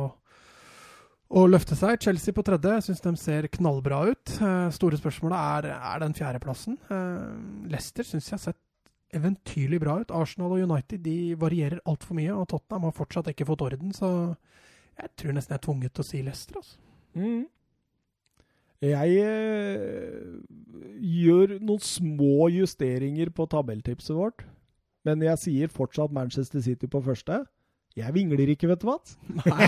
å 1.34 1.46
løfte 1.50 1.78
seg. 1.78 1.98
Chelsea 2.04 2.36
på 2.36 2.44
tredje. 2.46 2.76
Syns 2.88 3.02
de 3.04 3.14
ser 3.20 3.50
knallbra 3.54 4.04
ut. 4.12 4.36
Eh, 4.38 4.68
store 4.76 5.00
spørsmålet 5.00 5.38
er, 5.40 5.72
er 5.74 6.04
den 6.04 6.16
fjerdeplassen. 6.18 6.78
Uh, 6.92 7.34
Leicester 7.72 8.06
syns 8.08 8.30
jeg 8.30 8.38
har 8.38 8.44
sett 8.52 8.62
eventyrlig 9.14 9.80
bra 9.82 10.00
ut. 10.02 10.14
Arsenal 10.14 10.56
og 10.56 10.64
United 10.66 11.04
de 11.06 11.34
varierer 11.40 11.82
altfor 11.90 12.18
mye, 12.18 12.34
og 12.34 12.48
Tottenham 12.52 12.88
har 12.90 12.96
fortsatt 12.98 13.30
ikke 13.32 13.48
fått 13.50 13.66
orden, 13.66 13.94
så 13.94 14.10
jeg 14.98 15.12
tror 15.20 15.36
nesten 15.36 15.54
jeg 15.54 15.62
er 15.62 15.66
tvunget 15.68 15.94
til 15.94 16.06
å 16.06 16.08
si 16.08 16.22
Leicester, 16.26 16.62
altså. 16.62 16.80
Mm. 17.14 17.44
Jeg 18.84 19.20
eh, 19.24 20.32
gjør 21.24 21.54
noen 21.64 21.84
små 21.86 22.50
justeringer 22.52 23.30
på 23.32 23.46
tabelltipset 23.52 24.16
vårt, 24.18 24.44
men 25.08 25.24
jeg 25.24 25.40
sier 25.40 25.72
fortsatt 25.72 26.14
Manchester 26.16 26.64
City 26.66 26.90
på 26.92 27.00
første. 27.06 27.44
Jeg 27.94 28.14
vingler 28.16 28.50
ikke, 28.56 28.68
vet 28.72 28.82
du 28.82 28.88
hva. 28.90 28.98
Nei, 29.46 29.68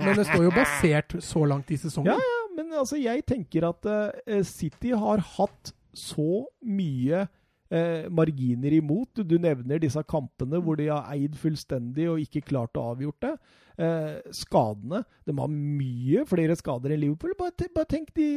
men 0.00 0.14
det 0.16 0.24
står 0.30 0.46
jo 0.46 0.52
basert 0.54 1.16
så 1.24 1.42
langt 1.48 1.72
i 1.74 1.76
sesongen. 1.80 2.14
Ja, 2.14 2.16
ja, 2.16 2.44
men 2.56 2.70
altså, 2.72 2.96
jeg 3.00 3.24
tenker 3.28 3.68
at 3.68 3.88
uh, 3.88 4.38
City 4.48 4.94
har 4.96 5.20
hatt 5.36 5.74
så 5.96 6.46
mye 6.64 7.26
uh, 7.26 8.06
marginer 8.08 8.78
imot. 8.78 9.20
Du, 9.28 9.36
nevner 9.42 9.82
disse 9.82 10.00
kampene 10.08 10.60
hvor 10.64 10.80
de 10.80 10.88
har 10.88 11.10
eid 11.12 11.36
fullstendig 11.36 12.08
og 12.12 12.22
ikke 12.24 12.46
klart 12.48 12.80
å 12.80 12.86
avgjort 12.94 13.26
det. 13.26 13.34
Uh, 13.76 14.32
skadene 14.32 15.02
De 15.28 15.34
har 15.36 15.50
mye 15.52 16.22
flere 16.24 16.56
skader 16.56 16.94
enn 16.94 17.02
Liverpool. 17.02 17.34
Bare, 17.36 17.68
bare 17.76 17.90
tenk 17.90 18.08
de, 18.16 18.30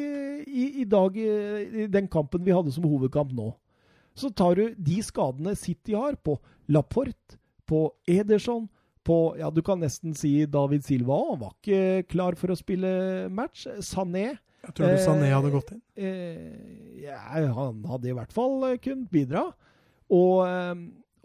i, 0.44 0.66
i 0.84 0.88
dag, 0.90 1.16
i 1.16 1.88
den 1.88 2.12
kampen 2.12 2.44
vi 2.44 2.56
hadde 2.56 2.76
som 2.76 2.88
hovedkamp 2.92 3.32
nå. 3.38 3.54
Så 4.20 4.34
tar 4.36 4.60
du 4.60 4.76
de 4.76 5.00
skadene 5.06 5.56
City 5.56 5.96
har 5.96 6.20
på 6.20 6.36
Laporte, 6.68 7.40
på 7.70 7.86
Ederson, 8.10 8.68
på 9.08 9.18
Ja, 9.40 9.50
du 9.52 9.62
kan 9.66 9.82
nesten 9.82 10.16
si 10.18 10.46
David 10.46 10.86
Silva 10.86 11.18
òg. 11.18 11.40
Var 11.42 11.56
ikke 11.58 12.08
klar 12.12 12.38
for 12.40 12.54
å 12.54 12.60
spille 12.60 12.92
match. 13.34 13.68
Sané 13.86 14.26
Jeg 14.66 14.74
tror 14.76 14.94
du 14.94 15.04
Sané 15.04 15.32
hadde 15.34 15.52
gått 15.54 15.74
inn. 15.76 15.84
Eh, 15.96 17.04
ja, 17.06 17.20
han 17.56 17.84
hadde 17.90 18.12
i 18.12 18.16
hvert 18.18 18.34
fall 18.36 18.64
eh, 18.70 18.80
kunnet 18.84 19.10
bidra. 19.14 19.46
Og, 20.10 20.42
eh, 20.46 20.74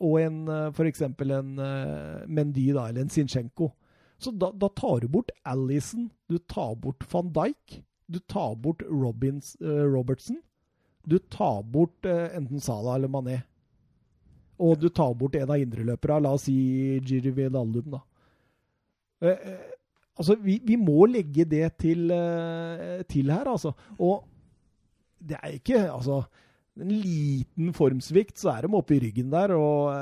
og 0.04 0.20
en 0.20 0.44
f.eks. 0.70 1.02
en 1.08 1.64
eh, 1.68 2.20
Mendy, 2.28 2.68
da, 2.76 2.88
eller 2.88 3.04
en 3.06 3.12
Zinchenko. 3.12 3.72
Så 4.18 4.30
da, 4.30 4.52
da 4.52 4.68
tar 4.68 5.02
du 5.02 5.08
bort 5.10 5.32
Alison, 5.44 6.08
du 6.30 6.38
tar 6.38 6.76
bort 6.80 7.04
van 7.12 7.32
Dijk, 7.34 7.82
du 8.06 8.18
tar 8.18 8.54
bort 8.56 8.82
Robins, 8.88 9.56
eh, 9.60 9.84
Robertson. 9.84 10.38
Du 11.04 11.18
tar 11.18 11.62
bort 11.62 12.06
eh, 12.06 12.36
enten 12.36 12.60
Salah 12.60 12.94
eller 12.96 13.08
Mané. 13.08 13.42
Og 14.62 14.78
du 14.78 14.88
tar 14.88 15.14
bort 15.18 15.34
en 15.38 15.50
av 15.50 15.58
indreløperne, 15.58 16.22
la 16.22 16.34
oss 16.36 16.46
si 16.46 16.54
Giri 17.02 17.32
Vidaldum, 17.34 17.96
da. 17.96 18.02
Eh, 19.24 19.30
eh, 19.30 19.72
altså, 20.18 20.36
vi, 20.42 20.58
vi 20.64 20.76
må 20.78 21.06
legge 21.10 21.46
det 21.48 21.66
til, 21.80 22.10
eh, 22.14 23.02
til 23.10 23.32
her, 23.32 23.48
altså. 23.50 23.74
Og 23.98 24.24
det 25.24 25.38
er 25.40 25.56
ikke 25.56 25.80
Altså, 25.88 26.22
en 26.76 26.90
liten 26.90 27.72
formsvikt, 27.74 28.38
så 28.38 28.50
er 28.50 28.66
de 28.66 28.74
oppe 28.74 28.96
i 28.96 29.00
ryggen 29.06 29.30
der. 29.32 29.54
Og 29.56 29.94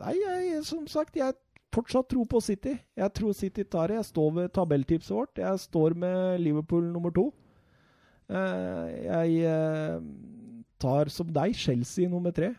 nei, 0.00 0.14
jeg, 0.22 0.64
som 0.64 0.86
sagt, 0.86 1.16
jeg 1.18 1.34
fortsatt 1.74 2.08
tror 2.10 2.26
på 2.30 2.40
City. 2.42 2.76
Jeg 2.96 3.12
tror 3.14 3.34
City 3.34 3.64
tar 3.66 3.90
det. 3.90 3.98
Jeg 3.98 4.10
står 4.12 4.30
ved 4.38 4.52
tabelltipset 4.54 5.14
vårt. 5.14 5.38
Jeg 5.42 5.58
står 5.58 5.94
med 5.98 6.38
Liverpool 6.38 6.86
nummer 6.92 7.10
to. 7.10 7.28
Jeg 8.30 9.58
tar 10.78 11.10
som 11.10 11.34
deg 11.34 11.58
Chelsea 11.58 12.08
nummer 12.08 12.30
tre. 12.30 12.54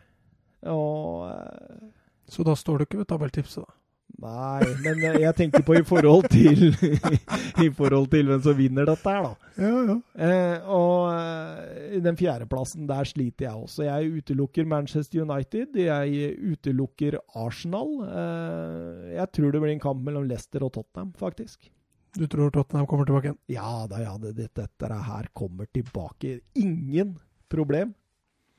Og 0.70 1.30
eh, 1.30 1.86
Så 2.30 2.44
da 2.46 2.56
står 2.58 2.78
du 2.78 2.86
ikke 2.86 3.02
ved 3.02 3.08
tabelltipset, 3.10 3.64
da. 3.64 3.78
Nei, 4.22 4.66
men 4.84 5.00
eh, 5.08 5.16
jeg 5.24 5.34
tenker 5.38 5.64
på 5.66 5.74
i 5.78 5.82
forhold 5.86 6.28
til 6.30 6.68
I 7.64 7.68
forhold 7.74 8.10
til 8.12 8.28
hvem 8.28 8.42
som 8.44 8.56
vinner 8.58 8.86
dette 8.86 9.14
her, 9.14 9.24
da. 9.24 9.50
Ja, 9.56 9.72
ja. 9.88 9.96
Eh, 10.26 10.68
og 10.70 11.08
eh, 11.16 11.96
i 11.98 12.00
den 12.04 12.18
fjerdeplassen, 12.20 12.86
der 12.90 13.08
sliter 13.08 13.48
jeg 13.48 13.64
også. 13.66 13.86
Jeg 13.88 14.20
utelukker 14.20 14.68
Manchester 14.68 15.24
United. 15.24 15.78
Jeg 15.80 16.32
utelukker 16.54 17.18
Arsenal. 17.40 17.94
Eh, 18.06 19.14
jeg 19.16 19.30
tror 19.38 19.54
det 19.54 19.62
blir 19.64 19.74
en 19.74 19.86
kamp 19.88 20.04
mellom 20.06 20.28
Leicester 20.28 20.66
og 20.68 20.74
Tottenham, 20.76 21.14
faktisk. 21.18 21.72
Du 22.12 22.26
tror 22.28 22.52
Tottenham 22.52 22.86
kommer 22.86 23.08
tilbake 23.08 23.30
igjen? 23.30 23.40
Ja 23.54 23.86
da, 23.88 24.02
ja, 24.04 24.12
det, 24.20 24.34
dette, 24.36 24.68
dette 24.68 25.02
her 25.08 25.28
kommer 25.32 25.66
tilbake. 25.72 26.42
Ingen 26.60 27.16
problem. 27.52 27.94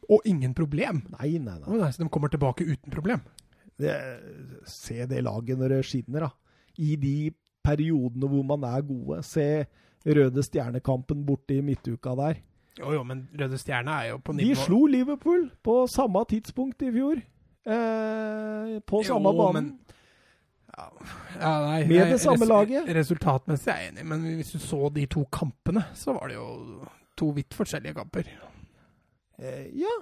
Og 0.10 0.22
ingen 0.26 0.54
problem! 0.54 1.04
Nei, 1.20 1.38
nei, 1.38 1.60
nei. 1.60 1.78
Nei, 1.80 1.92
så 1.92 2.04
de 2.04 2.10
kommer 2.10 2.30
tilbake 2.34 2.66
uten 2.68 2.92
problem? 2.92 3.22
Det, 3.80 3.94
se 4.70 5.06
det 5.10 5.24
laget 5.24 5.58
når 5.58 5.70
det 5.78 5.86
skinner, 5.86 6.28
da. 6.28 6.30
I 6.78 6.96
de 7.00 7.32
periodene 7.64 8.28
hvor 8.30 8.44
man 8.46 8.64
er 8.68 8.82
gode. 8.86 9.22
Se 9.24 9.66
Røde 10.06 10.44
Stjernekampen 10.44 11.24
borte 11.26 11.56
i 11.56 11.62
midtuka 11.64 12.14
der. 12.20 12.42
Jo, 12.80 12.92
jo, 12.98 13.04
men 13.08 13.28
Røde 13.40 13.58
Stjerne 13.62 13.92
er 14.04 14.10
jo 14.12 14.18
på 14.18 14.34
nivå 14.36 14.50
De 14.50 14.56
slo 14.60 14.86
Liverpool 14.90 15.48
på 15.64 15.76
samme 15.88 16.26
tidspunkt 16.30 16.82
i 16.84 16.92
fjor. 16.92 17.22
Eh, 17.64 18.80
på 18.86 19.04
samme 19.08 19.32
Jo, 19.32 19.38
banen. 19.40 19.54
men- 19.64 19.80
Ja, 20.74 20.88
ja, 21.40 21.52
nei, 21.70 21.86
Med 21.88 22.12
det 22.12 22.20
samme 22.22 22.46
res- 22.46 22.50
laget. 22.50 22.88
Resultatmessig 22.96 23.68
er 23.70 23.78
jeg 23.78 23.92
enig, 23.94 24.06
men 24.10 24.22
hvis 24.40 24.52
du 24.54 24.58
så 24.60 24.90
de 24.94 25.06
to 25.06 25.24
kampene, 25.32 25.84
så 25.94 26.14
var 26.18 26.28
det 26.28 26.36
jo 26.36 26.86
to 27.16 27.30
vidt 27.30 27.54
forskjellige 27.54 27.94
kamper. 27.94 28.24
Eh, 29.42 29.68
ja. 29.82 29.94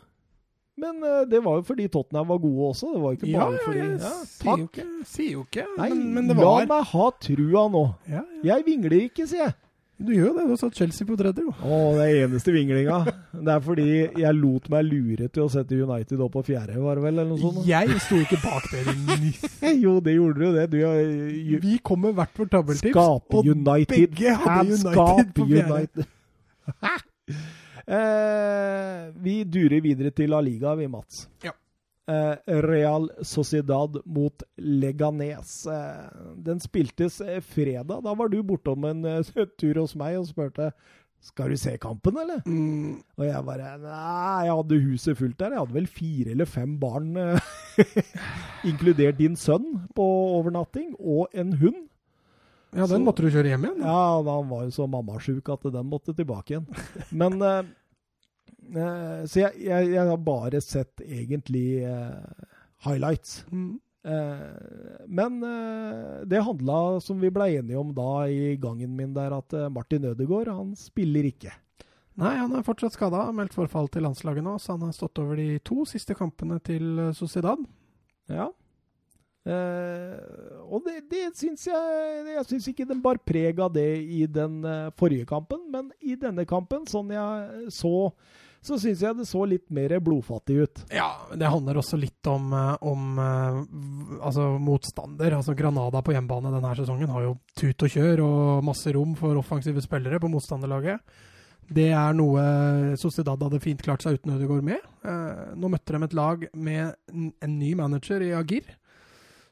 Men 0.82 1.04
eh, 1.04 1.24
det 1.30 1.42
var 1.46 1.60
jo 1.60 1.66
fordi 1.68 1.88
Tottenham 1.94 2.28
var 2.32 2.40
gode 2.42 2.70
også. 2.74 2.94
Det 2.96 3.02
var 3.04 3.18
ikke 3.18 3.32
bare 3.34 3.58
fordi 3.66 3.82
ja, 3.88 4.14
sier, 4.28 4.58
jo 4.58 4.70
ikke, 4.70 4.86
sier 5.06 5.32
jo 5.36 5.42
ikke, 5.48 5.66
Nei, 5.78 5.90
men, 5.94 6.06
men 6.16 6.30
det 6.32 6.38
la 6.40 6.54
meg 6.70 6.88
ha 6.94 7.10
trua 7.22 7.66
nå. 7.74 7.84
ja, 8.10 8.22
ja. 8.24 8.56
Jeg 8.56 8.66
vingler 8.66 8.98
ikke, 9.06 9.28
sier 9.30 9.46
jeg. 9.50 9.58
Du 10.02 10.10
gjør 10.16 10.32
jo 10.32 10.34
det, 10.34 10.44
du 10.48 10.54
har 10.56 10.58
satt 10.58 10.74
Chelsea 10.80 11.06
på 11.06 11.14
tredje, 11.20 11.44
jo. 11.46 11.52
Å, 11.62 11.76
det 11.94 12.06
er 12.08 12.24
eneste 12.24 12.50
vinglinga. 12.56 12.96
Det 13.36 13.52
er 13.54 13.60
fordi 13.62 13.84
jeg 14.24 14.34
lot 14.40 14.66
meg 14.74 14.88
lure 14.88 15.28
til 15.30 15.44
å 15.44 15.50
sette 15.54 15.78
United 15.78 16.24
opp 16.26 16.34
på 16.40 16.42
fjerde, 16.48 16.80
var 16.82 16.98
det 16.98 17.04
vel? 17.04 17.20
Eller 17.22 17.30
noe 17.30 17.38
sånt? 17.44 17.60
Jeg 17.70 18.00
sto 18.08 18.18
ikke 18.24 18.40
bak 18.42 18.66
dere. 18.72 18.96
Jo, 19.84 20.00
det 20.02 20.16
gjorde 20.16 20.40
du 20.42 20.58
det. 20.58 20.66
Du 20.74 20.80
er 20.90 21.04
ju- 21.06 21.60
Vi 21.68 21.78
kom 21.86 22.02
med 22.08 22.18
hvert 22.18 22.34
vårt 22.42 22.50
tabeltips, 22.56 22.98
og 22.98 23.46
United. 23.46 23.94
begge 23.94 24.34
hadde 24.42 24.80
United 24.80 24.88
Skap 24.88 25.36
på 25.38 25.46
fjerde. 25.52 25.78
United. 25.78 26.10
eh, 27.88 29.10
vi 29.24 29.42
durer 29.44 29.82
videre 29.84 30.12
til 30.16 30.32
La 30.34 30.42
Liga, 30.44 30.76
vi, 30.80 30.88
Mats. 30.92 31.26
Ja. 31.46 31.54
Eh, 32.12 32.62
Real 32.66 33.10
Sociedad 33.24 34.00
mot 34.06 34.44
Leganes. 34.58 35.66
Eh, 35.70 36.24
den 36.36 36.60
spiltes 36.60 37.22
eh, 37.22 37.40
fredag. 37.42 38.02
Da 38.04 38.16
var 38.18 38.32
du 38.32 38.42
bortom 38.44 38.86
en 38.90 39.06
eh, 39.06 39.22
tur 39.60 39.84
hos 39.84 39.96
meg 40.00 40.20
og 40.20 40.28
spurte 40.32 40.72
skal 41.22 41.52
du 41.54 41.58
se 41.62 41.76
kampen, 41.78 42.16
eller? 42.18 42.40
Mm, 42.50 42.96
Og 43.20 43.26
jeg 43.28 43.46
bare 43.46 43.76
Nei, 43.78 44.48
jeg 44.48 44.56
hadde 44.58 44.80
huset 44.88 45.20
fullt 45.20 45.38
der. 45.38 45.54
Jeg 45.54 45.62
hadde 45.62 45.76
vel 45.76 45.90
fire 46.00 46.34
eller 46.34 46.50
fem 46.50 46.72
barn, 46.82 47.12
eh, 47.14 47.52
inkludert 48.72 49.20
din 49.20 49.38
sønn, 49.38 49.68
på 49.94 50.08
overnatting, 50.40 50.96
og 50.98 51.30
en 51.38 51.54
hund. 51.62 51.84
Ja, 52.72 52.86
den 52.88 53.02
Så- 53.02 53.04
måtte 53.04 53.24
du 53.26 53.30
kjøre 53.34 53.52
hjem 53.52 53.66
igjen. 53.68 53.84
Ja, 53.84 54.24
han 54.24 54.50
var 54.50 54.64
jo 54.64 54.72
så 54.72 54.88
mammasjuk 54.88 55.50
at 55.52 55.68
den 55.74 55.90
måtte 55.92 56.16
tilbake 56.16 56.56
igjen. 56.56 56.68
Men 57.22 57.38
uh, 57.44 57.62
uh, 58.72 59.22
Så 59.28 59.42
jeg, 59.44 59.60
jeg, 59.68 59.92
jeg 59.94 60.08
har 60.08 60.18
bare 60.24 60.62
sett 60.64 61.04
egentlig 61.04 61.84
uh, 61.84 62.22
highlights. 62.88 63.42
Mm. 63.52 63.80
Men 65.06 65.36
det 66.26 66.40
handla, 66.42 66.78
som 67.06 67.20
vi 67.22 67.30
ble 67.30 67.46
enige 67.60 67.78
om 67.78 67.92
da 67.94 68.24
i 68.26 68.56
gangen 68.58 68.96
min 68.98 69.12
der, 69.14 69.36
at 69.38 69.54
Martin 69.70 70.08
Ødegaard, 70.10 70.50
han 70.50 70.72
spiller 70.74 71.28
ikke. 71.30 71.52
Nei, 72.18 72.32
han 72.40 72.56
er 72.58 72.66
fortsatt 72.66 72.96
skada, 72.98 73.28
meldt 73.30 73.54
forfall 73.54 73.92
til 73.94 74.02
landslaget 74.08 74.42
nå, 74.42 74.56
så 74.58 74.74
han 74.74 74.88
har 74.88 74.96
stått 74.98 75.22
over 75.22 75.38
de 75.38 75.60
to 75.62 75.86
siste 75.86 76.18
kampene 76.18 76.58
til 76.66 76.98
Sociedad. 77.14 77.62
Ja. 78.26 78.50
Eh, 79.42 80.18
og 80.70 80.84
det, 80.86 81.00
det 81.10 81.32
syns 81.34 81.64
jeg 81.66 82.26
Jeg 82.36 82.44
syns 82.46 82.68
ikke 82.70 82.86
den 82.86 83.00
bar 83.02 83.18
preg 83.26 83.58
av 83.58 83.72
det 83.74 83.90
i 83.98 84.28
den 84.30 84.60
uh, 84.62 84.94
forrige 84.94 85.26
kampen, 85.30 85.64
men 85.74 85.90
i 85.98 86.14
denne 86.20 86.46
kampen, 86.46 86.84
sånn 86.86 87.10
jeg 87.10 87.72
så, 87.74 88.12
så 88.62 88.78
syns 88.78 89.02
jeg 89.02 89.18
det 89.18 89.26
så 89.26 89.42
litt 89.50 89.66
mer 89.74 89.96
blodfattig 90.04 90.60
ut. 90.62 90.84
Ja, 90.94 91.10
det 91.34 91.50
handler 91.50 91.80
også 91.82 91.98
litt 91.98 92.30
om, 92.30 92.54
eh, 92.54 92.76
om 92.86 93.18
uh, 93.18 94.22
altså 94.22 94.46
motstander. 94.62 95.34
Altså 95.40 95.58
Granada 95.58 96.04
på 96.06 96.14
hjemmebane 96.14 96.54
denne 96.54 96.76
sesongen 96.78 97.10
har 97.10 97.26
jo 97.26 97.36
tut 97.58 97.88
og 97.88 97.98
kjør 97.98 98.24
og 98.28 98.70
masse 98.70 98.94
rom 98.94 99.18
for 99.18 99.42
offensive 99.42 99.82
spillere 99.82 100.22
på 100.22 100.30
motstanderlaget. 100.32 101.02
Det 101.72 101.88
er 101.96 102.14
noe 102.18 102.42
Sociedad 103.00 103.42
hadde 103.42 103.62
fint 103.64 103.82
klart 103.82 104.04
seg 104.04 104.18
uten 104.20 104.34
Ødegaard 104.36 104.66
med. 104.66 104.82
Nå 105.56 105.70
møtte 105.72 105.96
de 105.96 106.02
et 106.04 106.16
lag 106.18 106.42
med 106.52 106.98
en 107.16 107.54
ny 107.56 107.70
manager 107.80 108.26
i 108.26 108.34
Agir, 108.36 108.66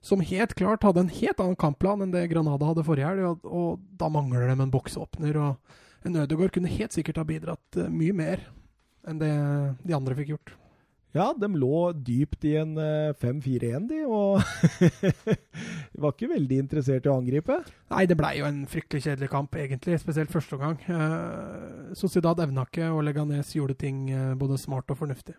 som 0.02 0.24
helt 0.24 0.56
klart 0.56 0.86
hadde 0.88 1.04
en 1.04 1.12
helt 1.12 1.42
annen 1.44 1.60
kampplan 1.60 2.06
enn 2.06 2.14
det 2.14 2.28
Granada 2.32 2.70
hadde 2.70 2.86
forrige 2.88 3.10
helg, 3.10 3.26
og, 3.28 3.50
og 3.50 4.00
da 4.00 4.08
mangler 4.14 4.48
de 4.48 4.56
en 4.56 4.72
boksåpner. 4.74 5.40
og 5.42 6.08
En 6.08 6.22
Ødegaard 6.24 6.56
kunne 6.56 6.72
helt 6.72 6.96
sikkert 6.96 7.20
ha 7.20 7.28
bidratt 7.28 7.80
eh, 7.80 7.92
mye 7.92 8.16
mer 8.16 8.48
enn 9.08 9.20
det 9.20 9.34
de 9.84 9.96
andre 9.96 10.16
fikk 10.18 10.34
gjort. 10.36 10.56
Ja, 11.16 11.32
de 11.34 11.48
lå 11.58 11.90
dypt 12.06 12.44
i 12.46 12.52
en 12.62 12.76
eh, 12.78 13.16
5-4-1, 13.18 13.88
de, 13.90 14.04
og 14.06 14.44
var 16.04 16.14
ikke 16.14 16.30
veldig 16.36 16.60
interessert 16.62 17.08
i 17.08 17.10
å 17.10 17.16
angripe. 17.18 17.58
Nei, 17.90 18.04
det 18.10 18.18
blei 18.20 18.36
jo 18.38 18.46
en 18.46 18.62
fryktelig 18.70 19.08
kjedelig 19.08 19.32
kamp, 19.34 19.58
egentlig. 19.58 19.98
Spesielt 20.04 20.30
første 20.30 20.60
omgang. 20.60 20.78
Eh, 20.86 21.96
Sociedad 21.98 22.40
evna 22.46 22.68
ikke, 22.70 22.92
og 22.94 23.02
Leganes 23.08 23.56
gjorde 23.58 23.80
ting 23.82 24.06
eh, 24.14 24.36
både 24.38 24.60
smart 24.62 24.94
og 24.94 25.02
fornuftig. 25.02 25.34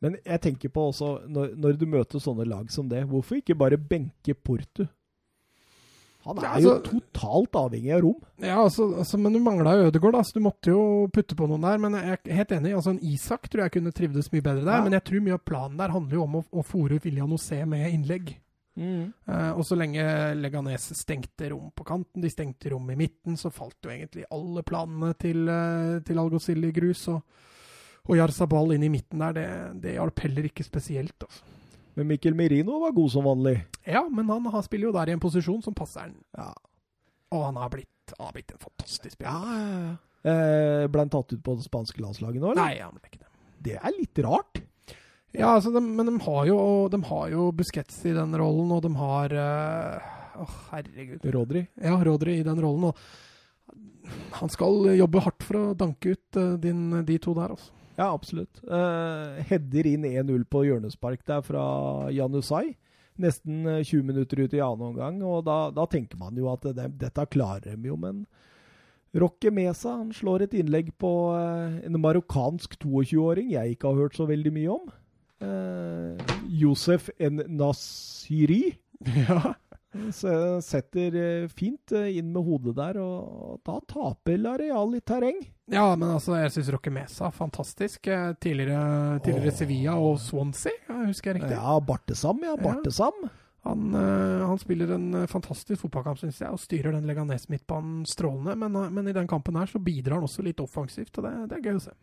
Men 0.00 0.16
jeg 0.24 0.40
tenker 0.40 0.72
på 0.72 0.86
også, 0.90 1.10
når, 1.28 1.52
når 1.60 1.76
du 1.76 1.84
møter 1.86 2.22
sånne 2.22 2.46
lag 2.48 2.70
som 2.72 2.88
det, 2.88 3.02
hvorfor 3.08 3.40
ikke 3.40 3.58
bare 3.58 3.76
benke 3.76 4.34
Portu? 4.34 4.86
Han 6.24 6.36
er 6.38 6.42
Ja, 6.44 6.52
altså- 6.54 6.74
jo 6.74 7.00
totalt 7.00 7.56
avhengig 7.56 7.94
av 7.96 8.02
rom. 8.04 8.16
Ja, 8.38 8.58
altså, 8.62 8.90
altså 8.98 9.18
Men 9.18 9.32
du 9.32 9.38
mangla 9.40 9.72
jo 9.76 9.88
Ødegaard, 9.88 10.12
da, 10.12 10.20
så 10.22 10.34
du 10.34 10.40
måtte 10.40 10.68
jo 10.68 11.08
putte 11.08 11.36
på 11.36 11.48
noen 11.48 11.62
der. 11.64 11.78
Men 11.78 11.92
jeg 11.96 12.18
er 12.24 12.34
helt 12.36 12.52
enig. 12.52 12.74
altså 12.74 12.90
En 12.90 13.00
Isak 13.02 13.48
tror 13.48 13.62
jeg 13.64 13.72
kunne 13.72 13.92
trivdes 13.92 14.30
mye 14.32 14.42
bedre 14.42 14.64
der. 14.64 14.76
Ja. 14.76 14.82
Men 14.84 14.92
jeg 14.92 15.04
tror 15.04 15.20
mye 15.24 15.38
av 15.38 15.44
planen 15.44 15.76
der 15.80 15.88
handler 15.88 16.12
jo 16.18 16.22
om 16.22 16.34
å, 16.36 16.44
å 16.52 16.64
fòre 16.64 17.00
William 17.04 17.32
Osé 17.32 17.66
med 17.66 17.88
innlegg. 17.92 18.36
Eh, 18.80 19.50
og 19.52 19.64
så 19.66 19.76
lenge 19.76 20.00
Leganes 20.40 20.86
stengte 20.96 21.50
rom 21.50 21.70
på 21.76 21.84
kanten, 21.84 22.22
de 22.22 22.30
stengte 22.32 22.70
rom 22.72 22.88
i 22.90 22.96
midten, 22.96 23.36
så 23.36 23.50
falt 23.52 23.76
jo 23.84 23.90
egentlig 23.92 24.24
alle 24.32 24.62
planene 24.62 25.12
til, 25.20 25.42
uh, 25.48 25.98
til 26.06 26.20
Algozil 26.22 26.64
i 26.64 26.72
grus. 26.72 27.06
Og, 27.12 27.20
og 28.10 28.18
Jarzabal 28.18 28.74
inn 28.74 28.84
i 28.88 28.90
midten 28.92 29.22
der, 29.22 29.36
det, 29.36 29.46
det 29.84 29.94
hjalp 29.94 30.24
heller 30.26 30.50
ikke 30.50 30.66
spesielt. 30.66 31.14
altså. 31.22 31.56
Men 31.98 32.10
Mikkel 32.10 32.36
Merino 32.38 32.80
var 32.82 32.94
god 32.96 33.10
som 33.12 33.26
vanlig. 33.26 33.56
Ja, 33.86 34.02
men 34.10 34.28
han, 34.30 34.46
han 34.50 34.66
spiller 34.66 34.90
jo 34.90 34.94
der 34.96 35.10
i 35.10 35.14
en 35.14 35.22
posisjon 35.22 35.62
som 35.62 35.76
passer 35.76 36.08
han. 36.08 36.14
Ja, 36.36 36.52
Og 37.36 37.44
han 37.48 37.58
har 37.60 37.70
blitt, 37.72 38.14
han 38.16 38.30
har 38.30 38.36
blitt 38.36 38.54
en 38.54 38.62
fantastisk 38.62 39.18
spiller. 39.18 39.30
ja. 39.30 39.66
ja. 39.88 39.98
Eh, 40.20 40.84
ble 40.92 41.00
han 41.00 41.08
tatt 41.08 41.32
ut 41.32 41.40
på 41.40 41.54
det 41.56 41.64
spanske 41.64 42.02
landslaget 42.02 42.42
nå, 42.42 42.50
eller? 42.52 42.60
Nei, 42.60 42.82
han 42.84 42.92
ble 42.92 43.08
ikke 43.08 43.22
det. 43.22 43.30
Det 43.64 43.76
er 43.78 43.94
litt 43.94 44.20
rart. 44.26 44.60
Ja, 45.32 45.54
altså, 45.54 45.70
de, 45.72 45.80
men 45.80 46.08
de 46.10 46.16
har, 46.26 46.42
jo, 46.50 46.58
de 46.92 47.00
har 47.06 47.30
jo 47.32 47.46
Busquets 47.56 48.02
i 48.04 48.12
den 48.12 48.34
rollen, 48.36 48.72
og 48.74 48.82
de 48.84 48.90
har 48.98 49.32
Å, 49.32 49.46
uh, 49.46 50.44
oh, 50.44 50.56
herregud. 50.74 51.24
Rodri. 51.32 51.64
Ja, 51.80 51.96
Rodri 52.04 52.36
i 52.40 52.44
den 52.44 52.60
rollen. 52.60 52.90
Og 52.90 54.40
han 54.40 54.52
skal 54.52 54.90
jobbe 54.98 55.22
hardt 55.24 55.46
for 55.46 55.60
å 55.60 55.64
danke 55.78 56.16
ut 56.16 56.40
uh, 56.40 56.58
din, 56.60 56.88
de 57.06 57.16
to 57.22 57.36
der, 57.38 57.54
altså. 57.56 57.72
Ja, 58.00 58.14
absolutt. 58.14 58.62
Uh, 58.64 59.36
header 59.50 59.86
inn 59.90 60.06
1-0 60.08 60.46
på 60.48 60.64
hjørnespark 60.64 61.20
der 61.28 61.42
fra 61.44 61.64
Janusai. 62.14 62.70
Nesten 63.20 63.66
eh, 63.68 63.82
20 63.84 64.06
minutter 64.08 64.40
ut 64.40 64.54
i 64.56 64.62
annen 64.64 64.94
omgang, 64.94 65.18
og 65.26 65.42
da, 65.44 65.66
da 65.76 65.84
tenker 65.90 66.16
man 66.16 66.38
jo 66.40 66.46
at 66.48 66.64
det, 66.72 66.86
dette 67.02 67.26
klarer 67.28 67.74
de 67.74 67.90
jo, 67.90 67.98
men 68.00 68.22
Roque 69.20 69.50
Mesa 69.52 69.98
han 69.98 70.14
slår 70.16 70.46
et 70.46 70.56
innlegg 70.56 70.88
på 71.02 71.10
uh, 71.34 71.76
en 71.84 71.98
marokkansk 72.00 72.78
22-åring 72.80 73.50
jeg 73.52 73.74
ikke 73.74 73.90
har 73.90 74.00
hørt 74.06 74.16
så 74.16 74.24
veldig 74.30 74.54
mye 74.54 74.76
om. 74.78 74.88
Uh, 75.44 76.32
Josef 76.48 77.10
N. 77.18 77.44
Nasiri. 77.60 78.62
Ja. 79.16 79.54
Så 80.14 80.32
setter 80.62 81.16
eh, 81.18 81.48
fint 81.50 81.92
eh, 81.98 82.12
inn 82.20 82.28
med 82.30 82.44
hodet 82.46 82.76
der, 82.76 82.98
og 83.02 83.58
da 83.66 83.80
taper 83.90 84.38
Lareal 84.38 84.92
litt 84.92 85.06
terreng. 85.10 85.40
ja, 85.66 85.88
men 85.98 86.12
altså, 86.14 86.36
jeg 86.38 86.52
syns 86.54 86.70
Roque 86.76 86.92
Mesa 86.94 87.30
fantastisk. 87.34 88.06
Eh, 88.06 88.28
Tidligere, 88.38 89.18
tidligere 89.24 89.50
oh. 89.50 89.56
Sevilla 89.58 89.96
og 89.98 90.20
Swansea, 90.22 90.76
ja, 90.86 91.00
husker 91.08 91.32
jeg 91.34 91.40
riktig. 91.40 91.58
Ja, 91.58 91.74
Bartesam, 91.82 92.44
ja. 92.46 92.54
Bartesam. 92.60 93.18
Han, 93.66 93.90
eh, 93.98 94.46
han 94.46 94.62
spiller 94.62 94.94
en 94.94 95.26
fantastisk 95.28 95.82
fotballkamp, 95.82 96.22
syns 96.22 96.38
jeg, 96.40 96.54
og 96.54 96.62
styrer 96.62 96.94
den 96.94 97.10
Leganes-midtbanen 97.10 98.06
strålende. 98.08 98.54
Men, 98.62 98.78
men 98.94 99.10
i 99.10 99.16
den 99.16 99.28
kampen 99.28 99.58
her 99.58 99.68
så 99.68 99.82
bidrar 99.82 100.20
han 100.20 100.30
også 100.30 100.46
litt 100.46 100.62
offensivt, 100.62 101.18
og 101.18 101.26
det, 101.26 101.34
det 101.50 101.58
er 101.58 101.66
gøy 101.66 101.80
å 101.80 101.84
se. 101.90 101.96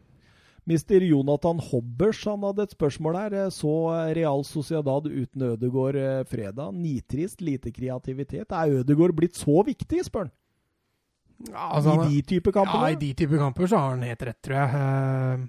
Mr. 0.67 0.99
Jonathan 1.07 1.59
Hobbers 1.63 2.25
han 2.27 2.41
hadde 2.43 2.65
et 2.67 2.73
spørsmål 2.75 3.15
her. 3.15 3.35
Eh, 3.45 3.49
Så 3.55 3.71
Real 4.17 4.43
Sociedad 4.43 5.05
uten 5.07 5.45
Ødegård 5.53 5.95
eh, 5.95 6.23
fredag. 6.27 6.73
Nitrist, 6.75 7.39
lite 7.41 7.71
kreativitet. 7.71 8.51
Er 8.51 8.81
Ødegård 8.81 9.15
blitt 9.15 9.39
så 9.39 9.63
viktig, 9.63 10.03
spør 10.03 10.27
han. 10.27 10.33
Ja, 11.51 11.67
altså, 11.77 11.93
I 12.09 12.17
de 12.17 12.21
type 12.25 12.51
Ja, 12.55 12.87
i 12.89 12.95
de 12.97 13.13
typer 13.13 13.37
kamper 13.37 13.67
så 13.69 13.77
har 13.77 13.91
han 13.93 14.01
helt 14.01 14.23
rett, 14.25 14.41
tror 14.41 14.57
jeg. 14.57 14.75
Eh, 14.75 15.47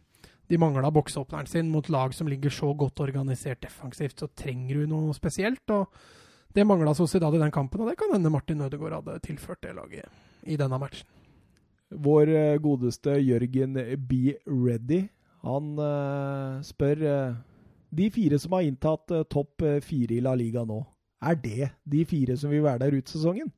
De 0.49 0.57
mangla 0.57 0.89
boksåpneren 0.91 1.47
sin 1.49 1.69
mot 1.69 1.89
lag 1.93 2.15
som 2.15 2.29
ligger 2.29 2.49
så 2.51 2.71
godt 2.77 3.01
organisert 3.05 3.61
defensivt, 3.61 4.17
så 4.17 4.29
trenger 4.33 4.75
du 4.81 4.87
noe 4.87 5.13
spesielt. 5.13 5.61
og 5.71 5.89
Det 6.55 6.65
mangla 6.65 6.95
Sociedad 6.95 7.35
i 7.35 7.39
den 7.43 7.51
kampen, 7.51 7.81
og 7.83 7.89
det 7.91 7.99
kan 7.99 8.13
hende 8.15 8.31
Martin 8.31 8.61
Ødegaard 8.61 9.03
hadde 9.05 9.21
tilført 9.21 9.61
det 9.61 9.75
laget 9.75 10.07
i 10.47 10.57
denne 10.57 10.79
matchen. 10.79 11.07
Vår 11.89 12.29
eh, 12.29 12.59
godeste 12.61 13.17
Jørgen 13.23 13.79
Be 14.09 14.35
Ready, 14.45 15.07
han 15.47 15.79
uh, 15.79 16.59
spør 16.67 17.03
uh, 17.07 17.37
De 17.95 18.09
fire 18.13 18.39
som 18.43 18.57
har 18.57 18.67
inntatt 18.67 19.15
uh, 19.15 19.23
topp 19.31 19.63
fire 19.87 20.17
i 20.17 20.23
La 20.25 20.35
Liga 20.37 20.65
nå, 20.69 20.83
er 21.25 21.39
det 21.41 21.71
de 21.89 22.03
fire 22.05 22.37
som 22.37 22.53
vil 22.53 22.65
være 22.67 22.83
der 22.85 22.99
ut 22.99 23.09
sesongen? 23.09 23.53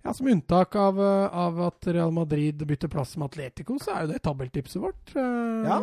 Ja, 0.00 0.14
Som 0.16 0.30
unntak 0.32 0.76
av, 0.80 0.96
av 1.00 1.58
at 1.66 1.90
Real 1.92 2.14
Madrid 2.14 2.62
bytter 2.64 2.88
plass 2.88 3.12
med 3.20 3.28
Atletico, 3.28 3.76
så 3.76 3.92
er 3.92 4.06
jo 4.06 4.12
det 4.14 4.22
tabeltipset 4.24 4.80
vårt. 4.80 5.12
Ja. 5.12 5.82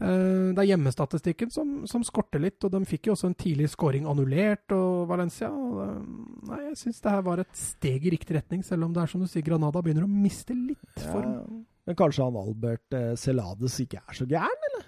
Eh, 0.00 0.52
Det 0.54 0.62
er 0.62 0.68
hjemmestatistikken 0.72 1.50
som, 1.50 1.72
som 1.90 2.04
skorter 2.06 2.38
litt, 2.42 2.62
og 2.64 2.70
de 2.70 2.80
fikk 2.86 3.08
jo 3.08 3.16
også 3.16 3.30
en 3.32 3.38
tidlig 3.38 3.70
scoring 3.72 4.06
annullert, 4.06 4.70
og 4.76 5.08
Valencia 5.10 5.48
Nei, 5.50 6.60
jeg 6.68 6.76
syns 6.84 7.00
det 7.02 7.10
her 7.16 7.24
var 7.26 7.42
et 7.42 7.58
steg 7.58 8.06
i 8.06 8.12
riktig 8.14 8.36
retning, 8.38 8.62
selv 8.66 8.86
om 8.86 8.92
det 8.94 9.02
er 9.02 9.10
som 9.10 9.24
du 9.24 9.26
sier, 9.30 9.42
Granada 9.46 9.82
begynner 9.82 10.06
å 10.06 10.10
miste 10.12 10.54
litt 10.54 11.02
form. 11.08 11.32
Ja. 11.34 11.42
Men 11.88 11.96
kanskje 11.98 12.24
han 12.28 12.36
Albert 12.38 12.94
eh, 12.94 13.14
Celades 13.18 13.78
ikke 13.82 14.02
er 14.04 14.14
så 14.20 14.26
gæren, 14.28 14.68
eller? 14.70 14.86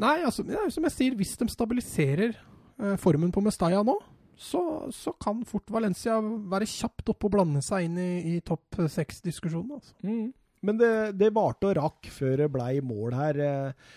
Nei, 0.00 0.16
altså, 0.24 0.44
det 0.46 0.54
er 0.56 0.64
jo 0.64 0.72
som 0.72 0.86
jeg 0.88 0.94
sier, 0.96 1.16
hvis 1.18 1.36
de 1.36 1.48
stabiliserer 1.52 2.32
eh, 2.32 2.96
formen 3.02 3.32
på 3.34 3.42
Mestalla 3.44 3.82
nå, 3.84 3.98
så, 4.40 4.60
så 4.94 5.12
kan 5.20 5.42
fort 5.44 5.68
Valencia 5.68 6.14
være 6.22 6.64
kjapt 6.70 7.10
oppe 7.12 7.28
og 7.28 7.34
blande 7.34 7.60
seg 7.66 7.90
inn 7.90 7.98
i, 8.00 8.12
i 8.30 8.38
topp 8.40 8.78
seks-diskusjonen. 8.88 9.74
Altså. 9.76 9.92
Men 10.64 10.78
det, 10.80 10.92
det 11.20 11.28
varte 11.36 11.68
og 11.68 11.76
rakk 11.76 12.08
før 12.14 12.38
det 12.40 12.48
blei 12.54 12.78
mål 12.80 13.18
her. 13.18 13.40
Eh, 13.44 13.90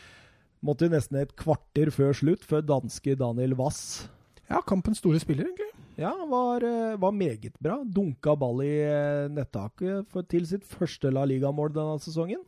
måtte 0.63 0.87
nesten 0.91 1.19
et 1.21 1.35
kvarter 1.39 1.91
før 1.93 2.13
slutt, 2.15 2.43
før 2.47 2.63
danske 2.65 3.17
Daniel 3.19 3.53
Wass 3.59 4.07
Ja, 4.49 4.61
kampens 4.67 4.99
store 5.03 5.19
spiller, 5.23 5.47
egentlig. 5.49 5.69
ja, 5.99 6.11
var, 6.29 6.63
eh, 6.63 6.95
var 6.99 7.11
meget 7.15 7.53
bra. 7.63 7.79
Dunka 7.83 8.35
ball 8.39 8.61
i 8.65 8.73
eh, 8.87 9.27
nettaket 9.31 10.07
for, 10.11 10.23
til 10.23 10.45
sitt 10.49 10.65
første 10.67 11.11
La 11.13 11.23
Liga-mål 11.29 11.71
denne 11.75 11.99
sesongen. 12.03 12.41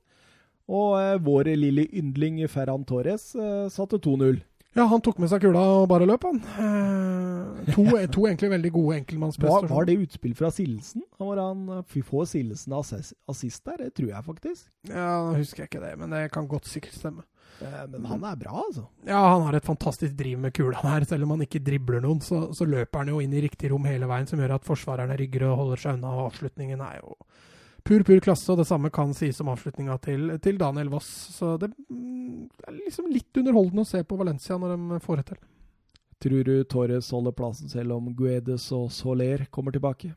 Og 0.67 0.95
eh, 0.99 1.19
vår 1.21 1.51
lille 1.55 1.85
yndling 1.93 2.39
Ferran 2.49 2.83
Torres 2.89 3.33
eh, 3.35 3.67
satte 3.69 3.99
2-0. 4.01 4.41
Ja, 4.75 4.83
han 4.91 4.99
tok 4.99 5.21
med 5.23 5.29
seg 5.31 5.39
kula 5.45 5.61
og 5.77 5.85
bare 5.87 6.03
løp, 6.09 6.25
han. 6.27 6.41
Eh, 6.59 7.69
to, 7.71 7.85
to 8.15 8.25
egentlig 8.27 8.49
veldig 8.51 8.71
gode 8.75 8.89
Var, 8.89 8.97
enkeltmannsprestasjoner. 9.03 9.71
var 9.71 9.85
det 9.87 9.95
utspill 10.03 10.33
fra 10.35 10.49
Sildesen? 10.51 11.05
Han 11.19 11.29
var 11.29 11.39
han, 11.45 11.61
eh, 11.77 11.85
Fy 11.93 12.01
får 12.03 12.27
Sildesen 12.33 12.75
assist 12.75 13.63
der? 13.69 13.85
Det 13.85 13.93
tror 13.95 14.09
jeg 14.11 14.25
faktisk. 14.27 14.67
Ja, 14.89 15.07
nå 15.29 15.37
husker 15.39 15.63
jeg 15.63 15.71
ikke 15.71 15.85
det, 15.85 15.93
men 16.01 16.11
det 16.17 16.25
kan 16.35 16.49
godt 16.51 16.67
sikkert 16.67 16.97
stemme. 16.97 17.23
Eh, 17.61 17.87
Men 17.87 18.05
han 18.05 18.23
er 18.23 18.35
bra, 18.35 18.53
altså. 18.67 18.85
Ja, 19.07 19.21
han 19.33 19.45
har 19.47 19.55
et 19.55 19.65
fantastisk 19.65 20.15
driv 20.17 20.39
med 20.39 20.53
kula 20.53 20.81
der. 20.83 21.05
Selv 21.07 21.23
om 21.23 21.35
han 21.35 21.45
ikke 21.45 21.63
dribler 21.63 22.03
noen, 22.03 22.21
så, 22.21 22.49
så 22.55 22.67
løper 22.67 23.03
han 23.03 23.13
jo 23.13 23.21
inn 23.23 23.33
i 23.33 23.43
riktig 23.45 23.71
rom 23.71 23.87
hele 23.87 24.09
veien, 24.11 24.27
som 24.27 24.41
gjør 24.41 24.57
at 24.57 24.67
forsvarerne 24.67 25.17
rygger 25.19 25.47
og 25.49 25.59
holder 25.63 25.83
seg 25.85 25.99
unna. 25.99 26.13
Og 26.15 26.31
avslutningen 26.31 26.83
er 26.83 26.99
jo 26.99 27.15
pur, 27.85 28.03
pur 28.03 28.21
klasse, 28.23 28.49
og 28.51 28.59
det 28.59 28.67
samme 28.67 28.91
kan 28.93 29.13
sies 29.15 29.39
om 29.43 29.51
avslutninga 29.53 29.97
til, 30.03 30.35
til 30.43 30.59
Daniel 30.61 30.91
Voss. 30.93 31.11
Så 31.37 31.55
det 31.61 31.71
mm, 31.87 32.47
er 32.67 32.79
liksom 32.81 33.11
litt 33.13 33.41
underholdende 33.41 33.85
å 33.85 33.91
se 33.91 34.03
på 34.03 34.19
Valencia 34.19 34.59
når 34.59 34.75
de 34.75 35.03
får 35.05 35.21
det 35.21 35.29
til. 35.31 35.43
Tror 36.25 36.45
du 36.47 36.53
Torres 36.63 37.11
holder 37.11 37.35
plassen 37.35 37.69
selv 37.69 37.97
om 37.97 38.13
Guedes 38.17 38.69
og 38.73 38.87
Soler 38.95 39.45
kommer 39.53 39.75
tilbake? 39.75 40.13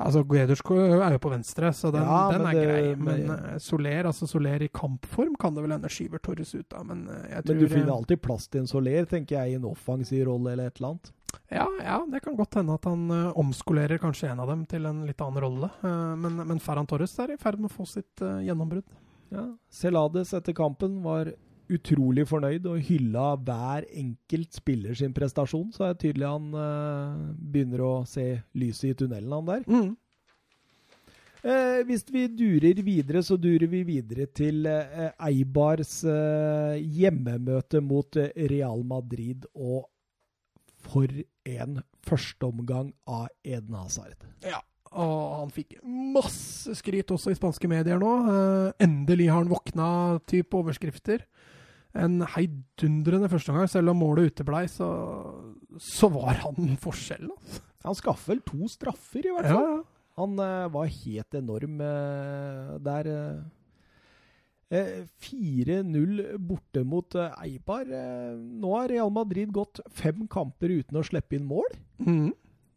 Altså, 0.00 0.22
Gueders 0.24 0.62
er 0.64 1.12
jo 1.12 1.20
på 1.20 1.30
venstre, 1.32 1.70
så 1.76 1.90
den, 1.92 2.02
Ja, 2.02 2.30
den 2.32 2.46
er 2.46 2.52
det- 2.52 2.66
grei. 2.66 2.96
Men 2.96 3.26
men- 3.26 3.44
eh, 3.54 3.58
Soler 3.58 4.04
altså 4.04 4.26
Soler 4.26 4.62
i 4.62 4.68
kampform 4.68 5.36
kan 5.38 5.54
det 5.54 5.62
vel 5.62 5.72
hende 5.72 5.88
skyver 5.88 6.18
Torres 6.22 6.54
ut 6.54 6.72
av. 6.72 6.86
Men 6.86 7.06
eh, 7.08 7.28
jeg 7.36 7.44
tror 7.44 7.54
Men 7.54 7.62
du 7.62 7.68
finner 7.68 7.92
alltid 7.92 8.22
plass 8.22 8.48
til 8.48 8.60
en 8.62 8.66
Soler, 8.66 9.04
tenker 9.06 9.36
jeg, 9.36 9.52
i 9.52 9.54
en 9.56 9.64
offensiv 9.64 10.26
rolle 10.26 10.52
eller 10.52 10.66
et 10.66 10.76
eller 10.80 10.88
annet. 10.94 11.12
Ja, 11.50 11.66
ja, 11.84 12.04
det 12.10 12.22
kan 12.22 12.34
godt 12.36 12.54
hende 12.54 12.74
at 12.74 12.84
han 12.84 13.08
uh, 13.10 13.32
omskolerer 13.38 14.00
kanskje 14.00 14.30
en 14.32 14.40
av 14.40 14.48
dem 14.48 14.64
til 14.66 14.84
en 14.86 15.04
litt 15.06 15.20
annen 15.20 15.40
rolle. 15.42 15.70
Uh, 15.84 16.16
men, 16.16 16.36
men 16.46 16.58
Ferran 16.58 16.86
Torres 16.86 17.16
er 17.20 17.30
i 17.34 17.36
ferd 17.36 17.60
med 17.60 17.70
å 17.70 17.74
få 17.74 17.86
sitt 17.86 18.20
uh, 18.22 18.40
gjennombrudd. 18.42 18.84
Ja. 19.30 19.44
Celades 19.70 20.32
etter 20.34 20.52
kampen 20.52 21.02
var 21.04 21.30
utrolig 21.76 22.26
fornøyd 22.28 22.66
og 22.70 22.84
hylla 22.86 23.32
hver 23.40 23.86
enkelt 23.88 24.54
spiller 24.56 24.96
sin 24.98 25.14
prestasjon, 25.16 25.70
så 25.74 25.86
er 25.86 25.94
det 25.94 26.04
tydelig 26.04 26.28
han 26.28 26.52
uh, 26.54 27.34
begynner 27.38 27.84
å 27.86 27.92
se 28.08 28.26
lyset 28.58 28.92
i 28.92 28.96
tunnelen, 29.02 29.34
han 29.38 29.50
der. 29.50 29.66
Mm. 29.70 29.90
Eh, 31.40 31.78
hvis 31.88 32.04
vi 32.12 32.26
durer 32.28 32.82
videre, 32.84 33.22
så 33.24 33.38
durer 33.40 33.70
vi 33.72 33.80
videre 33.88 34.26
til 34.28 34.66
eh, 34.68 35.08
Eibars 35.24 36.02
eh, 36.04 36.76
hjemmemøte 36.84 37.80
mot 37.80 38.18
eh, 38.20 38.34
Real 38.50 38.84
Madrid. 38.84 39.46
Og 39.54 39.86
for 40.84 41.08
en 41.48 41.80
førsteomgang 42.04 42.92
av 43.08 43.28
Eden 43.44 43.76
Hazard. 43.76 44.28
Ja, 44.44 44.60
og 44.90 45.16
han 45.38 45.52
fikk 45.54 45.76
masse 45.84 46.74
skryt 46.78 47.12
også 47.14 47.32
i 47.32 47.38
spanske 47.38 47.68
medier 47.70 48.00
nå. 48.00 48.14
Eh, 48.34 48.84
endelig 48.84 49.30
har 49.30 49.40
han 49.40 49.52
våkna, 49.52 49.88
type 50.28 50.60
overskrifter. 50.60 51.24
En 51.98 52.20
heidundrende 52.36 53.28
førsteomgang. 53.32 53.70
Selv 53.72 53.90
om 53.92 53.98
målet 53.98 54.30
uteblei, 54.30 54.66
så, 54.70 54.88
så 55.82 56.10
var 56.14 56.38
han 56.44 56.76
forskjellen. 56.82 57.32
Altså. 57.34 57.62
Han 57.86 57.96
skaffer 57.98 58.34
vel 58.34 58.42
to 58.46 58.68
straffer, 58.70 59.24
i 59.24 59.32
hvert 59.34 59.48
fall. 59.50 59.72
ja. 59.78 59.80
Han 60.20 60.34
uh, 60.36 60.66
var 60.68 60.90
helt 60.90 61.34
enorm 61.38 61.80
uh, 61.80 62.76
der. 62.84 63.08
eh. 63.08 63.40
Eh, 64.70 65.06
4-0 65.24 66.36
borte 66.38 66.84
mot 66.86 67.14
Eibar. 67.42 67.88
Nå 68.38 68.74
har 68.76 68.92
Real 68.92 69.10
Madrid 69.10 69.50
gått 69.50 69.80
fem 69.90 70.28
kamper 70.30 70.70
uten 70.76 71.00
å 71.00 71.02
slippe 71.02 71.34
inn 71.34 71.48
mål. 71.48 71.66
Mm. 71.98 72.28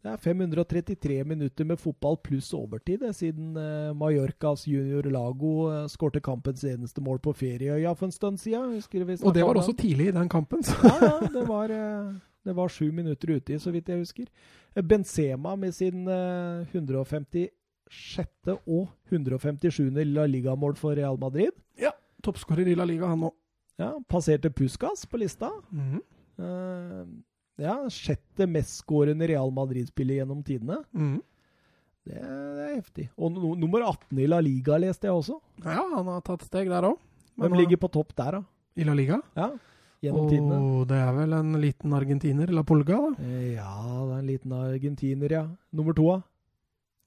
Det 0.04 0.12
er 0.12 0.18
533 0.20 1.22
minutter 1.24 1.64
med 1.64 1.80
fotball 1.80 2.18
pluss 2.20 2.50
overtid 2.54 3.06
siden 3.16 3.56
eh, 3.56 3.94
Mallorcas 3.96 4.66
junior 4.68 5.08
Lago 5.08 5.54
uh, 5.72 5.86
skårte 5.88 6.20
kampens 6.20 6.66
eneste 6.68 7.00
mål 7.02 7.22
på 7.24 7.32
ferieøya 7.40 7.94
for 7.96 8.10
en 8.10 8.12
stund 8.12 8.42
siden. 8.42 8.76
Og 9.24 9.34
det 9.34 9.46
var 9.48 9.56
også 9.56 9.78
tidlig 9.80 10.10
i 10.12 10.16
den 10.18 10.28
kampen. 10.30 10.64
Så. 10.64 10.76
ja, 10.84 10.98
ja, 11.08 11.30
det 11.32 11.48
var, 11.48 11.72
eh, 11.72 12.12
det 12.44 12.56
var 12.56 12.68
sju 12.68 12.92
minutter 12.92 13.38
uti, 13.38 13.56
så 13.60 13.72
vidt 13.72 13.88
jeg 13.90 14.04
husker. 14.04 14.28
Eh, 14.76 14.84
Benzema 14.84 15.56
med 15.56 15.72
sin 15.72 16.08
eh, 16.08 16.68
156. 16.76 17.48
og 18.68 18.90
157. 19.10 19.88
La 20.12 20.26
Liga-mål 20.26 20.76
for 20.76 21.00
Real 21.00 21.18
Madrid. 21.20 21.56
Ja, 21.80 21.96
Toppskårer 22.24 22.68
i 22.68 22.76
La 22.76 22.84
Liga, 22.84 23.08
han 23.08 23.24
òg. 23.24 23.38
Ja, 23.80 23.94
Passerte 24.10 24.52
Puskas 24.52 25.08
på 25.08 25.18
lista. 25.18 25.48
Mm. 25.72 26.02
Eh, 26.44 27.06
ja, 27.62 27.76
Sjette 27.94 28.48
mestskårende 28.50 29.28
Real 29.30 29.52
Madrid-spiller 29.54 30.22
gjennom 30.22 30.44
tidene. 30.46 30.80
Mm. 30.96 31.20
Det, 32.04 32.20
det 32.20 32.64
er 32.70 32.74
heftig. 32.78 33.10
Og 33.18 33.32
no, 33.32 33.54
nummer 33.56 33.86
18 33.88 34.20
i 34.20 34.26
La 34.28 34.40
Liga 34.44 34.78
leste 34.82 35.08
jeg 35.08 35.14
også. 35.16 35.38
Ja, 35.64 35.84
han 35.96 36.10
har 36.12 36.22
tatt 36.26 36.44
steg 36.50 36.68
der 36.72 36.90
òg. 36.90 36.98
Hvem 37.40 37.56
ligger 37.58 37.80
på 37.82 37.90
topp 37.94 38.12
der, 38.18 38.40
da? 38.40 38.44
I 38.78 38.84
La 38.90 38.94
Liga? 38.98 39.22
Ja. 39.38 39.52
gjennom 40.04 40.28
tidene. 40.30 40.58
Og 40.60 40.88
det 40.90 40.98
er 41.00 41.14
vel 41.16 41.34
en 41.38 41.54
liten 41.62 41.94
argentiner, 41.96 42.52
La 42.52 42.64
Polga? 42.68 42.98
da? 43.00 43.24
Eh, 43.24 43.54
Ja, 43.56 43.72
det 44.04 44.14
er 44.18 44.20
en 44.20 44.28
liten 44.28 44.52
argentiner, 44.58 45.32
ja. 45.32 45.46
Nummer 45.72 45.94
to, 45.96 46.10
da. 46.12 46.22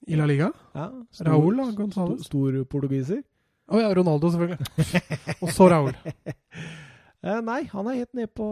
I 0.09 0.17
La 0.17 0.25
Liga? 0.31 0.53
Ja, 0.75 0.89
Raúl, 1.27 1.57
da, 1.59 1.65
sto- 1.73 1.77
González? 1.83 2.25
Stor 2.25 2.57
portugiser. 2.71 3.23
Å 3.69 3.81
ja, 3.83 3.89
Ronaldo, 3.95 4.31
selvfølgelig. 4.31 5.03
Og 5.43 5.51
så 5.51 5.67
Raúl. 5.73 5.93
Eh, 7.27 7.41
nei, 7.43 7.63
han 7.73 7.89
er 7.91 7.99
helt 7.99 8.13
nede 8.15 8.31
på 8.31 8.47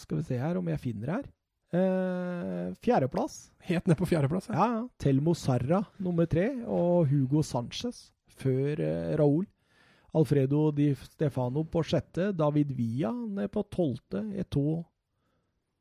Skal 0.00 0.20
vi 0.20 0.26
se 0.28 0.40
her 0.40 0.58
om 0.60 0.66
jeg 0.68 0.82
finner 0.82 1.14
her. 1.16 1.30
Eh, 1.72 2.72
fjerdeplass. 2.84 3.46
Helt 3.64 3.88
ned 3.88 3.96
på 3.96 4.08
fjerdeplass. 4.10 4.50
Ja. 4.52 4.66
Ja. 4.74 4.82
Telmo 5.00 5.32
Sarra 5.38 5.80
nummer 6.02 6.28
tre, 6.28 6.50
og 6.68 7.08
Hugo 7.08 7.40
Sanchez 7.46 8.10
før 8.36 8.82
eh, 8.84 9.14
Raúl. 9.20 9.46
Alfredo 10.12 10.66
Di 10.76 10.90
Stefano 11.06 11.62
på 11.64 11.80
sjette, 11.88 12.34
David 12.36 12.74
Villa 12.76 13.12
ned 13.12 13.48
på 13.52 13.62
tolvte, 13.72 14.20
Eto 14.36 14.82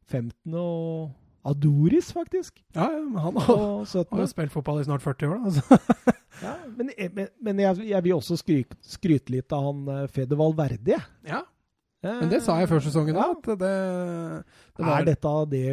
15. 0.07 0.55
og 0.55 1.11
Adoris, 1.43 2.11
faktisk, 2.13 2.61
Ja, 2.75 2.85
ja, 2.93 3.01
men 3.01 3.17
han 3.17 3.35
har 3.35 3.57
har 3.83 4.19
jo 4.21 4.27
spilt 4.29 4.53
fotball 4.53 4.79
i 4.79 4.85
snart 4.85 5.01
40 5.03 5.27
år, 5.27 5.37
da. 5.37 5.51
Altså. 5.51 6.11
Ja, 6.41 6.55
men 6.73 6.87
men, 7.13 7.27
men 7.43 7.59
jeg, 7.59 7.83
jeg 7.91 8.03
vil 8.03 8.15
også 8.15 8.33
skryte, 8.39 8.77
skryte 8.81 9.29
litt 9.29 9.51
av 9.53 9.65
han 9.67 9.81
eh, 9.93 10.07
Fede 10.09 10.37
Valverde. 10.39 10.97
Ja, 11.27 11.43
men 12.03 12.29
det 12.31 12.39
sa 12.41 12.55
jeg 12.59 12.69
før 12.71 12.81
sesongen 12.81 13.15
Ja. 13.15 13.27
òg, 13.29 13.43
at 13.45 13.59
det, 13.61 13.73
det 14.77 14.87
Er 14.89 15.05
dette 15.05 15.33
det 15.51 15.65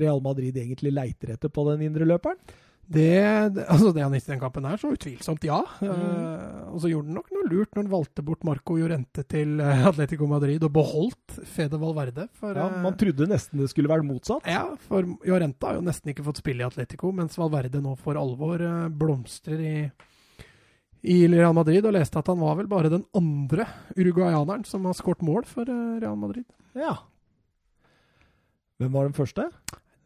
Real 0.00 0.20
Madrid 0.24 0.56
egentlig 0.58 0.92
leiter 0.94 1.34
etter 1.36 1.52
på 1.52 1.64
den 1.70 1.86
indre 1.90 2.06
løperen? 2.08 2.40
Det, 2.88 3.04
det, 3.52 3.66
altså 3.68 3.90
det 3.92 4.00
han 4.00 4.14
viste 4.14 4.30
i 4.30 4.32
den 4.32 4.40
kampen 4.40 4.64
her, 4.64 4.78
så 4.80 4.88
utvilsomt 4.94 5.42
ja. 5.44 5.58
Mm. 5.84 5.90
Uh, 5.92 6.70
og 6.72 6.78
så 6.80 6.88
gjorde 6.88 7.10
han 7.10 7.18
nok 7.18 7.26
noe 7.34 7.48
lurt 7.50 7.74
når 7.76 7.82
han 7.82 7.90
valgte 7.92 8.24
bort 8.24 8.46
Marco 8.48 8.78
Llorente 8.80 9.26
til 9.28 9.60
eh, 9.60 9.82
Atletico 9.90 10.24
Madrid 10.30 10.64
og 10.64 10.72
beholdt 10.72 11.36
Fede 11.52 11.76
Valverde. 11.82 12.30
For, 12.40 12.56
Ja, 12.56 12.64
eh, 12.70 12.78
Man 12.86 12.96
trodde 12.96 13.28
nesten 13.28 13.60
det 13.60 13.68
skulle 13.74 13.92
være 13.92 14.06
motsatt. 14.08 14.48
ja, 14.48 14.64
for 14.88 15.04
Llorente 15.20 15.68
har 15.68 15.76
jo 15.76 15.84
nesten 15.84 16.14
ikke 16.14 16.24
fått 16.30 16.40
spille 16.40 16.64
i 16.64 16.68
Atletico, 16.70 17.12
mens 17.12 17.36
Valverde 17.36 17.82
nå 17.84 17.92
for 18.00 18.16
alvor 18.16 18.64
eh, 18.64 18.88
blomstrer 18.88 19.60
i, 19.60 19.74
i 21.02 21.26
Real 21.30 21.54
Madrid. 21.54 21.84
Og 21.86 21.92
leste 21.94 22.18
at 22.18 22.26
han 22.26 22.40
var 22.40 22.56
vel 22.58 22.66
bare 22.70 22.90
den 22.90 23.04
andre 23.14 23.66
uruguayaneren 23.96 24.64
som 24.66 24.84
har 24.88 24.94
skåret 24.98 25.22
mål 25.22 25.44
for 25.46 25.68
eh, 25.68 25.98
Real 26.02 26.16
Madrid. 26.16 26.44
Ja. 26.74 26.96
Hvem 28.78 28.92
var 28.94 29.08
den 29.08 29.16
første? 29.16 29.48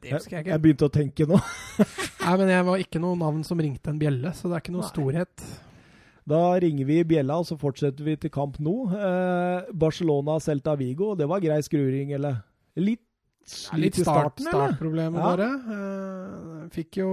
Det 0.02 0.12
husker 0.16 0.38
jeg 0.38 0.46
Jeg 0.46 0.54
ikke. 0.56 0.62
begynte 0.64 0.88
å 0.88 0.92
tenke 0.92 1.26
nå. 1.30 1.38
Nei, 2.24 2.36
men 2.40 2.48
jeg 2.50 2.64
var 2.66 2.80
ikke 2.82 3.02
noe 3.02 3.18
navn 3.20 3.44
som 3.46 3.60
ringte 3.62 3.92
en 3.92 4.00
bjelle, 4.00 4.32
så 4.34 4.48
det 4.50 4.56
er 4.58 4.64
ikke 4.64 4.74
noe 4.74 4.82
Nei. 4.86 4.90
storhet. 4.90 5.44
Da 6.32 6.40
ringer 6.62 6.86
vi 6.88 6.96
bjella, 7.06 7.36
og 7.42 7.46
så 7.48 7.56
fortsetter 7.58 8.06
vi 8.06 8.16
til 8.22 8.30
kamp 8.34 8.58
nå. 8.62 8.74
Eh, 8.94 9.70
Barcelona 9.74 10.38
Celta 10.42 10.74
Vigo, 10.78 11.12
det 11.18 11.26
var 11.30 11.42
grei 11.42 11.60
skruring, 11.66 12.12
eller? 12.18 12.40
Litt 12.78 13.02
Ja, 13.42 13.74
litt, 13.76 13.96
litt 13.96 13.98
i 13.98 14.04
start, 14.06 14.38
starten, 14.38 14.46
eller? 14.46 14.74
startproblemer, 14.76 15.18
Ja. 15.18 15.30
bare. 15.32 15.48
Eh, 15.76 16.68
fikk 16.70 17.00
jo 17.02 17.08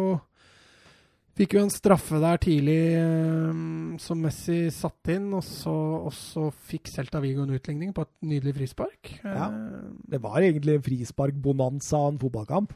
Fikk 1.40 1.54
jo 1.56 1.62
en 1.64 1.72
straffe 1.72 2.18
der 2.20 2.40
tidlig 2.44 2.80
eh, 3.00 3.60
som 4.04 4.20
Messi 4.20 4.58
satte 4.76 5.14
inn, 5.16 5.30
og 5.38 5.44
så, 5.48 5.72
og 6.10 6.12
så 6.12 6.50
fikk 6.68 6.90
Celta 6.92 7.22
Vigo 7.24 7.46
en 7.46 7.54
utligning 7.56 7.94
på 7.96 8.04
et 8.04 8.12
nydelig 8.28 8.58
frispark. 8.58 9.14
Ja. 9.24 9.46
Eh, 9.48 9.86
Det 10.12 10.20
var 10.20 10.42
egentlig 10.44 10.76
en 10.76 10.84
frispark-bonanza 10.84 11.96
av 12.02 12.12
en 12.14 12.20
fotballkamp. 12.20 12.74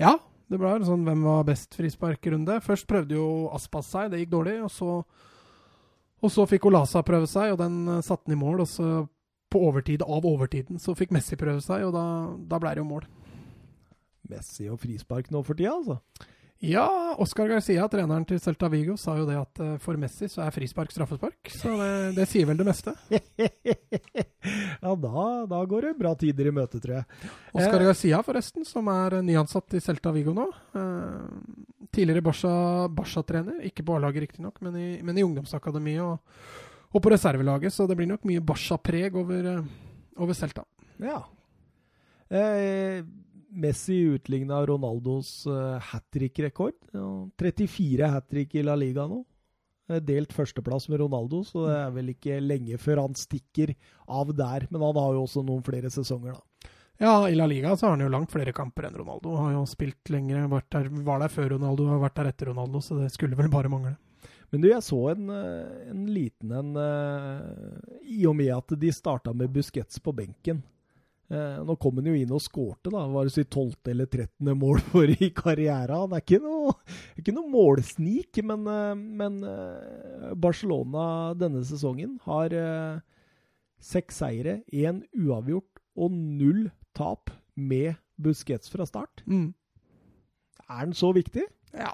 ja, 0.00 0.14
det 0.48 0.60
ble 0.62 0.70
sånn 0.86 1.02
hvem 1.04 1.24
var 1.26 1.44
best 1.44 1.74
frisparkrunde. 1.74 2.60
Først 2.62 2.86
prøvde 2.86 3.16
jo 3.18 3.26
Aspas 3.52 3.88
seg, 3.90 4.12
det 4.12 4.20
gikk 4.22 4.30
dårlig. 4.30 4.56
Og 4.62 4.70
så, 4.70 4.90
og 6.22 6.30
så 6.32 6.46
fikk 6.48 6.68
Olasa 6.70 7.02
prøve 7.02 7.26
seg, 7.28 7.52
og 7.52 7.58
den 7.60 7.80
eh, 7.98 8.00
satte 8.06 8.30
han 8.30 8.36
i 8.38 8.40
mål. 8.40 8.62
Og 8.64 8.70
så 8.70 8.90
på 9.52 9.60
overtid 9.68 10.02
av 10.06 10.24
overtiden 10.24 10.80
så 10.82 10.94
fikk 10.98 11.12
Messi 11.14 11.36
prøve 11.36 11.60
seg, 11.60 11.84
og 11.88 11.92
da, 11.98 12.06
da 12.48 12.62
ble 12.62 12.72
det 12.72 12.80
jo 12.80 12.88
mål. 12.88 13.04
Messi 14.30 14.70
og 14.72 14.80
frispark 14.82 15.28
nå 15.30 15.42
for 15.46 15.58
tida, 15.58 15.74
altså. 15.76 16.00
Ja, 16.64 16.86
Oscar 17.20 17.50
Garcia, 17.50 17.84
treneren 17.92 18.24
til 18.24 18.38
Celta 18.40 18.68
Vigo, 18.72 18.94
sa 18.96 19.12
jo 19.18 19.26
det 19.28 19.34
at 19.36 19.58
eh, 19.60 19.74
for 19.82 19.98
Messi 20.00 20.24
så 20.32 20.40
er 20.46 20.54
frispark 20.54 20.90
straffespark. 20.94 21.50
Så 21.52 21.74
det, 21.76 21.90
det 22.16 22.24
sier 22.30 22.46
vel 22.48 22.56
det 22.56 22.64
meste. 22.66 22.94
ja, 23.12 24.94
da, 24.96 25.24
da 25.50 25.60
går 25.68 25.88
det 25.90 25.92
bra 26.00 26.14
tider 26.18 26.48
i 26.48 26.54
møte, 26.56 26.80
tror 26.80 26.98
jeg. 27.02 27.04
Oscar 27.52 27.76
Eh. 27.82 27.86
Garcia, 27.90 28.22
forresten, 28.24 28.64
som 28.64 28.88
er 28.88 29.18
nyansatt 29.26 29.76
i 29.76 29.82
Celta 29.84 30.12
Vigo 30.16 30.32
nå. 30.36 30.46
Eh, 30.80 31.84
tidligere 31.92 32.24
Barca- 32.24 32.88
Barca-trener, 32.88 33.60
ikke 33.68 33.84
på 33.86 33.98
A-laget 33.98 34.24
riktignok, 34.26 34.56
men, 34.64 34.76
i- 34.80 35.02
men 35.04 35.18
i 35.20 35.26
ungdomsakademiet 35.28 36.00
og, 36.02 36.18
og 36.96 37.02
på 37.04 37.12
reservelaget. 37.12 37.72
Så 37.76 37.86
det 37.86 37.98
blir 38.00 38.08
nok 38.08 38.24
mye 38.24 38.40
Barca-preg 38.40 39.14
over, 39.20 39.52
eh, 39.58 39.62
over 40.16 40.32
Celta. 40.40 40.64
Ja. 41.04 41.20
Eh, 42.32 43.04
Messi 43.56 44.02
utligna 44.12 44.60
Ronaldos 44.68 45.46
uh, 45.48 45.78
hat 45.80 46.04
trick-rekord. 46.12 46.76
Ja, 46.92 47.08
34 47.40 48.10
hat 48.12 48.28
trick 48.28 48.54
i 48.54 48.64
La 48.66 48.76
Liga 48.76 49.06
nå. 49.08 49.22
Eh, 49.88 50.00
Delt 50.02 50.34
førsteplass 50.34 50.88
med 50.90 51.00
Ronaldo, 51.00 51.42
så 51.46 51.66
det 51.66 51.76
er 51.78 51.94
vel 51.94 52.12
ikke 52.12 52.40
lenge 52.42 52.78
før 52.82 53.04
han 53.04 53.16
stikker 53.18 53.74
av 54.08 54.32
der. 54.36 54.66
Men 54.70 54.84
han 54.84 55.00
har 55.00 55.14
jo 55.16 55.24
også 55.26 55.44
noen 55.46 55.64
flere 55.66 55.92
sesonger, 55.92 56.36
da. 56.36 56.72
Ja, 56.96 57.28
i 57.28 57.36
La 57.36 57.44
Liga 57.44 57.74
så 57.76 57.86
har 57.86 57.96
han 57.96 58.06
jo 58.06 58.12
langt 58.12 58.32
flere 58.32 58.54
kamper 58.56 58.86
enn 58.88 58.96
Ronaldo. 58.96 59.34
Han 59.36 59.50
Har 59.50 59.58
jo 59.58 59.66
spilt 59.68 60.08
lenger, 60.08 60.46
der, 60.72 60.88
var 61.04 61.20
der 61.20 61.32
før 61.32 61.50
Ronaldo, 61.56 61.90
har 61.92 62.00
vært 62.00 62.16
der 62.16 62.30
etter 62.30 62.50
Ronaldo, 62.52 62.80
så 62.80 62.96
det 63.02 63.10
skulle 63.12 63.36
vel 63.36 63.52
bare 63.52 63.72
mangle. 63.72 63.96
Men 64.50 64.62
du, 64.62 64.70
jeg 64.70 64.84
så 64.86 65.00
en, 65.10 65.28
eh, 65.34 65.90
en 65.90 66.06
liten 66.08 66.52
en 66.54 66.76
eh, 66.80 68.00
I 68.16 68.24
og 68.30 68.36
med 68.38 68.52
at 68.54 68.76
de 68.80 68.92
starta 68.94 69.34
med 69.34 69.52
Busquets 69.52 70.00
på 70.00 70.14
benken. 70.16 70.62
Eh, 71.26 71.58
nå 71.66 71.74
kom 71.82 71.98
han 71.98 72.06
jo 72.10 72.14
inn 72.14 72.32
og 72.36 72.42
skårte, 72.44 72.92
da. 72.94 73.02
Var 73.10 73.26
det 73.26 73.34
sitt 73.34 73.50
12. 73.50 73.90
eller 73.92 74.06
13. 74.06 74.52
mål 74.58 74.80
for 74.92 75.10
i 75.10 75.30
karrieren. 75.34 76.10
Det 76.12 76.20
er 76.20 76.24
ikke 76.24 76.40
noe, 76.44 76.74
ikke 77.18 77.34
noe 77.36 77.50
målsnik, 77.50 78.42
men, 78.46 78.66
eh, 78.70 78.94
men 79.22 79.38
eh, 79.50 80.32
Barcelona 80.38 81.06
denne 81.38 81.64
sesongen 81.66 82.18
har 82.28 82.54
eh, 82.54 83.04
seks 83.82 84.22
seire, 84.22 84.60
én 84.72 85.02
uavgjort 85.18 85.82
og 85.96 86.12
null 86.14 86.66
tap 86.96 87.32
med 87.56 87.96
Busquets 88.20 88.70
fra 88.72 88.86
start. 88.88 89.24
Mm. 89.26 89.50
Er 90.66 90.78
han 90.84 90.94
så 90.96 91.10
viktig? 91.16 91.44
Ja, 91.76 91.92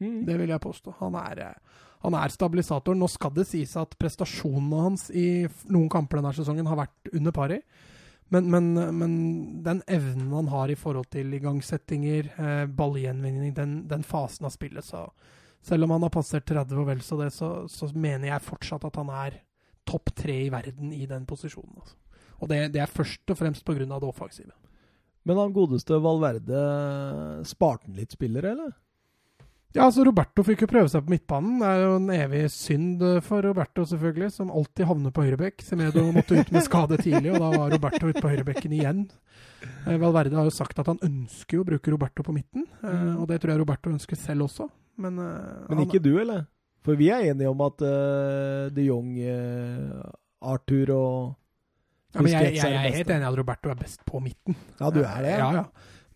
Mm. 0.00 0.24
Det 0.24 0.36
vil 0.40 0.48
jeg 0.48 0.62
påstå. 0.64 0.94
Han 1.00 1.16
er, 1.20 1.38
eh, 1.44 1.80
han 2.00 2.14
er 2.16 2.32
stabilisatoren. 2.32 2.98
Nå 2.98 3.08
skal 3.12 3.34
det 3.36 3.46
sies 3.46 3.76
at 3.76 3.96
prestasjonene 4.00 4.82
hans 4.86 5.10
i 5.12 5.46
noen 5.68 5.90
kamper 5.92 6.20
denne 6.20 6.32
sesongen 6.32 6.68
har 6.70 6.80
vært 6.80 7.10
under 7.12 7.34
pari. 7.36 7.58
Men, 8.30 8.46
men, 8.50 8.66
men 8.98 9.14
den 9.66 9.82
evnen 9.90 10.32
han 10.32 10.48
har 10.52 10.70
i 10.70 10.78
forhold 10.78 11.08
til 11.10 11.32
igangsettinger, 11.34 12.28
eh, 12.38 12.64
ballgjenvinning, 12.78 13.54
den, 13.56 13.72
den 13.90 14.06
fasen 14.06 14.46
av 14.46 14.54
spillet, 14.54 14.86
så 14.86 15.08
Selv 15.60 15.84
om 15.84 15.90
han 15.92 16.06
har 16.06 16.12
passert 16.14 16.46
30 16.48 16.78
og 16.80 16.86
vel 16.88 17.00
så 17.04 17.18
det, 17.20 17.26
så, 17.36 17.66
så 17.68 17.90
mener 17.92 18.30
jeg 18.30 18.46
fortsatt 18.46 18.86
at 18.88 18.94
han 18.96 19.10
er 19.12 19.34
topp 19.84 20.08
tre 20.16 20.38
i 20.46 20.48
verden 20.48 20.94
i 20.96 21.04
den 21.04 21.26
posisjonen. 21.28 21.74
Altså. 21.82 21.98
Og 22.40 22.48
det, 22.48 22.60
det 22.72 22.80
er 22.80 22.88
først 22.88 23.28
og 23.28 23.36
fremst 23.36 23.66
pga. 23.66 23.84
det 23.84 24.08
offensive. 24.08 24.54
Men 25.28 25.36
han 25.36 25.52
godeste 25.52 25.98
Valverde, 26.00 26.62
sparte 27.44 27.90
han 27.90 27.98
litt 28.00 28.16
spillere, 28.16 28.54
eller? 28.54 28.72
Ja, 29.70 29.84
altså 29.86 30.02
Roberto 30.02 30.42
fikk 30.42 30.64
jo 30.64 30.68
prøve 30.70 30.90
seg 30.90 31.04
på 31.06 31.12
midtbanen. 31.14 31.60
Det 31.62 31.68
er 31.70 31.82
jo 31.84 31.90
en 32.00 32.08
evig 32.10 32.40
synd 32.50 33.02
eh, 33.06 33.20
for 33.22 33.44
Roberto, 33.46 33.84
selvfølgelig, 33.86 34.30
som 34.34 34.50
alltid 34.50 34.88
havner 34.88 35.12
på 35.14 35.22
høyrebekk. 35.22 35.62
Semedo 35.62 36.02
måtte 36.16 36.40
ut 36.40 36.50
med 36.50 36.64
skade 36.66 36.98
tidlig, 36.98 37.30
og 37.36 37.38
da 37.44 37.50
var 37.54 37.70
Roberto 37.76 38.10
ute 38.10 38.22
på 38.24 38.32
høyrebekken 38.32 38.74
igjen. 38.74 39.04
Eh, 39.86 39.94
Valverde 40.02 40.34
har 40.34 40.48
jo 40.48 40.54
sagt 40.56 40.80
at 40.82 40.90
han 40.90 40.98
ønsker 41.06 41.62
å 41.62 41.66
bruke 41.68 41.94
Roberto 41.94 42.26
på 42.26 42.34
midten, 42.34 42.66
eh, 42.82 42.90
Mm. 42.90 43.20
og 43.22 43.28
det 43.30 43.38
tror 43.40 43.54
jeg 43.54 43.62
Roberto 43.62 43.92
ønsker 43.94 44.18
selv 44.18 44.48
også. 44.48 44.66
Men, 45.00 45.16
Men 45.16 45.84
ikke 45.86 46.02
du, 46.02 46.18
eller? 46.20 46.48
For 46.84 46.96
vi 46.96 47.08
er 47.12 47.30
enige 47.30 47.48
om 47.48 47.60
at 47.64 47.80
uh, 47.84 48.68
de 48.74 48.82
Jong, 48.88 49.14
uh, 49.20 50.10
Arthur 50.42 50.90
og 50.96 51.36
ja, 52.14 52.22
men 52.24 52.32
jeg, 52.32 52.54
jeg, 52.56 52.64
jeg 52.64 52.74
er 52.74 52.94
helt 52.96 53.10
enig 53.14 53.22
i 53.22 53.28
at 53.30 53.38
Roberto 53.38 53.70
er 53.70 53.78
best 53.78 54.00
på 54.08 54.18
midten. 54.24 54.56
Ja, 54.80 54.88
du 54.90 55.02
er 55.04 55.20
det? 55.22 55.34
Ja, 55.38 55.50
ja. 55.60 55.64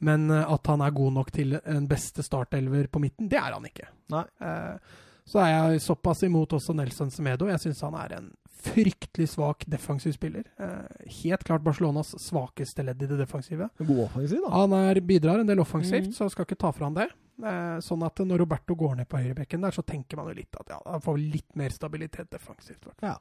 Men 0.01 0.31
eh, 0.31 0.45
at 0.53 0.67
han 0.67 0.81
er 0.81 0.91
god 0.91 1.13
nok 1.13 1.31
til 1.33 1.55
en 1.65 1.87
beste 1.89 2.23
startelver 2.27 2.89
på 2.91 3.01
midten, 3.01 3.29
det 3.31 3.39
er 3.39 3.53
han 3.55 3.65
ikke. 3.69 3.87
Eh, 4.13 4.79
så 5.25 5.41
er 5.41 5.53
jeg 5.73 5.81
såpass 5.87 6.23
imot 6.27 6.53
også 6.53 6.75
Nelson 6.77 7.11
Semedo. 7.11 7.47
Jeg 7.49 7.63
syns 7.63 7.81
han 7.87 7.95
er 7.97 8.13
en 8.19 8.27
fryktelig 8.65 9.27
svak 9.29 9.65
defensiv 9.69 10.13
spiller. 10.17 10.45
Eh, 10.61 11.09
helt 11.23 11.45
klart 11.45 11.63
Barcelonas 11.65 12.15
svakeste 12.21 12.85
ledd 12.85 13.03
i 13.03 13.09
det 13.11 13.19
defensive. 13.21 13.69
God 13.79 14.03
offensiv, 14.07 14.41
da. 14.45 14.51
Han 14.57 14.73
er, 14.77 15.01
bidrar 15.01 15.41
en 15.41 15.47
del 15.49 15.61
offensivt, 15.61 16.09
Mm. 16.09 16.13
så 16.17 16.29
skal 16.31 16.45
ikke 16.47 16.59
ta 16.59 16.71
fra 16.73 16.87
han 16.87 16.95
det. 16.95 17.09
Eh, 17.43 17.79
sånn 17.81 18.05
at 18.07 18.17
når 18.25 18.39
Roberto 18.45 18.75
går 18.77 18.97
ned 18.97 19.09
på 19.09 19.19
høyrebekken 19.19 19.61
der, 19.61 19.71
så 19.73 19.83
tenker 19.85 20.17
man 20.17 20.29
jo 20.29 20.35
litt 20.35 20.55
at 20.61 20.69
ja, 20.71 20.79
han 20.87 21.01
får 21.01 21.19
litt 21.19 21.57
mer 21.57 21.71
stabilitet 21.71 22.31
defensivt. 22.31 22.87
Ja. 23.03 23.17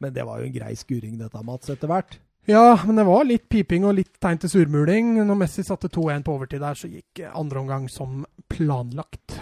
Men 0.00 0.12
det 0.12 0.24
var 0.26 0.40
jo 0.40 0.46
en 0.46 0.52
grei 0.52 0.72
skuring, 0.74 1.18
dette, 1.18 1.42
Mats, 1.44 1.68
etter 1.70 1.86
hvert. 1.88 2.18
Ja, 2.44 2.80
men 2.86 2.96
det 2.96 3.04
var 3.06 3.22
litt 3.24 3.44
piping 3.48 3.84
og 3.86 3.94
litt 4.00 4.16
tegn 4.22 4.40
til 4.42 4.50
surmuling. 4.50 5.14
Når 5.22 5.36
Messi 5.38 5.62
satte 5.62 5.86
2-1 5.92 6.24
på 6.26 6.34
overtid 6.34 6.64
der, 6.64 6.74
så 6.74 6.90
gikk 6.90 7.22
eh, 7.22 7.36
andre 7.38 7.62
omgang 7.62 7.86
som 7.90 8.24
planlagt. 8.50 9.36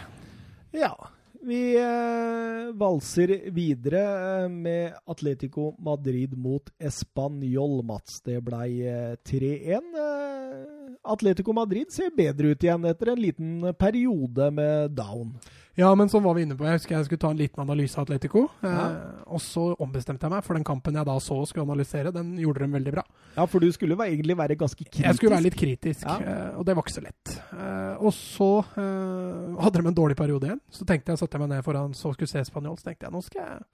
Ja. 0.77 0.93
vi 1.41 1.77
eh, 1.81 2.69
valser 2.77 3.33
videre 3.57 4.03
eh, 4.45 4.51
med 4.53 4.99
Atletico 5.09 5.73
Madrid 5.79 6.37
mot 6.37 6.69
Español, 6.77 7.81
Mats. 7.89 8.21
Det 8.21 8.37
blei 8.45 8.83
eh, 8.85 9.17
3-1. 9.25 9.97
Eh, 10.05 10.93
Atletico 11.01 11.57
Madrid 11.57 11.89
ser 11.93 12.13
bedre 12.13 12.53
ut 12.53 12.69
igjen 12.69 12.85
etter 12.85 13.15
en 13.15 13.25
liten 13.25 13.75
periode 13.81 14.51
med 14.53 14.93
down. 14.93 15.33
Ja, 15.81 15.90
men 15.97 16.11
så 16.12 16.20
var 16.20 16.35
vi 16.36 16.43
inne 16.44 16.57
på 16.59 16.66
Jeg 16.69 16.77
husker 16.81 16.97
jeg 16.98 17.07
skulle 17.09 17.23
ta 17.23 17.31
en 17.32 17.39
liten 17.40 17.62
analyse 17.62 17.97
av 17.97 18.05
Atletico. 18.05 18.43
Ja. 18.61 18.73
Eh, 18.90 19.23
og 19.32 19.40
så 19.40 19.65
ombestemte 19.81 20.27
jeg 20.27 20.35
meg, 20.35 20.44
for 20.44 20.59
den 20.59 20.66
kampen 20.66 20.98
jeg 20.98 21.07
da 21.09 21.15
så 21.24 21.39
og 21.40 21.48
skulle 21.48 21.65
analysere, 21.69 22.12
den 22.15 22.35
gjorde 22.43 22.66
de 22.66 22.69
veldig 22.74 22.93
bra. 22.98 23.05
Ja, 23.39 23.47
for 23.48 23.62
du 23.65 23.70
skulle 23.73 23.97
egentlig 24.05 24.36
være 24.36 24.59
ganske 24.61 24.82
kritisk. 24.85 25.05
Jeg 25.07 25.16
skulle 25.20 25.32
være 25.36 25.47
litt 25.47 25.57
kritisk, 25.61 26.05
Ja. 26.05 26.19
eh, 26.20 26.59
og 26.59 26.66
det 26.69 26.77
var 26.77 26.85
ikke 26.85 26.97
så 26.98 27.05
lett. 27.07 27.35
Eh, 27.55 27.94
og 28.05 28.12
så 28.16 28.51
eh, 28.77 29.62
hadde 29.65 29.81
de 29.81 29.89
en 29.89 29.98
dårlig 30.02 30.16
periode 30.20 30.51
igjen. 30.51 30.61
Så 30.70 30.85
tenkte 30.85 31.15
jeg, 31.15 31.23
satte 31.23 31.39
jeg 31.39 31.47
meg 31.47 31.55
ned 31.57 31.65
foran 31.65 31.94
så 31.97 32.12
skulle 32.15 32.28
se 32.28 32.44
Spanjol, 32.44 32.77
så 32.78 32.90
tenkte 32.90 33.09
jeg 33.09 33.15
nå 33.16 33.23
skal 33.24 33.43
jeg 33.47 33.65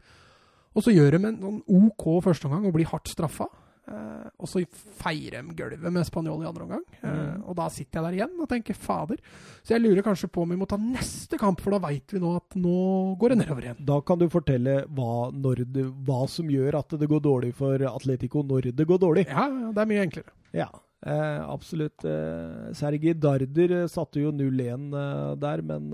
Og 0.76 0.84
så 0.84 0.92
gjør 0.92 1.10
de 1.16 1.22
en 1.24 1.38
sånn 1.40 1.62
OK 1.66 2.04
førsteomgang 2.22 2.66
og 2.68 2.74
blir 2.76 2.86
hardt 2.92 3.08
straffa. 3.08 3.46
Eh, 3.86 4.28
og 4.42 4.48
så 4.50 4.62
feirer 4.98 5.44
de 5.46 5.54
gulvet 5.54 5.92
med 5.94 6.06
Spanjol 6.08 6.42
i 6.42 6.48
andre 6.48 6.64
omgang. 6.66 6.84
Uh, 7.02 7.12
Mm. 7.16 7.42
og 7.46 7.54
da 7.58 7.66
sitter 7.70 8.00
jeg 8.00 8.04
der 8.06 8.16
igjen 8.16 8.40
og 8.42 8.48
tenker 8.50 8.74
fader. 8.74 9.18
Så 9.62 9.74
jeg 9.74 9.82
lurer 9.84 10.02
kanskje 10.02 10.28
på 10.32 10.42
om 10.42 10.50
vi 10.50 10.56
må 10.58 10.66
ta 10.68 10.76
neste 10.80 11.38
kamp, 11.38 11.60
for 11.62 11.70
da 11.74 11.78
veit 11.86 12.10
vi 12.12 12.18
nå 12.22 12.32
at 12.36 12.56
nå 12.58 13.16
går 13.20 13.34
det 13.34 13.38
nedover 13.44 13.62
igjen. 13.68 13.84
Da 13.86 14.00
kan 14.00 14.18
du 14.18 14.26
fortelle 14.32 14.80
hva, 14.90 15.30
det, 15.32 15.84
hva 16.06 16.26
som 16.28 16.50
gjør 16.50 16.78
at 16.80 16.96
det 16.98 17.08
går 17.10 17.22
dårlig 17.22 17.52
for 17.54 17.78
Atletico 17.90 18.42
når 18.42 18.72
det 18.76 18.86
går 18.88 18.98
dårlig. 19.02 19.26
Ja, 19.30 19.46
det 19.70 19.82
er 19.84 19.90
mye 19.90 20.04
enklere. 20.06 20.34
Ja, 20.56 20.68
eh, 21.06 21.40
absolutt. 21.46 22.04
Eh, 22.04 22.72
Sergi 22.78 23.14
Darder 23.14 23.76
eh, 23.82 23.86
satte 23.92 24.22
jo 24.22 24.32
0-1 24.34 24.90
eh, 24.96 25.34
der, 25.42 25.62
men 25.62 25.90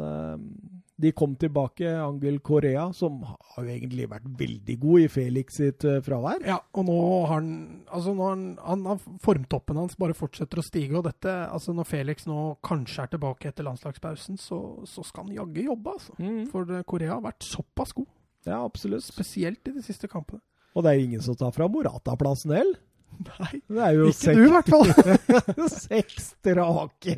de 1.03 1.11
kom 1.19 1.35
tilbake. 1.37 1.89
Angel 2.03 2.39
Korea, 2.45 2.85
som 2.97 3.21
har 3.27 3.65
jo 3.67 3.69
egentlig 3.73 4.07
vært 4.11 4.29
veldig 4.39 4.77
god 4.85 5.03
i 5.05 5.09
Felix 5.13 5.59
sitt 5.59 5.85
eh, 5.89 5.99
fravær. 6.07 6.45
Ja, 6.47 6.61
og 6.73 6.87
nå 6.89 6.97
har 7.27 7.35
han 7.37 7.51
Altså, 7.93 8.15
nå 8.17 8.25
har 8.25 8.37
han, 8.37 8.45
han 8.63 8.87
har 8.89 9.01
Formtoppen 9.25 9.77
hans 9.83 9.99
bare 10.01 10.15
fortsetter 10.17 10.63
å 10.63 10.65
stige, 10.65 10.95
og 11.01 11.05
dette 11.09 11.33
Altså, 11.51 11.75
når 11.77 11.89
Felix 11.91 12.25
nå 12.31 12.39
kanskje 12.65 13.05
er 13.05 13.13
tilbake 13.17 13.51
etter 13.51 13.67
landslagspausen, 13.67 14.39
så, 14.41 14.61
så 14.89 15.05
skal 15.05 15.27
han 15.29 15.37
jaggu 15.43 15.67
jobbe, 15.67 15.97
altså. 15.99 16.17
Mm. 16.23 16.47
For 16.55 16.71
eh, 16.79 16.87
Korea 16.89 17.17
har 17.19 17.27
vært 17.27 17.45
såpass 17.47 17.93
god, 17.99 18.09
Ja, 18.49 18.63
absolutt. 18.65 19.05
spesielt 19.05 19.69
i 19.69 19.75
de 19.77 19.83
siste 19.85 20.09
kampene. 20.11 20.41
Og 20.73 20.87
det 20.87 20.95
er 20.95 21.03
ingen 21.05 21.21
som 21.21 21.37
tar 21.37 21.53
fra 21.53 21.67
Morata-plassen 21.69 22.55
heller. 22.57 22.79
Nei, 23.29 23.61
Det 23.69 23.83
er 23.87 23.93
jo 23.99 24.09
ikke 24.13 24.35
du 24.37 24.43
i 24.45 24.53
hvert 24.53 24.71
fall. 24.73 24.93
seks, 24.95 25.77
seks 25.89 26.31
strake. 26.37 27.17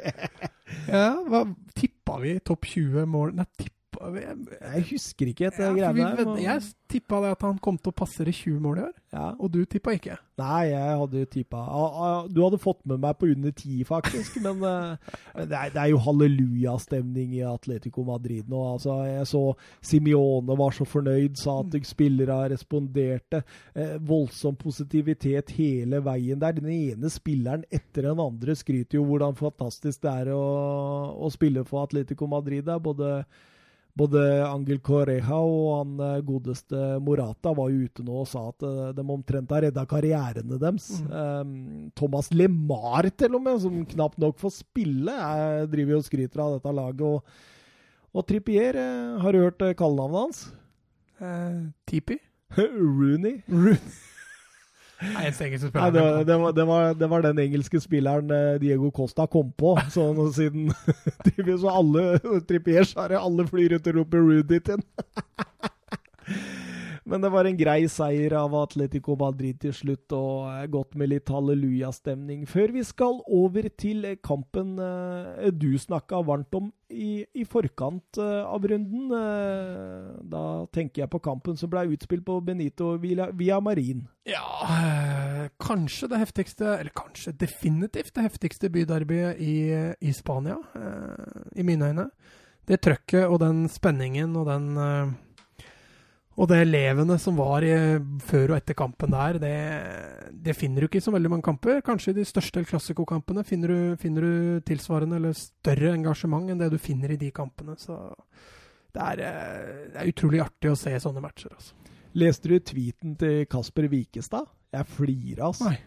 ja, 0.89 1.06
hva 1.28 1.44
tippa 1.76 2.18
vi 2.22 2.36
topp 2.44 2.66
20 2.74 3.06
mål 3.10 3.35
Nei, 3.39 3.47
tippa 3.59 3.72
Jeg 4.02 4.84
husker 4.90 5.30
ikke 5.30 5.46
etter 5.50 5.64
ja, 5.64 5.70
for 5.70 5.78
greiene 5.78 6.16
der. 6.16 6.24
men- 6.34 6.42
Jeg 6.42 6.62
tippa 6.94 7.20
det 7.22 7.30
at 7.34 7.42
han 7.42 7.58
kom 7.58 7.78
til 7.78 7.90
å 7.92 7.96
passere 7.96 8.30
20 8.32 8.60
mål 8.60 8.78
i 8.78 8.82
år, 8.82 8.92
Ja. 9.12 9.34
og 9.38 9.50
du 9.52 9.64
tippa 9.64 9.94
ikke. 9.98 10.16
Nei, 10.38 10.66
jeg 10.70 10.98
hadde 10.98 11.18
jo 11.20 11.26
tippa 11.30 11.60
Du 12.32 12.42
hadde 12.42 12.58
fått 12.58 12.84
med 12.86 12.98
meg 13.00 13.16
på 13.18 13.26
under 13.32 13.50
ti, 13.52 13.84
faktisk. 13.84 14.40
Men 14.42 14.62
eh, 14.62 14.96
det, 15.46 15.52
er, 15.52 15.70
det 15.70 15.76
er 15.76 15.90
jo 15.90 15.98
hallelujastemning 15.98 17.34
i 17.38 17.42
Atletico 17.46 18.04
Madrid 18.04 18.48
nå. 18.50 18.60
Altså, 18.74 18.96
jeg 19.06 19.26
så 19.30 19.42
Simione 19.84 20.56
var 20.58 20.70
så 20.74 20.84
fornøyd, 20.86 21.36
sa 21.38 21.60
at 21.60 21.74
spillere 21.86 22.50
responderte. 22.50 23.42
Eh, 23.74 23.96
voldsom 23.98 24.56
positivitet 24.56 25.50
hele 25.58 26.00
veien 26.04 26.38
der. 26.42 26.52
Den 26.58 26.70
ene 26.70 27.10
spilleren 27.10 27.64
etter 27.70 28.02
den 28.10 28.20
andre 28.22 28.54
skryter 28.58 28.98
jo 29.00 29.04
hvordan 29.04 29.36
fantastisk 29.38 30.00
det 30.02 30.10
er 30.10 30.32
å, 30.34 30.44
å 31.24 31.30
spille 31.32 31.64
for 31.64 31.84
Atletico 31.86 32.26
Madrid. 32.26 32.64
Det 32.64 32.74
er 32.74 32.82
både 32.82 33.24
både 33.98 34.20
Angel 34.46 34.80
Correja 34.82 35.38
og 35.38 35.68
han 35.78 36.02
eh, 36.02 36.22
godeste 36.26 36.80
Morata 37.04 37.52
var 37.54 37.70
jo 37.70 37.86
ute 37.86 38.04
nå 38.06 38.20
og 38.24 38.28
sa 38.30 38.48
at 38.50 38.66
eh, 38.66 38.92
de 38.96 39.04
omtrent 39.14 39.54
har 39.54 39.66
redda 39.68 39.84
karrierene 39.90 40.58
deres. 40.60 40.88
Mm. 41.06 41.92
Thomas 41.98 42.32
LeMar, 42.34 43.08
til 43.14 43.38
og 43.38 43.44
med, 43.46 43.60
som 43.62 43.80
knapt 43.94 44.18
nok 44.22 44.40
får 44.42 44.56
spille, 44.58 45.14
Jeg 45.14 45.70
driver 45.72 45.96
jo 45.96 46.00
og 46.02 46.08
skryter 46.08 46.42
av 46.44 46.56
dette 46.56 46.74
laget. 46.74 47.04
Og, 47.06 47.52
og 48.14 48.26
Trippier, 48.30 48.80
eh, 48.82 49.20
har 49.22 49.34
du 49.34 49.42
hørt 49.44 49.62
eh, 49.62 49.76
kallenavnet 49.78 50.24
hans? 50.24 50.42
Eh, 51.22 51.62
Tipi? 51.86 52.18
Rooney. 52.98 53.40
Nei, 53.46 53.78
eneste 55.02 55.44
engelske 55.48 55.70
Nei, 55.74 55.88
det, 55.94 56.02
var- 56.04 56.24
det, 56.24 56.36
var, 56.40 56.52
det, 56.58 56.66
var, 56.68 56.94
det 57.00 57.08
var 57.10 57.24
den 57.26 57.40
engelske 57.44 57.80
spilleren 57.82 58.30
eh, 58.30 58.58
Diego 58.62 58.90
Costa 58.94 59.26
kom 59.30 59.50
på. 59.58 59.74
Sånn 59.94 60.20
siden 60.36 60.70
Så 61.60 61.70
alle 61.70 62.18
Trippier 62.48 62.86
så 62.88 63.04
er 63.04 63.14
det 63.14 63.20
alle 63.22 63.46
flyr 63.50 63.76
ut 63.78 63.90
og 63.90 63.98
roper 64.00 64.22
Rudy 64.24 64.60
til. 64.64 64.80
Men 67.05 67.20
det 67.20 67.28
var 67.35 67.44
en 67.44 67.56
grei 67.56 67.85
seier 67.93 68.32
av 68.39 68.55
Atletico 68.56 69.12
Madrid 69.20 69.59
til 69.60 69.74
slutt, 69.76 70.12
og 70.16 70.47
eh, 70.48 70.64
godt 70.72 70.97
med 70.97 71.10
litt 71.12 71.28
hallelujastemning. 71.28 72.47
Før 72.48 72.72
vi 72.72 72.85
skal 72.86 73.18
over 73.28 73.68
til 73.76 74.06
eh, 74.09 74.16
kampen 74.24 74.78
eh, 74.81 75.51
du 75.52 75.74
snakka 75.81 76.22
varmt 76.24 76.56
om 76.56 76.70
i, 76.89 77.26
i 77.36 77.44
forkant 77.48 78.20
av 78.20 78.64
runden. 78.70 79.09
Da 80.31 80.43
tenker 80.70 81.02
jeg 81.02 81.10
på 81.10 81.20
kampen 81.24 81.56
som 81.59 81.72
ble 81.72 81.89
utspilt 81.90 82.22
på 82.28 82.36
Benito 82.44 82.93
via, 83.02 83.26
via 83.35 83.59
Marin. 83.64 84.05
Ja, 84.28 85.48
kanskje 85.59 86.12
det 86.12 86.20
heftigste, 86.22 86.68
eller 86.76 86.94
kanskje 86.94 87.35
definitivt 87.40 88.14
det 88.14 88.28
heftigste 88.28 88.70
byderbyet 88.70 89.43
i, 89.43 89.56
i 89.98 90.14
Spania, 90.14 90.60
i 91.56 91.66
mine 91.66 91.90
øyne. 91.90 92.06
Det 92.68 92.78
trøkket 92.85 93.26
og 93.26 93.40
den 93.43 93.64
spenningen 93.72 94.39
og 94.39 94.47
den 94.52 94.70
og 96.36 96.48
det 96.51 96.56
elevene 96.65 97.15
som 97.23 97.36
var 97.39 97.62
i, 97.62 97.73
før 98.27 98.51
og 98.52 98.56
etter 98.56 98.74
kampen 98.78 99.12
der, 99.15 99.36
det, 99.39 99.52
det 100.44 100.56
finner 100.59 100.82
du 100.82 100.89
ikke 100.89 100.98
i 100.98 101.05
så 101.05 101.12
veldig 101.15 101.31
mange 101.31 101.47
kamper. 101.47 101.78
Kanskje 101.86 102.11
i 102.11 102.16
de 102.19 102.24
største 102.27 102.65
klassikokampene 102.66 103.44
finner, 103.47 103.69
du- 103.70 103.97
finner 104.02 104.27
du 104.27 104.61
tilsvarende 104.66 105.16
eller 105.20 105.36
større 105.39 105.93
engasjement 105.94 106.51
enn 106.51 106.59
det 106.59 106.73
du 106.74 106.78
finner 106.82 107.15
i 107.15 107.20
de 107.20 107.31
kampene. 107.31 107.77
Så 107.78 107.97
det 108.94 109.02
er, 109.02 109.23
eh, 109.28 109.89
det 109.94 110.01
er 110.02 110.11
utrolig 110.12 110.43
artig 110.43 110.70
å 110.73 110.77
se 110.78 110.90
sånne 111.02 111.23
matcher. 111.23 111.55
Altså. 111.55 111.74
Leste 112.15 112.51
du 112.51 112.59
tweeten 112.61 113.16
til 113.19 113.44
Kasper 113.51 113.89
Wikestad? 113.90 114.47
Jeg 114.74 114.86
flirer, 114.90 115.44
altså. 115.48 115.70
Nei. 115.70 115.78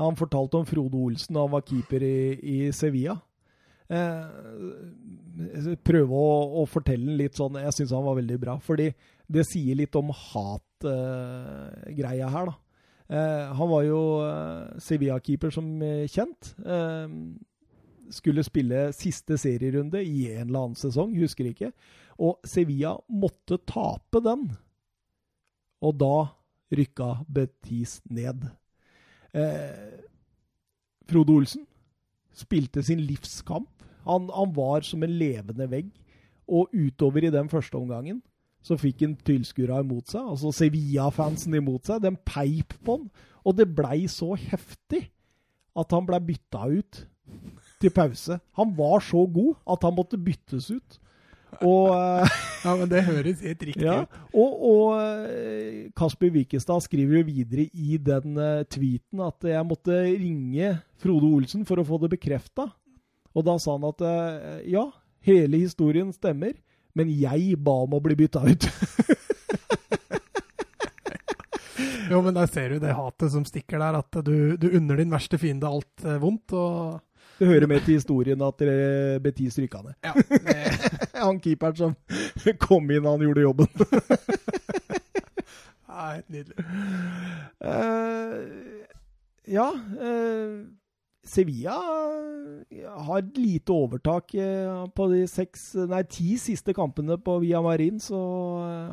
Han 0.00 0.16
fortalte 0.16 0.56
om 0.58 0.64
Frode 0.66 0.96
Olsen, 0.96 1.34
da 1.36 1.44
han 1.44 1.52
var 1.52 1.62
keeper 1.68 2.02
i, 2.02 2.16
i 2.42 2.56
Sevilla. 2.72 3.18
Eh, 3.92 5.76
prøve 5.84 6.16
å, 6.16 6.62
å 6.62 6.66
fortelle 6.70 7.12
litt 7.18 7.36
sånn 7.36 7.58
Jeg 7.60 7.74
syns 7.76 7.92
han 7.92 8.04
var 8.06 8.16
veldig 8.18 8.38
bra. 8.40 8.54
Fordi 8.62 8.88
det 9.32 9.44
sier 9.48 9.74
litt 9.78 9.94
om 9.98 10.12
hatgreia 10.14 12.28
her, 12.32 12.50
da. 12.50 12.54
Eh, 13.12 13.48
han 13.58 13.68
var 13.68 13.82
jo 13.84 14.02
eh, 14.24 14.78
Sevilla-keeper 14.80 15.50
som 15.52 15.66
eh, 15.84 16.08
kjent. 16.08 16.54
Skulle 18.12 18.44
spille 18.44 18.92
siste 18.96 19.36
serierunde 19.40 20.02
i 20.04 20.30
en 20.32 20.48
eller 20.48 20.66
annen 20.66 20.78
sesong, 20.78 21.14
husker 21.20 21.50
ikke. 21.50 21.72
Og 22.22 22.40
Sevilla 22.48 22.94
måtte 23.08 23.58
tape 23.68 24.22
den. 24.24 24.48
Og 25.82 25.96
da 26.00 26.16
rykka 26.72 27.10
Betis 27.28 28.00
ned. 28.08 28.46
Eh, 29.36 30.00
Frode 31.08 31.36
Olsen 31.36 31.66
spilte 32.36 32.84
sin 32.84 33.02
livskamp. 33.04 33.70
Han, 34.06 34.28
han 34.32 34.52
var 34.56 34.84
som 34.86 35.02
en 35.04 35.18
levende 35.18 35.68
vegg. 35.70 35.90
Og 36.48 36.72
utover 36.74 37.26
i 37.26 37.32
den 37.32 37.48
første 37.52 37.78
omgangen 37.78 38.22
så 38.62 38.78
fikk 38.78 39.02
han 39.02 39.16
tilskuerne 39.26 39.82
imot 39.82 40.12
seg, 40.12 40.22
altså 40.34 40.52
Sevilla-fansen 40.54 41.56
imot 41.58 41.88
seg. 41.90 42.02
Den 42.04 42.18
peip 42.26 42.76
på 42.86 43.00
han. 43.00 43.08
Og 43.42 43.56
det 43.58 43.66
blei 43.74 44.04
så 44.10 44.36
heftig 44.38 45.08
at 45.78 45.94
han 45.94 46.06
blei 46.06 46.20
bytta 46.22 46.68
ut 46.70 47.00
til 47.82 47.94
pause. 47.94 48.38
Han 48.58 48.74
var 48.76 49.02
så 49.02 49.24
god 49.26 49.56
at 49.74 49.86
han 49.86 49.96
måtte 49.96 50.20
byttes 50.20 50.70
ut. 50.70 50.98
Og 51.60 51.92
eh, 51.92 52.38
Ja, 52.64 52.76
men 52.78 52.86
det 52.86 53.02
høres 53.02 53.40
helt 53.42 53.62
riktig 53.66 53.82
ja, 53.82 54.04
ut. 54.04 54.18
og, 54.38 54.52
og 54.68 54.84
eh, 55.02 55.88
Kasper 55.98 56.30
Wikestad 56.30 56.84
skriver 56.84 57.18
jo 57.18 57.26
videre 57.26 57.64
i 57.74 57.98
den 57.98 58.38
eh, 58.38 58.62
tweeten 58.70 59.24
at 59.26 59.48
jeg 59.50 59.66
måtte 59.66 59.96
ringe 60.06 60.76
Frode 61.02 61.26
Olsen 61.26 61.66
for 61.66 61.82
å 61.82 61.86
få 61.86 61.98
det 62.04 62.12
bekrefta. 62.14 62.68
Og 63.34 63.46
da 63.48 63.56
sa 63.58 63.74
han 63.74 63.88
at 63.88 64.02
ja, 64.68 64.84
hele 65.24 65.62
historien 65.62 66.10
stemmer, 66.12 66.52
men 66.98 67.10
jeg 67.12 67.56
ba 67.62 67.74
om 67.86 67.96
å 67.96 68.02
bli 68.04 68.18
bytta 68.24 68.44
ut. 68.48 68.68
Jo, 72.12 72.18
men 72.20 72.34
der 72.36 72.44
ser 72.50 72.74
du 72.74 72.82
det 72.82 72.92
hatet 72.92 73.32
som 73.32 73.44
stikker 73.48 73.80
der, 73.80 73.96
at 74.02 74.18
du, 74.26 74.52
du 74.60 74.66
unner 74.76 74.98
din 75.00 75.12
verste 75.14 75.38
fiende 75.40 75.64
alt 75.64 76.04
eh, 76.04 76.18
vondt. 76.20 76.52
og... 76.52 77.00
Det 77.38 77.48
hører 77.48 77.64
med 77.70 77.80
til 77.86 77.96
historien 77.96 78.42
at 78.44 78.60
Betis 79.24 79.56
rykka 79.56 79.80
ned. 79.86 79.94
Ja, 80.04 80.12
Han 81.24 81.40
keeperen 81.40 81.78
som 81.78 81.94
kom 82.60 82.90
inn, 82.92 83.08
han 83.08 83.24
gjorde 83.24 83.46
jobben. 83.46 83.70
helt 86.12 86.28
nydelig. 86.28 86.56
Uh, 87.64 88.84
ja 89.48 89.68
eh, 90.00 90.62
Sevilla 91.22 91.76
har 93.06 93.22
lite 93.38 93.70
overtak 93.70 94.32
på 94.96 95.04
de 95.12 95.20
seks, 95.30 95.68
nei, 95.86 96.00
ti 96.10 96.34
siste 96.40 96.74
kampene 96.74 97.14
på 97.22 97.36
Via 97.44 97.60
Marin. 97.62 98.00
Så 98.02 98.18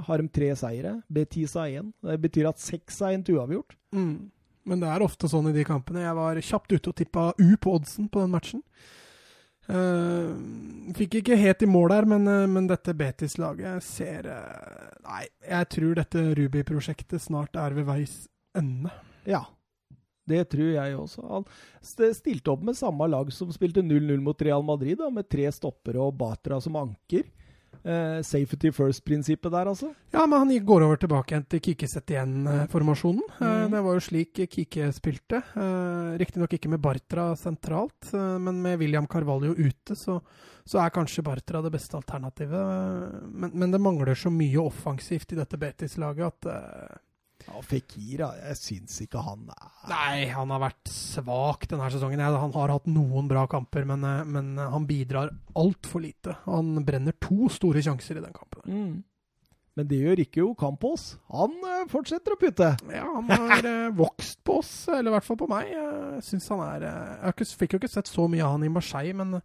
har 0.05 0.21
de 0.21 0.29
tre 0.29 0.51
seire. 0.59 0.99
Betis 1.09 1.55
har 1.57 1.71
én. 1.73 1.89
Det 2.05 2.19
betyr 2.21 2.51
at 2.51 2.61
seks 2.61 3.01
er 3.01 3.17
en 3.17 3.25
uavgjort. 3.25 3.73
Mm. 3.97 4.29
Men 4.69 4.83
det 4.83 4.89
er 4.91 5.03
ofte 5.03 5.29
sånn 5.31 5.49
i 5.49 5.55
de 5.55 5.65
kampene. 5.65 6.05
Jeg 6.05 6.17
var 6.17 6.41
kjapt 6.51 6.73
ute 6.75 6.91
og 6.91 6.97
tippa 6.99 7.29
U 7.33 7.49
på 7.57 7.75
oddsen 7.79 8.09
på 8.11 8.21
den 8.21 8.33
matchen. 8.35 8.63
Uh, 9.69 10.33
fikk 10.97 11.19
ikke 11.19 11.37
helt 11.37 11.61
i 11.61 11.69
mål 11.69 11.91
der, 11.93 12.07
men, 12.09 12.23
uh, 12.25 12.47
men 12.49 12.65
dette 12.69 12.95
Betis-laget 12.97 13.85
ser 13.85 14.25
uh, 14.25 14.87
Nei, 15.05 15.27
jeg 15.45 15.67
tror 15.75 15.91
dette 15.99 16.23
Ruby-prosjektet 16.39 17.21
snart 17.21 17.57
er 17.59 17.75
ved 17.77 17.85
veis 17.85 18.15
ende. 18.57 18.89
Ja, 19.29 19.43
det 20.29 20.45
tror 20.53 20.71
jeg 20.75 20.95
også. 20.99 21.25
Han 21.27 21.47
stilte 22.15 22.53
opp 22.53 22.63
med 22.69 22.77
samme 22.79 23.09
lag 23.09 23.33
som 23.35 23.51
spilte 23.55 23.83
0-0 23.85 24.23
mot 24.23 24.45
Real 24.45 24.65
Madrid, 24.65 24.99
da, 25.01 25.09
med 25.13 25.29
tre 25.29 25.49
stoppere 25.55 26.01
og 26.03 26.17
Batra 26.19 26.61
som 26.63 26.77
anker. 26.79 27.27
Eh, 27.83 28.21
safety 28.21 28.71
first-prinsippet 28.75 29.51
der, 29.51 29.69
altså? 29.71 29.93
Ja, 30.11 30.25
men 30.27 30.39
han 30.39 30.65
går 30.65 30.83
over 30.83 30.99
tilbake 30.99 31.31
igjen 31.31 31.45
til 31.47 31.61
Kikki 31.63 31.87
formasjonen 32.67 33.23
Mm. 33.39 33.47
Eh, 33.47 33.69
Det 33.69 33.83
var 33.83 33.93
jo 33.93 33.99
slik 33.99 34.33
Kikki 34.33 34.91
spilte. 34.91 35.37
Eh, 35.55 36.17
Riktignok 36.17 36.53
ikke 36.53 36.69
med 36.69 36.81
Bartra 36.81 37.35
sentralt, 37.35 38.13
eh, 38.13 38.37
men 38.37 38.61
med 38.61 38.79
William 38.79 39.07
Carvalho 39.07 39.53
ute, 39.53 39.95
så, 39.95 40.21
så, 40.65 40.79
er 40.79 40.89
kanskje 40.89 41.23
Bartra 41.23 41.61
det 41.61 41.71
beste 41.71 41.95
alternativet. 41.95 43.23
Men, 43.31 43.51
men, 43.53 43.71
det 43.71 43.79
mangler 43.79 44.13
så 44.13 44.29
mye 44.29 44.59
offensivt 44.59 45.31
i 45.31 45.35
dette 45.35 45.57
Betis-laget 45.57 46.25
at 46.25 46.99
ja, 47.47 47.61
Fikira, 47.65 48.29
jeg 48.43 48.59
syns 48.59 48.97
ikke 49.05 49.21
han 49.23 49.47
er 49.53 49.67
Nei, 49.89 50.29
han 50.33 50.51
har 50.53 50.61
vært 50.61 50.91
svak 50.91 51.67
denne 51.71 51.87
sesongen. 51.93 52.21
Han 52.21 52.53
har 52.53 52.73
hatt 52.75 52.89
noen 52.91 53.29
bra 53.31 53.45
kamper, 53.49 53.87
men, 53.89 54.03
eh, 54.05 54.25
men 54.27 54.57
han 54.59 54.87
bidrar 54.89 55.31
altfor 55.57 56.03
lite. 56.03 56.35
Han 56.45 56.75
brenner 56.85 57.15
to 57.21 57.49
store 57.53 57.81
sjanser 57.85 58.19
i 58.19 58.25
den 58.25 58.35
kampen. 58.35 58.65
Mm. 58.67 58.97
Men 59.79 59.87
det 59.87 60.01
gjør 60.01 60.19
ikke 60.25 60.41
jo 60.41 60.49
Campos. 60.59 61.03
Han 61.31 61.53
uh, 61.63 61.85
fortsetter 61.87 62.35
å 62.35 62.39
putte. 62.41 62.73
Ja, 62.91 63.05
han 63.07 63.29
har 63.31 63.67
vokst 63.95 64.41
på 64.43 64.57
oss, 64.59 64.73
eller 64.91 65.07
i 65.07 65.13
hvert 65.15 65.27
fall 65.27 65.39
på 65.39 65.47
meg. 65.47 65.69
Jeg 65.71 66.23
syns 66.27 66.49
han 66.51 66.63
er 66.65 66.87
Jeg 66.89 67.47
fikk 67.61 67.77
jo 67.77 67.79
ikke 67.79 67.91
sett 67.91 68.11
så 68.11 68.27
mye 68.27 68.43
av 68.43 68.57
han 68.57 68.65
i 68.67 68.71
Marseille, 68.73 69.15
men 69.15 69.37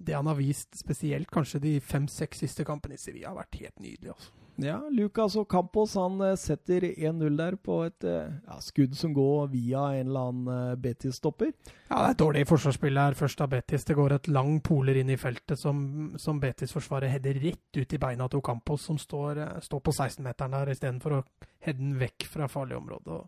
det 0.00 0.16
han 0.16 0.30
har 0.30 0.38
vist 0.38 0.72
spesielt 0.80 1.28
kanskje 1.34 1.60
de 1.66 1.74
fem-seks 1.84 2.40
siste 2.46 2.64
kampene 2.64 2.96
i 2.96 3.02
Sevilla, 3.02 3.34
har 3.34 3.42
vært 3.42 3.60
helt 3.60 3.84
nydelig. 3.84 4.14
altså. 4.14 4.41
Ja, 4.60 4.76
Lucas 4.92 5.32
og 5.40 5.46
Campos 5.48 5.94
han 5.96 6.18
eh, 6.20 6.34
setter 6.36 6.84
1-0 6.90 7.38
der 7.38 7.54
på 7.56 7.78
et 7.86 8.04
eh, 8.04 8.28
ja, 8.28 8.58
skudd 8.60 8.92
som 8.98 9.14
går 9.16 9.48
via 9.54 9.86
en 9.96 10.10
eller 10.10 10.26
annen 10.28 10.50
uh, 10.52 10.74
Betis-stopper. 10.76 11.54
Ja, 11.88 11.94
det 11.94 12.02
er 12.02 12.10
et 12.10 12.20
dårlig 12.20 12.42
forsvarsspill 12.50 13.00
her 13.00 13.16
først 13.16 13.40
av 13.40 13.48
Betis. 13.54 13.86
Det 13.88 13.96
går 13.96 14.18
et 14.18 14.28
lang 14.28 14.58
poler 14.64 15.00
inn 15.00 15.14
i 15.14 15.16
feltet 15.20 15.60
som, 15.60 16.12
som 16.20 16.40
Betis-forsvaret 16.42 17.14
header 17.14 17.40
rett 17.40 17.80
ut 17.80 17.96
i 17.96 18.02
beina 18.02 18.28
til 18.28 18.44
Campos, 18.44 18.84
som 18.90 19.00
står, 19.00 19.40
står 19.64 19.82
på 19.88 19.96
16-meteren 19.96 20.58
der 20.58 20.74
istedenfor 20.74 21.16
å 21.16 21.24
heade 21.64 21.80
den 21.80 21.96
vekk 22.02 22.28
fra 22.34 22.50
farlig 22.52 22.76
område. 22.76 23.22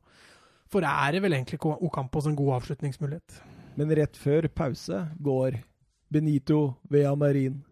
For 0.73 0.85
er 0.85 1.17
det 1.17 1.25
vel 1.25 1.39
egentlig 1.39 1.61
Ocampos 1.65 2.29
en 2.29 2.37
god 2.37 2.59
avslutningsmulighet? 2.59 3.41
Men 3.81 3.97
rett 3.97 4.19
før 4.21 4.51
pause 4.53 5.07
går 5.25 5.57
Benito 6.13 6.77
Vea 6.93 7.15
Marin 7.19 7.63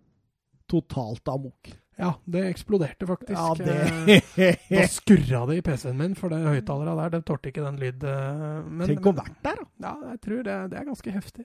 totalt 0.70 1.28
amok. 1.28 1.81
Ja, 2.00 2.14
det 2.24 2.42
eksploderte 2.48 3.06
faktisk. 3.06 3.36
Ja, 3.36 3.54
det... 3.58 4.20
Eh, 4.42 4.60
da 4.70 4.84
skurra 4.88 5.42
det 5.50 5.58
i 5.58 5.64
PC-en 5.64 5.98
min, 5.98 6.14
for 6.18 6.32
det 6.32 6.40
høyttalerne 6.40 6.94
der 6.98 7.16
det 7.18 7.24
tålte 7.28 7.50
ikke 7.52 7.64
den 7.66 7.80
lyd. 7.80 8.04
Eh, 8.08 8.62
men, 8.64 8.86
Tenk 8.88 9.08
å 9.08 9.12
ha 9.12 9.18
vært 9.22 9.42
der, 9.44 9.60
da. 9.60 9.66
Ja, 9.84 10.12
jeg 10.14 10.22
tror 10.24 10.46
det, 10.46 10.54
det 10.72 10.78
er 10.80 10.86
ganske 10.88 11.14
heftig. 11.14 11.44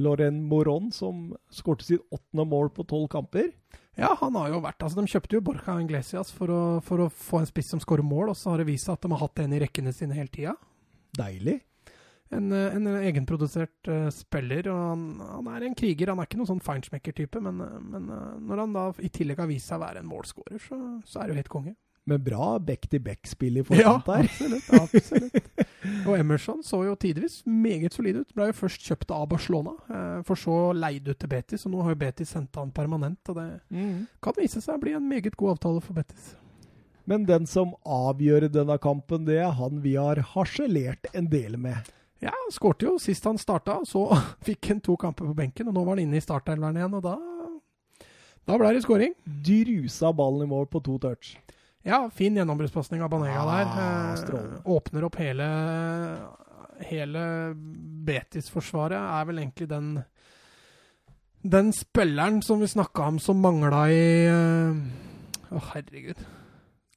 Loren 0.00 0.38
Moron, 0.48 0.88
som 0.96 1.26
skårte 1.52 1.84
sitt 1.84 2.06
åttende 2.14 2.46
mål 2.48 2.72
på 2.72 2.86
tolv 2.88 3.10
kamper. 3.12 3.50
Ja, 4.00 4.14
han 4.22 4.38
har 4.40 4.48
jo 4.48 4.62
vært 4.64 4.80
altså 4.80 5.02
De 5.02 5.10
kjøpte 5.12 5.36
jo 5.36 5.42
Borja 5.44 5.74
Inglesias 5.76 6.30
for 6.32 6.48
å, 6.48 6.62
for 6.80 7.04
å 7.04 7.10
få 7.12 7.42
en 7.42 7.50
spiss 7.50 7.74
som 7.74 7.82
skårer 7.82 8.06
mål, 8.06 8.32
og 8.32 8.38
så 8.40 8.54
har 8.54 8.62
det 8.62 8.70
vist 8.70 8.88
seg 8.88 8.96
at 8.96 9.04
de 9.04 9.12
har 9.12 9.20
hatt 9.20 9.44
en 9.44 9.52
i 9.52 9.60
rekkene 9.60 9.92
sine 9.92 10.16
hele 10.16 10.32
tida. 10.32 10.56
Deilig 11.18 11.58
en, 12.32 12.52
eh, 12.52 12.74
en 12.76 12.88
egenprodusert 13.02 13.88
uh, 13.88 14.08
spiller. 14.14 14.68
og 14.72 14.82
han, 14.92 15.06
han, 15.20 15.52
er 15.54 15.68
en 15.68 15.78
kriger. 15.78 16.12
Han 16.12 16.22
er 16.22 16.28
ikke 16.28 16.40
noen 16.40 16.52
sånn 16.54 16.64
feinschmecker-type, 16.64 17.40
men, 17.44 17.62
eh, 17.64 17.78
men 17.94 18.10
uh, 18.10 18.34
når 18.40 18.64
han 18.64 18.76
da 18.76 18.88
i 19.04 19.12
tillegg 19.12 19.42
har 19.42 19.50
vist 19.50 19.70
seg 19.70 19.80
å 19.80 19.86
være 19.86 20.02
en 20.02 20.10
målskårer, 20.10 20.60
så, 20.62 20.78
så, 21.04 21.20
er 21.20 21.28
det 21.28 21.34
jo 21.34 21.40
helt 21.42 21.52
konge. 21.52 21.74
Med 22.10 22.24
bra 22.26 22.56
back-to-back-spill 22.58 23.60
i 23.60 23.64
forkant 23.66 24.08
der. 24.08 24.26
Ja, 24.26 24.32
absolutt. 24.32 24.72
absolutt. 24.80 25.66
og 26.08 26.16
Emerson 26.16 26.64
så 26.66 26.80
jo 26.88 26.96
tidvis 26.98 27.42
meget 27.46 27.94
solid 27.94 28.18
ut. 28.24 28.34
Ble 28.34 28.48
jo 28.50 28.58
først 28.58 28.82
kjøpt 28.88 29.14
av 29.14 29.28
Barcelona, 29.30 29.76
uh, 29.92 30.20
for 30.26 30.40
så 30.40 30.58
leid 30.74 31.06
ut 31.12 31.20
til 31.20 31.30
Betis. 31.30 31.66
Og 31.68 31.76
nå 31.76 31.84
har 31.86 31.94
jo 31.94 32.02
Betis 32.02 32.34
henta 32.38 32.64
han 32.64 32.74
permanent, 32.74 33.20
og 33.30 33.38
det 33.38 33.48
mm. 33.70 33.98
kan 34.24 34.38
vise 34.40 34.62
seg 34.64 34.78
å 34.78 34.82
bli 34.82 34.96
en 34.98 35.10
meget 35.10 35.38
god 35.38 35.58
avtale 35.58 35.84
for 35.84 36.00
Betis. 36.00 36.32
Men 37.06 37.24
den 37.26 37.48
som 37.50 37.72
avgjør 37.82 38.46
denne 38.54 38.76
kampen, 38.78 39.24
det 39.26 39.40
er 39.42 39.56
han 39.58 39.80
vi 39.82 39.96
har 39.98 40.20
harselert 40.34 41.08
en 41.12 41.26
del 41.30 41.58
med. 41.58 41.90
Ja, 42.22 42.32
skårte 42.54 42.86
jo 42.86 42.98
sist 43.02 43.24
han 43.26 43.40
starta. 43.40 43.80
Så 43.88 44.06
fikk 44.46 44.70
han 44.70 44.82
to 44.84 44.96
kamper 45.00 45.30
på 45.30 45.38
benken, 45.38 45.70
og 45.70 45.76
nå 45.76 45.84
var 45.86 45.96
han 45.96 46.06
inne 46.06 46.20
i 46.20 46.24
startelveren 46.24 46.78
igjen. 46.78 46.98
Og 46.98 47.02
da, 47.04 47.16
da 48.48 48.60
ble 48.60 48.76
det 48.76 48.84
skåring. 48.86 49.16
Drusa 49.24 50.12
ballen 50.16 50.46
i 50.46 50.52
mål 50.52 50.70
på 50.70 50.82
to 50.86 51.00
touch. 51.02 51.34
Ja, 51.82 52.04
fin 52.14 52.36
gjennombruddspasning 52.38 53.02
av 53.02 53.10
Banega 53.10 53.42
ah, 53.42 53.62
der. 53.74 54.34
Eh, 54.38 54.60
åpner 54.70 55.08
opp 55.08 55.18
hele 55.18 55.48
Hele 56.82 57.22
Betis-forsvaret 58.06 58.98
er 58.98 59.26
vel 59.26 59.40
egentlig 59.42 59.68
den 59.70 59.88
Den 61.42 61.72
spilleren 61.74 62.38
som 62.42 62.62
vi 62.62 62.70
snakka 62.70 63.08
om 63.10 63.18
som 63.22 63.42
mangla 63.42 63.82
i 63.90 64.04
eh, 64.30 64.78
Å, 65.50 65.58
uh, 65.58 65.72
herregud. 65.74 66.22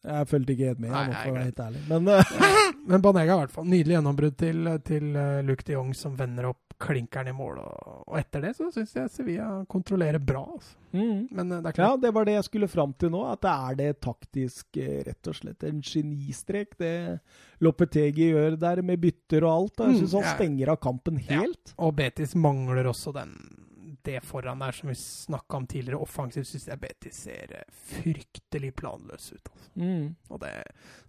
Jeg 0.05 0.29
fulgte 0.29 0.53
ikke 0.55 0.71
helt 0.71 0.81
med, 0.83 0.91
jeg 0.93 1.09
må 1.09 1.17
få 1.17 1.35
være 1.35 1.47
helt 1.49 1.63
ærlig. 1.65 1.83
Men, 1.89 2.09
Men 2.89 3.01
Banega 3.01 3.33
i 3.33 3.41
hvert 3.41 3.53
fall. 3.53 3.65
Nydelig 3.65 3.95
gjennombrudd 3.97 4.37
til, 4.37 4.69
til 4.85 5.09
uh, 5.17 5.41
Luke 5.45 5.65
de 5.65 5.73
Jong, 5.73 5.91
som 5.97 6.13
vender 6.19 6.51
opp 6.51 6.75
klinkeren 6.81 7.31
i 7.31 7.33
mål. 7.35 7.57
Og, 7.63 8.03
og 8.05 8.19
etter 8.19 8.43
det 8.45 8.51
så 8.57 8.67
syns 8.73 8.93
jeg 8.93 9.11
Sevilla 9.13 9.47
kontrollerer 9.71 10.21
bra. 10.21 10.43
Altså. 10.53 10.75
Mm. 10.93 11.25
Men 11.31 11.51
uh, 11.51 11.57
det 11.57 11.71
er 11.71 11.77
klart. 11.79 11.95
Ja, 11.95 12.01
det 12.05 12.13
var 12.17 12.29
det 12.29 12.37
jeg 12.37 12.47
skulle 12.49 12.69
fram 12.69 12.93
til 13.01 13.13
nå. 13.15 13.23
At 13.31 13.41
det 13.45 13.55
er 13.55 13.79
det 13.81 13.89
taktisk 14.05 14.81
uh, 14.81 14.95
rett 15.09 15.31
og 15.31 15.39
slett 15.39 15.65
en 15.65 15.81
genistrek, 15.85 16.77
det 16.81 16.95
Lopetegi 17.63 18.29
gjør 18.33 18.59
der 18.61 18.83
med 18.85 19.01
bytter 19.01 19.47
og 19.47 19.53
alt. 19.55 19.85
Jeg 19.87 20.01
syns 20.03 20.11
mm, 20.11 20.17
han 20.19 20.27
ja. 20.27 20.33
stenger 20.37 20.73
av 20.75 20.81
kampen 20.83 21.21
helt. 21.31 21.73
Ja. 21.73 21.77
Og 21.87 21.95
Betis 21.97 22.35
mangler 22.37 22.91
også 22.91 23.15
den 23.15 23.33
det 24.05 24.21
foran 24.25 24.61
der 24.63 24.75
som 24.75 24.89
vi 24.89 24.95
snakka 24.95 25.57
om 25.57 25.67
tidligere, 25.67 26.01
offensivt, 26.01 26.47
syns 26.49 26.67
jeg 26.69 26.81
Betis 26.81 27.21
ser 27.25 27.55
eh, 27.57 27.65
fryktelig 27.91 28.71
planløs 28.79 29.31
ut. 29.33 29.49
Altså. 29.51 29.69
Mm. 29.81 30.07
Og 30.29 30.41
det, 30.43 30.53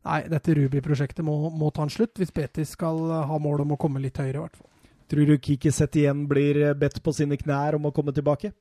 nei, 0.07 0.21
dette 0.33 0.57
Ruby-prosjektet 0.59 1.27
må, 1.27 1.37
må, 1.55 1.71
ta 1.75 1.87
en 1.87 1.93
slutt, 1.93 2.17
hvis 2.21 2.35
Betis 2.35 2.75
skal 2.77 3.01
eh, 3.09 3.29
ha 3.31 3.39
mål 3.43 3.67
om 3.67 3.77
å 3.77 3.81
komme 3.81 4.03
litt 4.03 4.21
høyere, 4.21 4.39
i 4.39 4.45
hvert 4.45 4.59
fall. 4.61 4.73
Tror 5.07 5.29
du 5.29 5.37
Kiki 5.39 5.71
Sett 5.75 5.97
igjen 6.01 6.27
blir 6.31 6.61
eh, 6.65 6.77
bedt 6.79 7.03
på 7.05 7.15
sine 7.17 7.39
knær 7.41 7.79
om 7.79 7.91
å 7.91 7.95
komme 7.97 8.15
tilbake? 8.17 8.53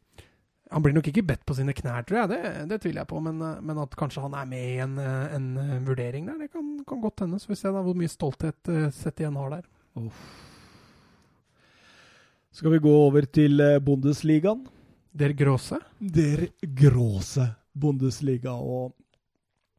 Han 0.74 0.82
blir 0.82 0.96
nok 0.96 1.12
ikke 1.12 1.26
bedt 1.26 1.44
på 1.46 1.56
sine 1.58 1.76
knær, 1.78 2.08
tror 2.08 2.24
jeg. 2.24 2.32
Det, 2.34 2.54
det 2.72 2.82
tviler 2.82 3.04
jeg 3.04 3.12
på. 3.12 3.20
Men, 3.22 3.38
men, 3.38 3.84
at 3.84 3.94
kanskje 4.00 4.24
han 4.24 4.34
er 4.36 4.50
med 4.50 4.66
i 4.66 4.80
en, 4.82 4.98
en 4.98 5.52
vurdering 5.86 6.26
der, 6.26 6.40
det 6.42 6.50
kan, 6.50 6.72
kan 6.90 7.04
godt 7.04 7.22
hende. 7.22 7.38
Så 7.40 7.52
vi 7.54 7.60
ser 7.60 7.76
da 7.76 7.84
hvor 7.86 7.94
mye 7.96 8.10
stolthet 8.10 8.74
Sett 8.98 9.22
igjen 9.22 9.38
har 9.38 9.54
der. 9.54 9.70
Uff. 10.02 10.26
Skal 12.56 12.72
vi 12.72 12.78
gå 12.80 12.92
over 12.96 13.26
til 13.28 13.60
eh, 13.60 13.82
Bundesligaen? 13.84 14.62
Der 15.12 15.34
Gråse? 15.36 15.76
Der 16.00 16.46
Gråse 16.64 17.50
Bundesliga. 17.76 18.54
Og 18.56 18.94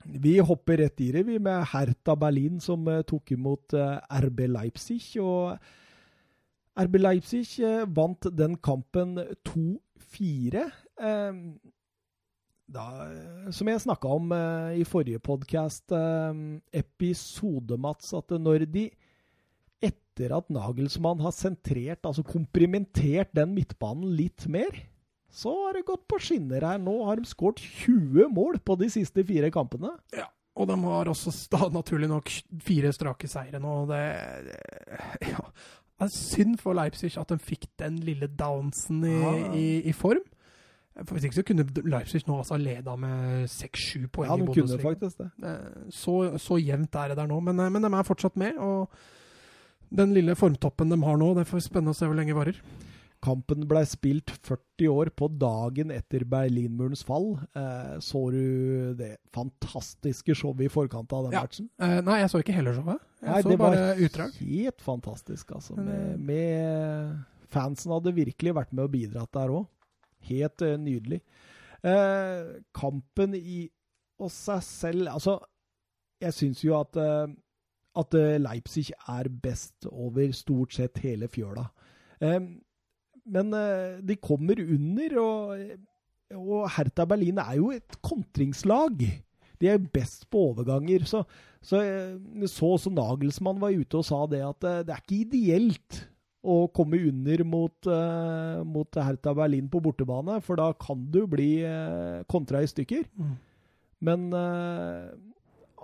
vi 0.04 0.34
hopper 0.44 0.82
rett 0.82 1.00
i 1.00 1.08
det, 1.14 1.22
vi, 1.24 1.38
med 1.40 1.64
Hertha 1.70 2.12
Berlin, 2.20 2.60
som 2.60 2.84
uh, 2.84 3.00
tok 3.08 3.32
imot 3.32 3.72
eh, 3.72 3.96
RB 4.26 4.44
Leipzig. 4.58 5.00
Og 5.24 5.56
RB 6.84 7.00
Leipzig 7.00 7.46
vant 7.96 8.28
den 8.36 8.58
kampen 8.60 9.16
2-4. 9.48 10.66
Ehm, 11.00 11.40
som 13.56 13.72
jeg 13.72 13.84
snakka 13.86 14.12
om 14.18 14.36
i 14.76 14.84
forrige 14.84 15.22
podkast, 15.24 15.96
episode, 16.76 17.80
Mats, 17.80 18.12
at 18.12 18.36
når 18.36 18.68
de 18.68 18.90
etter 19.84 20.32
at 20.36 20.48
Nagelsmann 20.52 21.20
har 21.24 21.34
sentrert, 21.36 22.04
altså 22.06 22.24
komprimentert 22.26 23.34
den 23.36 23.52
midtbanen 23.56 24.14
litt 24.16 24.46
mer, 24.48 24.72
så 25.36 25.52
har 25.66 25.76
det 25.76 25.86
gått 25.88 26.06
på 26.08 26.20
skinner 26.22 26.64
her. 26.64 26.78
Nå 26.80 26.94
har 27.04 27.20
de 27.20 27.28
skåret 27.28 27.60
20 27.60 28.30
mål 28.32 28.60
på 28.64 28.78
de 28.80 28.88
siste 28.92 29.24
fire 29.28 29.50
kampene. 29.52 29.90
Ja, 30.16 30.30
og 30.56 30.70
de 30.70 30.76
har 30.86 31.10
også 31.12 31.32
da, 31.52 31.66
naturlig 31.74 32.08
nok 32.08 32.30
fire 32.64 32.92
strake 32.96 33.28
seire 33.28 33.60
nå. 33.60 33.74
Det, 33.90 34.04
det, 34.46 34.62
ja. 35.34 35.42
det 35.44 36.08
er 36.08 36.14
synd 36.14 36.56
for 36.62 36.78
Leipzig 36.78 37.12
at 37.20 37.34
de 37.34 37.36
fikk 37.42 37.68
den 37.82 38.00
lille 38.06 38.30
downsen 38.32 39.04
i, 39.04 39.18
ja. 39.18 39.34
i, 39.52 39.66
i 39.90 39.94
form. 39.96 40.24
For 41.02 41.12
Hvis 41.12 41.26
ikke 41.28 41.36
så 41.36 41.44
kunne 41.44 41.66
Leipzig 41.84 42.22
nå 42.24 42.38
altså 42.40 42.56
leda 42.56 42.94
med 42.96 43.50
6-7 43.52 44.06
poeng 44.08 44.30
ja, 44.30 44.36
de 44.40 44.46
Kunne 44.48 44.80
faktisk 44.80 45.20
det. 45.20 45.52
Så, 45.92 46.38
så 46.40 46.56
jevnt 46.56 46.96
er 46.96 47.12
det 47.12 47.18
der 47.20 47.28
nå, 47.28 47.42
men, 47.44 47.60
men 47.60 47.84
de 47.84 47.92
er 47.92 48.08
fortsatt 48.08 48.40
med. 48.40 48.56
og 48.56 48.88
den 49.90 50.14
lille 50.16 50.34
formtoppen 50.38 50.90
de 50.90 50.98
har 51.02 51.16
nå. 51.20 51.34
Det 51.38 51.46
får 51.48 51.66
spennende 51.68 51.94
å 51.94 51.98
se 51.98 52.08
hvor 52.08 52.18
lenge 52.18 52.34
det 52.34 52.38
varer. 52.40 52.60
Kampen 53.24 53.64
ble 53.66 53.80
spilt 53.88 54.30
40 54.44 54.90
år 54.92 55.10
på 55.16 55.28
dagen 55.40 55.90
etter 55.94 56.26
Berlinmurens 56.28 57.02
fall. 57.06 57.38
Eh, 57.56 57.96
så 58.04 58.20
du 58.30 58.94
det 58.98 59.16
fantastiske 59.34 60.36
showet 60.36 60.66
i 60.66 60.72
forkant 60.72 61.12
av 61.16 61.24
den 61.24 61.32
Ja. 61.32 61.42
matchen? 61.46 61.70
Eh, 61.80 62.00
nei, 62.02 62.20
jeg 62.20 62.30
så 62.30 62.42
ikke 62.42 62.54
hele 62.54 62.74
showet. 62.76 63.00
Jeg 63.22 63.30
Nei, 63.30 63.42
så 63.42 63.48
det 63.48 63.58
var 63.58 63.74
bare 63.74 63.96
utdrag. 63.96 64.36
Helt 64.36 64.80
fantastisk, 64.80 65.50
altså. 65.52 65.76
Med, 65.76 66.12
eh, 66.12 66.16
med 66.16 67.24
Fansen 67.48 67.92
hadde 67.92 68.14
virkelig 68.14 68.54
vært 68.54 68.72
med 68.72 68.84
og 68.84 68.92
bidratt 68.92 69.32
der 69.32 69.48
òg. 69.48 69.66
Helt 70.26 70.62
uh, 70.62 70.76
nydelig. 70.76 71.20
Eh, 71.86 72.60
kampen 72.74 73.34
i 73.34 73.68
og 74.18 74.30
seg 74.32 74.62
selv 74.64 75.08
Altså, 75.12 75.36
jeg 76.22 76.32
syns 76.32 76.62
jo 76.64 76.74
at, 76.78 76.96
eh, 76.96 77.26
at 78.00 78.16
eh, 78.18 78.36
Leipzig 78.42 78.90
er 79.08 79.28
best 79.42 79.88
over 79.90 80.32
stort 80.36 80.76
sett 80.76 81.00
hele 81.04 81.28
fjøla. 81.32 81.66
Men 83.26 83.54
eh, 83.58 84.00
de 84.06 84.16
kommer 84.22 84.60
under, 84.62 85.20
og, 85.22 85.62
og 86.36 86.66
Hertha 86.76 87.06
Berlin 87.08 87.40
er 87.42 87.56
jo 87.60 87.70
et 87.74 87.98
kontringslag. 88.04 89.00
De 89.56 89.70
er 89.72 89.80
best 89.92 90.28
på 90.30 90.50
overganger. 90.52 91.06
Så, 91.08 91.24
så 91.64 91.80
eh, 91.82 92.50
så 92.50 92.92
Nagelsmann 92.92 93.62
var 93.62 93.76
ute 93.76 94.02
og 94.02 94.06
sa 94.08 94.24
det 94.30 94.44
at 94.44 94.68
det 94.86 94.94
er 94.94 95.02
ikke 95.02 95.22
ideelt 95.24 96.04
å 96.46 96.68
komme 96.70 97.00
under 97.08 97.40
mot, 97.42 97.88
mot 98.70 98.98
Hertha 99.02 99.32
Berlin 99.34 99.66
på 99.66 99.80
bortebane, 99.82 100.36
for 100.46 100.54
da 100.60 100.68
kan 100.78 101.00
du 101.10 101.24
bli 101.26 101.48
kontra 102.30 102.60
i 102.62 102.68
stykker. 102.70 103.02
Mm. 103.18 103.32
Men 104.06 104.28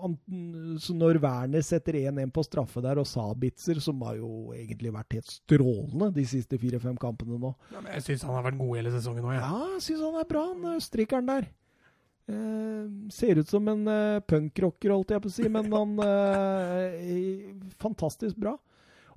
når 0.03 1.19
Werner 1.23 1.63
setter 1.65 1.97
1-1 2.01 2.31
på 2.35 2.43
straffe 2.47 2.83
der, 2.85 2.99
og 2.99 3.07
Sabitzer, 3.07 3.81
som 3.81 4.01
har 4.07 4.17
jo 4.19 4.53
egentlig 4.57 4.93
vært 4.95 5.17
helt 5.19 5.31
strålende 5.31 6.11
de 6.17 6.25
siste 6.27 6.59
fire-fem 6.59 6.97
kampene 7.01 7.39
nå 7.39 7.55
Ja, 7.73 7.81
men 7.81 7.93
jeg 7.95 8.03
syns 8.09 8.25
han 8.27 8.35
har 8.37 8.47
vært 8.51 8.59
god 8.61 8.77
hele 8.79 8.93
sesongen 8.95 9.23
nå, 9.27 9.33
jeg. 9.37 9.43
Ja, 9.47 9.61
jeg 9.77 9.83
syns 9.89 10.05
han 10.07 10.21
er 10.23 10.29
bra, 10.33 10.45
han 10.53 10.77
østerrikeren 10.77 11.31
der. 11.33 11.49
Eh, 12.33 12.85
ser 13.11 13.41
ut 13.43 13.49
som 13.51 13.67
en 13.73 13.87
eh, 13.91 14.21
punkrocker, 14.31 14.93
holdt 14.95 15.11
jeg 15.17 15.23
på 15.25 15.31
å 15.33 15.37
si, 15.39 15.49
men 15.51 15.73
han 15.75 15.97
eh, 16.07 17.53
fantastisk 17.83 18.39
bra. 18.43 18.57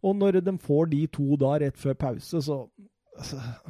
Og 0.05 0.15
når 0.19 0.41
de 0.45 0.53
får 0.61 0.89
de 0.91 1.03
to 1.13 1.37
da 1.41 1.55
rett 1.63 1.77
før 1.81 1.95
pause, 1.97 2.41
så, 2.45 2.59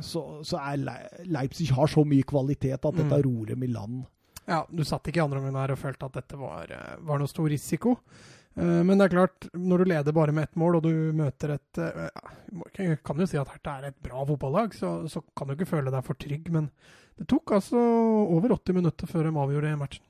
så, 0.04 0.24
så 0.44 0.60
er 0.60 0.82
Le 0.82 0.96
Leipzig 1.32 1.70
har 1.76 1.88
så 1.92 2.04
mye 2.08 2.26
kvalitet 2.28 2.76
at 2.80 2.96
dette 2.98 3.06
Mm. 3.22 3.24
ror 3.28 3.46
dem 3.54 3.64
i 3.64 3.68
land. 3.72 4.04
Ja, 4.46 4.62
du 4.70 4.84
satt 4.86 5.08
ikke 5.10 5.22
i 5.22 5.26
andre 5.26 5.40
omgang 5.42 5.56
der 5.58 5.74
og 5.74 5.82
følte 5.82 6.06
at 6.06 6.18
dette 6.20 6.38
var, 6.38 6.70
eh, 6.70 6.96
var 7.02 7.22
noe 7.22 7.30
stor 7.32 7.50
risiko. 7.50 7.96
Eh, 8.56 8.84
Men 8.86 8.98
det 8.98 9.08
er 9.08 9.16
klart, 9.18 9.48
når 9.54 9.78
du 9.78 9.86
leder 9.90 10.14
bare 10.14 10.32
med 10.32 10.44
ett 10.44 10.56
mål, 10.56 10.76
og 10.78 10.84
du 10.84 11.12
møter 11.14 11.56
et 11.56 11.78
eh, 11.78 12.10
Jeg 12.78 13.00
kan 13.04 13.18
jo 13.18 13.26
si 13.26 13.38
at 13.38 13.50
Hertha 13.50 13.80
er 13.80 13.88
et 13.90 14.02
bra 14.04 14.24
fotballag, 14.26 14.74
så, 14.74 15.08
så 15.10 15.24
kan 15.36 15.48
du 15.48 15.56
ikke 15.56 15.66
føle 15.74 15.92
deg 15.92 16.04
for 16.06 16.14
trygg. 16.16 16.52
Men 16.54 16.70
det 17.18 17.28
tok 17.28 17.52
altså 17.58 17.78
over 17.80 18.54
80 18.54 18.74
minutter 18.76 19.08
før 19.08 19.24
de 19.24 19.34
avgjorde 19.36 19.78
matchen. 19.78 20.04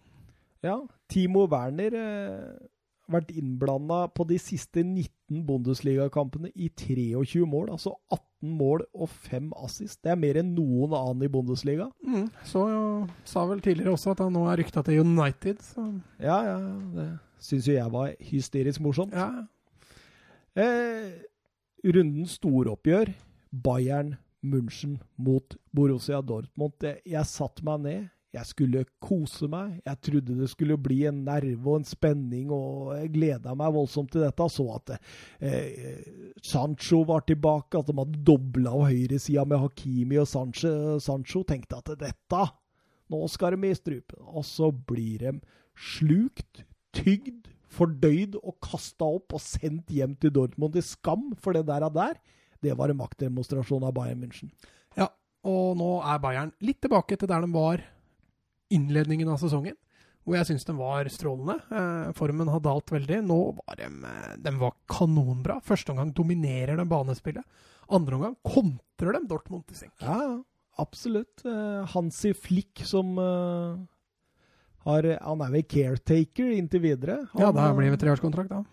Ja, 0.65 0.79
Timo 1.07 1.47
Werner 1.47 1.93
har 1.95 3.19
vært 3.21 3.31
innblanda 3.37 4.07
på 4.09 4.25
de 4.27 4.37
siste 4.41 4.81
19 4.83 5.45
Bundesliga-kampene 5.45 6.49
i 6.55 6.69
23 6.73 7.45
mål. 7.45 7.69
Altså 7.71 7.93
18 8.11 8.34
mål 8.57 8.83
og 8.93 9.09
5 9.09 9.51
assist. 9.63 10.01
Det 10.03 10.11
er 10.11 10.15
mer 10.19 10.37
enn 10.41 10.53
noen 10.55 10.93
annen 10.93 11.23
i 11.25 11.31
Bundesliga. 11.31 11.89
Mm. 12.05 12.27
Så 12.45 12.63
sa 13.25 13.45
vel 13.49 13.61
tidligere 13.65 13.93
også 13.95 14.11
at 14.11 14.19
han 14.25 14.33
nå 14.33 14.45
er 14.51 14.57
rykta 14.61 14.83
til 14.85 14.99
United. 15.01 15.57
Så 15.65 15.85
Ja, 16.19 16.37
ja, 16.43 16.57
det 16.95 17.07
syns 17.39 17.67
jo 17.67 17.73
jeg 17.73 17.91
var 17.91 18.13
hysterisk 18.31 18.79
morsomt. 18.81 19.13
ja, 19.13 19.45
Eh, 20.55 21.11
rundens 21.83 22.37
storoppgjør. 22.39 23.09
Bayern 23.51 24.15
München 24.43 24.99
mot 25.17 25.55
Borussia 25.75 26.21
Dortmund. 26.21 26.73
Jeg, 26.81 27.01
jeg 27.05 27.25
satte 27.25 27.63
meg 27.65 27.81
ned. 27.83 28.05
Jeg 28.35 28.49
skulle 28.49 28.83
kose 29.03 29.47
meg. 29.51 29.79
Jeg 29.85 30.01
trodde 30.07 30.35
det 30.39 30.49
skulle 30.51 30.77
bli 30.81 31.01
en 31.07 31.23
nerve 31.27 31.71
og 31.71 31.79
en 31.79 31.87
spenning, 31.87 32.51
og 32.53 32.91
jeg 32.97 33.13
gleda 33.15 33.55
meg 33.57 33.73
voldsomt 33.75 34.11
til 34.13 34.25
dette. 34.25 34.49
Så 34.51 34.67
at 34.75 34.95
eh, 34.97 36.03
Sancho 36.43 37.03
var 37.07 37.25
tilbake, 37.27 37.79
at 37.79 37.89
de 37.89 37.97
hadde 37.97 38.21
dobla 38.27 38.75
av 38.75 38.87
høyresida 38.89 39.47
med 39.47 39.63
Hakimi 39.63 40.19
og 40.21 40.29
Sancho. 40.29 40.75
Sancho 41.03 41.45
tenkte 41.47 41.81
at 41.81 41.95
dette 42.01 42.45
Nå 43.13 43.19
skal 43.29 43.53
de 43.53 43.69
i 43.69 43.77
strupen. 43.77 44.21
Og 44.33 44.45
så 44.47 44.71
blir 44.73 45.21
de 45.21 45.35
slukt, 45.77 46.63
tygd, 46.95 47.51
fordøyd 47.75 48.37
og 48.39 48.55
kasta 48.63 49.07
opp 49.17 49.35
og 49.35 49.43
sendt 49.43 49.91
hjem 49.93 50.15
til 50.17 50.33
Dortmund 50.33 50.77
i 50.79 50.83
skam 50.85 51.33
for 51.37 51.53
det 51.53 51.67
der. 51.67 51.85
der. 51.89 52.17
Det 52.63 52.73
var 52.77 52.89
en 52.89 52.97
maktdemonstrasjon 52.97 53.85
av 53.85 53.93
Bayern 53.93 54.23
München. 54.23 54.49
ja. 54.97 55.11
Og 55.45 55.75
nå 55.77 55.99
er 56.01 56.17
Bayern 56.17 56.51
litt 56.65 56.79
tilbake 56.81 57.19
til 57.21 57.29
der 57.29 57.43
de 57.45 57.51
var 57.53 57.83
innledningen 58.73 59.29
av 59.29 59.37
sesongen. 59.41 59.75
Hvor 60.25 60.39
jeg 60.39 60.47
syns 60.49 60.65
den 60.65 60.79
var 60.79 61.05
strålende. 61.13 61.59
Eh, 61.69 62.11
formen 62.17 62.49
har 62.49 62.61
dalt 62.65 62.89
veldig. 62.89 63.19
Nå 63.27 63.37
var 63.59 63.75
de, 63.77 63.89
eh, 64.09 64.35
de 64.41 64.53
var 64.57 64.73
kanonbra. 64.89 65.59
Første 65.61 65.93
omgang 65.93 66.13
dominerer 66.17 66.77
de 66.79 66.85
banespillet. 66.89 67.43
Andre 67.93 68.15
omgang 68.17 68.35
kontrer 68.41 69.13
de 69.13 69.27
Dortmund 69.29 69.67
til 69.67 69.77
senk. 69.83 69.93
Ja, 70.01 70.41
absolutt. 70.81 71.45
Eh, 71.45 71.85
Hansi 71.93 72.33
Flick 72.33 72.81
som 72.85 73.17
har 74.85 75.03
Han 75.21 75.41
er 75.41 75.51
vel 75.51 75.63
caretaker 75.63 76.57
inntil 76.57 76.81
videre. 76.81 77.27
Han, 77.33 77.41
Ja, 77.41 77.51
da 77.51 77.73
blir 77.73 77.91
det 77.91 77.99
treårskontrakt, 78.01 78.49
da. 78.49 78.63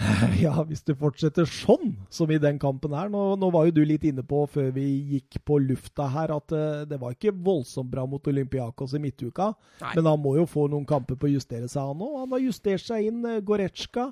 Ja, 0.40 0.54
hvis 0.64 0.80
det 0.88 0.94
fortsetter 1.00 1.44
sånn 1.48 1.92
som 2.12 2.30
i 2.32 2.38
den 2.40 2.58
kampen 2.62 2.94
her. 2.96 3.10
Nå, 3.12 3.34
nå 3.40 3.50
var 3.52 3.66
jo 3.68 3.74
du 3.76 3.82
litt 3.84 4.04
inne 4.08 4.22
på 4.26 4.42
før 4.48 4.70
vi 4.76 4.86
gikk 5.16 5.40
på 5.46 5.58
lufta 5.60 6.06
her 6.14 6.32
at 6.34 6.54
eh, 6.56 6.84
det 6.88 6.98
var 7.02 7.12
ikke 7.16 7.34
voldsomt 7.36 7.90
bra 7.92 8.06
mot 8.08 8.30
Olympiakos 8.32 8.94
i 8.96 9.02
midtuka. 9.02 9.50
Nei. 9.82 9.92
Men 9.98 10.08
han 10.08 10.22
må 10.24 10.36
jo 10.38 10.46
få 10.48 10.66
noen 10.72 10.86
kamper 10.88 11.18
på 11.20 11.28
å 11.28 11.34
justere 11.34 11.68
seg, 11.68 11.84
han 11.92 12.00
òg. 12.06 12.16
Han 12.22 12.34
har 12.36 12.44
justert 12.46 12.84
seg 12.86 13.10
inn. 13.10 13.20
eh, 13.28 13.42
Goretzka 13.44 14.08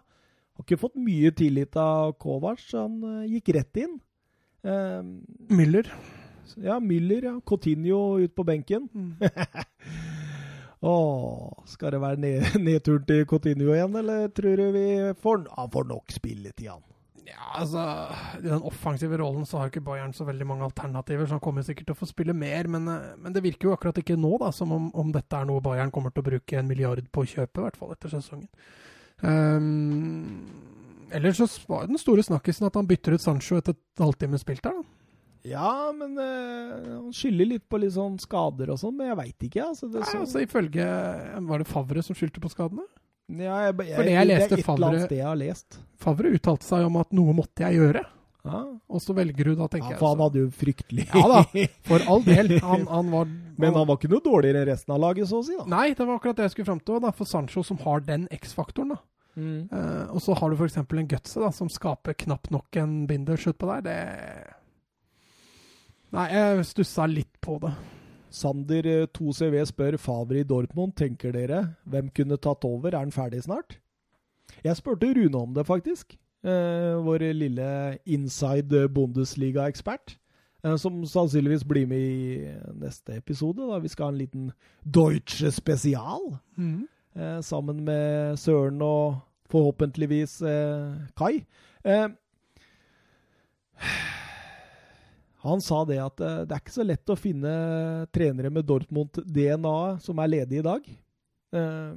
har 0.59 0.67
ikke 0.67 0.81
fått 0.85 0.99
mye 1.01 1.33
tillit 1.39 1.77
av 1.81 2.13
Kovac. 2.21 2.67
Han 2.77 3.01
eh, 3.23 3.27
gikk 3.37 3.53
rett 3.57 3.83
inn. 3.87 3.97
Eh, 4.69 5.01
Müller. 5.55 5.89
ja, 6.61 6.77
Müller, 6.83 7.31
ja. 7.33 7.37
Coutinho 7.49 8.19
ut 8.21 8.35
på 8.37 8.45
benken. 8.45 8.91
Åh, 10.81 11.65
skal 11.67 11.97
det 11.97 12.03
være 12.03 12.21
ned, 12.23 12.45
nedturen 12.69 13.07
til 13.09 13.25
Coutinho 13.27 13.73
igjen, 13.75 13.97
eller 13.99 14.29
tror 14.35 14.61
du 14.61 14.69
vi 14.77 14.87
får 15.19 15.49
Han 15.57 15.73
får 15.75 15.89
nok 15.91 16.15
spilletid? 16.15 16.71
Ja, 17.29 17.49
altså 17.61 17.83
I 18.39 18.47
den 18.47 18.63
offensive 18.65 19.19
rollen 19.21 19.45
så 19.47 19.59
har 19.59 19.69
ikke 19.69 19.83
Bayern 19.85 20.15
så 20.17 20.25
veldig 20.25 20.47
mange 20.49 20.65
alternativer, 20.65 21.27
så 21.27 21.37
han 21.37 21.45
kommer 21.45 21.67
sikkert 21.67 21.91
til 21.91 21.97
å 21.97 21.99
få 21.99 22.09
spille 22.09 22.33
mer. 22.33 22.71
Men, 22.71 22.89
eh, 22.89 23.17
men 23.19 23.35
det 23.35 23.43
virker 23.45 23.69
jo 23.69 23.75
akkurat 23.75 23.99
ikke 24.01 24.17
nå 24.17 24.37
da, 24.41 24.53
som 24.55 24.73
om, 24.73 24.89
om 24.95 25.11
dette 25.13 25.37
er 25.37 25.49
noe 25.49 25.65
Bayern 25.65 25.93
kommer 25.95 26.15
til 26.15 26.25
å 26.25 26.29
bruke 26.31 26.59
en 26.59 26.71
milliard 26.71 27.05
på 27.13 27.25
å 27.25 27.29
kjøpe, 27.29 27.61
i 27.61 27.67
hvert 27.67 27.81
fall 27.81 27.93
etter 27.93 28.15
sesongen. 28.15 28.49
Um, 29.19 30.47
ellers 31.11 31.41
så 31.43 31.49
var 31.67 31.89
den 31.89 31.99
store 31.99 32.23
snakkisen 32.23 32.69
at 32.69 32.79
han 32.79 32.87
bytter 32.87 33.19
ut 33.19 33.25
Sancho 33.25 33.59
etter 33.59 33.75
et 33.75 34.05
halvtime 34.05 34.39
spilt 34.41 34.63
der. 34.63 34.79
da. 34.79 34.98
Ja, 35.47 35.93
men 35.95 36.19
eh, 36.19 36.89
han 36.99 37.13
skylder 37.15 37.47
litt 37.55 37.69
på 37.71 37.79
litt 37.81 37.95
sånn 37.95 38.19
skader 38.23 38.73
og 38.75 38.79
sånn, 38.81 38.97
men 38.99 39.13
jeg 39.13 39.19
veit 39.21 39.47
ikke. 39.49 39.67
Altså, 39.71 39.89
det, 39.93 40.03
Nei, 40.03 40.11
så, 40.11 40.23
altså 40.25 40.43
Ifølge 40.45 40.87
Var 41.53 41.59
det 41.63 41.69
Favre 41.71 42.03
som 42.03 42.17
skyldte 42.19 42.41
på 42.43 42.51
skadene? 42.53 42.85
ja, 43.29 43.59
jeg, 43.69 43.75
jeg, 43.85 43.95
For 43.95 44.07
det 44.09 44.13
jeg 44.15 44.27
leste 44.31 44.49
det 44.49 44.57
er 44.57 44.63
et 44.65 44.69
eller 44.75 44.87
annet 44.89 45.03
sted 45.07 45.19
jeg 45.19 45.27
har 45.29 45.37
lest. 45.43 45.79
Favre 46.01 46.31
uttalte 46.39 46.65
seg 46.65 46.87
om 46.89 46.97
at 47.03 47.11
noe 47.13 47.35
måtte 47.37 47.67
jeg 47.67 47.77
gjøre, 47.83 48.03
Ja, 48.49 48.61
og 48.89 49.03
så 49.05 49.13
velger 49.19 49.51
du 49.51 49.55
da, 49.59 49.67
tenker 49.69 49.91
ja 49.91 49.97
jeg. 49.97 50.01
for 50.01 50.15
han 50.15 50.23
hadde 50.25 50.41
jo 50.41 50.49
fryktelig 50.63 51.05
Ja 51.13 51.25
da, 51.35 51.43
for 51.85 52.05
all 52.09 52.23
del. 52.25 52.55
Han, 52.65 52.87
han 52.89 53.11
var 53.13 53.29
Men 53.29 53.75
han 53.77 53.85
var 53.91 53.99
ikke 53.99 54.09
noe 54.15 54.25
dårligere 54.25 54.63
enn 54.63 54.71
resten 54.71 54.95
av 54.97 55.03
laget, 55.05 55.29
så 55.29 55.43
å 55.43 55.45
si. 55.45 55.59
da. 55.59 55.67
Nei, 55.69 55.91
det 55.99 56.07
var 56.09 56.17
akkurat 56.17 56.39
det 56.41 56.47
jeg 56.49 56.55
skulle 56.57 56.71
fram 56.71 56.81
til. 56.81 57.01
Da, 57.05 57.13
for 57.13 57.29
Sancho, 57.29 57.63
som 57.67 57.81
har 57.85 58.01
den 58.07 58.25
X-faktoren. 58.39 58.95
da. 58.97 59.01
Mm. 59.39 59.69
Uh, 59.71 60.07
og 60.17 60.23
så 60.25 60.35
har 60.35 60.51
du 60.51 60.57
f.eks. 60.59 60.79
en 60.81 61.11
Gutse 61.13 61.39
da, 61.45 61.51
som 61.55 61.69
skaper 61.71 62.17
knapt 62.25 62.49
nok 62.51 62.79
en 62.81 62.95
bindershoot 63.11 63.59
på 63.61 63.69
deg. 63.71 63.85
Det 63.87 63.99
Nei, 66.17 66.27
jeg 66.33 66.65
stussa 66.65 67.07
litt 67.11 67.35
på 67.45 67.59
det. 67.63 67.73
Sander 68.33 68.87
eh, 68.89 69.07
2CV 69.17 69.59
spør 69.69 69.97
Favre 70.01 70.41
i 70.43 70.47
Dortmund, 70.49 70.95
tenker 70.97 71.33
dere 71.33 71.63
hvem 71.89 72.09
kunne 72.17 72.39
tatt 72.41 72.65
over? 72.69 72.93
Er 72.93 73.03
han 73.03 73.13
ferdig 73.13 73.43
snart? 73.45 73.79
Jeg 74.65 74.77
spurte 74.79 75.11
Rune 75.17 75.37
om 75.43 75.53
det, 75.57 75.67
faktisk. 75.69 76.17
Eh, 76.45 76.97
vår 77.05 77.29
lille 77.37 77.69
inside 78.07 78.89
Bundesliga-ekspert. 78.95 80.17
Eh, 80.65 80.77
som 80.77 81.01
sannsynligvis 81.07 81.65
blir 81.69 81.87
med 81.87 81.99
i 81.99 82.55
neste 82.81 83.17
episode. 83.17 83.69
da 83.69 83.79
Vi 83.79 83.89
skal 83.89 84.05
ha 84.05 84.13
en 84.13 84.19
liten 84.19 84.53
Deutsche 84.85 85.51
spesial. 85.51 86.39
Eh, 87.17 87.41
sammen 87.41 87.85
med 87.85 88.37
Søren 88.37 88.83
og 88.83 89.21
forhåpentligvis 89.51 90.43
eh, 90.43 90.95
Kai. 91.17 91.45
Eh, 91.85 92.09
han 95.45 95.61
sa 95.63 95.85
det 95.87 95.99
at 96.03 96.23
eh, 96.25 96.45
det 96.49 96.55
er 96.55 96.63
ikke 96.63 96.75
så 96.75 96.87
lett 96.87 97.13
å 97.13 97.19
finne 97.19 97.51
trenere 98.15 98.51
med 98.51 98.67
Dortmund-DNA 98.67 99.79
som 100.03 100.23
er 100.23 100.33
ledige 100.33 100.65
i 100.65 100.67
dag. 100.67 100.89
Eh, 101.55 101.93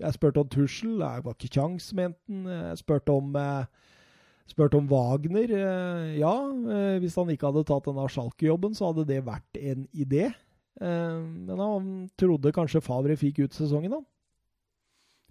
jeg 0.00 0.16
spurte 0.16 0.42
om 0.42 0.48
Tussel, 0.50 0.94
det 1.02 1.10
var 1.26 1.36
ikke 1.36 1.52
kjangs, 1.58 1.90
mente 1.96 2.18
han. 2.30 2.48
Jeg 2.70 2.80
spurte 2.80 3.18
om 3.18 3.34
eh, 3.40 3.90
Spurte 4.44 4.76
om 4.76 4.84
Wagner. 4.84 5.48
Ja, 6.20 6.34
hvis 7.00 7.14
han 7.16 7.30
ikke 7.32 7.48
hadde 7.48 7.62
tatt 7.64 7.86
denne 7.88 8.02
Schalke-jobben, 8.12 8.74
så 8.76 8.90
hadde 8.90 9.06
det 9.08 9.22
vært 9.24 9.56
en 9.56 9.86
idé. 9.96 10.26
Men 10.76 11.62
han 11.62 11.86
trodde 12.20 12.52
kanskje 12.52 12.82
Favre 12.84 13.16
fikk 13.16 13.40
ut 13.46 13.56
sesongen, 13.56 13.94
da. 13.96 14.02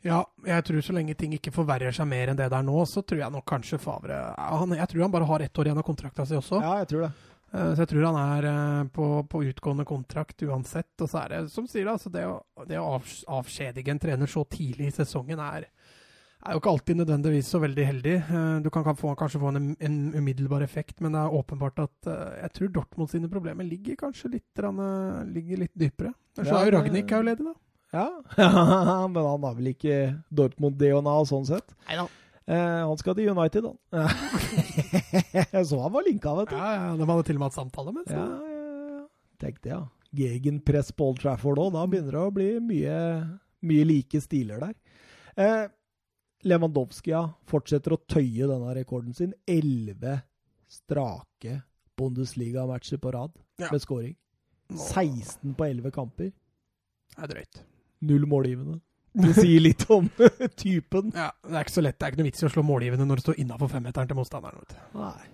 Ja, 0.03 0.19
jeg 0.43 0.65
tror 0.67 0.83
så 0.83 0.95
lenge 0.95 1.15
ting 1.15 1.35
ikke 1.37 1.53
forverrer 1.55 1.95
seg 1.95 2.09
mer 2.11 2.31
enn 2.31 2.39
det 2.39 2.49
der 2.51 2.65
nå, 2.65 2.75
så 2.89 3.01
tror 3.07 3.21
jeg 3.21 3.31
nok 3.31 3.45
kanskje 3.47 3.79
Favre 3.79 4.17
han, 4.35 4.75
Jeg 4.75 4.89
tror 4.91 5.05
han 5.05 5.13
bare 5.13 5.29
har 5.29 5.45
ett 5.45 5.59
år 5.59 5.69
igjen 5.69 5.79
av 5.79 5.87
kontrakta 5.87 6.25
si 6.27 6.35
også. 6.35 6.59
Ja, 6.63 6.73
jeg 6.81 6.91
tror 6.91 7.07
det. 7.07 7.13
Så 7.53 7.83
jeg 7.83 7.89
tror 7.91 8.05
han 8.09 8.17
er 8.17 8.87
på, 8.89 9.07
på 9.29 9.43
utgående 9.45 9.85
kontrakt 9.85 10.41
uansett. 10.41 10.91
Og 11.05 11.09
så 11.09 11.21
er 11.21 11.35
det, 11.35 11.41
som 11.53 11.67
sier 11.69 11.91
altså 11.91 12.09
det 12.11 12.25
å, 12.25 12.39
det 12.67 12.79
å 12.81 12.97
avskjedige 13.37 13.93
en 13.93 14.01
trener 14.01 14.31
så 14.31 14.43
tidlig 14.49 14.89
i 14.89 14.95
sesongen 14.95 15.41
er 15.43 15.69
er 16.43 16.57
jo 16.57 16.59
ikke 16.59 16.71
alltid 16.73 16.97
nødvendigvis 16.99 17.49
så 17.53 17.59
veldig 17.63 17.83
heldig. 17.87 18.13
Eh, 18.19 18.55
du 18.65 18.67
kan, 18.73 18.83
få, 18.99 19.13
kanskje 19.15 19.39
få 19.39 19.53
en, 19.53 19.69
en, 19.79 19.93
umiddelbar 20.11 20.65
effekt, 20.65 20.97
men 20.99 21.15
det 21.15 21.21
er 21.21 21.35
åpenbart 21.37 21.79
at 21.85 22.09
jeg 22.41 22.55
tror 22.57 22.73
Dortmund 22.75 23.13
sine 23.13 23.29
problemer 23.31 23.63
ligger 23.63 23.95
kanskje 24.01 24.33
litt, 24.33 24.63
ligger 25.29 25.61
litt 25.63 25.71
dypere. 25.71 26.11
Så 26.35 26.49
er 26.49 26.67
jo 26.67 26.73
Ragnhild 26.75 27.05
er 27.05 27.21
jo 27.21 27.27
ledig, 27.29 27.47
da. 27.47 27.55
Ja, 27.93 28.07
men 29.13 29.21
han 29.21 29.45
har 29.45 29.55
vel 29.57 29.71
ikke 29.73 29.97
Dortmund-DNA 30.33 31.15
sånn 31.29 31.45
sett? 31.45 31.75
Neida. 31.87 32.07
Eh, 32.43 32.79
han 32.83 32.97
skal 32.99 33.15
til 33.15 33.29
United, 33.31 33.67
han. 33.69 33.77
så 35.69 35.79
han 35.79 35.93
var 35.93 36.07
linka, 36.07 36.33
vet 36.41 36.51
du. 36.51 36.57
Ja, 36.57 36.71
ja, 36.75 36.87
De 36.99 37.07
hadde 37.07 37.27
til 37.27 37.37
og 37.37 37.43
med 37.43 37.51
hatt 37.51 37.59
samtale 37.59 37.93
med 37.95 38.09
Ja, 38.11 38.23
ja, 38.25 38.87
ja. 38.97 39.03
Tenk 39.43 39.61
det, 39.63 39.75
ja. 39.75 39.83
Gegenpress 40.13 40.91
på 40.93 41.11
Old 41.11 41.21
Trafford 41.21 41.61
òg. 41.61 41.71
Da 41.77 41.85
begynner 41.89 42.17
det 42.17 42.25
å 42.25 42.33
bli 42.33 42.49
mye, 42.63 42.97
mye 43.65 43.87
like 43.87 44.21
stiler 44.21 44.61
der. 44.65 44.75
Eh, 45.39 45.63
Lewandowski 46.43 47.15
fortsetter 47.49 47.95
å 47.95 48.01
tøye 48.09 48.49
denne 48.49 48.75
rekorden 48.75 49.15
sin. 49.15 49.33
Elleve 49.47 50.19
strake 50.69 51.61
Bundesliga-matcher 51.97 52.99
på 53.01 53.13
rad 53.13 53.37
ja. 53.61 53.69
med 53.69 53.81
scoring. 53.81 54.15
16 54.73 55.53
på 55.53 55.69
11 55.69 55.93
kamper. 55.93 56.33
Det 57.13 57.23
er 57.23 57.31
drøyt. 57.31 57.63
Null 58.03 58.25
målgivende. 58.29 58.79
Det 59.13 59.35
sier 59.37 59.61
litt 59.61 59.83
om 59.93 60.07
typen. 60.63 61.11
Ja, 61.13 61.29
Det 61.45 61.53
er 61.53 61.65
ikke 61.67 61.75
så 61.75 61.83
lett. 61.85 61.99
Det 61.99 62.07
er 62.07 62.13
ikke 62.13 62.21
noe 62.23 62.29
vits 62.31 62.41
i 62.43 62.47
å 62.47 62.51
slå 62.53 62.63
målgivende 62.65 63.05
når 63.07 63.19
du 63.21 63.25
står 63.27 63.39
innafor 63.43 63.69
femmeteren 63.69 64.09
til 64.09 64.17
motstanderen. 64.17 64.63
vet 64.63 64.73
du. 64.73 64.99
Nei. 64.99 65.29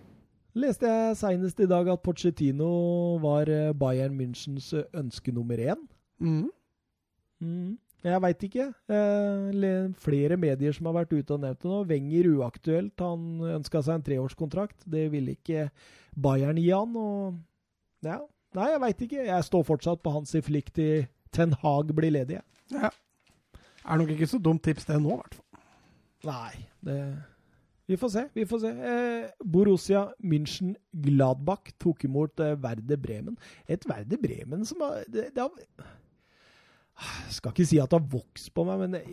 Leste 0.60 0.90
jeg 0.90 1.18
seinest 1.22 1.60
i 1.64 1.68
dag 1.70 1.88
at 1.94 2.02
Pochettino 2.04 2.72
var 3.24 3.48
eh, 3.54 3.70
Bayern 3.78 4.18
Münchens 4.20 4.74
eh, 4.76 4.88
ønske 5.00 5.32
nummer 5.32 5.62
én. 5.62 5.86
Mm. 6.20 6.50
Mm. 7.40 7.78
Jeg 8.04 8.22
veit 8.24 8.44
ikke. 8.48 8.66
Eh, 8.92 9.78
flere 10.04 10.38
medier 10.40 10.76
som 10.76 10.90
har 10.90 10.98
vært 11.02 11.14
ute 11.16 11.36
og 11.38 11.44
nevnt 11.46 11.62
det 11.64 11.72
nå. 11.72 11.80
Wenger 11.88 12.30
uaktuelt. 12.34 13.06
Han 13.06 13.46
ønska 13.60 13.82
seg 13.86 14.00
en 14.00 14.06
treårskontrakt. 14.10 14.84
Det 14.90 15.06
ville 15.14 15.38
ikke 15.38 15.70
Bayern 16.20 16.60
gi 16.60 16.70
han. 16.74 16.96
Og 17.00 17.40
ja. 18.08 18.20
Nei, 18.58 18.70
jeg 18.74 18.84
veit 18.84 19.08
ikke. 19.08 19.26
Jeg 19.30 19.48
står 19.48 19.68
fortsatt 19.68 20.04
på 20.04 20.14
hans 20.18 20.36
flikt 20.44 20.76
til 20.80 21.08
Ten 21.36 21.54
Hag 21.62 21.92
blir 21.96 22.12
ledig. 22.16 22.42
Ja. 22.74 22.92
Er 23.90 24.00
nok 24.00 24.12
ikke 24.14 24.28
så 24.30 24.40
dumt 24.44 24.64
tips 24.66 24.86
det 24.90 25.00
nå, 25.02 25.16
i 25.16 25.22
hvert 25.22 25.38
fall. 25.40 25.46
Nei, 26.30 26.66
det 26.86 26.98
Vi 27.90 27.98
får 27.98 28.12
se. 28.14 28.24
Vi 28.36 28.44
får 28.46 28.60
se. 28.62 28.70
Eh, 28.70 29.30
Borussia 29.42 30.04
München 30.22 30.76
Gladbach 30.94 31.72
tok 31.82 32.04
imot 32.06 32.40
eh, 32.44 32.54
Verde 32.62 32.98
Bremen. 33.02 33.38
Et 33.66 33.88
Verde 33.90 34.20
Bremen 34.22 34.66
som 34.66 34.84
har 34.86 35.08
det, 35.10 35.32
det 35.34 35.42
har 35.42 35.96
skal 37.32 37.54
ikke 37.54 37.66
si 37.66 37.80
at 37.80 37.92
det 37.92 38.00
har 38.00 38.12
vokst 38.12 38.52
på 38.54 38.66
meg, 38.68 38.82
men 38.84 38.98
det, 38.98 39.04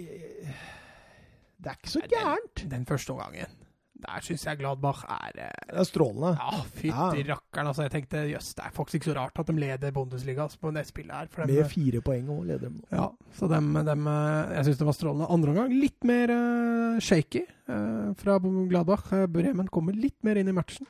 det 1.63 1.71
er 1.71 1.79
ikke 1.79 1.93
så 1.93 2.03
gærent. 2.11 2.63
Den, 2.63 2.73
den 2.73 2.87
første 2.89 3.15
omgangen. 3.15 3.53
Der 3.97 4.25
syns 4.25 4.45
jeg 4.45 4.59
Gladbach 4.61 5.05
er 5.09 5.39
eh, 5.47 5.69
Det 5.71 5.79
er 5.81 5.87
strålende. 5.89 6.33
Ja, 6.37 6.63
fytti 6.77 7.23
ja. 7.23 7.29
rakkeren. 7.33 7.71
Altså, 7.71 7.87
jeg 7.87 7.93
tenkte 7.95 8.25
jøss, 8.29 8.51
det 8.59 8.67
er 8.67 8.75
faktisk 8.77 8.99
ikke 8.99 9.11
så 9.11 9.15
rart 9.17 9.41
at 9.41 9.49
de 9.49 9.55
leder 9.57 9.95
Bundesliga 9.95 10.45
altså, 10.45 10.61
på 10.61 10.73
det 10.77 10.85
spillet 10.89 11.15
her. 11.17 11.31
de, 11.47 11.55
Med 11.55 11.71
fire 11.73 12.03
poeng 12.05 12.29
òg 12.35 12.43
leder 12.51 12.67
de 12.67 12.75
nå. 12.75 12.85
Ja, 12.93 13.09
så 13.39 13.49
dem, 13.53 13.71
dem 13.89 14.11
eh, 14.13 14.53
Jeg 14.59 14.69
syns 14.69 14.83
det 14.83 14.91
var 14.91 14.99
strålende. 14.99 15.31
Andre 15.33 15.55
omgang 15.55 15.73
litt 15.73 16.05
mer 16.09 16.35
uh, 16.35 17.01
shaky 17.01 17.47
uh, 17.71 18.13
fra 18.21 18.37
Gladbach. 18.43 19.09
Bremen 19.33 19.73
kommer 19.73 19.97
litt 19.97 20.19
mer 20.27 20.43
inn 20.43 20.53
i 20.53 20.57
matchen. 20.57 20.89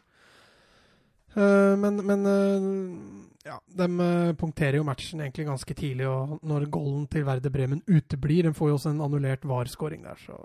Uh, 1.37 1.77
men, 1.79 2.01
men 2.09 2.31
ja, 3.47 3.61
De 3.69 3.87
punkterer 4.41 4.81
jo 4.81 4.87
matchen 4.89 5.21
egentlig 5.23 5.47
ganske 5.47 5.75
tidlig, 5.79 6.09
og 6.11 6.41
når 6.43 6.67
goalen 6.75 7.05
til 7.13 7.27
Verde 7.29 7.53
Bremen 7.53 7.85
uteblir 7.87 8.49
De 8.49 8.55
får 8.57 8.73
jo 8.73 8.79
også 8.81 8.95
en 8.95 9.03
annullert 9.05 9.45
VAR-skåring 9.47 10.03
der, 10.09 10.19
så 10.19 10.41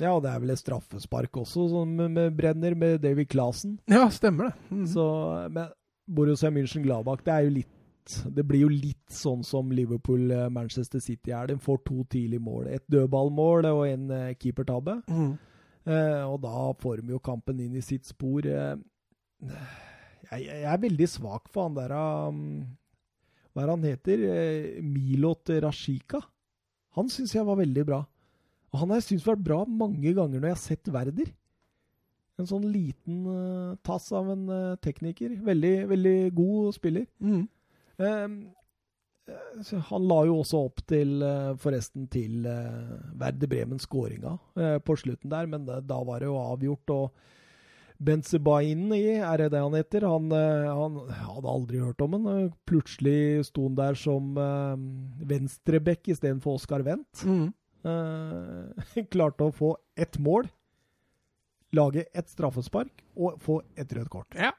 Ja, 0.00 0.12
og 0.12 0.22
det 0.24 0.32
er 0.32 0.42
vel 0.42 0.52
et 0.52 0.60
straffespark 0.60 1.38
også, 1.40 1.68
som 1.72 1.96
med 1.96 2.36
brenner 2.36 2.76
med 2.78 3.00
David 3.04 3.30
Clasen. 3.32 3.78
Ja, 3.90 4.06
stemmer 4.12 4.50
det. 4.50 4.68
Mm. 4.70 4.86
Så, 4.92 5.06
men 5.54 5.72
Borussia 6.06 6.52
München-Gladbach, 6.52 7.24
det 7.26 7.34
er 7.34 7.48
jo 7.48 7.56
litt 7.60 7.72
det 8.06 8.44
blir 8.46 8.60
jo 8.60 8.68
litt 8.70 9.10
sånn 9.10 9.40
som 9.42 9.72
Liverpool-Manchester 9.74 11.02
City 11.02 11.32
er. 11.34 11.48
De 11.50 11.56
får 11.58 11.80
to 11.88 12.04
tidlige 12.06 12.38
mål. 12.38 12.68
Et 12.70 12.84
dødballmål 12.92 13.66
og 13.72 13.82
en 13.88 14.04
uh, 14.12 14.28
keepertabbe. 14.38 15.00
Mm. 15.10 15.32
Eh, 15.86 16.22
og 16.26 16.40
da 16.42 16.70
får 16.82 17.02
de 17.02 17.14
jo 17.14 17.22
kampen 17.22 17.60
inn 17.62 17.76
i 17.78 17.84
sitt 17.84 18.06
spor. 18.08 18.46
Uh, 18.46 18.78
jeg, 20.32 20.46
jeg, 20.46 20.64
er 20.66 20.82
veldig 20.82 21.08
svak 21.10 21.50
for 21.54 21.68
han 21.68 21.76
der 21.76 21.92
um, 21.94 22.40
Hva 23.54 23.62
er 23.62 23.72
han 23.74 23.86
heter? 23.86 24.24
Eh, 24.32 24.80
Milot 24.82 25.52
Rashika. 25.62 26.22
Han 26.98 27.10
syns 27.12 27.36
jeg 27.36 27.46
var 27.46 27.60
veldig 27.60 27.84
bra. 27.86 28.00
Og 28.72 28.80
han 28.82 28.92
har 28.92 29.00
jeg 29.00 29.10
syntes 29.10 29.28
vært 29.28 29.44
bra 29.46 29.62
mange 29.64 30.12
ganger 30.12 30.40
når 30.40 30.50
jeg 30.50 30.56
har 30.56 30.62
sett 30.62 30.92
Werder. 30.92 31.30
En 32.36 32.48
sånn 32.48 32.66
liten 32.68 33.22
uh, 33.24 33.76
tass 33.86 34.10
av 34.16 34.28
en 34.34 34.44
uh, 34.50 34.76
tekniker. 34.84 35.38
Veldig, 35.44 35.76
veldig 35.92 36.18
god 36.36 36.76
spiller. 36.76 37.06
Mm. 37.24 37.46
Um, 37.96 38.34
han 39.88 40.04
la 40.06 40.18
jo 40.28 40.36
også 40.42 40.58
opp 40.68 40.82
til, 40.86 41.16
forresten, 41.58 42.04
til 42.06 42.44
Werder 42.46 43.48
Bremen 43.50 43.80
skåringa 43.82 44.36
på 44.86 44.94
slutten 45.00 45.32
der, 45.32 45.48
men 45.50 45.64
da 45.66 45.96
var 46.06 46.22
det 46.22 46.28
jo 46.28 46.36
avgjort. 46.38 46.92
og 46.94 47.96
Benzebaini, 48.06 49.16
er 49.16 49.40
det 49.40 49.48
det 49.56 49.64
han 49.64 49.74
heter? 49.74 50.06
Han, 50.06 50.30
han 50.30 51.00
hadde 51.10 51.50
aldri 51.56 51.82
hørt 51.82 52.04
om 52.06 52.14
han. 52.14 52.52
Plutselig 52.70 53.48
sto 53.48 53.66
han 53.66 53.74
der 53.80 53.98
som 53.98 54.38
venstreback 55.26 56.06
istedenfor 56.14 56.60
Oskar 56.60 56.86
Wendt. 56.86 57.26
Mm. 57.26 57.50
Uh, 57.86 59.06
klarte 59.14 59.46
å 59.46 59.54
få 59.54 59.76
ett 59.96 60.18
mål, 60.18 60.48
lage 61.76 62.06
ett 62.12 62.30
straffespark 62.32 63.04
og 63.16 63.40
få 63.42 63.60
et 63.78 63.92
rødt 63.94 64.12
kort. 64.12 64.34
Ja. 64.34 64.52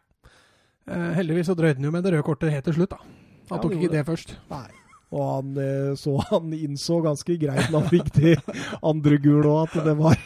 Uh, 0.87 1.11
heldigvis 1.17 1.51
så 1.51 1.57
drøyde 1.57 1.81
han 1.81 1.89
jo 1.89 1.93
med 1.93 2.07
det 2.07 2.15
røde 2.15 2.27
kortet 2.27 2.53
helt 2.53 2.67
til 2.69 2.79
slutt, 2.79 2.95
da. 2.95 3.01
Han 3.47 3.59
ja, 3.59 3.63
tok 3.63 3.77
ikke 3.77 3.93
det 3.93 4.03
først. 4.07 4.37
Nei. 4.51 4.67
Og 5.15 5.23
han, 5.23 5.51
eh, 5.57 5.93
så 5.95 6.17
han 6.29 6.51
innså 6.53 6.99
ganske 7.05 7.37
greit 7.39 7.69
når 7.71 7.85
han 7.85 7.91
fikk 7.91 8.09
de 8.17 8.33
andre 8.91 9.19
gule 9.23 9.47
òg, 9.47 9.69
at 9.71 9.85
det 9.87 9.93
var, 9.95 10.17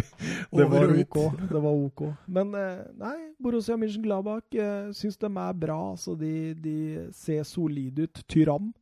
det 0.56 0.68
var 0.72 0.94
OK. 0.94 1.18
Det 1.50 1.60
var 1.60 1.74
OK. 1.74 2.04
Men 2.24 2.54
eh, 2.56 2.78
nei, 3.00 3.16
Borussia 3.42 3.76
Mönchengladbach 3.80 4.56
eh, 4.56 4.88
syns 4.96 5.20
de 5.20 5.28
er 5.28 5.58
bra. 5.66 5.80
Så 6.00 6.16
de, 6.18 6.54
de 6.56 6.78
ser 7.16 7.44
solide 7.48 8.08
ut. 8.08 8.22
Tyram 8.32 8.72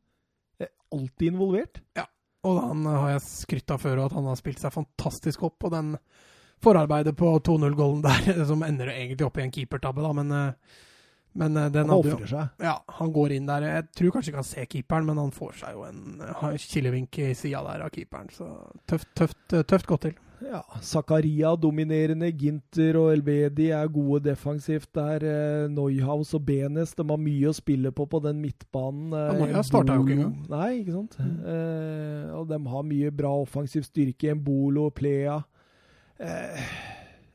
er 0.61 0.71
alltid 0.95 1.33
involvert. 1.33 1.83
Ja, 1.99 2.07
og 2.47 2.59
han 2.63 2.85
har 2.87 3.15
jeg 3.15 3.23
skrytt 3.27 3.71
av 3.75 3.81
før, 3.83 4.05
at 4.05 4.15
han 4.15 4.27
har 4.29 4.37
spilt 4.39 4.61
seg 4.61 4.75
fantastisk 4.75 5.43
opp. 5.47 5.65
Og 5.67 5.73
den 5.73 5.95
forarbeidet 6.63 7.15
på 7.19 7.33
2-0-golden 7.45 8.05
der, 8.05 8.45
som 8.49 8.63
ender 8.67 8.93
egentlig 8.93 9.27
opp 9.27 9.39
i 9.39 9.47
en 9.47 9.55
keepertabbe, 9.55 10.05
da, 10.05 10.13
men 10.21 10.37
men 11.39 11.57
uh, 11.57 11.67
den 11.71 11.85
han 11.85 11.93
ofrer 11.93 12.25
seg. 12.27 12.63
Ja, 12.63 12.79
han 12.97 13.11
går 13.13 13.35
inn 13.35 13.45
der. 13.47 13.67
Jeg 13.67 13.85
tror 13.95 14.15
kanskje 14.15 14.31
ikke 14.31 14.41
han 14.41 14.47
ser 14.47 14.65
keeperen, 14.71 15.05
men 15.07 15.19
han 15.21 15.29
får 15.35 15.59
seg 15.61 15.75
jo 15.77 15.85
en 15.85 16.57
kilevink 16.63 17.19
i 17.21 17.29
sida 17.37 17.61
der 17.67 17.85
av 17.85 17.93
keeperen. 17.93 18.31
Så 18.33 18.47
tøft, 18.89 19.11
tøft, 19.15 19.37
tøft 19.69 19.87
gått 19.91 20.07
til. 20.07 20.17
Ja, 20.45 20.61
Zakaria 20.85 21.51
dominerende. 21.59 22.29
Ginter 22.31 22.97
og 22.99 23.11
Elvedi 23.13 23.69
er 23.75 23.91
gode 23.91 24.21
defensivt 24.29 24.89
der. 24.95 25.25
Uh, 25.25 25.71
Neuhaus 25.73 26.33
og 26.37 26.45
Benes 26.47 26.95
de 26.95 27.05
har 27.05 27.19
mye 27.19 27.51
å 27.51 27.55
spille 27.55 27.91
på 27.95 28.07
på 28.09 28.21
den 28.23 28.39
midtbanen. 28.43 29.13
Uh, 29.13 29.25
ja, 29.25 29.37
Neuhaus 29.41 29.71
starta 29.71 29.97
jo 29.97 30.05
ikke 30.07 30.17
engang. 30.17 30.35
Nei, 30.51 30.69
ikke 30.81 30.95
sant. 30.95 31.19
Mm. 31.19 32.35
og 32.39 32.47
de 32.49 32.59
har 32.73 32.91
mye 32.93 33.15
bra 33.15 33.33
offensiv 33.43 33.87
styrke. 33.87 34.31
Embolo, 34.33 34.89
Plea. 34.95 35.39
Eh, 36.19 36.71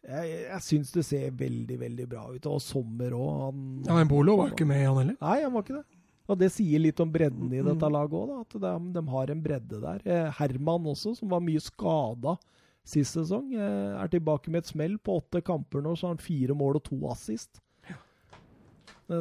jeg, 0.05 0.33
jeg 0.45 0.63
syns 0.67 0.93
det 0.93 1.05
ser 1.09 1.37
veldig, 1.39 1.77
veldig 1.81 2.07
bra 2.09 2.27
ut. 2.29 2.49
Og 2.51 2.63
Sommer 2.63 3.17
òg. 3.17 3.61
Ja, 3.89 3.99
Embolo 4.03 4.39
var 4.43 4.53
ikke 4.53 4.69
med, 4.69 4.85
han 4.85 5.01
heller? 5.01 5.21
Nei, 5.21 5.39
han 5.45 5.55
var 5.55 5.65
ikke 5.65 5.79
det. 5.81 5.87
Og 6.25 6.41
det 6.41 6.49
sier 6.55 6.81
litt 6.81 7.01
om 7.05 7.11
bredden 7.13 7.51
i 7.53 7.61
dette 7.61 7.89
mm. 7.89 7.93
laget 7.93 8.17
òg, 8.17 8.35
at 8.41 8.55
de, 8.57 8.75
de, 8.97 9.05
har 9.13 9.33
en 9.33 9.41
bredde 9.45 9.81
der. 9.83 10.05
Eh, 10.09 10.29
Herman 10.39 10.93
også, 10.93 11.13
som 11.19 11.33
var 11.33 11.43
mye 11.45 11.61
skada 11.61 12.39
sist 12.85 13.17
sesong, 13.17 13.53
eh, 13.57 14.03
er 14.03 14.11
tilbake 14.13 14.53
med 14.53 14.63
et 14.63 14.71
smell. 14.71 14.99
På 14.99 15.19
åtte 15.21 15.43
kamper 15.45 15.85
nå 15.85 15.95
så 15.97 16.09
har 16.09 16.17
han 16.17 16.25
fire 16.25 16.57
mål 16.57 16.81
og 16.81 16.85
to 16.89 16.99
assist. 17.11 17.61
Ja. 17.89 17.97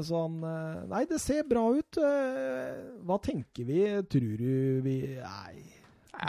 Så 0.02 0.19
han 0.26 0.44
eh, 0.48 0.84
Nei, 0.91 1.06
det 1.10 1.22
ser 1.23 1.48
bra 1.48 1.65
ut. 1.76 2.02
Hva 3.07 3.19
tenker 3.23 3.68
vi? 3.68 3.80
Tror 4.11 4.35
du 4.44 4.84
vi 4.85 4.99
Nei. 5.22 5.64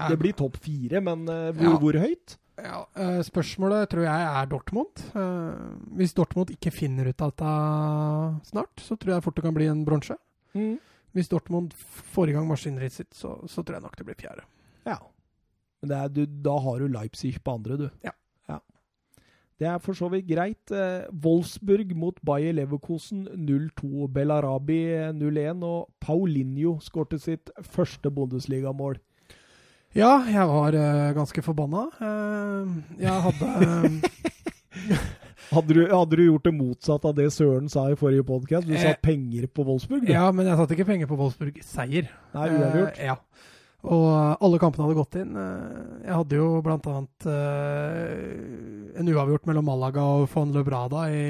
Det 0.09 0.16
blir 0.19 0.32
topp 0.32 0.56
fire, 0.65 0.98
men 1.05 1.27
hvor, 1.28 1.66
ja. 1.69 1.77
hvor 1.78 1.98
høyt? 2.01 2.39
Ja, 2.56 2.78
Spørsmålet 3.27 3.90
tror 3.93 4.06
jeg 4.06 4.27
er 4.40 4.48
Dortmund. 4.48 5.02
Hvis 5.98 6.15
Dortmund 6.16 6.51
ikke 6.55 6.73
finner 6.73 7.11
ut 7.11 7.23
av 7.23 7.35
dette 7.35 8.48
snart, 8.48 8.81
så 8.81 8.97
tror 8.97 9.12
jeg 9.12 9.24
fort 9.27 9.36
det 9.36 9.44
kan 9.44 9.55
bli 9.55 9.69
en 9.69 9.85
bronse. 9.86 10.16
Hvis 11.15 11.31
Dortmund 11.31 11.77
får 11.77 12.32
i 12.32 12.36
gang 12.39 12.48
maskineriet 12.48 12.97
sitt, 12.97 13.12
så, 13.15 13.36
så 13.47 13.62
tror 13.62 13.77
jeg 13.77 13.85
nok 13.85 13.98
det 14.01 14.09
blir 14.09 14.19
fjerde. 14.19 14.47
Ja. 14.89 14.97
Men 15.85 15.93
det 15.93 16.01
er, 16.01 16.12
du, 16.16 16.23
da 16.48 16.56
har 16.65 16.81
du 16.81 16.89
Leipzig 16.89 17.36
på 17.44 17.59
andre, 17.61 17.77
du. 17.85 17.89
Ja. 18.06 18.16
Det 19.55 19.69
er 19.70 19.77
for 19.78 19.94
så 19.94 20.09
vidt 20.11 20.27
greit. 20.27 20.73
Eh, 20.74 21.05
Wolfsburg 21.23 21.93
mot 21.94 22.16
Bayer 22.27 22.56
Leverkosen 22.56 23.20
0-2. 23.39 24.09
Belarabi 24.11 24.81
0-1. 25.15 25.62
Og 25.62 25.93
Paulinho 26.02 26.73
skårte 26.82 27.20
sitt 27.23 27.52
første 27.62 28.11
Bundesligamål. 28.11 28.98
Ja, 29.94 30.16
jeg 30.27 30.48
var 30.51 30.74
eh, 30.74 31.12
ganske 31.15 31.44
forbanna. 31.47 31.85
Eh, 32.02 32.74
jeg 33.06 33.23
hadde 33.28 33.52
eh, 33.62 34.98
Hadde 35.55 35.77
du, 35.77 35.82
hadde 35.86 36.16
du 36.19 36.24
gjort 36.24 36.48
det 36.48 36.55
motsatt 36.59 37.05
av 37.06 37.15
det 37.15 37.28
Søren 37.36 37.70
sa 37.70 37.86
i 37.93 37.97
forrige 38.01 38.27
podkast? 38.27 38.66
Du 38.66 38.74
Eh, 38.74 38.82
satt 38.82 39.02
penger 39.06 39.47
på 39.55 39.62
Wolfsburg, 39.70 40.02
du? 40.09 40.12
Ja, 40.16 40.32
men 40.35 40.51
jeg 40.51 40.59
satte 40.59 40.74
ikke 40.74 40.90
penger 40.90 41.06
på 41.15 41.20
Wolfsburg 41.20 41.62
seier. 41.62 42.11
Nei, 42.35 42.48
uavgjort. 42.59 42.98
Eh, 42.98 43.06
ja. 43.12 43.20
Og 43.85 44.05
alle 44.40 44.61
kampene 44.62 44.86
hadde 44.86 44.97
gått 44.97 45.16
inn. 45.20 45.35
Eh, 45.36 46.05
Jeg 46.06 46.16
hadde 46.16 46.39
jo 46.39 46.47
annet 46.65 47.27
eh, 47.28 49.01
en 49.01 49.11
uavgjort 49.12 49.51
mellom 49.51 49.66
Malaga 49.69 50.05
og 50.20 50.28
von 50.32 50.55
Lebrada 50.55 51.05
i, 51.12 51.27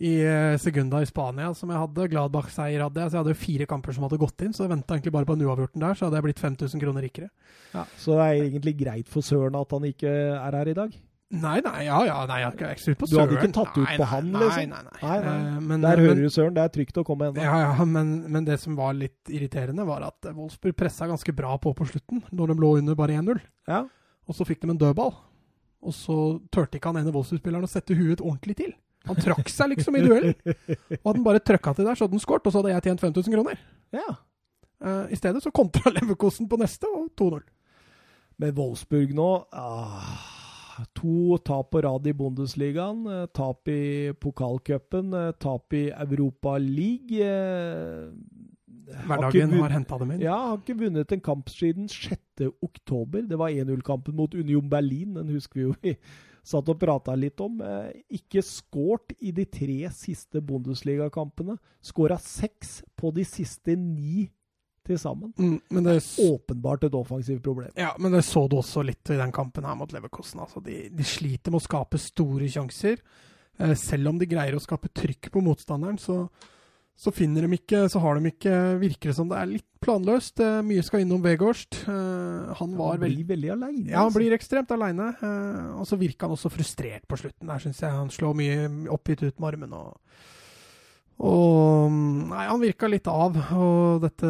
i 0.00 0.14
eh, 0.24 0.56
Segunda 0.62 1.02
i 1.04 1.08
Spania, 1.08 1.50
som 1.56 1.72
jeg 1.72 1.82
hadde. 1.82 2.08
Gladbach-seier 2.14 2.86
hadde 2.86 3.02
jeg. 3.02 3.10
Så 3.10 3.18
jeg 3.18 3.22
hadde 3.22 3.34
jo 3.34 3.42
fire 3.42 3.68
kamper 3.68 3.96
som 3.96 4.06
hadde 4.08 4.20
gått 4.22 4.46
inn, 4.46 4.56
så 4.56 4.64
jeg 4.64 4.72
venta 4.72 4.96
egentlig 4.96 5.12
bare 5.18 5.28
på 5.28 5.36
den 5.36 5.48
uavgjorten 5.48 5.84
der, 5.84 5.98
så 5.98 6.08
hadde 6.08 6.20
jeg 6.20 6.28
blitt 6.30 6.44
5000 6.46 6.84
kroner 6.86 7.04
rikere. 7.04 7.28
Ja, 7.74 7.84
så 8.00 8.16
det 8.16 8.24
er 8.30 8.44
egentlig 8.46 8.78
greit 8.80 9.12
for 9.12 9.26
Søren 9.26 9.60
at 9.60 9.76
han 9.76 9.90
ikke 9.90 10.14
er 10.38 10.60
her 10.62 10.72
i 10.72 10.78
dag? 10.80 10.96
Nei, 11.30 11.58
nei, 11.64 11.84
ja, 11.86 11.96
ja, 12.04 12.26
nei, 12.28 12.40
jeg 12.42 12.52
er 12.60 12.74
ikke- 12.74 12.80
sur 12.80 12.94
på 12.94 13.06
Du 13.08 13.16
hadde 13.18 13.34
ikke 13.38 13.52
tatt 13.52 13.76
ut 13.78 13.84
Nei, 13.88 13.96
på 13.96 14.04
han, 14.06 14.26
liksom? 14.32 14.68
Nei, 14.68 14.82
nei. 14.82 14.98
Nei, 15.02 15.20
nei. 15.24 15.56
Eh, 15.56 15.60
Men, 15.60 15.80
Der 15.80 15.96
men- 15.96 16.06
hører 16.06 16.14
du 16.22 16.28
Søren, 16.30 16.54
det 16.54 16.62
er 16.62 16.68
trygt 16.68 16.96
å 17.00 17.04
komme 17.04 17.30
ennå. 17.32 17.42
Ja, 17.42 17.74
ja, 17.74 17.84
men, 17.84 18.30
men 18.30 18.44
det 18.44 18.60
som 18.60 18.76
var 18.76 18.92
litt 18.92 19.24
irriterende, 19.28 19.84
var 19.86 20.02
at 20.02 20.20
Wolfsburg 20.34 20.76
pressa 20.76 21.06
ganske 21.08 21.34
bra 21.34 21.56
på 21.58 21.74
på 21.74 21.86
slutten, 21.88 22.22
når 22.30 22.48
de 22.48 22.54
lå 22.60 22.78
under 22.78 22.94
bare 22.94 23.16
1-0. 23.18 23.40
Ja. 23.66 23.86
Og 24.28 24.34
så 24.34 24.44
fikk 24.46 24.60
de 24.60 24.70
en 24.70 24.78
dødball. 24.78 25.14
Og 25.82 25.92
så 25.92 26.40
turte 26.52 26.78
ikke 26.78 26.92
han 26.92 26.96
ene 27.02 27.12
Wolfsburg-spilleren 27.12 27.64
å 27.64 27.68
sette 27.68 27.96
huet 27.96 28.20
ordentlig 28.20 28.56
til. 28.56 28.72
Han 29.06 29.16
trakk 29.16 29.48
seg 29.48 29.70
liksom 29.74 29.96
i 29.96 30.00
duellen. 30.06 30.34
Og 30.44 31.04
hadde 31.04 31.16
han 31.18 31.24
bare 31.24 31.40
trøkka 31.40 31.74
til 31.74 31.84
der, 31.84 31.94
så 31.94 32.04
hadde 32.06 32.14
han 32.16 32.20
skåret, 32.20 32.46
og 32.46 32.52
så 32.52 32.62
hadde 32.62 32.72
jeg 32.72 32.82
tjent 32.84 33.00
5000 33.00 33.32
kroner. 33.34 33.58
ja. 33.92 34.14
Uh, 34.84 35.06
I 35.10 35.16
stedet 35.16 35.40
så 35.42 35.50
kontra 35.54 35.90
Leverkosen 35.94 36.48
på 36.48 36.58
neste, 36.60 36.84
og 36.84 37.08
2-0. 37.16 37.42
Men 38.38 38.54
Wolfsburg 38.54 39.14
nå 39.14 39.46
ah, 39.52 40.33
To 40.98 41.38
tap 41.44 41.70
på 41.70 41.82
rad 41.84 42.06
i 42.06 42.12
Bundesligaen. 42.12 43.06
eh, 43.06 43.26
Tap 43.26 43.68
i 43.68 44.12
pokalcupen. 44.20 45.12
eh, 45.14 45.32
Tap 45.32 45.72
i 45.72 45.90
Europa 45.90 46.58
League. 46.58 47.24
Hverdagen 49.06 49.50
har 49.54 49.62
har 49.68 49.74
henta 49.78 49.98
dem 49.98 50.10
inn. 50.14 50.20
Ja, 50.24 50.36
har 50.50 50.58
ikke 50.60 50.76
vunnet 50.78 51.12
en 51.12 51.20
kamp 51.24 51.48
siden 51.52 51.88
6. 51.88 52.50
oktober. 52.62 53.22
Det 53.28 53.38
var 53.40 53.50
1-0-kampen 53.50 54.14
mot 54.16 54.34
Union 54.34 54.68
Berlin. 54.70 55.14
Den 55.14 55.28
husker 55.32 55.60
vi 55.60 55.66
jo 55.68 55.74
vi 55.82 55.94
satt 56.44 56.68
og 56.68 56.78
prata 56.80 57.14
litt 57.16 57.40
om. 57.40 57.60
Eh, 57.64 57.92
ikke 58.20 58.42
skåret 58.44 59.14
i 59.20 59.32
de 59.32 59.44
tre 59.48 59.78
siste 59.96 60.42
Bundesliga-kampene. 60.44 61.56
Skåra 61.82 62.18
seks 62.20 62.82
på 62.96 63.12
de 63.14 63.24
siste 63.24 63.76
ni 63.76 64.28
til 64.86 64.98
sammen. 65.00 65.32
Mm, 65.38 65.58
men 65.74 65.86
det 65.86 65.98
Åpenbart 66.24 66.84
et 66.88 66.94
offensivt 66.94 67.42
problem. 67.44 67.70
Ja, 67.78 67.92
men 67.98 68.12
det 68.12 68.24
så 68.26 68.46
du 68.48 68.58
også 68.60 68.84
litt 68.86 69.10
i 69.10 69.20
den 69.20 69.32
kampen 69.34 69.64
her 69.64 69.76
mot 69.78 69.92
Leverkosten. 69.94 70.42
Altså, 70.44 70.62
de, 70.64 70.88
de 70.92 71.06
sliter 71.06 71.54
med 71.54 71.62
å 71.62 71.66
skape 71.66 72.00
store 72.00 72.48
sjanser. 72.52 73.00
Eh, 73.58 73.74
selv 73.78 74.10
om 74.10 74.18
de 74.18 74.28
greier 74.28 74.56
å 74.56 74.62
skape 74.62 74.90
trykk 74.92 75.30
på 75.34 75.42
motstanderen, 75.44 75.98
så, 76.02 76.24
så 76.96 77.12
finner 77.14 77.46
de 77.46 77.56
ikke 77.58 77.84
Så 77.90 77.98
har 78.02 78.18
de 78.18 78.30
ikke 78.30 78.54
Virker 78.78 79.10
det 79.10 79.16
som 79.16 79.30
det 79.30 79.38
er 79.40 79.50
litt 79.50 79.68
planløst. 79.84 80.40
Eh, 80.42 80.60
mye 80.66 80.84
skal 80.86 81.04
innom 81.04 81.22
Vegårst. 81.24 81.80
Eh, 81.88 82.54
han 82.60 82.76
var 82.78 82.96
Han 82.98 83.02
blir 83.06 83.26
veldig 83.28 83.50
aleine. 83.56 83.90
ja, 83.90 84.04
han 84.04 84.14
blir 84.14 84.36
ekstremt 84.36 84.70
aleine. 84.74 85.10
Eh, 85.20 85.74
og 85.80 85.88
så 85.88 85.98
virka 86.00 86.28
han 86.28 86.36
også 86.36 86.52
frustrert 86.52 87.06
på 87.08 87.18
slutten. 87.20 87.50
Der 87.50 87.62
syns 87.62 87.82
jeg 87.82 87.92
han 87.92 88.10
slår 88.10 88.38
mye 88.38 88.70
oppgitt 88.94 89.22
ut 89.26 89.38
med 89.40 89.54
armen. 89.54 89.76
Og, 89.76 89.98
og 91.18 91.92
Nei, 91.94 92.46
han 92.48 92.60
virka 92.62 92.88
litt 92.90 93.06
av. 93.06 93.36
Og 93.54 94.00
dette 94.02 94.26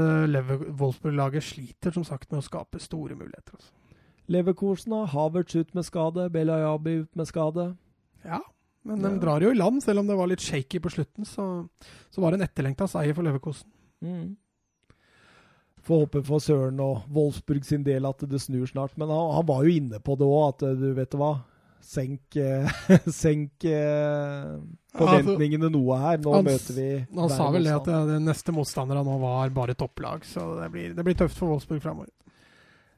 Wolfsburg-laget 0.76 1.42
sliter 1.46 1.94
som 1.94 2.04
sagt 2.04 2.30
med 2.30 2.42
å 2.42 2.44
skape 2.44 2.80
store 2.82 3.16
muligheter. 3.16 3.56
Altså. 3.56 3.72
Leverkosen 4.28 4.92
har 4.96 5.10
Havertz 5.12 5.56
ut 5.56 5.74
med 5.76 5.84
skade, 5.84 6.28
Belayabi 6.32 6.98
ut 7.02 7.16
med 7.16 7.28
skade. 7.28 7.70
Ja, 8.24 8.40
men 8.84 9.00
Ja. 9.02 9.08
de 9.08 9.18
drar 9.20 9.40
jo 9.40 9.50
i 9.50 9.54
land. 9.58 9.82
Selv 9.82 10.00
om 10.00 10.06
det 10.06 10.16
var 10.16 10.26
litt 10.26 10.40
shaky 10.44 10.80
på 10.80 10.90
slutten, 10.92 11.24
så, 11.24 11.68
så 12.10 12.20
var 12.20 12.30
det 12.32 12.40
en 12.40 12.48
etterlengta 12.48 12.88
seier 12.88 13.14
for 13.14 13.22
Leverkosen. 13.24 13.68
Mm. 14.04 14.36
Får 15.84 16.06
håpe 16.06 16.22
for 16.24 16.40
Søren 16.40 16.78
og 16.80 17.02
Wolfsburg 17.12 17.64
sin 17.64 17.82
del 17.84 18.06
at 18.08 18.22
det 18.28 18.40
snur 18.40 18.64
snart. 18.66 18.96
Men 18.96 19.08
han, 19.12 19.34
han 19.36 19.46
var 19.46 19.64
jo 19.64 19.74
inne 19.76 20.00
på 20.00 20.16
det 20.16 20.24
òg, 20.28 20.54
at 20.54 20.62
eh, 20.68 20.78
du 20.80 20.94
vet 20.96 21.16
hva 21.20 21.34
Senk, 21.84 22.36
eh, 22.40 22.68
senk 23.12 23.64
eh, 23.68 24.54
forventningene 24.96 25.68
noe 25.74 25.98
her. 26.00 26.18
Nå 26.24 26.32
han- 26.38 26.46
møter 26.48 26.74
vi 26.78 26.86
Han 27.18 27.28
sa 27.30 27.50
vel 27.52 27.66
det 27.68 27.74
at 27.76 27.84
det, 27.90 27.98
det 28.14 28.20
neste 28.24 28.54
motstandere 28.56 29.04
nå 29.04 29.18
var 29.20 29.52
bare 29.54 29.74
topplag, 29.78 30.24
så 30.24 30.46
det 30.62 30.70
blir, 30.72 30.94
det 30.96 31.04
blir 31.04 31.18
tøft 31.20 31.36
for 31.38 31.52
Wolfsburg 31.52 31.82
framover. 31.84 32.08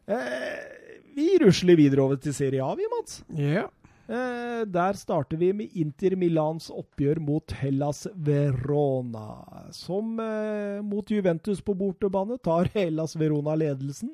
eh, 0.07 0.63
Vi 1.17 1.31
rusler 1.43 1.77
videre 1.77 2.05
over 2.05 2.17
til 2.21 2.35
Serie 2.37 2.63
A, 2.63 2.75
vi, 2.79 2.87
Mats. 2.93 3.23
Yeah. 3.35 3.67
Eh, 4.07 4.63
der 4.71 4.93
starter 4.95 5.37
vi 5.41 5.49
med 5.53 5.73
Inter 5.75 6.15
Milans 6.17 6.69
oppgjør 6.71 7.19
mot 7.27 7.51
Hellas 7.59 8.05
Verona. 8.15 9.25
Som 9.75 10.21
eh, 10.23 10.79
mot 10.87 11.11
Juventus 11.11 11.61
på 11.65 11.75
bortebane 11.75 12.39
tar 12.39 12.71
Hellas 12.77 13.17
Verona 13.19 13.57
ledelsen, 13.59 14.13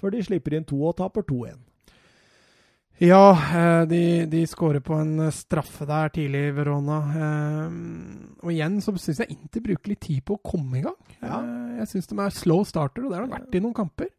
før 0.00 0.14
de 0.16 0.22
slipper 0.24 0.56
inn 0.56 0.64
to 0.64 0.80
og 0.88 0.96
taper 1.02 1.22
2-1. 1.28 1.58
Ja, 3.02 3.32
eh, 3.34 3.86
de, 3.90 4.02
de 4.30 4.44
skårer 4.46 4.80
på 4.84 4.94
en 5.00 5.18
straffe 5.34 5.82
der 5.88 6.12
tidlig, 6.14 6.44
Verona. 6.54 6.98
Eh, 7.18 7.72
Og 8.44 8.52
igjen 8.52 8.78
så 8.84 8.94
syns 9.00 9.18
jeg 9.24 9.34
Inter 9.34 9.64
bruker 9.64 9.90
litt 9.94 10.04
tid 10.06 10.22
på 10.24 10.36
å 10.38 10.42
komme 10.46 10.78
i 10.78 10.84
gang. 10.84 10.96
Ja. 11.20 11.40
Eh, 11.42 11.80
Jeg 11.82 11.90
syns 11.90 12.06
de 12.12 12.18
er 12.22 12.30
slow 12.30 12.62
starter, 12.68 13.02
og 13.04 13.10
det 13.10 13.18
har 13.18 13.26
de 13.26 13.34
vært 13.34 13.54
i 13.58 13.62
noen 13.64 13.74
kamper. 13.74 14.12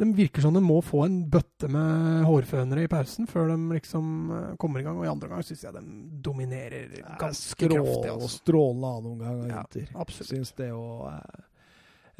De 0.00 0.06
virker 0.16 0.40
som 0.40 0.54
de 0.54 0.60
må 0.64 0.78
få 0.86 1.02
en 1.04 1.16
bøtte 1.28 1.68
med 1.68 2.22
hårfønere 2.24 2.84
i 2.86 2.88
pausen 2.88 3.26
før 3.28 3.50
de 3.50 3.56
liksom 3.74 4.30
eh, 4.32 4.54
kommer 4.62 4.80
i 4.80 4.86
gang. 4.86 4.96
Og 5.02 5.04
i 5.04 5.10
andre 5.10 5.28
gang 5.34 5.42
syns 5.44 5.66
jeg 5.66 5.74
de 5.74 5.82
dominerer 6.24 6.94
ganske 7.20 7.58
kraftig. 7.68 8.12
Altså. 8.14 8.30
Strålende 8.38 8.92
annen 8.96 9.26
av 9.26 9.42
Ja, 9.50 9.64
Inter. 9.66 9.90
absolutt. 9.98 10.30
Syns 10.30 10.54
det 10.62 10.70
og 10.72 11.10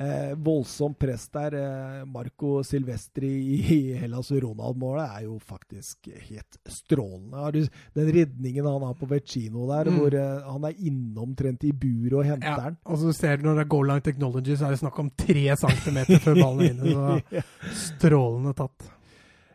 eh, 0.01 0.31
Voldsomt 0.41 0.97
press 0.99 1.27
der. 1.35 1.55
Eh, 1.61 2.05
Marco 2.09 2.63
Silvestri 2.65 3.31
i 3.77 3.79
Hellas 4.01 4.31
Ronald-målet 4.33 5.05
er 5.19 5.27
jo 5.27 5.35
faktisk 5.45 6.09
helt 6.31 6.57
strålende. 6.67 7.67
Den 7.95 8.09
redningen 8.17 8.65
han 8.71 8.87
har 8.89 8.95
på 8.97 9.09
Vecino 9.11 9.67
der, 9.69 9.91
Mm. 9.91 9.99
hvor 10.01 10.15
eh, 10.17 10.49
han 10.53 10.65
er 10.71 10.81
innomtrent 10.89 11.65
i 11.69 11.73
buret 11.73 12.17
og 12.21 12.25
henter 12.25 12.49
Ja, 12.49 12.57
den. 12.71 12.79
og 12.87 12.99
så 12.99 13.13
ser 13.15 13.37
du 13.37 13.45
når 13.49 13.61
det 13.61 13.65
er 13.67 13.73
goal 13.77 13.87
line 13.93 14.01
technology, 14.09 14.57
så 14.57 14.67
er 14.67 14.71
det 14.77 14.81
snakk 14.83 14.99
om 15.05 15.11
tre 15.17 15.45
centimeter 15.57 16.19
før 16.25 16.41
ballen 16.41 16.65
er 16.65 16.71
inne. 16.71 16.91
Så 16.91 17.45
strålende 17.99 18.55
tatt. 18.57 18.91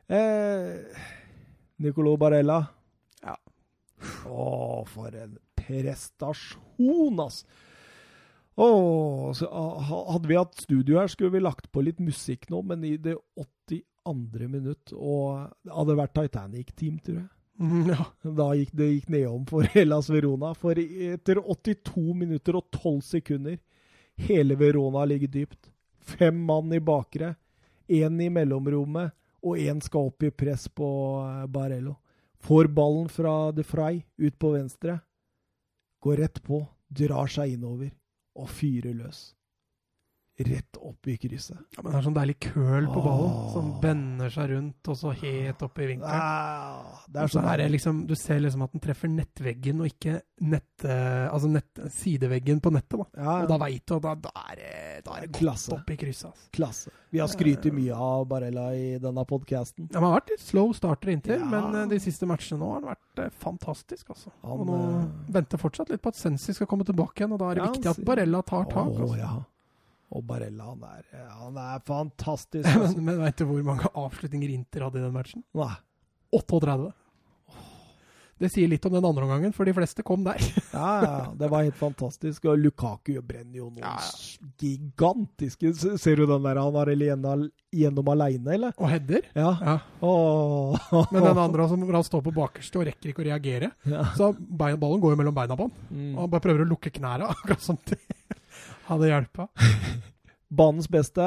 Eh, 0.07 1.01
Nicolo 1.81 2.15
Barella. 2.21 2.59
Ja. 3.25 3.35
Å, 4.29 4.85
for 4.87 5.09
en 5.17 5.37
prestasjon, 5.57 7.19
ass! 7.25 7.43
Å, 8.55 9.33
så, 9.35 9.47
ah, 9.51 9.79
hadde 10.13 10.29
vi 10.31 10.37
hatt 10.39 10.55
studio 10.55 10.99
her, 11.01 11.09
skulle 11.11 11.33
vi 11.33 11.43
lagt 11.43 11.67
på 11.75 11.83
litt 11.83 11.99
musikk 11.99 12.47
nå, 12.49 12.61
men 12.63 12.83
i 12.87 12.95
det 12.95 13.17
82. 13.35 14.47
minutt 14.47 14.93
Og 14.95 15.49
det 15.65 15.73
hadde 15.75 15.97
vært 15.99 16.13
Titanic-team, 16.15 16.99
tror 17.03 17.17
jeg. 17.19 17.31
Mm, 17.59 17.89
ja. 17.91 18.05
Da 18.37 18.49
gikk 18.55 18.71
det 18.75 18.87
gikk 18.91 19.09
nedom 19.11 19.43
for 19.49 19.67
Hellas 19.75 20.07
Verona. 20.11 20.53
For 20.55 20.79
etter 20.79 21.41
82 21.43 22.15
minutter 22.15 22.59
og 22.59 22.69
12 22.71 23.01
sekunder 23.09 23.59
Hele 24.23 24.55
Verona 24.55 25.03
ligger 25.07 25.33
dypt. 25.33 25.67
Fem 25.99 26.39
mann 26.47 26.71
i 26.71 26.79
bakre. 26.79 27.33
Én 27.91 28.15
i 28.23 28.29
mellomrommet, 28.31 29.11
og 29.45 29.59
én 29.61 29.81
skal 29.83 30.07
opp 30.07 30.23
i 30.25 30.31
press 30.33 30.69
på 30.71 30.87
eh, 31.21 31.43
Barello. 31.51 31.97
Får 32.45 32.71
ballen 32.73 33.11
fra 33.11 33.51
De 33.53 33.65
Frey 33.67 33.99
ut 34.17 34.39
på 34.39 34.55
venstre. 34.55 34.95
Går 36.01 36.23
rett 36.23 36.41
på, 36.45 36.63
drar 36.87 37.29
seg 37.29 37.57
innover 37.57 37.91
og 38.35 38.49
fyrer 38.49 38.93
løs. 38.93 39.35
Rett 40.37 40.77
opp 40.83 41.07
i 41.07 41.13
krysset. 41.17 41.57
Ja, 41.77 41.81
men 41.83 41.91
det 41.93 41.99
er 41.99 42.03
sånn 42.09 42.15
deilig 42.17 42.35
køl 42.43 42.87
på 42.91 43.01
ballen, 43.05 43.31
Åh. 43.31 43.53
som 43.53 43.69
vender 43.81 44.29
seg 44.33 44.49
rundt, 44.51 44.89
og 44.91 44.97
så 44.99 45.13
helt 45.15 45.61
opp 45.63 45.79
i 45.79 45.85
vinkelen. 45.87 46.11
Ah, 46.19 46.97
det 47.07 47.21
er 47.21 47.27
så 47.31 47.39
sånn 47.39 47.47
er 47.53 47.69
liksom, 47.71 48.01
du 48.09 48.15
ser 48.19 48.41
liksom 48.43 48.65
at 48.65 48.73
den 48.75 48.83
treffer 48.83 49.07
nettveggen, 49.07 49.79
og 49.79 49.87
ikke 49.87 50.17
nett, 50.41 50.83
eh, 50.83 51.29
altså 51.31 51.47
nett, 51.53 51.79
sideveggen 51.95 52.59
på 52.59 52.73
nettet. 52.75 52.99
da. 52.99 53.05
ja, 53.23 53.37
Og 53.45 53.47
da 53.53 53.57
veit 53.63 53.85
du 53.87 53.95
at 53.95 54.03
da, 54.03 54.15
da 54.27 54.33
er 54.51 54.55
det, 54.59 54.73
da 55.05 55.15
er 55.15 55.21
det 55.21 55.31
godt 55.31 55.39
Klasse. 55.39 55.71
opp 55.77 55.89
i 55.89 55.95
krysset. 56.03 56.25
Altså. 56.33 56.49
Klasse. 56.51 56.91
Vi 57.15 57.19
har 57.23 57.27
skrytt 57.31 57.69
mye 57.71 57.95
av 57.95 58.27
Barella 58.27 58.67
i 58.75 58.97
denne 58.99 59.23
podkasten. 59.25 59.87
De 59.87 59.95
har 60.03 60.17
vært 60.19 60.29
litt 60.35 60.43
slow 60.43 60.73
starter 60.75 61.13
inntil, 61.15 61.39
Ja. 61.39 61.45
men 61.47 61.75
eh, 61.75 61.87
de 61.95 61.99
siste 62.03 62.27
matchene 62.27 62.59
nå 62.59 62.73
har 62.73 62.81
han 62.81 62.89
vært 62.91 63.23
eh, 63.23 63.29
fantastisk. 63.39 64.09
altså. 64.09 64.31
Han, 64.43 64.59
og 64.59 64.67
nå 64.67 65.11
venter 65.31 65.57
fortsatt 65.57 65.89
litt 65.89 66.01
på 66.03 66.11
at 66.11 66.19
Sensi 66.19 66.51
skal 66.53 66.67
komme 66.67 66.83
tilbake 66.83 67.23
igjen, 67.23 67.31
og 67.31 67.39
da 67.39 67.51
er 67.51 67.55
det 67.55 67.63
Ja, 67.63 67.71
viktig 67.71 67.89
at 67.95 68.03
Barella 68.05 68.41
tar 68.43 68.65
tak. 68.65 68.91
Å, 68.91 68.99
altså. 68.99 69.17
ja. 69.17 69.33
Og 70.13 70.21
Barella, 70.27 70.67
han 70.73 70.83
er, 70.85 71.07
han 71.39 71.57
er 71.57 71.79
fantastisk. 71.87 72.67
Altså. 72.75 72.97
men 72.99 73.05
men 73.15 73.23
veit 73.25 73.37
du 73.41 73.45
hvor 73.49 73.63
mange 73.65 73.89
avslutninger 73.95 74.53
Inter 74.53 74.85
hadde 74.85 75.01
i 75.01 75.05
den 75.07 75.15
matchen? 75.15 75.43
Nei. 75.57 75.71
38. 76.35 76.91
Det 78.35 78.49
sier 78.51 78.67
litt 78.67 78.83
om 78.83 78.91
den 78.91 79.05
andre 79.07 79.23
omgangen, 79.23 79.53
for 79.55 79.63
de 79.63 79.71
fleste 79.71 80.03
kom 80.03 80.25
der. 80.25 80.35
Ja, 80.75 80.87
ja, 81.05 81.19
det 81.39 81.47
var 81.47 81.63
helt 81.63 81.77
fantastisk. 81.79 82.43
Og 82.51 82.57
Lukaku 82.59 83.13
brenner 83.23 83.61
jo 83.61 83.69
noen 83.69 83.79
Ja, 83.85 83.93
ja. 83.95 84.49
gigantiske 84.59 85.71
Ser 85.95 86.19
du 86.19 86.25
den 86.27 86.43
der 86.43 86.59
han 86.59 86.75
har 86.75 86.91
igjennom, 86.91 87.45
gjennom 87.71 88.09
aleine, 88.11 88.57
eller? 88.57 88.75
Og 88.75 88.91
header. 88.91 89.23
Ja. 89.39 89.53
Ja. 89.63 89.77
Oh. 90.03 90.75
Men 91.15 91.23
den 91.29 91.39
andre 91.45 91.69
som 91.71 91.87
han 91.87 92.03
står 92.09 92.25
på 92.27 92.33
bakerste 92.35 92.81
og 92.81 92.89
rekker 92.89 93.13
ikke 93.13 93.23
å 93.23 93.29
reagere. 93.29 93.71
Så 94.19 94.33
ballen 94.35 94.81
går 94.83 95.15
jo 95.15 95.21
mellom 95.23 95.37
beina 95.39 95.55
på 95.55 95.69
han. 95.69 95.79
Og 95.87 95.95
Mm. 95.95 96.13
han 96.19 96.29
bare 96.35 96.43
prøver 96.43 96.65
å 96.65 96.69
lukke 96.75 96.91
knærne, 96.91 97.29
akkurat 97.31 97.87
det 97.87 98.01
hadde 98.89 99.09
hjelpa. 99.09 99.47
Banens 100.59 100.89
beste, 100.91 101.25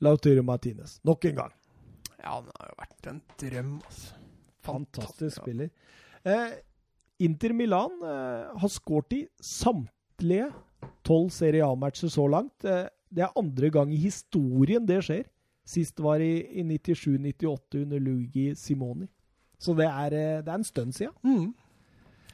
Lautiro 0.00 0.44
Martinez. 0.46 0.98
Nok 1.06 1.24
en 1.30 1.42
gang. 1.42 1.54
Ja, 2.20 2.36
han 2.36 2.48
har 2.52 2.72
jo 2.72 2.78
vært 2.80 3.10
en 3.10 3.20
drøm, 3.40 3.76
altså. 3.88 4.16
Fantastisk 4.60 5.40
spiller. 5.40 5.70
Eh, 6.28 6.50
Inter 7.24 7.54
Milan 7.56 7.94
eh, 8.04 8.50
har 8.60 8.72
skåret 8.72 9.14
i 9.16 9.20
samtlige 9.40 10.50
tolv 11.06 11.30
Serie 11.32 11.64
A-matcher 11.64 12.12
så 12.12 12.26
langt. 12.28 12.64
Eh, 12.64 12.86
det 13.10 13.24
er 13.24 13.38
andre 13.40 13.70
gang 13.72 13.92
i 13.92 14.02
historien 14.04 14.84
det 14.86 15.00
skjer. 15.06 15.24
Sist 15.66 16.00
var 16.02 16.20
i, 16.20 16.44
i 16.60 16.64
97-98 16.66 17.80
under 17.84 18.04
Luigi 18.04 18.50
Simoni. 18.58 19.08
Så 19.60 19.74
det 19.76 19.88
er, 19.88 20.16
eh, 20.16 20.42
det 20.44 20.52
er 20.52 20.60
en 20.60 20.64
stund 20.64 20.94
siden. 20.96 21.16
Mm. 21.24 21.50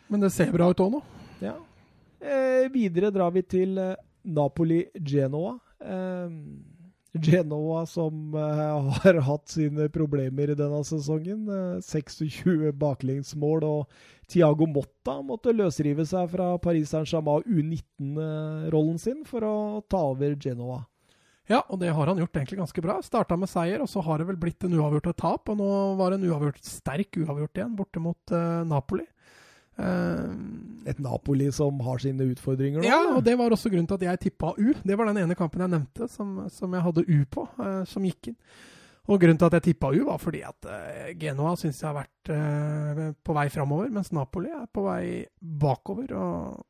Men 0.08 0.22
det 0.22 0.32
ser 0.34 0.52
bra 0.54 0.70
ut 0.70 0.82
òg 0.82 0.92
nå. 0.94 1.02
Ja. 1.42 1.56
Eh, 2.20 2.66
videre 2.72 3.10
drar 3.14 3.32
vi 3.34 3.42
til 3.42 3.78
eh, 3.82 3.96
Napoli-Genoa. 4.26 5.58
Eh, 5.80 6.30
Genoa 7.16 7.86
som 7.86 8.34
eh, 8.34 8.90
har 9.00 9.20
hatt 9.28 9.48
sine 9.48 9.88
problemer 9.92 10.52
i 10.52 10.58
denne 10.58 10.82
sesongen. 10.84 11.46
Eh, 11.48 11.78
26 11.84 12.72
baklengsmål, 12.76 13.64
og 13.64 14.28
Tiago 14.30 14.68
Motta 14.70 15.20
måtte 15.24 15.54
løsrive 15.54 16.06
seg 16.08 16.28
fra 16.34 16.52
Paris 16.62 16.92
Saint-Germain 16.92 17.46
U19-rollen 17.46 19.00
sin 19.00 19.24
for 19.28 19.46
å 19.46 19.56
ta 19.88 20.02
over 20.10 20.36
Genoa. 20.40 20.82
Ja, 21.46 21.60
og 21.70 21.78
det 21.78 21.92
har 21.94 22.08
han 22.10 22.18
gjort 22.18 22.34
egentlig 22.34 22.58
ganske 22.58 22.82
bra. 22.82 22.96
Starta 23.06 23.36
med 23.38 23.50
seier, 23.50 23.78
og 23.82 23.90
så 23.90 24.02
har 24.02 24.18
det 24.18 24.26
vel 24.32 24.38
blitt 24.40 24.64
en 24.66 24.74
uavgjort 24.74 25.12
og 25.12 25.18
tap. 25.20 25.52
Og 25.52 25.60
nå 25.60 25.68
var 26.00 26.10
det 26.10 26.18
en 26.18 26.32
uavgjort, 26.32 26.58
sterk 26.66 27.20
uavgjort 27.22 27.60
igjen, 27.60 27.76
borte 27.78 28.02
mot 28.02 28.34
eh, 28.34 28.64
Napoli. 28.66 29.06
Eh, 29.78 30.30
Et 30.86 30.98
Napoli 31.02 31.48
som 31.52 31.80
har 31.82 31.98
sine 31.98 32.22
utfordringer 32.30 32.78
nå. 32.78 32.86
ja, 32.86 33.00
og 33.16 33.24
det 33.26 33.34
var 33.36 33.50
også 33.50 33.68
grunnen 33.72 33.88
til 33.90 33.96
at 33.98 34.04
jeg 34.06 34.20
tippa 34.28 34.52
U. 34.56 34.68
Det 34.86 34.94
var 34.96 35.08
den 35.10 35.18
ene 35.24 35.34
kampen 35.34 35.64
jeg 35.64 35.72
nevnte 35.72 36.06
som, 36.08 36.44
som 36.48 36.72
jeg 36.76 36.84
hadde 36.84 37.02
U 37.10 37.16
på, 37.26 37.48
eh, 37.58 37.80
som 37.90 38.06
gikk 38.06 38.28
inn. 38.30 38.36
Og 39.06 39.20
grunnen 39.22 39.38
til 39.38 39.46
at 39.50 39.56
jeg 39.58 39.64
tippa 39.68 39.90
U, 39.94 39.98
var 40.06 40.18
fordi 40.22 40.40
at 40.46 40.66
eh, 40.70 41.10
Genoa 41.18 41.56
syns 41.58 41.82
jeg 41.82 41.88
har 41.90 41.98
vært 41.98 42.30
eh, 42.34 43.02
på 43.26 43.34
vei 43.36 43.48
framover, 43.50 43.90
mens 43.94 44.12
Napoli 44.14 44.50
er 44.54 44.66
på 44.70 44.82
vei 44.86 45.26
bakover. 45.40 46.14
Og 46.14 46.64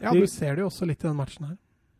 ja, 0.00 0.14
du 0.14 0.22
ser 0.30 0.54
det 0.54 0.62
jo 0.64 0.70
også 0.70 0.86
litt 0.86 1.02
i 1.04 1.08
den 1.10 1.18
matchen 1.18 1.50
her. 1.50 1.56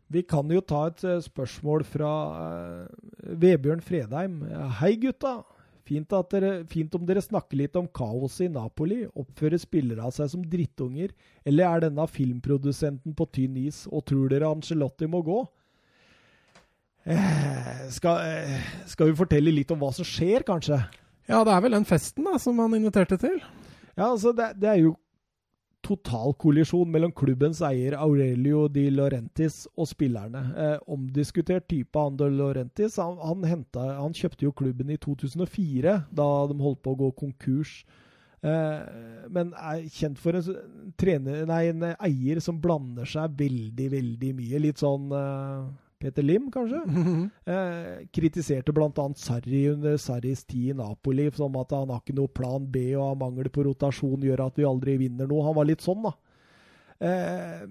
Vi 0.09 0.23
kan 0.25 0.49
jo 0.49 0.63
ta 0.65 0.87
et 0.89 1.03
eh, 1.05 1.19
spørsmål 1.27 1.83
fra 1.91 2.13
eh, 2.39 3.35
Vebjørn 3.43 3.83
Fredheim. 3.85 4.39
Hei, 4.81 4.95
gutta. 5.03 5.41
Fint, 5.89 6.13
at 6.13 6.35
dere, 6.35 6.51
fint 6.69 6.93
om 6.99 7.05
dere 7.09 7.23
snakker 7.25 7.57
litt 7.57 7.77
om 7.81 7.87
kaoset 7.89 8.45
i 8.45 8.53
Napoli. 8.53 9.03
Oppfører 9.17 9.61
spillere 9.63 10.05
av 10.05 10.13
seg 10.13 10.29
som 10.35 10.43
drittunger? 10.45 11.15
Eller 11.49 11.69
er 11.69 11.87
denne 11.87 12.05
filmprodusenten 12.13 13.15
på 13.17 13.27
tynn 13.33 13.57
is, 13.63 13.87
og 13.89 14.05
tror 14.11 14.29
dere 14.33 14.51
Angelotti 14.53 15.09
må 15.09 15.23
gå? 15.25 15.41
Eh, 17.09 17.89
skal, 17.95 18.21
eh, 18.21 18.71
skal 18.91 19.09
vi 19.09 19.17
fortelle 19.17 19.55
litt 19.55 19.73
om 19.73 19.81
hva 19.81 19.89
som 19.97 20.05
skjer, 20.05 20.45
kanskje? 20.45 20.77
Ja, 21.29 21.41
det 21.45 21.55
er 21.55 21.65
vel 21.65 21.77
den 21.79 21.89
festen 21.89 22.29
da, 22.29 22.37
som 22.41 22.61
han 22.61 22.77
inviterte 22.77 23.17
til. 23.21 23.41
Ja, 23.97 24.11
altså 24.11 24.35
det, 24.37 24.53
det 24.61 24.69
er 24.69 24.83
jo 24.83 24.95
total 25.89 26.35
kollisjon 26.41 26.91
mellom 26.93 27.13
klubbens 27.17 27.63
eier 27.65 27.97
Aurelio 27.99 28.67
Di 28.73 28.89
Laurentis 28.93 29.63
og 29.77 29.89
spillerne. 29.91 30.43
Eh, 30.53 30.77
omdiskutert 30.93 31.69
type 31.71 31.99
han 31.99 32.19
De 32.21 32.29
Laurentis. 32.33 32.99
Han, 33.01 33.17
han, 33.23 33.47
hentet, 33.49 33.95
han 33.99 34.17
kjøpte 34.17 34.47
jo 34.49 34.53
klubben 34.57 34.93
i 34.93 34.99
2004, 35.01 35.97
da 36.11 36.29
de 36.51 36.61
holdt 36.63 36.85
på 36.85 36.95
å 36.95 37.01
gå 37.05 37.11
konkurs. 37.23 37.81
Eh, 38.39 38.83
men 39.35 39.51
er 39.57 39.83
kjent 39.91 40.21
for 40.21 40.39
en, 40.39 40.63
trener, 41.01 41.43
nei, 41.49 41.63
en 41.73 41.91
eier 41.97 42.43
som 42.45 42.61
blander 42.63 43.09
seg 43.09 43.35
veldig, 43.41 43.91
veldig 43.97 44.33
mye. 44.39 44.63
Litt 44.69 44.83
sånn 44.85 45.11
eh, 45.15 45.69
Peter 45.99 46.23
Lim, 46.23 46.51
kanskje? 46.55 46.83
Eh, 47.53 48.07
kritiserte 48.15 48.73
bl.a. 48.75 49.07
Sarri 49.19 49.65
under 49.73 49.97
Sarris 49.99 50.45
tid 50.45 50.73
i 50.73 50.77
Napoli, 50.79 51.27
som 51.35 51.57
at 51.59 51.75
han 51.75 51.91
har 51.91 52.03
ikke 52.03 52.17
noe 52.19 52.31
plan 52.31 52.67
B 52.71 52.91
og 52.93 53.05
har 53.07 53.21
mangel 53.25 53.51
på 53.53 53.65
rotasjon 53.67 54.25
gjør 54.27 54.45
at 54.47 54.61
vi 54.61 54.67
aldri 54.69 54.99
vinner 55.01 55.31
noe. 55.31 55.47
Han 55.47 55.57
var 55.59 55.69
litt 55.69 55.85
sånn, 55.85 56.05
da. 56.07 56.15
Eh, 56.99 57.67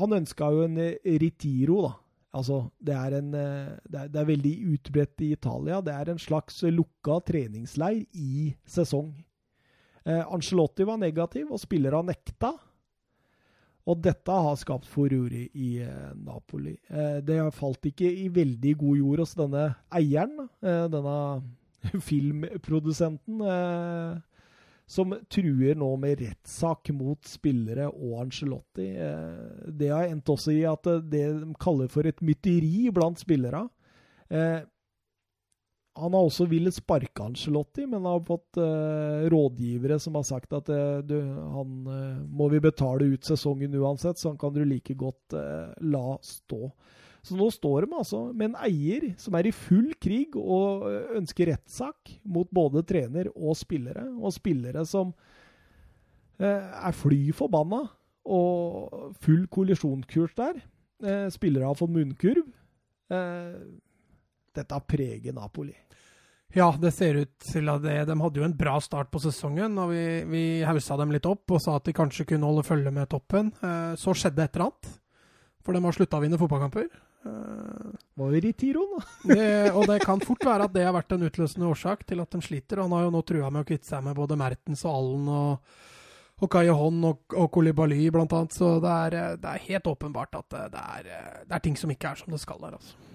han 0.00 0.16
ønska 0.20 0.50
jo 0.54 0.66
en 0.66 0.78
eh, 0.82 1.16
Ritiro, 1.22 1.80
da. 1.88 1.94
Altså, 2.40 2.60
det 2.78 2.94
er, 2.94 3.16
en, 3.18 3.32
eh, 3.34 3.72
det, 3.90 4.04
er, 4.04 4.10
det 4.12 4.20
er 4.20 4.28
veldig 4.28 4.54
utbredt 4.74 5.24
i 5.26 5.32
Italia. 5.34 5.80
Det 5.82 5.94
er 5.94 6.12
en 6.12 6.20
slags 6.22 6.60
lukka 6.70 7.18
treningsleir 7.26 8.04
i 8.14 8.52
sesong. 8.70 9.10
Eh, 10.06 10.22
Ancelotti 10.22 10.86
var 10.86 11.00
negativ, 11.00 11.50
og 11.50 11.60
spillere 11.62 12.02
nekta. 12.06 12.54
Og 13.90 13.98
dette 14.04 14.34
har 14.44 14.58
skapt 14.60 14.86
furore 14.86 15.46
i 15.50 15.70
eh, 15.82 16.10
Napoli. 16.14 16.76
Eh, 16.88 17.18
det 17.26 17.40
falt 17.56 17.88
ikke 17.90 18.06
i 18.06 18.28
veldig 18.32 18.74
god 18.78 19.00
jord 19.00 19.22
hos 19.24 19.36
denne 19.38 19.64
eieren, 19.98 20.46
eh, 20.62 20.84
denne 20.92 21.16
filmprodusenten, 22.08 23.40
som 24.90 25.14
truer 25.32 25.78
nå 25.78 25.88
med 26.02 26.20
rettssak 26.20 26.90
mot 26.92 27.24
spillere 27.30 27.86
og 27.88 28.18
Angelotti. 28.26 28.88
Det 29.80 29.88
har 29.88 30.10
endt 30.10 30.28
også 30.34 30.52
i 30.52 30.64
at 30.68 30.84
det 31.08 31.22
de 31.38 31.54
kaller 31.62 31.88
for 31.88 32.10
et 32.10 32.20
mytteri 32.26 32.90
blant 32.92 33.22
spillere. 33.22 33.62
Han 35.98 36.14
har 36.14 36.22
også 36.22 36.46
villet 36.46 36.76
sparke 36.76 37.24
Angelotti, 37.24 37.82
men 37.90 38.06
har 38.06 38.22
fått 38.26 38.60
eh, 38.62 39.26
rådgivere 39.32 39.98
som 40.00 40.14
har 40.14 40.26
sagt 40.28 40.54
at 40.54 40.70
eh, 40.70 41.00
du, 41.02 41.16
han 41.50 41.90
eh, 41.90 42.20
må 42.30 42.46
vi 42.52 42.60
betale 42.62 43.08
ut 43.10 43.26
sesongen 43.26 43.74
uansett, 43.74 44.20
så 44.20 44.30
han 44.30 44.38
kan 44.38 44.54
du 44.54 44.62
like 44.62 44.94
godt 44.94 45.34
la 45.82 46.14
stå. 46.24 46.70
Så 47.26 47.36
nå 47.36 47.50
står 47.52 47.84
de 47.84 47.98
altså 47.98 48.22
med 48.30 48.52
en 48.52 48.60
eier 48.64 49.10
som 49.20 49.34
er 49.36 49.50
i 49.50 49.52
full 49.52 49.90
krig 50.00 50.38
og 50.38 50.86
ønsker 51.18 51.50
rettssak 51.50 52.14
mot 52.24 52.48
både 52.54 52.84
trener 52.88 53.28
og 53.34 53.58
spillere. 53.60 54.06
Og 54.16 54.32
spillere 54.32 54.86
som 54.88 55.10
er 56.40 56.96
fly 56.96 57.26
forbanna 57.36 57.82
og 58.24 59.12
full 59.20 59.44
kollisjonskurs 59.52 60.32
der. 60.38 60.62
Spillere 61.34 61.68
har 61.68 61.76
fått 61.76 61.92
munnkurv. 61.92 62.48
Eh, 63.10 63.58
dette 64.56 64.80
preger 64.88 65.36
Napoli. 65.36 65.76
Ja, 66.52 66.72
det 66.82 66.90
ser 66.96 67.14
ut 67.14 67.36
til 67.46 67.70
at 67.70 67.84
det, 67.84 67.92
de 68.08 68.16
hadde 68.18 68.40
jo 68.40 68.46
en 68.46 68.56
bra 68.58 68.74
start 68.82 69.10
på 69.12 69.20
sesongen, 69.22 69.76
og 69.78 69.92
vi, 69.92 70.02
vi 70.26 70.42
haussa 70.66 70.96
dem 70.98 71.12
litt 71.14 71.28
opp 71.30 71.54
og 71.54 71.62
sa 71.62 71.76
at 71.78 71.86
de 71.86 71.94
kanskje 71.94 72.26
kunne 72.32 72.48
holde 72.48 72.66
følge 72.66 72.90
med 72.94 73.06
toppen. 73.12 73.52
Eh, 73.62 73.92
så 74.00 74.14
skjedde 74.16 74.42
et 74.48 74.58
eller 74.58 74.66
annet, 74.66 74.90
for 75.62 75.76
de 75.76 75.84
har 75.84 75.94
slutta 75.94 76.18
å 76.18 76.24
vinne 76.24 76.40
fotballkamper. 76.40 76.88
Var 77.22 78.32
Var 78.32 78.44
i 78.48 78.52
Tiron, 78.52 78.96
da. 78.96 79.04
det, 79.34 79.70
og 79.76 79.86
det 79.86 80.00
kan 80.02 80.22
fort 80.24 80.44
være 80.44 80.66
at 80.66 80.74
det 80.74 80.86
har 80.88 80.96
vært 80.96 81.14
en 81.14 81.28
utløsende 81.28 81.68
årsak 81.68 82.02
til 82.08 82.22
at 82.22 82.34
de 82.34 82.42
sliter. 82.42 82.82
Han 82.82 82.96
har 82.96 83.06
jo 83.06 83.14
nå 83.14 83.22
trua 83.28 83.50
med 83.52 83.62
å 83.62 83.68
kvitte 83.68 83.86
seg 83.92 84.02
med 84.06 84.18
både 84.18 84.38
Mertens 84.40 84.82
og 84.88 84.96
Allen 84.96 85.28
og, 85.30 85.76
og 86.40 86.50
Kaihon 86.50 86.98
og, 87.12 87.22
og 87.36 87.50
Kolibaly 87.52 88.08
annet, 88.08 88.56
så 88.56 88.72
det 88.82 88.96
er, 88.96 89.18
eh, 89.20 89.36
det 89.38 89.54
er 89.54 89.68
helt 89.68 89.92
åpenbart 89.92 90.40
at 90.40 90.58
det, 90.72 90.82
er, 90.82 91.14
eh, 91.14 91.38
det 91.46 91.54
er 91.54 91.64
ting 91.68 91.78
som 91.78 91.94
ikke 91.94 92.10
er 92.10 92.24
som 92.24 92.34
det 92.34 92.42
skal 92.42 92.58
der, 92.64 92.80
altså. 92.80 93.09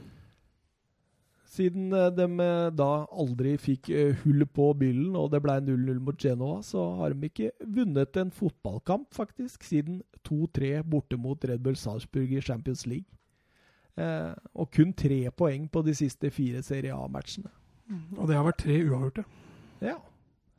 Siden 1.55 1.93
eh, 1.95 2.11
de 2.11 2.25
eh, 2.43 2.69
da 2.75 2.89
aldri 3.15 3.55
fikk 3.61 3.89
eh, 3.93 4.23
hull 4.23 4.45
på 4.51 4.71
byllen, 4.79 5.15
og 5.15 5.29
det 5.33 5.41
ble 5.45 5.57
0-0 5.63 6.01
mot 6.03 6.17
Genoa, 6.19 6.61
så 6.65 6.83
har 6.99 7.13
de 7.15 7.29
ikke 7.29 7.51
vunnet 7.77 8.19
en 8.19 8.33
fotballkamp, 8.33 9.11
faktisk, 9.15 9.63
siden 9.63 10.01
2-3 10.27 10.81
borte 10.83 11.19
mot 11.21 11.45
Red 11.47 11.63
Bull 11.63 11.77
Salzburg 11.79 12.33
i 12.33 12.43
Champions 12.43 12.85
League. 12.89 13.07
Eh, 13.95 14.33
og 14.59 14.71
kun 14.75 14.91
tre 14.93 15.21
poeng 15.31 15.69
på 15.71 15.85
de 15.85 15.95
siste 15.95 16.31
fire 16.35 16.63
Serie 16.65 16.95
A-matchene. 16.95 17.51
Og 18.17 18.27
det 18.27 18.35
har 18.35 18.45
vært 18.47 18.63
tre 18.65 18.81
uavgjorte. 18.81 19.23
Ja. 19.85 19.95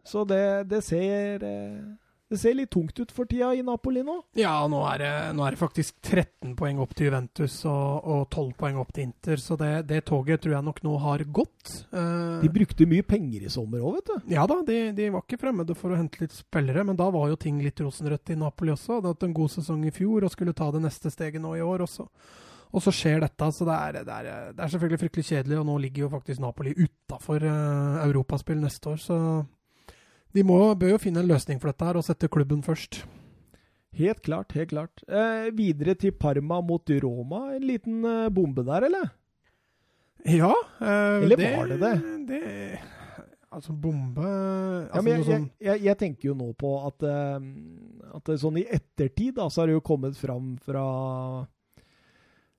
Så 0.07 0.23
det, 0.25 0.71
det 0.71 0.83
ser 0.87 1.43
eh, 1.45 1.81
det 2.27 2.39
ser 2.41 2.57
litt 2.59 2.73
tungt 2.75 2.99
ut 2.99 3.13
for 3.15 3.29
tida 3.31 3.53
i 3.55 3.63
Napoli 3.63 4.03
nå. 4.03 4.17
Ja, 4.39 4.55
nå 4.71 4.81
er 4.91 5.03
det, 5.03 5.11
nå 5.39 5.45
er 5.47 5.55
det 5.55 5.61
faktisk 5.61 5.95
13 6.03 6.57
poeng 6.59 6.81
opp 6.83 6.97
til 6.99 7.07
Juventus 7.07 7.61
og, 7.71 8.03
og 8.03 8.25
12 8.35 8.49
poeng 8.59 8.81
opp 8.83 8.91
til 8.97 9.07
Inter, 9.07 9.39
så 9.39 9.55
det, 9.61 9.71
det, 9.91 10.03
toget 10.09 10.43
tror 10.43 10.57
jeg 10.57 10.67
nok 10.67 10.83
nå 10.83 10.97
har 11.05 11.23
gått. 11.39 11.77
Uh, 11.95 12.43
de 12.43 12.51
brukte 12.51 12.89
mye 12.91 13.07
penger 13.07 13.47
i 13.47 13.53
sommer 13.53 13.85
òg, 13.85 14.01
vet 14.01 14.11
du. 14.11 14.35
Ja 14.35 14.49
da, 14.51 14.59
de, 14.67 14.81
de, 14.97 15.09
var 15.15 15.23
ikke 15.23 15.39
fremmede 15.45 15.79
for 15.79 15.95
å 15.95 16.01
hente 16.01 16.25
litt 16.25 16.35
spillere, 16.35 16.83
men 16.89 16.99
da 16.99 17.07
var 17.15 17.31
jo 17.31 17.39
ting 17.47 17.63
litt 17.63 17.83
rosenrødt 17.85 18.35
i 18.35 18.41
Napoli 18.43 18.75
også. 18.75 18.99
Hadde 18.99 19.15
hatt 19.15 19.29
en 19.29 19.39
god 19.39 19.55
sesong 19.55 19.87
i 19.87 19.95
fjor 19.95 20.27
og 20.27 20.35
skulle 20.35 20.57
ta 20.57 20.73
det 20.75 20.83
neste 20.83 21.15
steget 21.15 21.43
nå 21.43 21.55
i 21.55 21.65
år 21.65 21.87
også. 21.87 22.11
Og 22.75 22.83
så 22.83 22.91
skjer 22.93 23.23
dette, 23.23 23.47
så 23.55 23.65
det 23.69 23.75
er, 23.77 23.99
det 24.05 24.15
er, 24.15 24.49
det 24.57 24.65
er 24.65 24.73
selvfølgelig 24.73 25.01
fryktelig 25.05 25.29
kjedelig. 25.31 25.61
Og 25.61 25.69
nå 25.69 25.77
ligger 25.85 26.05
jo 26.09 26.15
faktisk 26.17 26.43
Napoli 26.43 26.75
utafor 26.75 27.47
uh, 27.47 28.03
europaspill 28.03 28.59
neste 28.61 28.91
år, 28.91 28.99
så 29.01 29.19
de 30.37 30.45
må, 30.45 30.59
bør 30.77 30.97
jo 30.97 31.03
finne 31.03 31.23
en 31.23 31.31
løsning 31.31 31.61
for 31.63 31.73
dette 31.73 31.87
her 31.89 31.99
og 31.99 32.05
sette 32.07 32.29
klubben 32.33 32.63
først. 32.65 33.03
Helt 33.97 34.21
klart, 34.27 34.53
helt 34.53 34.75
klart. 34.75 35.05
Eh, 35.09 35.49
videre 35.57 35.95
til 35.97 36.13
Parma 36.13 36.61
mot 36.61 36.91
Roma. 37.03 37.47
En 37.57 37.65
liten 37.65 38.05
eh, 38.05 38.29
bombe 38.29 38.65
der, 38.67 38.91
eller? 38.91 39.09
Ja. 40.27 40.53
Eh, 40.81 41.25
eller 41.25 41.41
det, 41.41 41.51
var 41.57 41.73
det 41.73 41.81
det? 41.81 41.95
det 42.29 42.43
altså, 43.57 43.73
bombe 43.73 44.27
altså, 44.27 44.99
ja, 44.99 45.03
men 45.03 45.13
jeg, 45.13 45.25
sånn... 45.25 45.49
jeg, 45.57 45.67
jeg, 45.71 45.85
jeg, 45.87 45.99
tenker 46.03 46.29
jo 46.31 46.37
nå 46.37 46.51
på 46.61 46.73
at, 46.85 47.07
uh, 47.09 48.17
at 48.19 48.33
sånn 48.43 48.61
i 48.61 48.67
ettertid 48.69 49.37
da, 49.39 49.49
så 49.49 49.63
har 49.63 49.71
det 49.71 49.79
jo 49.79 49.85
kommet 49.87 50.19
fram 50.21 50.57
fra 50.63 50.87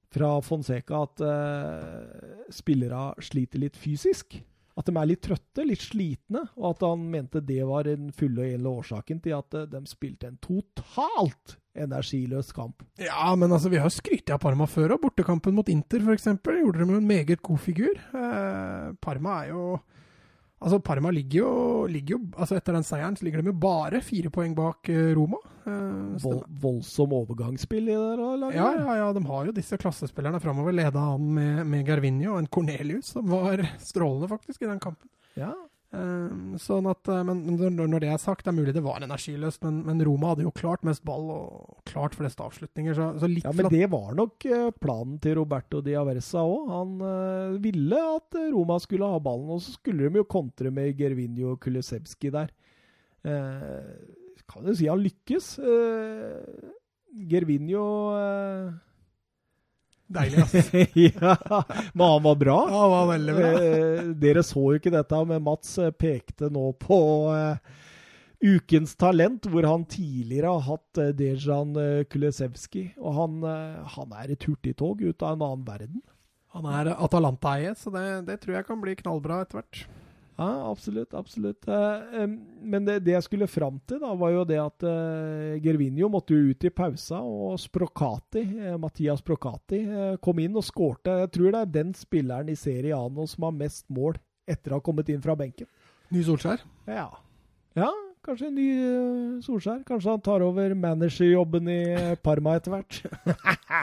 fra 0.07 0.29
Fonseca 0.41 1.01
at 1.03 1.21
uh, 1.21 2.45
spillere 2.55 3.09
sliter 3.27 3.61
litt 3.61 3.77
fysisk 3.77 4.39
at 4.77 4.85
de 4.85 4.93
er 4.93 5.09
litt 5.09 5.23
trøtte, 5.25 5.65
litt 5.65 5.81
slitne, 5.81 6.43
og 6.57 6.75
at 6.75 6.83
han 6.85 7.07
mente 7.11 7.41
det 7.45 7.63
var 7.65 7.87
den 7.87 8.11
fulle 8.15 8.43
og 8.43 8.51
hele 8.51 8.73
årsaken 8.81 9.21
til 9.23 9.37
at 9.39 9.57
eh, 9.57 9.69
de 9.71 9.81
spilte 9.89 10.29
en 10.29 10.37
totalt 10.43 11.57
energiløs 11.77 12.51
kamp. 12.57 12.83
Ja, 13.01 13.33
men 13.37 13.53
altså, 13.53 13.69
vi 13.73 13.81
har 13.81 13.93
skrytt 13.93 14.31
av 14.33 14.41
Parma 14.41 14.67
før, 14.69 14.95
og 14.95 15.03
bortekampen 15.05 15.57
mot 15.57 15.69
Inter 15.69 16.05
f.eks. 16.05 16.29
gjorde 16.45 16.81
de 16.81 16.89
jo 16.89 17.01
en 17.01 17.09
meget 17.09 17.41
god 17.45 17.61
figur. 17.61 17.93
Eh, 17.97 18.89
Parma 19.01 19.41
er 19.43 19.53
jo 19.53 19.67
Altså, 20.57 20.79
Parma 20.81 21.11
ligger 21.13 21.39
jo, 21.43 21.51
ligger 21.91 22.15
jo, 22.15 22.19
altså 22.33 22.57
Etter 22.57 22.73
den 22.73 22.85
seieren 22.85 23.17
så 23.17 23.27
ligger 23.27 23.43
de 23.43 23.51
jo 23.51 23.59
bare 23.61 24.01
fire 24.01 24.31
poeng 24.33 24.55
bak 24.57 24.89
uh, 24.89 25.11
Roma. 25.17 25.37
Eh, 25.67 26.17
Vold, 26.23 26.45
voldsom 26.63 27.13
overgangsspill 27.13 27.91
i 27.91 27.93
det 27.93 28.15
der 28.17 28.39
laget? 28.41 28.55
Ja, 28.55 28.71
ja, 28.79 28.95
ja, 29.01 29.07
de 29.13 29.23
har 29.27 29.49
jo 29.49 29.53
disse 29.53 29.77
klassespillerne 29.77 30.39
framover, 30.41 30.73
leda 30.73 31.03
an 31.13 31.27
med, 31.35 31.61
med 31.67 31.85
Garvinho 31.85 32.33
og 32.33 32.39
en 32.41 32.49
Cornelius, 32.49 33.11
som 33.13 33.27
var 33.29 33.61
strålende 33.89 34.31
faktisk 34.31 34.63
i 34.63 34.71
den 34.71 34.81
kampen. 34.81 35.11
Ja, 35.37 35.51
sånn 36.61 36.87
at, 36.91 37.09
uh, 37.09 37.23
men 37.27 37.41
når 37.75 38.03
det 38.03 38.09
er 38.13 38.21
sagt, 38.21 38.45
det 38.45 38.51
er 38.51 38.57
mulig 38.57 38.73
det 38.75 38.83
var 38.85 39.03
energiløst, 39.03 39.61
men, 39.65 39.79
men 39.87 40.03
Roma 40.05 40.31
hadde 40.31 40.45
jo 40.45 40.53
klart 40.55 40.85
mest 40.87 41.03
ball 41.07 41.29
og 41.33 41.81
klart 41.89 42.17
flest 42.17 42.41
avslutninger. 42.43 42.97
Så, 42.97 43.07
så 43.21 43.29
ja, 43.31 43.53
Men 43.57 43.69
det 43.73 43.89
var 43.93 44.13
nok 44.17 44.47
uh, 44.51 44.69
planen 44.77 45.17
til 45.23 45.37
Roberto 45.39 45.81
Diaversa 45.85 46.43
òg. 46.45 46.71
Han 46.73 46.95
ville 47.63 47.99
at 48.17 48.37
Roma 48.53 48.79
skulle 48.83 49.09
ha 49.09 49.19
ballen, 49.23 49.51
og 49.55 49.63
så 49.63 49.75
skulle 49.75 50.07
de 50.07 50.21
jo 50.21 50.29
kontre 50.29 50.71
med 50.73 50.95
Gervinho 50.99 51.55
og 51.55 51.61
Kulisevski 51.63 52.31
der. 52.33 52.51
kan 54.47 54.67
jo 54.67 54.75
si 54.77 54.87
han 54.87 55.01
lykkes. 55.03 55.47
Gervinho 57.27 57.85
Deilig, 60.07 60.39
ass. 60.39 60.53
ja, 60.93 61.63
men 61.93 62.07
han 62.07 62.23
var 62.23 62.35
bra. 62.35 62.57
Ja, 62.69 62.81
han 62.81 62.91
var 62.91 63.07
veldig 63.11 63.35
bra. 63.35 63.49
Eh, 63.63 64.05
dere 64.21 64.43
så 64.45 64.63
jo 64.71 64.79
ikke 64.79 64.93
dette, 64.93 65.19
men 65.27 65.43
Mats 65.43 65.73
eh, 65.83 65.91
pekte 65.91 66.47
nå 66.53 66.69
på 66.79 66.99
uh, 67.27 67.57
ukens 68.39 68.95
talent, 68.95 69.49
hvor 69.51 69.67
han 69.67 69.83
tidligere 69.91 70.53
har 70.55 70.63
hatt 70.69 71.01
uh, 71.03 71.11
Dejan 71.17 71.75
Kulesevskij. 72.07 72.93
Og 73.01 73.19
han, 73.19 73.41
han, 73.97 74.15
er 74.23 74.31
et 74.31 74.47
hurtigtog 74.47 75.03
ut 75.03 75.27
av 75.27 75.35
en 75.35 75.47
annen 75.49 75.67
verden. 75.67 76.01
Han 76.55 76.69
er 76.71 76.93
Atalanta-eie, 76.95 77.75
så 77.75 77.91
det, 77.93 78.07
det 78.29 78.39
tror 78.41 78.61
jeg 78.61 78.69
kan 78.69 78.79
bli 78.81 78.95
knallbra 78.97 79.43
etter 79.43 79.59
hvert. 79.59 79.83
Ja, 80.37 80.69
absolutt. 80.69 81.13
absolutt. 81.17 81.67
Eh, 81.67 82.27
men 82.61 82.85
det, 82.85 82.99
det, 83.05 83.15
jeg 83.15 83.25
skulle 83.25 83.47
fram 83.49 83.79
til, 83.89 83.99
da, 84.03 84.13
var 84.13 84.35
jo 84.35 84.43
det 84.45 84.59
at 84.61 84.85
uh, 84.85 85.57
Gervinho 85.63 86.11
måtte 86.13 86.37
jo 86.37 86.51
ut 86.53 86.67
i 86.67 86.73
pausa, 86.73 87.23
og 87.25 87.57
Sprocati, 87.61 88.43
uh, 88.61 88.75
Mathias 88.81 89.23
Sprocati 89.23 89.81
uh, 89.89 90.15
kom 90.21 90.43
inn 90.43 90.57
og 90.59 90.65
skårte. 90.67 91.15
Jeg 91.23 91.33
tror 91.33 91.55
det 91.55 91.63
er 91.63 91.75
den 91.79 91.95
spilleren 91.97 92.53
i 92.53 92.57
Serie 92.59 92.97
A 92.97 93.25
som 93.25 93.47
har 93.49 93.57
mest 93.57 93.87
mål 93.89 94.19
etter 94.47 94.71
å 94.73 94.79
ha 94.79 94.85
kommet 94.85 95.09
inn 95.09 95.23
fra 95.23 95.35
benken. 95.37 95.69
Ny 96.13 96.21
Solskjær? 96.23 96.61
Ja. 96.85 97.09
Ja, 97.77 97.89
Kanskje 98.27 98.47
en 98.49 98.57
ny 98.59 98.67
uh, 98.75 99.35
Solskjær. 99.45 99.83
Kanskje 99.87 100.11
han 100.11 100.23
tar 100.23 100.43
over 100.43 100.73
managerjobben 100.75 101.69
i 101.71 101.81
Parma 102.19 102.57
etter 102.59 102.73
hvert. 102.73 102.97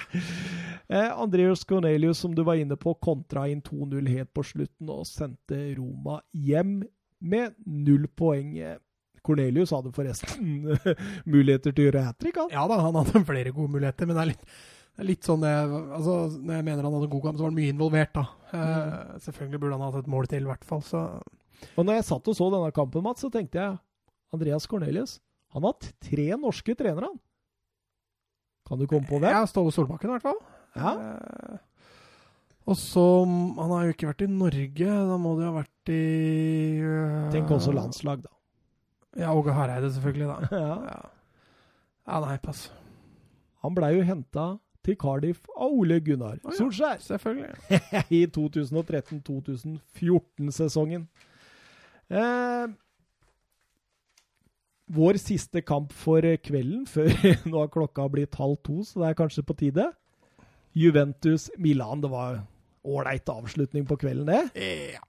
eh, 0.93 1.09
Andreas 1.09 1.65
Cornelius, 1.65 2.21
som 2.21 2.35
du 2.37 2.43
var 2.45 2.61
inne 2.61 2.77
på, 2.77 2.93
kontra 3.01 3.47
inn 3.49 3.63
2-0 3.65 4.11
helt 4.13 4.35
på 4.37 4.45
slutten 4.45 4.91
og 4.93 5.07
sendte 5.09 5.63
Roma 5.79 6.19
hjem 6.37 6.83
med 7.25 7.57
null 7.65 8.05
poeng. 8.13 8.53
Cornelius 9.25 9.73
hadde 9.73 9.95
forresten 9.97 10.77
muligheter 11.33 11.73
til 11.73 11.87
å 11.87 11.89
gjøre 11.89 12.05
hat 12.11 12.21
trick, 12.21 12.37
han. 12.43 12.53
Ja 12.53 12.67
da, 12.69 12.83
han 12.85 13.01
hadde 13.01 13.25
flere 13.25 13.55
gode 13.57 13.73
muligheter, 13.79 14.11
men 14.11 14.19
det 14.19 14.27
er 14.27 14.31
litt, 14.35 14.45
det 14.45 15.07
er 15.07 15.09
litt 15.09 15.25
sånn 15.25 15.47
jeg, 15.49 15.81
altså, 15.97 16.19
Når 16.37 16.59
jeg 16.59 16.67
mener 16.69 16.85
han 16.85 16.99
hadde 16.99 17.09
en 17.09 17.15
god 17.17 17.25
kamp, 17.25 17.41
så 17.41 17.47
var 17.47 17.55
han 17.55 17.59
mye 17.63 17.73
involvert, 17.73 18.13
da. 18.21 18.27
Eh, 18.51 18.61
mm. 18.61 19.25
selvfølgelig 19.25 19.63
burde 19.65 19.81
han 19.81 19.87
hatt 19.89 19.99
et 20.03 20.15
mål 20.19 20.31
til, 20.35 20.45
i 20.45 20.53
hvert 20.53 20.69
fall. 20.69 20.85
Så. 20.85 21.03
Og 21.73 21.89
når 21.89 22.03
jeg 22.03 22.09
satt 22.13 22.29
og 22.29 22.37
så 22.37 22.53
denne 22.53 22.77
kampen, 22.77 23.09
Mats, 23.09 23.25
så 23.25 23.33
tenkte 23.33 23.63
jeg 23.63 23.81
Andreas 24.35 24.67
Cornelius. 24.71 25.19
Han 25.55 25.65
har 25.65 25.77
hatt 25.77 25.93
tre 26.03 26.27
norske 26.41 26.75
trenere, 26.77 27.13
han. 27.13 27.21
Kan 28.65 28.81
du 28.81 28.87
komme 28.89 29.07
på 29.07 29.21
det? 29.23 29.31
Ja, 29.31 29.45
Ståle 29.47 29.73
Solbakken 29.75 30.11
i 30.11 30.13
hvert 30.17 30.25
fall. 30.25 30.41
Ja. 30.75 30.93
Eh, 30.99 31.57
og 32.65 32.77
så 32.81 33.27
Han 33.29 33.71
har 33.71 33.85
jo 33.85 33.93
ikke 33.93 34.09
vært 34.09 34.25
i 34.25 34.27
Norge. 34.31 34.89
Da 35.11 35.17
må 35.21 35.35
det 35.37 35.45
jo 35.45 35.51
ha 35.53 35.61
vært 35.61 35.89
i 35.93 36.05
uh, 36.81 37.29
Tenk 37.35 37.51
også 37.53 37.73
landslag, 37.77 38.19
da. 38.25 38.33
Ja, 39.21 39.29
Åge 39.37 39.53
Hareide, 39.55 39.93
selvfølgelig, 39.95 40.29
da. 40.31 40.37
ja. 40.65 40.77
ja. 40.89 41.01
ja. 42.09 42.17
nei, 42.25 42.39
pass. 42.43 42.61
Han 43.63 43.75
blei 43.77 43.93
jo 43.99 44.03
henta 44.09 44.47
til 44.85 44.95
Cardiff 45.01 45.41
av 45.55 45.71
Ole 45.73 46.01
Gunnar 46.05 46.37
oh, 46.41 46.51
ja. 46.51 46.57
Solskjær. 46.59 46.99
Selvfølgelig. 47.05 47.53
I 48.19 48.21
2013-2014-sesongen. 48.33 51.03
Eh, 52.11 52.67
vår 54.93 55.19
siste 55.21 55.63
kamp 55.65 55.93
for 55.97 56.25
kvelden, 56.45 56.85
før 56.95 57.11
nå 57.49 57.59
har 57.63 57.73
klokka 57.73 58.09
blitt 58.13 58.37
halv 58.41 58.59
to, 58.67 58.83
så 58.85 59.03
det 59.03 59.13
er 59.13 59.21
kanskje 59.23 59.47
på 59.47 59.57
tide. 59.59 59.89
Juventus-Milan. 60.75 62.03
Det 62.03 62.11
var 62.11 62.41
ålreit 62.85 63.29
avslutning 63.31 63.87
på 63.89 63.97
kvelden, 64.01 64.27
det. 64.29 64.65
Ja. 64.95 65.03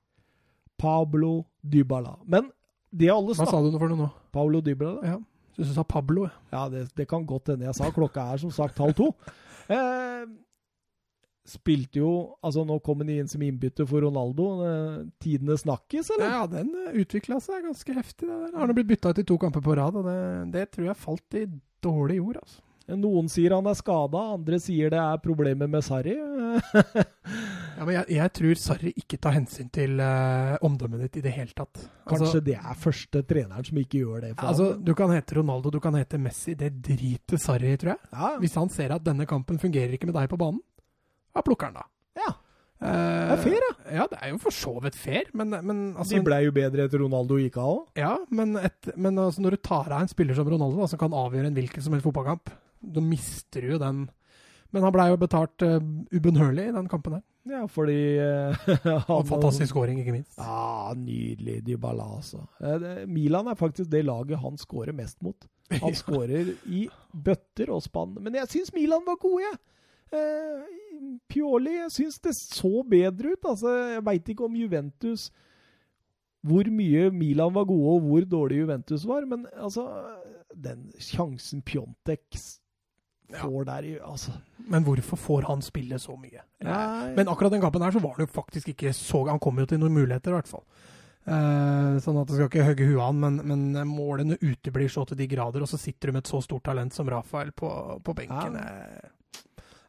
Pablo 0.77 1.45
Dybala. 1.61 2.17
Men 2.27 2.51
det 2.95 3.09
alle 3.11 3.35
Hva 3.35 3.47
sa 3.47 3.61
du 3.63 3.71
for 3.73 3.91
noe 3.91 4.05
nå? 4.05 4.09
Pablo 4.35 4.61
Dybala. 4.63 5.01
Ja. 5.07 5.17
Syns 5.55 5.71
du 5.71 5.75
sa 5.77 5.85
Pablo. 5.87 6.27
Ja, 6.51 6.67
det, 6.71 6.89
det 6.95 7.07
kan 7.07 7.25
godt 7.27 7.51
hende 7.51 7.67
jeg 7.67 7.77
sa. 7.77 7.89
Klokka 7.95 8.27
er 8.33 8.41
som 8.43 8.51
sagt 8.53 8.79
halv 8.79 8.95
to. 8.97 9.09
Eh, 9.71 10.25
spilte 11.45 12.01
jo 12.01 12.11
Altså, 12.45 12.65
nå 12.67 12.79
kom 12.85 13.03
han 13.03 13.11
inn 13.13 13.29
som 13.29 13.43
innbytter 13.45 13.87
for 13.89 14.05
Ronaldo. 14.05 14.49
Tidene 15.21 15.57
snakkes, 15.59 16.11
eller? 16.15 16.31
Ja, 16.31 16.43
den 16.49 16.73
eh, 16.85 16.99
utvikla 17.03 17.39
seg 17.43 17.65
ganske 17.67 17.97
heftig. 17.97 18.27
det 18.27 18.33
der. 18.33 18.53
Han 18.57 18.69
har 18.69 18.77
blitt 18.77 18.91
bytta 18.93 19.13
ut 19.13 19.23
i 19.23 19.27
to 19.27 19.39
kamper 19.41 19.63
på 19.65 19.77
rad, 19.77 19.97
og 19.99 20.07
det, 20.09 20.19
det, 20.55 20.69
tror 20.73 20.91
jeg 20.91 21.01
falt 21.01 21.39
i 21.41 21.47
dårlig 21.85 22.21
jord. 22.21 22.39
altså. 22.43 22.61
Noen 22.85 23.25
sier 23.33 23.55
han 23.55 23.65
er 23.65 23.73
skada, 23.77 24.19
andre 24.35 24.59
sier 24.61 24.91
det 24.93 24.99
er 25.01 25.21
problemer 25.23 25.69
med 25.69 25.81
Sarri. 25.85 26.13
ja, 27.77 27.79
men 27.81 27.95
jeg, 27.95 28.05
jeg, 28.13 28.33
tror 28.37 28.59
Sarri 28.61 28.91
ikke 29.01 29.17
tar 29.21 29.33
hensyn 29.39 29.71
til 29.73 29.97
uh, 29.97 30.53
omdømmet 30.65 31.07
ditt 31.07 31.17
i 31.17 31.23
det 31.25 31.33
hele 31.33 31.55
tatt. 31.57 31.81
Kanskje 32.05 32.27
altså, 32.27 32.43
det 32.45 32.59
er 32.59 32.77
første 32.77 33.23
treneren 33.25 33.65
som 33.65 33.81
ikke 33.81 34.03
gjør 34.03 34.27
det? 34.27 34.35
altså, 34.37 34.69
Du 34.77 34.93
kan 34.97 35.09
hete 35.15 35.39
Ronaldo, 35.39 35.73
du 35.73 35.81
kan 35.81 35.97
hete 35.97 36.21
Messi. 36.21 36.53
Det 36.59 36.75
driter 36.85 37.41
Sarri 37.41 37.73
tror 37.81 37.95
jeg. 37.95 38.11
Ja. 38.13 38.31
Hvis 38.43 38.57
han 38.61 38.69
ser 38.69 38.93
at 38.99 39.07
denne 39.07 39.25
kampen 39.29 39.57
fungerer 39.61 39.97
ikke 39.97 40.11
med 40.11 40.19
deg 40.19 40.29
på 40.29 40.39
banen, 40.45 40.61
hva 41.35 41.43
plukker 41.43 41.69
han 41.69 41.79
da? 41.81 41.85
Ja. 42.15 42.31
Uh, 42.75 42.87
det 42.91 43.35
er 43.35 43.41
fair, 43.43 43.63
da. 43.63 43.71
Ja, 43.95 44.05
det 44.11 44.17
er 44.19 44.31
jo 44.33 44.39
for 44.43 44.55
så 44.55 44.73
vidt 44.83 44.97
fair, 44.99 45.29
men, 45.37 45.53
men 45.63 45.77
altså, 45.95 46.17
De 46.17 46.25
ble 46.27 46.41
jo 46.43 46.53
bedre 46.55 46.87
etter 46.87 47.01
Ronaldo 47.01 47.39
gikk 47.39 47.57
av 47.61 47.71
òg. 47.71 47.85
Ja, 47.99 48.13
men, 48.35 48.55
et, 48.59 48.91
men 48.99 49.19
altså, 49.21 49.43
når 49.45 49.55
du 49.55 49.63
tar 49.63 49.87
av 49.89 50.03
en 50.03 50.11
spiller 50.11 50.37
som 50.37 50.49
Ronaldo, 50.49 50.81
da, 50.83 50.89
som 50.91 51.01
kan 51.01 51.15
avgjøre 51.15 51.51
en 51.51 51.55
hvilken 51.55 51.85
som 51.85 51.95
helst 51.95 52.07
fotballkamp, 52.07 52.51
da 52.95 53.03
mister 53.03 53.63
du 53.63 53.73
jo 53.73 53.81
den 53.81 54.03
Men 54.75 54.83
han 54.83 54.91
blei 54.93 55.07
jo 55.07 55.17
betalt 55.17 55.63
uh, 55.63 55.79
ubønnhørlig 56.11 56.67
i 56.67 56.75
den 56.75 56.89
kampen 56.91 57.15
der. 57.15 57.23
Ja, 57.47 57.61
fordi 57.71 57.99
uh, 58.19 58.65
han, 59.07 59.27
Fantastisk 59.29 59.71
skåring, 59.71 60.01
ikke 60.01 60.17
minst. 60.17 60.35
Ja, 60.35 60.91
Nydelig 60.99 61.61
Dybala, 61.63 62.09
altså. 62.17 62.43
Milan 63.07 63.47
er 63.47 63.59
faktisk 63.59 63.87
det 63.93 64.03
laget 64.03 64.41
han 64.43 64.59
skårer 64.59 64.95
mest 64.97 65.21
mot. 65.23 65.47
Han 65.79 65.95
skårer 66.03 66.51
i 66.67 66.89
bøtter 67.13 67.71
og 67.71 67.85
spann. 67.87 68.17
Men 68.19 68.35
jeg 68.41 68.51
syns 68.51 68.75
Milan 68.75 69.07
var 69.07 69.21
gode, 69.21 69.45
jeg! 69.47 69.61
Eh, 70.15 71.15
Pioli, 71.29 71.75
jeg 71.81 71.93
syns 71.93 72.19
det 72.23 72.35
så 72.37 72.83
bedre 72.87 73.35
ut. 73.35 73.49
Altså, 73.49 73.73
jeg 73.95 74.05
veit 74.05 74.31
ikke 74.31 74.47
om 74.47 74.55
Juventus 74.57 75.29
Hvor 76.45 76.67
mye 76.69 77.09
Milan 77.11 77.55
var 77.55 77.65
gode, 77.65 77.95
og 77.95 78.05
hvor 78.05 78.27
dårlig 78.29 78.61
Juventus 78.61 79.07
var. 79.09 79.25
Men 79.25 79.47
altså 79.55 79.87
Den 80.53 80.91
sjansen 81.01 81.63
Pjontek 81.65 82.39
får 83.35 83.63
der 83.65 83.87
altså. 84.05 84.31
Men 84.69 84.83
hvorfor 84.85 85.17
får 85.17 85.47
han 85.49 85.61
spille 85.65 85.97
så 85.99 86.13
mye? 86.15 86.43
Nei. 86.63 87.13
Men 87.17 87.27
akkurat 87.27 87.51
den 87.51 87.61
kampen 87.61 87.81
her 87.81 87.91
så 87.91 87.99
var 87.99 88.13
det 88.17 88.27
jo 88.27 88.35
faktisk 88.35 88.69
ikke 88.69 88.93
så 88.93 89.25
Han 89.29 89.41
kom 89.41 89.57
jo 89.59 89.65
til 89.65 89.81
noen 89.81 89.97
muligheter, 89.97 90.31
i 90.31 90.37
hvert 90.37 90.51
fall. 90.51 90.63
Eh, 91.25 91.95
sånn 92.05 92.19
at 92.21 92.29
det 92.29 92.37
skal 92.37 92.49
ikke 92.51 92.67
hogge 92.67 92.85
huet 92.85 93.01
av 93.01 93.15
men, 93.17 93.39
men 93.49 93.87
målene 93.89 94.37
uteblir 94.43 94.91
så 94.93 95.07
til 95.09 95.17
de 95.17 95.25
grader, 95.31 95.63
og 95.65 95.71
så 95.71 95.79
sitter 95.81 96.11
du 96.11 96.13
med 96.13 96.21
et 96.21 96.29
så 96.29 96.41
stort 96.45 96.67
talent 96.67 96.93
som 96.93 97.09
Rafael 97.09 97.49
på, 97.57 97.69
på 98.05 98.13
benken. 98.13 98.59
Ja. 98.61 99.09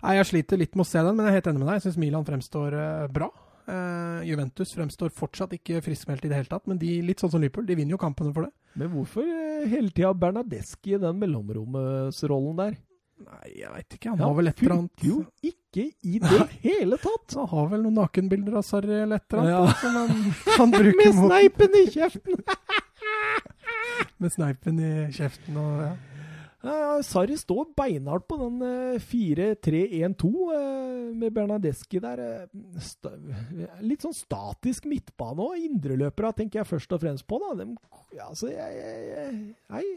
Nei, 0.03 0.15
jeg 0.19 0.27
sliter 0.29 0.61
litt 0.61 0.75
med 0.77 0.85
å 0.85 0.89
se 0.89 1.01
den, 1.03 1.17
men 1.17 1.27
jeg 1.27 1.33
er 1.33 1.39
helt 1.41 1.51
enig 1.53 1.63
med 1.63 1.69
deg. 1.71 1.79
Jeg 1.81 1.85
syns 1.89 2.01
Milan 2.03 2.27
fremstår 2.29 2.77
eh, 2.81 3.07
bra. 3.13 3.31
Uh, 3.67 4.21
Juventus 4.23 4.71
fremstår 4.77 5.11
fortsatt 5.11 5.57
ikke 5.57 5.81
friskmeldt 5.83 6.23
i 6.23 6.29
det 6.31 6.37
hele 6.39 6.47
tatt, 6.53 6.69
men 6.71 6.79
de, 6.79 7.01
litt 7.03 7.19
sånn 7.19 7.33
som 7.33 7.41
Liverpool, 7.43 7.65
de 7.67 7.75
vinner 7.75 7.97
jo 7.97 7.99
kampene 7.99 8.31
for 8.37 8.47
det. 8.47 8.53
Men 8.79 8.93
hvorfor 8.93 9.27
eh, 9.27 9.65
hele 9.73 9.91
tida 9.91 10.13
Bernadeschi 10.15 10.95
i 10.95 11.01
den 11.03 11.19
mellomromsrollen 11.19 12.61
der? 12.61 12.77
Nei, 13.27 13.49
jeg 13.57 13.73
veit 13.73 13.95
ikke. 13.97 14.13
Han 14.13 14.21
har 14.23 14.35
vel 14.37 14.51
et 14.53 14.59
eller 14.63 14.75
annet 14.77 15.05
jo 15.09 15.23
ikke 15.49 15.87
i 16.05 16.19
det 16.21 16.43
hele 16.63 16.99
tatt! 17.01 17.33
Han 17.41 17.49
har 17.49 17.71
vel 17.73 17.83
noen 17.87 17.97
nakenbilder 18.03 18.59
av 18.61 18.67
Sarri 18.69 18.99
eller 19.03 19.23
et 19.23 19.35
eller 19.35 19.49
Ja. 19.51 19.63
annet 19.65 19.81
som 19.81 19.97
han, 19.97 20.59
han 20.61 20.75
bruker 20.77 21.01
Med 21.01 21.17
sneipen 21.23 21.79
i 21.81 21.85
kjeften! 21.97 22.45
Med 24.23 24.33
sneipen 24.37 24.79
i 24.85 24.93
kjeften 25.17 25.57
og 25.61 25.81
ja. 25.87 25.91
Ja, 26.67 26.97
Sarri 27.07 27.37
står 27.39 27.69
beinhardt 27.79 28.25
på 28.27 28.39
den 28.41 28.57
eh, 28.67 28.97
4-3-1-2 28.99 30.31
eh, 30.57 31.13
med 31.15 31.35
Bernadeschi 31.37 32.01
der. 32.03 32.23
eh, 32.25 33.77
litt 33.87 34.03
sånn 34.03 34.17
statisk 34.17 34.89
midtbane 34.91 35.45
og 35.47 35.61
Indreløpere 35.63 36.33
tenker 36.41 36.63
jeg 36.65 36.71
først 36.73 36.97
og 36.97 37.05
fremst 37.05 37.27
på. 37.31 37.39
da. 37.45 37.53
Dem, 37.61 37.77
altså, 38.19 38.51
jeg, 38.51 38.81
jeg, 38.81 39.39
jeg. 39.71 39.95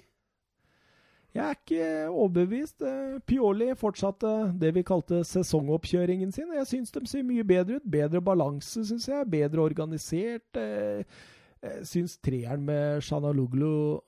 Jeg 1.33 1.45
er 1.45 1.57
ikke 1.57 1.87
overbevist. 2.09 2.81
Eh, 2.85 3.17
Pioli 3.29 3.71
fortsatte 3.77 4.35
det 4.61 4.71
vi 4.77 4.85
kalte 4.85 5.23
sesongoppkjøringen 5.29 6.31
sin. 6.33 6.53
Jeg 6.57 6.69
syns 6.69 6.93
de 6.95 7.03
ser 7.09 7.25
mye 7.25 7.45
bedre 7.49 7.77
ut. 7.79 7.89
Bedre 7.97 8.21
balanse, 8.21 8.85
syns 8.89 9.09
jeg. 9.09 9.27
Bedre 9.33 9.65
organisert. 9.65 10.57
Eh, 10.57 11.03
Jeg 11.59 11.83
syns 11.89 12.13
treeren 12.23 12.61
med 12.63 13.01
Shanaluglu 13.03 13.99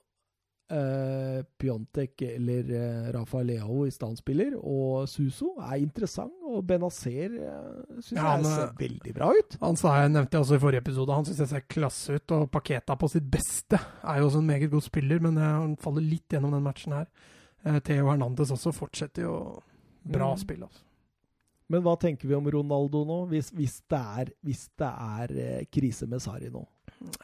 eh, 0.71 1.41
Pjontek 1.61 2.21
eller 2.27 2.69
Rafa 3.11 3.17
Rafael 3.19 3.47
Leao 3.51 3.85
i 3.87 3.91
standspiller, 3.93 4.55
og 4.57 5.07
Suso 5.11 5.53
er 5.61 5.77
interessant. 5.83 6.33
Og 6.47 6.63
Benazer 6.67 7.35
eh, 7.37 7.99
syns 8.01 8.17
Ja, 8.17 8.35
jeg 8.37 8.45
ser 8.49 8.73
veldig 8.79 9.13
bra 9.15 9.29
ut. 9.37 9.57
Han 9.61 9.79
sa 9.79 9.93
jeg 10.01 10.13
nevnte 10.15 10.41
også 10.41 10.57
i 10.57 10.63
forrige 10.63 10.83
episode, 10.83 11.15
han 11.15 11.27
syns 11.27 11.39
jeg 11.45 11.51
ser 11.53 11.65
klasse 11.71 12.17
ut. 12.17 12.35
Og 12.37 12.47
Paketa 12.51 12.97
på 12.99 13.09
sitt 13.13 13.27
beste 13.31 13.79
er 14.01 14.19
jo 14.21 14.29
også 14.29 14.41
en 14.43 14.49
meget 14.51 14.71
god 14.71 14.83
spiller, 14.87 15.19
men 15.23 15.37
eh, 15.37 15.49
han 15.61 15.75
faller 15.81 16.01
litt 16.05 16.27
gjennom 16.35 16.51
den 16.55 16.63
matchen 16.65 16.97
her. 16.97 17.07
Eh, 17.65 17.79
Theo 17.85 18.07
Hernandez 18.09 18.51
også 18.51 18.73
fortsetter 18.75 19.27
jo 19.27 19.35
bra 20.03 20.31
Mm. 20.33 20.37
spill. 20.41 20.63
altså. 20.63 20.81
Men 21.71 21.83
hva 21.85 21.93
tenker 21.99 22.27
vi 22.27 22.35
om 22.35 22.47
Ronaldo 22.51 23.05
nå, 23.07 23.17
hvis, 23.31 23.51
hvis 23.55 23.77
det 23.87 23.99
er, 23.99 24.31
hvis 24.43 24.65
det 24.77 24.89
er 24.91 25.31
eh, 25.39 25.65
krise 25.71 26.07
med 26.09 26.19
Sarri 26.19 26.49
nå? 26.51 26.65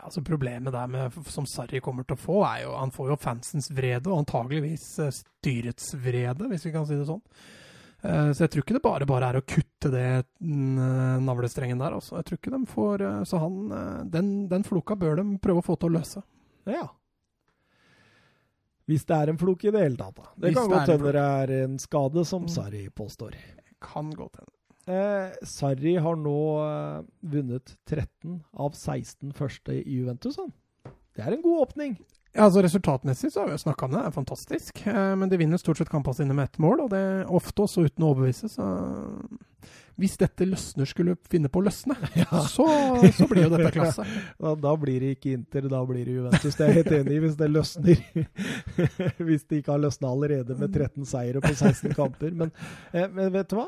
Altså 0.01 0.23
Problemet 0.25 0.73
der 0.73 0.87
med, 0.87 1.13
som 1.29 1.45
Sarri 1.45 1.79
kommer 1.83 2.03
til 2.07 2.15
å 2.17 2.21
få, 2.21 2.39
er 2.47 2.63
jo 2.65 2.73
han 2.79 2.91
får 2.95 3.09
jo 3.13 3.17
fansens 3.21 3.69
vrede, 3.77 4.09
og 4.09 4.23
antageligvis 4.23 4.85
eh, 5.03 5.11
styrets 5.13 5.93
vrede, 6.01 6.47
hvis 6.49 6.65
vi 6.65 6.71
kan 6.73 6.87
si 6.89 6.97
det 6.97 7.05
sånn. 7.09 7.21
Eh, 8.01 8.31
Så 8.33 8.43
jeg 8.45 8.51
tror 8.53 8.63
ikke 8.65 8.77
det 8.77 8.83
bare 8.85 9.05
bare 9.09 9.29
er 9.31 9.39
å 9.41 9.45
kutte 9.45 9.91
det 9.93 10.07
mm, 10.41 10.77
eh, 10.77 11.17
navlestrengen 11.27 11.77
der. 11.81 11.93
Altså. 11.99 12.15
Jeg 12.17 12.25
tror 12.29 12.41
ikke 12.41 12.55
de 12.57 12.61
får 12.73 13.05
Så 13.29 13.37
han, 13.41 13.59
den, 14.09 14.31
den 14.49 14.63
floka 14.65 14.95
bør 14.97 15.21
de 15.21 15.27
prøve 15.43 15.61
å 15.61 15.67
få 15.69 15.77
til 15.77 15.91
å 15.91 15.97
løse. 15.99 16.23
Ja. 16.67 16.87
Hvis 18.87 19.03
det 19.05 19.15
er 19.17 19.29
en 19.33 19.37
flok 19.39 19.65
i 19.67 19.71
det 19.75 19.81
hele 19.83 19.97
tatt, 19.99 20.15
da. 20.15 20.29
Det 20.35 20.49
Hvis 20.53 20.57
kan 20.57 20.69
godt 20.71 20.89
en 20.89 20.93
hende 20.95 21.11
det 21.11 21.23
er 21.23 21.55
en 21.65 21.79
skade, 21.79 22.25
som 22.25 22.45
Mm. 22.47 22.51
Sarri 22.53 22.85
påstår. 22.89 23.35
Kan 23.83 24.09
godt 24.15 24.37
hende. 24.39 24.53
Eh, 24.87 25.33
Sarri 25.43 25.97
har 25.99 26.15
nå 26.15 26.37
eh, 26.63 26.99
vunnet 27.19 27.73
13 27.89 28.37
av 28.55 28.71
16 28.71 29.33
første 29.35 29.75
i 29.75 29.97
Juventus. 29.99 30.37
Han. 30.39 30.53
Det 31.17 31.25
er 31.25 31.35
en 31.35 31.43
god 31.43 31.65
åpning. 31.65 31.97
Ja, 32.37 32.45
altså 32.45 32.61
Resultatmessig 32.61 33.31
så 33.33 33.41
har 33.41 33.49
vi 33.49 33.55
jo 33.55 33.63
snakka 33.63 33.87
om 33.87 33.93
det, 33.95 33.99
det 34.05 34.11
er 34.11 34.15
fantastisk. 34.15 34.81
Eh, 34.87 35.13
men 35.19 35.31
de 35.31 35.39
vinner 35.41 35.59
stort 35.59 35.81
sett 35.81 35.91
kampene 35.91 36.15
sine 36.15 36.37
med 36.37 36.47
ett 36.47 36.59
mål, 36.63 36.85
og 36.85 36.91
det 36.93 37.01
er 37.03 37.31
ofte 37.35 37.65
også 37.65 37.87
uten 37.87 38.05
å 38.05 38.11
overbevise. 38.13 38.47
Så 38.53 38.67
hvis 39.97 40.15
dette 40.21 40.45
løsner 40.45 40.87
skulle 40.87 41.15
finne 41.27 41.49
på 41.51 41.59
å 41.59 41.65
løsne, 41.65 41.97
så, 42.55 42.67
så 43.17 43.27
blir 43.27 43.47
jo 43.47 43.51
dette 43.57 43.73
klasse. 43.75 44.05
Da, 44.37 44.53
da 44.61 44.75
blir 44.79 45.01
det 45.03 45.15
ikke 45.17 45.33
Inter, 45.33 45.67
da 45.73 45.81
blir 45.89 46.05
det 46.05 46.15
Juventus. 46.19 46.55
Det 46.55 46.63
er 46.63 46.71
jeg 46.71 46.79
helt 46.83 46.95
enig 46.99 47.17
i, 47.17 47.23
hvis 47.25 47.35
det 47.41 47.49
løsner. 47.51 48.05
hvis 49.31 49.43
det 49.49 49.59
ikke 49.59 49.73
har 49.73 49.83
løsna 49.83 50.13
allerede 50.13 50.55
med 50.61 50.71
13 50.71 51.09
seire 51.09 51.43
på 51.43 51.51
16 51.51 51.97
kamper. 51.97 52.31
Men, 52.37 52.55
eh, 52.93 53.09
men 53.11 53.33
vet 53.33 53.51
du 53.51 53.57
hva? 53.59 53.67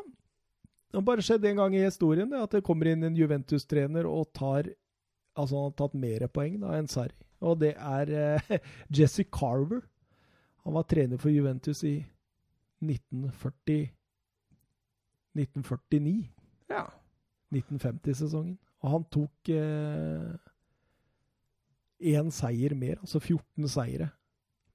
Det 0.89 0.97
har 0.97 1.05
bare 1.05 1.23
skjedd 1.25 1.45
en 1.45 1.59
gang 1.61 1.75
i 1.77 1.83
historien 1.85 2.29
det, 2.31 2.41
at 2.41 2.55
det 2.55 2.63
kommer 2.65 2.89
inn 2.89 3.05
en 3.05 3.17
Juventus-trener 3.17 4.09
og 4.09 4.31
tar 4.33 4.71
Altså 5.39 5.55
han 5.55 5.69
har 5.69 5.75
tatt 5.77 5.93
mer 5.95 6.23
poeng 6.35 6.55
da 6.59 6.73
enn 6.75 6.87
Sarri. 6.91 7.15
Og 7.47 7.61
det 7.61 7.69
er 7.77 8.09
eh, 8.11 8.55
Jesse 8.97 9.23
Carver. 9.31 9.85
Han 10.65 10.75
var 10.75 10.87
trener 10.89 11.21
for 11.21 11.31
Juventus 11.31 11.79
i 11.87 11.93
1940 12.83 13.85
1949. 15.39 16.27
Ja. 16.73 16.83
1950-sesongen. 17.55 18.57
Og 18.83 18.91
han 18.91 19.05
tok 19.13 19.51
én 21.99 22.31
seier 22.31 22.75
mer, 22.75 22.99
altså 23.03 23.19
14 23.19 23.67
seire, 23.71 24.09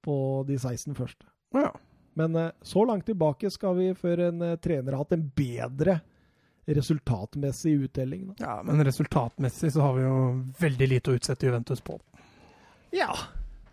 på 0.05 0.15
de 0.49 0.59
16 0.59 0.95
første. 0.95 1.27
ja. 1.57 1.71
Men 2.15 2.37
eh, 2.37 2.51
så 2.63 2.85
langt 2.87 3.07
tilbake 3.09 3.51
skal 3.51 3.77
vi 3.79 3.89
før 3.99 4.27
en 4.29 4.43
eh, 4.43 4.57
trener 4.63 4.93
har 4.95 5.03
hatt 5.05 5.17
en 5.17 5.25
bedre 5.35 6.01
resultatmessig 6.67 7.73
uttelling. 7.89 8.27
Da. 8.27 8.35
Ja, 8.45 8.63
men 8.65 8.85
resultatmessig 8.87 9.73
så 9.75 9.81
har 9.85 9.95
vi 9.99 10.05
jo 10.07 10.19
veldig 10.63 10.89
lite 10.95 11.13
å 11.13 11.19
utsette 11.19 11.47
Juventus 11.49 11.83
på. 11.85 11.99
Ja. 12.95 13.11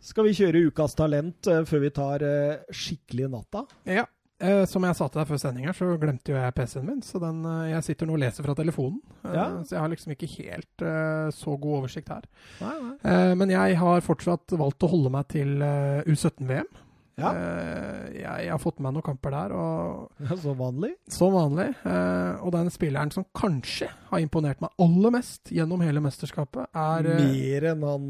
Skal 0.01 0.25
vi 0.27 0.33
kjøre 0.35 0.63
ukas 0.71 0.97
talent 0.97 1.47
eh, 1.47 1.61
før 1.69 1.85
vi 1.85 1.93
tar 1.95 2.25
skikkelig 2.73 3.29
natta? 3.31 3.65
Ja. 3.87 4.07
Eh, 4.41 4.63
som 4.65 4.81
jeg 4.87 4.97
sa 4.97 5.05
til 5.07 5.21
deg 5.21 5.27
før 5.29 5.37
sendinga, 5.43 5.73
så 5.77 5.91
glemte 6.01 6.33
jo 6.33 6.39
jeg 6.39 6.55
PC-en 6.57 6.87
min. 6.89 7.01
Så 7.05 7.19
den, 7.21 7.43
jeg 7.69 7.85
sitter 7.85 8.09
nå 8.09 8.15
og 8.17 8.23
leser 8.23 8.47
fra 8.47 8.55
telefonen. 8.57 8.97
Eh, 9.21 9.35
Ja. 9.37 9.47
Så 9.61 9.75
jeg 9.77 9.83
har 9.85 9.91
liksom 9.93 10.15
ikke 10.17 10.31
helt 10.39 10.81
eh, 10.89 11.27
så 11.37 11.53
god 11.61 11.77
oversikt 11.83 12.09
her. 12.09 12.25
Nei, 12.63 12.75
nei. 12.81 13.19
Men 13.37 13.53
jeg 13.53 13.77
har 13.77 14.01
fortsatt 14.01 14.57
valgt 14.57 14.81
å 14.83 14.89
holde 14.89 15.13
meg 15.13 15.29
til 15.31 15.61
eh, 15.61 16.01
U17-VM. 16.09 16.71
Ja. 17.19 17.31
Eh, 17.35 18.05
jeg, 18.15 18.45
jeg 18.45 18.51
har 18.53 18.59
fått 18.61 18.79
med 18.79 18.87
meg 18.87 18.93
noen 18.95 19.03
kamper 19.05 19.33
der, 19.35 19.51
og 19.53 20.37
Som 20.41 20.55
vanlig. 20.57 20.93
som 21.11 21.33
vanlig. 21.35 21.67
Eh, 21.85 22.39
og 22.41 22.51
den 22.55 22.69
spilleren 22.73 23.11
som 23.13 23.25
kanskje 23.35 23.89
har 24.09 24.19
imponert 24.23 24.61
meg 24.63 24.71
aller 24.79 25.11
mest 25.11 25.51
gjennom 25.51 25.83
hele 25.83 25.99
mesterskapet, 26.01 26.69
er 26.73 27.09
eh, 27.11 27.21
Mer 27.27 27.67
enn 27.73 27.83
han 27.83 28.07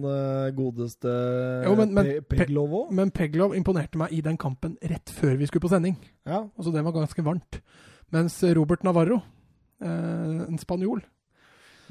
godeste 0.55 1.15
Jo, 1.65 1.75
men- 1.75 1.93
men- 1.93 2.11
Pe 2.29 2.37
Peglov 2.45 2.69
òg. 2.83 2.91
Men 2.91 3.11
Peglov 3.11 3.55
imponerte 3.57 3.97
meg 3.97 4.13
i 4.13 4.21
den 4.21 4.37
kampen 4.37 4.77
rett 4.81 5.09
før 5.09 5.35
vi 5.37 5.45
skulle 5.49 5.65
på 5.65 5.73
sending. 5.73 5.97
Ja. 6.25 6.43
Altså, 6.57 6.71
det 6.71 6.83
var 6.85 6.91
ganske 6.93 7.23
varmt. 7.25 7.61
Mens 8.11 8.41
Robert 8.43 8.83
Navarro, 8.83 9.21
en 9.81 10.57
spanjol, 10.61 11.01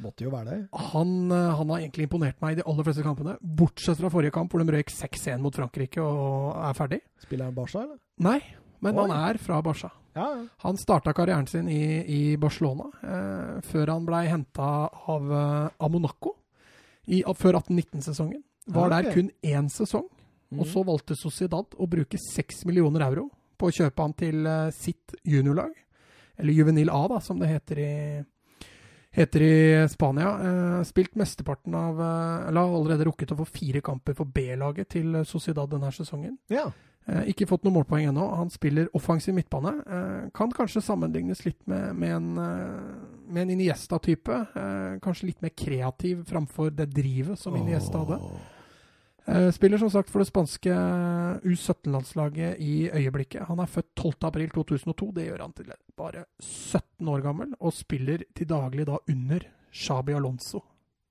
Måtte 0.01 0.25
jo 0.25 0.31
være 0.33 0.51
det. 0.51 0.59
han, 0.93 1.11
eh, 1.33 1.51
han 1.59 1.69
har 1.75 1.79
egentlig 1.83 2.07
imponert 2.09 2.41
meg 2.41 2.53
i 2.53 2.61
de 2.61 2.67
aller 2.67 2.87
fleste 2.87 3.03
kampene. 3.05 3.37
Bortsett 3.43 3.99
fra 4.01 4.11
forrige 4.13 4.33
kamp, 4.33 4.51
hvor 4.53 4.65
de 4.65 4.73
røyk 4.77 4.91
6-1 4.95 5.39
mot 5.45 5.55
Frankrike 5.55 6.01
og 6.03 6.57
er 6.57 6.77
ferdig. 6.79 7.01
Spiller 7.21 7.51
han 7.51 7.55
Barca, 7.55 7.83
eller? 7.85 7.99
Nei, 8.19 8.39
men 8.81 8.97
Oi. 8.97 9.03
han 9.09 9.17
er 9.31 9.39
fra 9.39 9.61
Barca. 9.63 9.91
Ja, 10.17 10.25
ja. 10.35 10.45
Han 10.65 10.77
starta 10.81 11.13
karrieren 11.15 11.47
sin 11.47 11.69
i, 11.71 11.83
i 12.03 12.37
Barcelona, 12.41 12.89
eh, 13.03 13.61
før 13.63 13.93
han 13.93 14.07
blei 14.09 14.25
henta 14.27 14.71
av, 14.91 15.29
eh, 15.33 15.69
av 15.79 15.91
Monaco 15.95 16.33
i, 17.07 17.21
før 17.23 17.61
18-19-sesongen. 17.61 18.43
Var 18.71 18.91
Ja, 18.91 18.97
ok. 18.99 19.05
der 19.05 19.15
kun 19.15 19.31
én 19.43 19.69
sesong, 19.71 20.09
og 20.59 20.67
så 20.67 20.83
valgte 20.85 21.15
Sociedad 21.17 21.77
å 21.79 21.87
bruke 21.89 22.19
6 22.19 22.65
millioner 22.67 23.05
euro 23.07 23.29
på 23.59 23.69
å 23.69 23.73
kjøpe 23.77 24.03
han 24.03 24.13
til 24.19 24.47
eh, 24.47 24.71
sitt 24.75 25.15
juniorlag. 25.25 25.71
Eller 26.41 26.53
Juvenil 26.57 26.91
A, 26.91 27.07
da, 27.09 27.19
som 27.21 27.39
det 27.39 27.49
heter 27.53 27.79
i, 27.79 28.25
heter 29.17 29.43
i 29.43 29.89
Spania. 29.91 30.29
Eh, 30.45 30.83
spilt 30.89 31.17
mesteparten 31.19 31.75
av 31.75 32.01
eh, 32.01 32.49
Eller 32.49 32.61
har 32.61 32.77
allerede 32.77 33.09
rukket 33.09 33.33
å 33.35 33.41
få 33.41 33.49
fire 33.49 33.83
kamper 33.85 34.15
for 34.19 34.31
B-laget 34.31 34.93
til 34.97 35.25
Sociedad 35.25 35.71
denne 35.71 35.93
sesongen. 35.95 36.39
ja. 36.53 36.71
Eh, 37.09 37.31
ikke 37.33 37.49
fått 37.49 37.65
noen 37.65 37.79
målpoeng 37.79 38.11
ennå. 38.11 38.27
Han 38.37 38.51
spiller 38.53 38.91
offensiv 38.97 39.35
midtbane. 39.35 39.73
Eh, 39.83 40.31
kan 40.37 40.53
kanskje 40.55 40.83
sammenlignes 40.85 41.45
litt 41.47 41.61
med, 41.71 41.97
med 41.97 42.17
en, 42.17 42.29
med 43.27 43.43
en 43.43 43.53
Iniesta-type. 43.57 44.41
Eh, 44.55 44.99
kanskje 45.03 45.31
litt 45.31 45.43
mer 45.43 45.55
kreativ 45.57 46.25
framfor 46.29 46.71
det 46.77 46.91
drivet 46.95 47.41
som 47.41 47.57
Iniesta 47.57 48.05
hadde. 48.05 48.21
Eh, 49.31 49.51
Spiller 49.55 49.79
som 49.79 49.91
sagt 49.91 50.11
for 50.11 50.23
det 50.23 50.27
spanske 50.27 50.75
U17-landslaget 51.47 52.59
i 52.59 52.91
øyeblikket. 52.91 53.47
Han 53.47 53.61
er 53.63 53.71
født 53.71 53.93
12.4.2002. 54.01 55.13
Det 55.15 55.27
gjør 55.29 55.45
han 55.45 55.55
til 55.55 55.71
bare 55.97 56.25
17 56.41 57.09
år 57.09 57.23
gammel, 57.23 57.55
og 57.61 57.75
spiller 57.77 58.25
til 58.35 58.49
daglig 58.51 58.89
da 58.89 58.99
under 59.09 59.47
Shabi 59.71 60.17
Alonso 60.19 60.65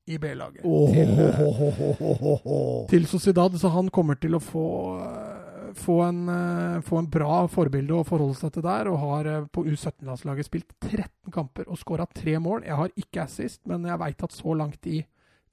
i 0.09 0.17
B-laget. 0.17 0.65
Til, 0.65 1.09
eh, 1.21 2.87
til 2.89 3.07
Sociedad, 3.07 3.55
så 3.61 3.71
han 3.71 3.89
kommer 3.89 4.19
til 4.19 4.35
å 4.35 4.41
få, 4.43 4.67
eh, 4.99 5.73
få, 5.73 6.01
en, 6.09 6.21
eh, 6.29 6.81
få 6.81 6.99
en 6.99 7.09
bra 7.09 7.47
forbilde 7.47 7.93
å 7.93 8.05
forholde 8.05 8.35
seg 8.35 8.51
til 8.53 8.63
der, 8.63 8.89
og 8.89 8.99
har 8.99 9.47
på 9.53 9.63
U17-landslaget 9.63 10.45
spilt 10.45 10.73
13 10.81 11.31
kamper 11.31 11.69
og 11.69 11.77
skåra 11.77 12.07
tre 12.11 12.35
mål. 12.39 12.63
Jeg 12.65 12.75
har 12.75 12.89
ikke 12.97 13.23
assist, 13.23 13.61
men 13.65 13.83
jeg 13.85 13.99
veit 13.99 14.23
at 14.23 14.31
så 14.31 14.57
langt 14.57 14.85
i 14.87 15.05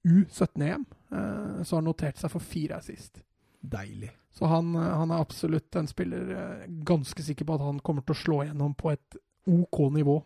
U17-EM 0.06 0.86
eh, 0.90 0.95
så 1.10 1.76
har 1.76 1.80
han 1.82 1.84
notert 1.90 2.18
seg 2.18 2.30
for 2.32 2.40
fire 2.42 2.76
assist. 2.80 3.22
Deilig. 3.62 4.10
Så 4.36 4.46
han, 4.50 4.74
eh, 4.76 4.92
han 5.00 5.10
er 5.10 5.20
absolutt 5.22 5.76
en 5.80 5.86
spiller 5.90 6.28
eh, 6.36 6.66
ganske 6.86 7.22
sikker 7.22 7.44
på 7.48 7.54
at 7.56 7.64
han 7.64 7.78
kommer 7.80 8.02
til 8.06 8.14
å 8.14 8.20
slå 8.20 8.40
gjennom 8.44 8.74
på 8.78 8.92
et 8.92 9.16
OK 9.46 9.80
nivå 9.94 10.22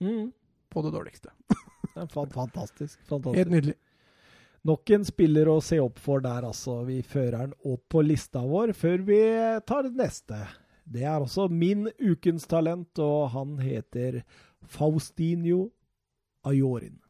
Mm. 0.00 0.28
på 0.70 0.82
det 0.84 0.92
dårligste. 0.94 1.30
Det 1.94 2.02
er 2.04 2.06
fan- 2.12 2.30
Fantastisk. 2.30 2.98
Helt 3.10 3.50
nydelig. 3.50 3.74
Nok 4.68 4.90
en 4.94 5.04
spiller 5.04 5.48
å 5.50 5.56
se 5.62 5.78
opp 5.80 5.98
for 5.98 6.20
der, 6.22 6.44
altså. 6.46 6.84
Vi 6.86 7.00
fører 7.02 7.38
den 7.48 7.54
opp 7.72 7.82
på 7.90 8.02
lista 8.04 8.42
vår 8.46 8.72
før 8.78 8.98
vi 9.08 9.18
tar 9.66 9.82
det 9.88 9.94
neste. 9.98 10.38
Det 10.86 11.02
er 11.02 11.18
også 11.24 11.48
min 11.50 11.88
ukens 11.98 12.46
talent, 12.46 12.98
og 13.02 13.30
han 13.34 13.56
heter 13.58 14.22
Faustinho 14.66 15.70
Ayorin. 16.46 17.00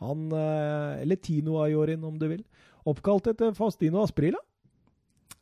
Han, 0.00 0.30
eh, 0.32 1.02
eller 1.02 1.16
Tino 1.16 1.58
Ajorin, 1.62 2.02
om 2.04 2.18
du 2.18 2.26
vil. 2.28 2.44
Oppkalt 2.88 3.26
etter 3.34 3.52
Faustino 3.56 4.02
Asprila. 4.02 4.38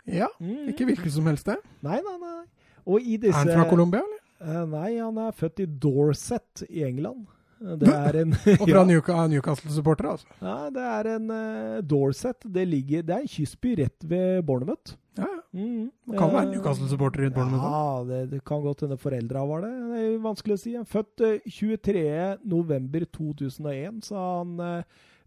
Ja, 0.08 0.28
Mm. 0.40 0.68
ikke 0.72 0.86
hvilken 0.88 1.10
som 1.10 1.26
helst 1.26 1.46
det. 1.46 1.58
Nei, 1.82 2.00
nei, 2.00 2.16
nei. 2.18 2.44
Og 2.86 3.00
i 3.04 3.18
Er 3.20 3.32
han 3.32 3.46
fra 3.52 3.68
Colombia, 3.68 4.00
eller? 4.00 4.22
Eh, 4.40 4.66
Nei, 4.66 4.98
han 4.98 5.18
er 5.18 5.32
født 5.32 5.60
i 5.60 5.66
Dorset 5.66 6.62
i 6.70 6.84
England. 6.86 7.26
Det 7.58 7.88
er 7.90 8.20
en 8.20 8.32
Og 8.32 8.68
fra 8.68 8.84
ja. 8.84 9.26
Newcastle-supportere, 9.26 10.12
altså. 10.14 10.26
Ja, 10.40 10.70
det 10.70 10.84
er 10.86 11.08
en 11.16 11.30
uh, 11.30 11.80
Dorset. 11.82 12.46
Det 12.46 12.66
ligger 12.68 13.02
Det 13.02 13.10
er 13.16 13.24
en 13.24 13.28
kystby 13.32 13.74
rett 13.80 14.04
ved 14.06 14.44
Bournemouth. 14.46 14.94
Ja. 15.18 15.26
Mm. 15.52 15.90
Det 16.06 16.18
kan 16.18 16.30
være 16.32 16.42
Eh, 16.46 16.50
Newcastle-supporter 16.52 17.20
rundt 17.24 17.34
bordet. 17.34 17.60
Ja, 17.64 18.04
det, 18.08 18.18
det 18.30 18.40
kan 18.46 18.62
godt 18.62 18.80
hende 18.84 18.96
foreldra 19.00 19.40
var 19.48 19.60
det. 19.64 19.72
Det 19.90 19.98
er 20.04 20.18
vanskelig 20.26 20.54
å 20.54 20.60
si. 20.62 20.72
Født 20.92 21.16
eh, 21.26 21.40
23.11.2001, 21.58 23.98
så 24.06 24.14
han 24.38 24.50
eh, 24.62 24.82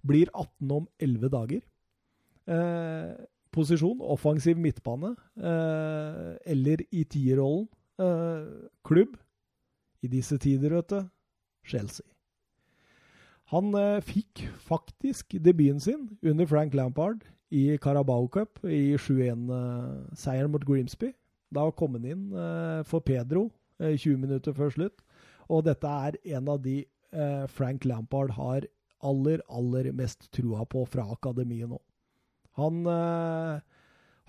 blir 0.07 0.27
18 0.33 0.71
om 0.77 0.85
11 1.01 1.29
dager. 1.33 1.61
Eh, 2.47 3.11
posisjon 3.51 3.99
offensiv 4.01 4.57
midtbane, 4.61 5.15
eh, 5.41 6.35
eller 6.55 6.77
i 6.91 7.03
tierrollen. 7.03 7.67
Eh, 8.01 8.45
klubb 8.87 9.17
i 10.01 10.07
disse 10.09 10.37
tider, 10.41 10.69
vet 10.79 10.89
du. 10.89 11.01
Chelsea. 11.67 12.05
Han 13.51 13.73
eh, 13.75 13.99
fikk 14.05 14.45
faktisk 14.63 15.35
debuten 15.43 15.81
sin 15.83 16.07
under 16.23 16.47
Frank 16.47 16.75
Lampard 16.77 17.25
i 17.51 17.77
Carabao 17.83 18.29
Cup 18.31 18.61
i 18.63 18.95
7-1-seieren 18.95 20.53
mot 20.53 20.63
Grimsby. 20.65 21.11
Da 21.51 21.65
kom 21.75 21.97
han 21.97 22.07
inn 22.07 22.29
eh, 22.31 22.79
for 22.87 23.03
Pedro 23.03 23.49
eh, 23.81 23.97
20 23.97 24.21
minutter 24.23 24.55
før 24.55 24.71
slutt. 24.71 25.03
Og 25.51 25.65
dette 25.67 25.87
er 26.07 26.15
en 26.37 26.47
av 26.53 26.61
de 26.63 26.77
eh, 26.85 27.43
Frank 27.51 27.83
Lampard 27.83 28.31
har 28.37 28.69
aller, 29.03 29.43
aller 29.51 29.91
mest 29.97 30.29
trua 30.31 30.63
på 30.69 30.85
fra 30.87 31.09
akademiet 31.11 31.73
nå. 31.73 31.81
Han 32.61 32.85
eh, 32.87 33.59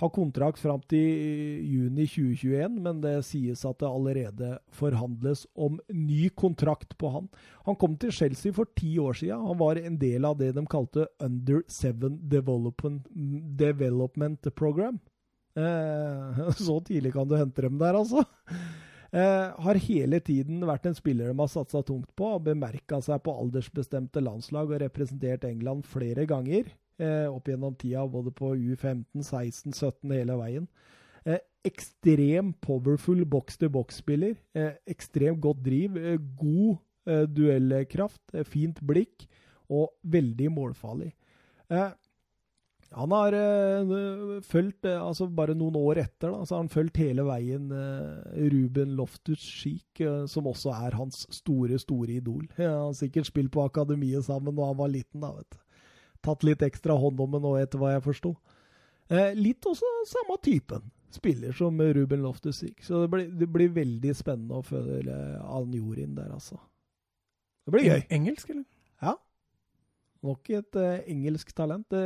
har 0.02 0.10
kontrakt 0.10 0.58
fram 0.58 0.80
til 0.90 1.62
juni 1.62 2.08
2021, 2.10 2.78
men 2.82 3.00
det 3.04 3.14
sies 3.28 3.60
at 3.68 3.78
det 3.78 3.86
allerede 3.86 4.48
forhandles 4.74 5.44
om 5.54 5.78
ny 5.94 6.26
kontrakt 6.34 6.96
på 6.98 7.12
han. 7.14 7.28
Han 7.68 7.78
kom 7.78 7.94
til 8.00 8.10
Chelsea 8.14 8.54
for 8.56 8.66
ti 8.78 8.96
år 8.98 9.20
siden. 9.20 9.46
Han 9.46 9.60
var 9.60 9.78
en 9.78 10.00
del 10.00 10.26
av 10.26 10.40
det 10.40 10.52
de 10.56 10.66
kalte 10.66 11.06
Under 11.22 11.62
Seven 11.70 12.18
Development, 12.32 13.06
Development 13.62 14.50
Program. 14.58 14.98
Eh, 15.54 16.50
så 16.66 16.80
tidlig 16.82 17.14
kan 17.14 17.30
du 17.30 17.36
hente 17.38 17.62
dem 17.62 17.78
der, 17.78 17.94
altså. 17.94 18.26
Eh, 19.12 19.48
har 19.62 19.84
hele 19.86 20.18
tiden 20.24 20.66
vært 20.66 20.88
en 20.88 20.98
spiller 20.98 21.30
de 21.30 21.38
har 21.38 21.54
satsa 21.54 21.84
tungt 21.86 22.10
på. 22.18 22.34
Bemerka 22.42 22.98
seg 23.04 23.22
på 23.22 23.38
aldersbestemte 23.38 24.24
landslag 24.24 24.72
og 24.72 24.82
representert 24.82 25.46
England 25.46 25.86
flere 25.86 26.26
ganger 26.26 26.74
eh, 27.02 27.26
opp 27.28 27.50
gjennom 27.50 27.74
tida, 27.78 28.06
både 28.08 28.32
på 28.34 28.54
U15, 28.54 29.22
16, 29.26 29.74
17, 29.74 30.14
hele 30.14 30.38
veien. 30.38 30.68
Eh, 31.24 31.38
ekstrem 31.64 32.52
powerful 32.60 33.24
box-to-box-spiller. 33.24 34.34
Eh, 34.54 34.72
ekstremt 34.90 35.40
godt 35.42 35.62
driv. 35.64 35.96
Eh, 35.96 36.18
god 36.38 36.78
eh, 37.06 37.26
duellkraft. 37.30 38.22
Eh, 38.34 38.44
fint 38.44 38.80
blikk. 38.82 39.28
Og 39.72 39.92
veldig 40.02 40.50
målfarlig. 40.52 41.12
Han 42.92 43.12
har 43.16 43.32
fulgt, 44.44 44.84
altså 44.84 45.24
bare 45.32 45.54
noen 45.56 45.78
år 45.80 46.02
etter, 46.02 46.28
da, 46.28 46.42
så 46.44 46.58
har 46.58 46.60
han 46.60 46.68
fulgt 46.68 47.00
hele 47.00 47.24
veien 47.24 47.70
Ruben 48.52 48.92
Loftus-Schiek, 48.98 50.02
som 50.28 50.50
også 50.50 50.74
er 50.76 50.98
hans 50.98 51.22
store, 51.32 51.78
store 51.80 52.18
idol. 52.18 52.44
Han 52.58 52.68
har 52.68 52.98
sikkert 52.98 53.30
spilt 53.30 53.54
på 53.54 53.64
akademiet 53.64 54.28
sammen 54.28 54.52
da 54.58 54.68
han 54.68 54.80
var 54.82 54.92
liten, 54.92 55.24
da, 55.24 55.32
vet 55.38 55.56
du. 55.56 55.61
Tatt 56.22 56.44
litt 56.46 56.62
ekstra 56.62 56.96
hånd 56.98 57.20
om 57.20 57.36
det 57.36 57.42
nå, 57.42 57.54
etter 57.60 57.80
hva 57.80 57.94
jeg 57.94 58.04
forsto. 58.04 58.34
Eh, 59.12 59.32
litt 59.38 59.66
også 59.68 59.88
samme 60.08 60.38
typen 60.42 60.90
spiller 61.12 61.52
som 61.52 61.76
Ruben 61.76 62.22
Loftus-Cheek, 62.24 62.80
så 62.86 63.02
det 63.02 63.08
blir, 63.12 63.26
det 63.36 63.48
blir 63.52 63.72
veldig 63.74 64.14
spennende 64.16 64.60
å 64.60 64.64
følge 64.64 65.16
Ann 65.44 65.74
Jorin 65.76 66.14
der, 66.16 66.30
altså. 66.32 66.56
Det 67.66 67.74
blir 67.74 67.88
gøy. 67.90 68.04
Engelsk, 68.16 68.52
eller? 68.54 68.64
Ja. 69.02 69.16
Nok 70.26 70.50
et 70.56 70.78
eh, 70.80 71.02
engelsk 71.12 71.52
talent. 71.56 71.90
Det 71.92 72.04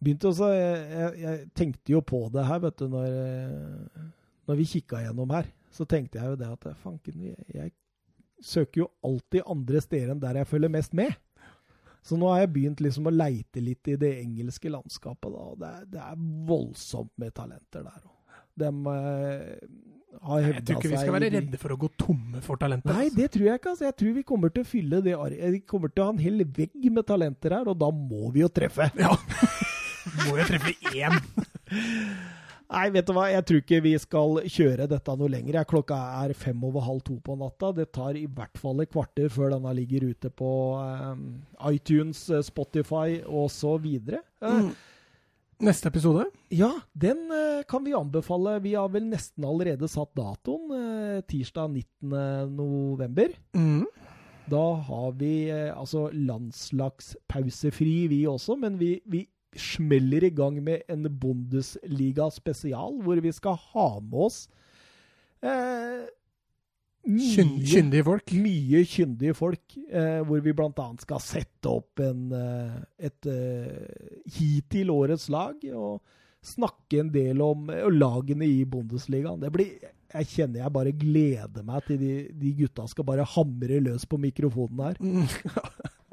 begynte 0.00 0.30
også 0.30 0.48
jeg, 0.54 0.80
jeg, 0.92 1.12
jeg 1.24 1.42
tenkte 1.58 1.94
jo 1.94 2.02
på 2.06 2.22
det 2.34 2.46
her, 2.46 2.62
vet 2.64 2.80
du, 2.80 2.86
når, 2.92 3.18
eh, 3.20 4.08
når 4.48 4.60
vi 4.62 4.68
kikka 4.76 5.02
gjennom 5.04 5.34
her. 5.36 5.50
Så 5.74 5.84
tenkte 5.88 6.22
jeg 6.22 6.32
jo 6.32 6.40
det 6.40 6.48
at 6.48 6.66
fanken, 6.80 7.28
jeg, 7.28 7.46
jeg 7.52 7.74
søker 8.42 8.84
jo 8.84 8.90
alltid 9.04 9.46
andre 9.46 9.82
steder 9.84 10.14
enn 10.14 10.22
der 10.22 10.40
jeg 10.40 10.50
følger 10.50 10.72
mest 10.72 10.96
med. 10.96 11.12
Så 12.06 12.14
nå 12.18 12.28
har 12.30 12.44
jeg 12.44 12.52
begynt 12.54 12.80
liksom 12.84 13.08
å 13.10 13.14
leite 13.14 13.62
litt 13.64 13.88
i 13.90 13.96
det 13.98 14.12
engelske 14.20 14.70
landskapet. 14.70 15.26
da, 15.32 15.42
og 15.50 15.58
Det 15.58 15.70
er, 15.72 15.84
det 15.96 16.02
er 16.06 16.20
voldsomt 16.46 17.10
med 17.18 17.34
talenter 17.34 17.82
der 17.82 17.98
òg. 18.04 18.12
De 18.56 18.68
eh, 18.70 19.66
har 20.24 20.40
Jeg 20.46 20.62
tror 20.64 20.78
ikke 20.78 20.92
vi 20.92 21.00
skal 21.02 21.12
være 21.16 21.30
redde 21.34 21.58
for 21.60 21.74
å 21.74 21.78
gå 21.82 21.90
tomme 22.00 22.40
for 22.46 22.56
talenter. 22.62 22.94
Nei, 22.94 23.08
altså. 23.10 23.18
det 23.18 23.26
tror 23.34 23.48
jeg 23.50 23.60
ikke. 23.60 23.72
altså. 23.74 23.84
Jeg 23.90 23.96
tror 24.00 24.14
vi 24.16 24.22
kommer 24.30 24.54
til 24.54 24.62
å 24.64 24.70
fylle 24.70 25.02
det 25.04 25.16
ar- 25.18 25.36
Vi 25.56 25.60
kommer 25.68 25.92
til 25.92 26.04
å 26.04 26.06
ha 26.08 26.14
en 26.14 26.22
hel 26.22 26.44
vegg 26.46 26.86
med 26.92 27.04
talenter 27.10 27.58
her, 27.58 27.68
og 27.68 27.76
da 27.82 27.90
må 27.90 28.30
vi 28.32 28.40
jo 28.46 28.48
treffe. 28.48 28.88
Ja. 28.96 29.12
Må 30.28 30.36
jo 30.38 30.44
treffe 30.46 30.70
én. 30.94 31.16
Nei, 32.66 32.86
vet 32.90 33.06
du 33.06 33.12
hva, 33.14 33.28
jeg 33.30 33.44
tror 33.46 33.60
ikke 33.62 33.78
vi 33.84 33.92
skal 34.02 34.40
kjøre 34.50 34.88
dette 34.90 35.14
noe 35.18 35.30
lenger. 35.30 35.60
Klokka 35.70 35.98
er 36.24 36.34
fem 36.34 36.64
over 36.66 36.82
halv 36.82 37.04
to 37.06 37.20
på 37.22 37.36
natta. 37.38 37.70
Det 37.76 37.92
tar 37.94 38.18
i 38.18 38.26
hvert 38.26 38.58
fall 38.58 38.82
et 38.82 38.90
kvarter 38.90 39.30
før 39.30 39.54
denne 39.54 39.74
ligger 39.78 40.08
ute 40.10 40.32
på 40.34 40.50
eh, 40.82 41.22
iTunes, 41.70 42.24
eh, 42.30 42.42
Spotify 42.46 43.22
videre. 43.86 44.24
Eh, 44.42 44.60
Mm. 44.66 44.74
Neste 45.56 45.88
episode? 45.88 46.26
Ja, 46.52 46.68
den 46.92 47.30
uh, 47.32 47.62
kan 47.64 47.84
vi 47.84 47.94
anbefale. 47.96 48.58
Vi 48.60 48.74
har 48.76 48.90
vel 48.92 49.06
nesten 49.08 49.44
allerede 49.48 49.88
satt 49.88 50.10
datoen. 50.12 50.68
Uh, 50.68 51.22
tirsdag 51.24 51.70
19. 51.72 52.52
november. 52.52 53.32
Mm. 53.56 53.86
Da 54.52 54.64
har 54.84 55.14
vi 55.16 55.48
uh, 55.48 55.72
altså 55.72 56.10
landslagspausefri, 56.12 58.06
vi 58.12 58.26
også, 58.28 58.58
men 58.60 58.76
vi, 58.78 58.98
vi 59.08 59.24
smeller 59.60 60.26
i 60.28 60.32
gang 60.34 60.58
med 60.64 60.84
en 60.92 61.08
Bundesliga 61.20 62.28
spesial, 62.34 63.00
hvor 63.02 63.20
vi 63.22 63.32
skal 63.34 63.58
ha 63.72 63.88
med 64.00 64.20
oss 64.28 64.44
eh, 65.44 66.06
mye, 67.06 67.64
kyndige 67.66 68.04
folk. 68.06 68.34
mye 68.34 68.84
kyndige 68.90 69.34
folk, 69.38 69.78
eh, 69.90 70.20
hvor 70.26 70.42
vi 70.44 70.54
bl.a. 70.56 70.88
skal 71.02 71.22
sette 71.22 71.70
opp 71.70 72.02
en, 72.02 72.28
eh, 72.34 72.78
et 73.10 73.30
eh, 73.30 74.22
hittil 74.38 74.92
årets 74.94 75.28
lag, 75.32 75.60
og 75.74 76.00
snakke 76.46 77.02
en 77.02 77.12
del 77.14 77.42
om 77.42 77.70
eh, 77.70 77.86
lagene 77.92 78.48
i 78.48 78.64
Bundesligaen. 78.68 79.42
Det 79.42 79.52
blir 79.54 79.76
jeg 80.16 80.28
kjenner 80.30 80.62
jeg 80.62 80.72
bare 80.72 80.92
gleder 80.94 81.64
meg 81.66 81.82
til 81.88 81.98
de, 82.00 82.12
de 82.30 82.52
gutta 82.60 82.86
skal 82.88 83.04
bare 83.08 83.26
hamre 83.26 83.80
løs 83.82 84.06
på 84.08 84.18
mikrofonen 84.22 84.84
her. 84.86 85.00
Mm. 85.02 85.26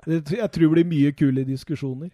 Jeg 0.03 0.49
tror 0.51 0.65
det 0.65 0.69
blir 0.73 0.87
mye 0.89 1.11
kule 1.15 1.45
diskusjoner. 1.47 2.09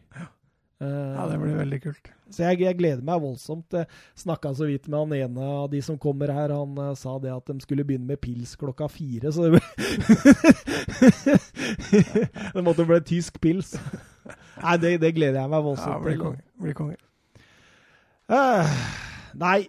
Eh, 0.80 0.88
Ja, 0.88 1.26
det 1.28 1.40
blir 1.42 1.58
veldig 1.60 1.80
kult. 1.84 2.08
Så 2.32 2.44
jeg, 2.46 2.62
jeg 2.64 2.78
gleder 2.80 3.04
meg 3.06 3.22
voldsomt. 3.24 3.74
Jeg 3.76 3.88
snakka 4.20 4.54
så 4.56 4.66
vidt 4.70 4.88
med 4.88 5.00
han 5.00 5.14
ene 5.18 5.42
av 5.64 5.70
de 5.72 5.82
som 5.84 5.98
kommer 6.00 6.32
her. 6.32 6.50
Han 6.56 6.78
uh, 6.80 6.94
sa 6.96 7.18
det 7.20 7.32
at 7.34 7.46
de 7.50 7.60
skulle 7.64 7.84
begynne 7.88 8.08
med 8.08 8.20
pils 8.22 8.56
klokka 8.60 8.88
fire, 8.92 9.32
så 9.34 9.50
det 9.50 9.60
Det 12.54 12.64
måtte 12.64 12.86
bli 12.88 13.00
tysk 13.08 13.42
pils. 13.44 13.70
Nei, 14.62 14.78
det, 14.80 15.00
det 15.04 15.12
gleder 15.18 15.40
jeg 15.42 15.50
meg 15.52 15.60
Ja, 15.60 15.66
voldsomt 15.68 16.04
blir 16.06 16.16
bli 16.16 16.24
konge. 16.24 16.42
Blir 16.64 16.76
konge. 16.78 16.98
Uh, 18.30 18.66
nei, 19.42 19.60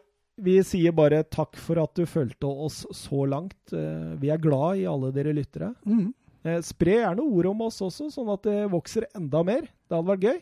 vi 0.41 0.59
sier 0.67 0.93
bare 0.97 1.23
takk 1.25 1.57
for 1.61 1.77
at 1.81 1.95
du 1.97 2.05
fulgte 2.09 2.47
oss 2.49 2.85
så 2.97 3.25
langt. 3.29 3.57
Uh, 3.73 4.15
vi 4.21 4.29
er 4.31 4.41
glad 4.43 4.77
i 4.83 4.87
alle 4.91 5.13
dere 5.17 5.33
lyttere. 5.37 5.73
Mm. 5.89 6.11
Eh, 6.41 6.61
spre 6.65 6.95
gjerne 7.03 7.21
ord 7.25 7.47
om 7.51 7.61
oss 7.67 7.81
også, 7.85 8.09
sånn 8.13 8.31
at 8.33 8.43
det 8.47 8.71
vokser 8.73 9.03
enda 9.17 9.43
mer. 9.45 9.63
Det 9.69 9.97
hadde 9.97 10.13
vært 10.13 10.27
gøy. 10.29 10.39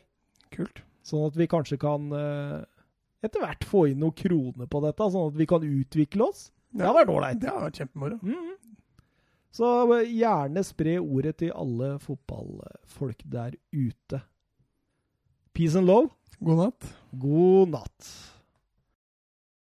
Kult. 0.54 0.82
Sånn 1.06 1.26
at 1.28 1.38
vi 1.38 1.48
kanskje 1.50 1.78
kan 1.80 2.10
eh, 2.12 2.60
etter 3.24 3.42
hvert 3.42 3.66
få 3.66 3.86
inn 3.90 4.02
noen 4.02 4.16
kroner 4.16 4.68
på 4.70 4.82
dette, 4.84 5.10
sånn 5.14 5.32
at 5.32 5.38
vi 5.38 5.46
kan 5.48 5.64
utvikle 5.64 6.28
oss. 6.28 6.48
Det 6.70 6.84
hadde 6.84 7.00
vært 7.00 7.12
ålreit. 7.14 7.40
Det 7.42 7.50
har 7.50 7.64
vært 7.64 7.80
kjempemoro. 7.80 8.18
Mm. 8.22 8.56
Så 9.58 9.70
eh, 9.96 10.10
gjerne 10.20 10.64
spre 10.66 10.98
ordet 11.00 11.38
til 11.42 11.54
alle 11.56 11.94
fotballfolk 12.02 13.24
der 13.32 13.56
ute. 13.72 14.22
Peace 15.56 15.78
and 15.78 15.88
love. 15.88 16.12
God 16.38 16.60
natt. 16.62 16.90
God 17.18 17.72
natt. 17.74 18.10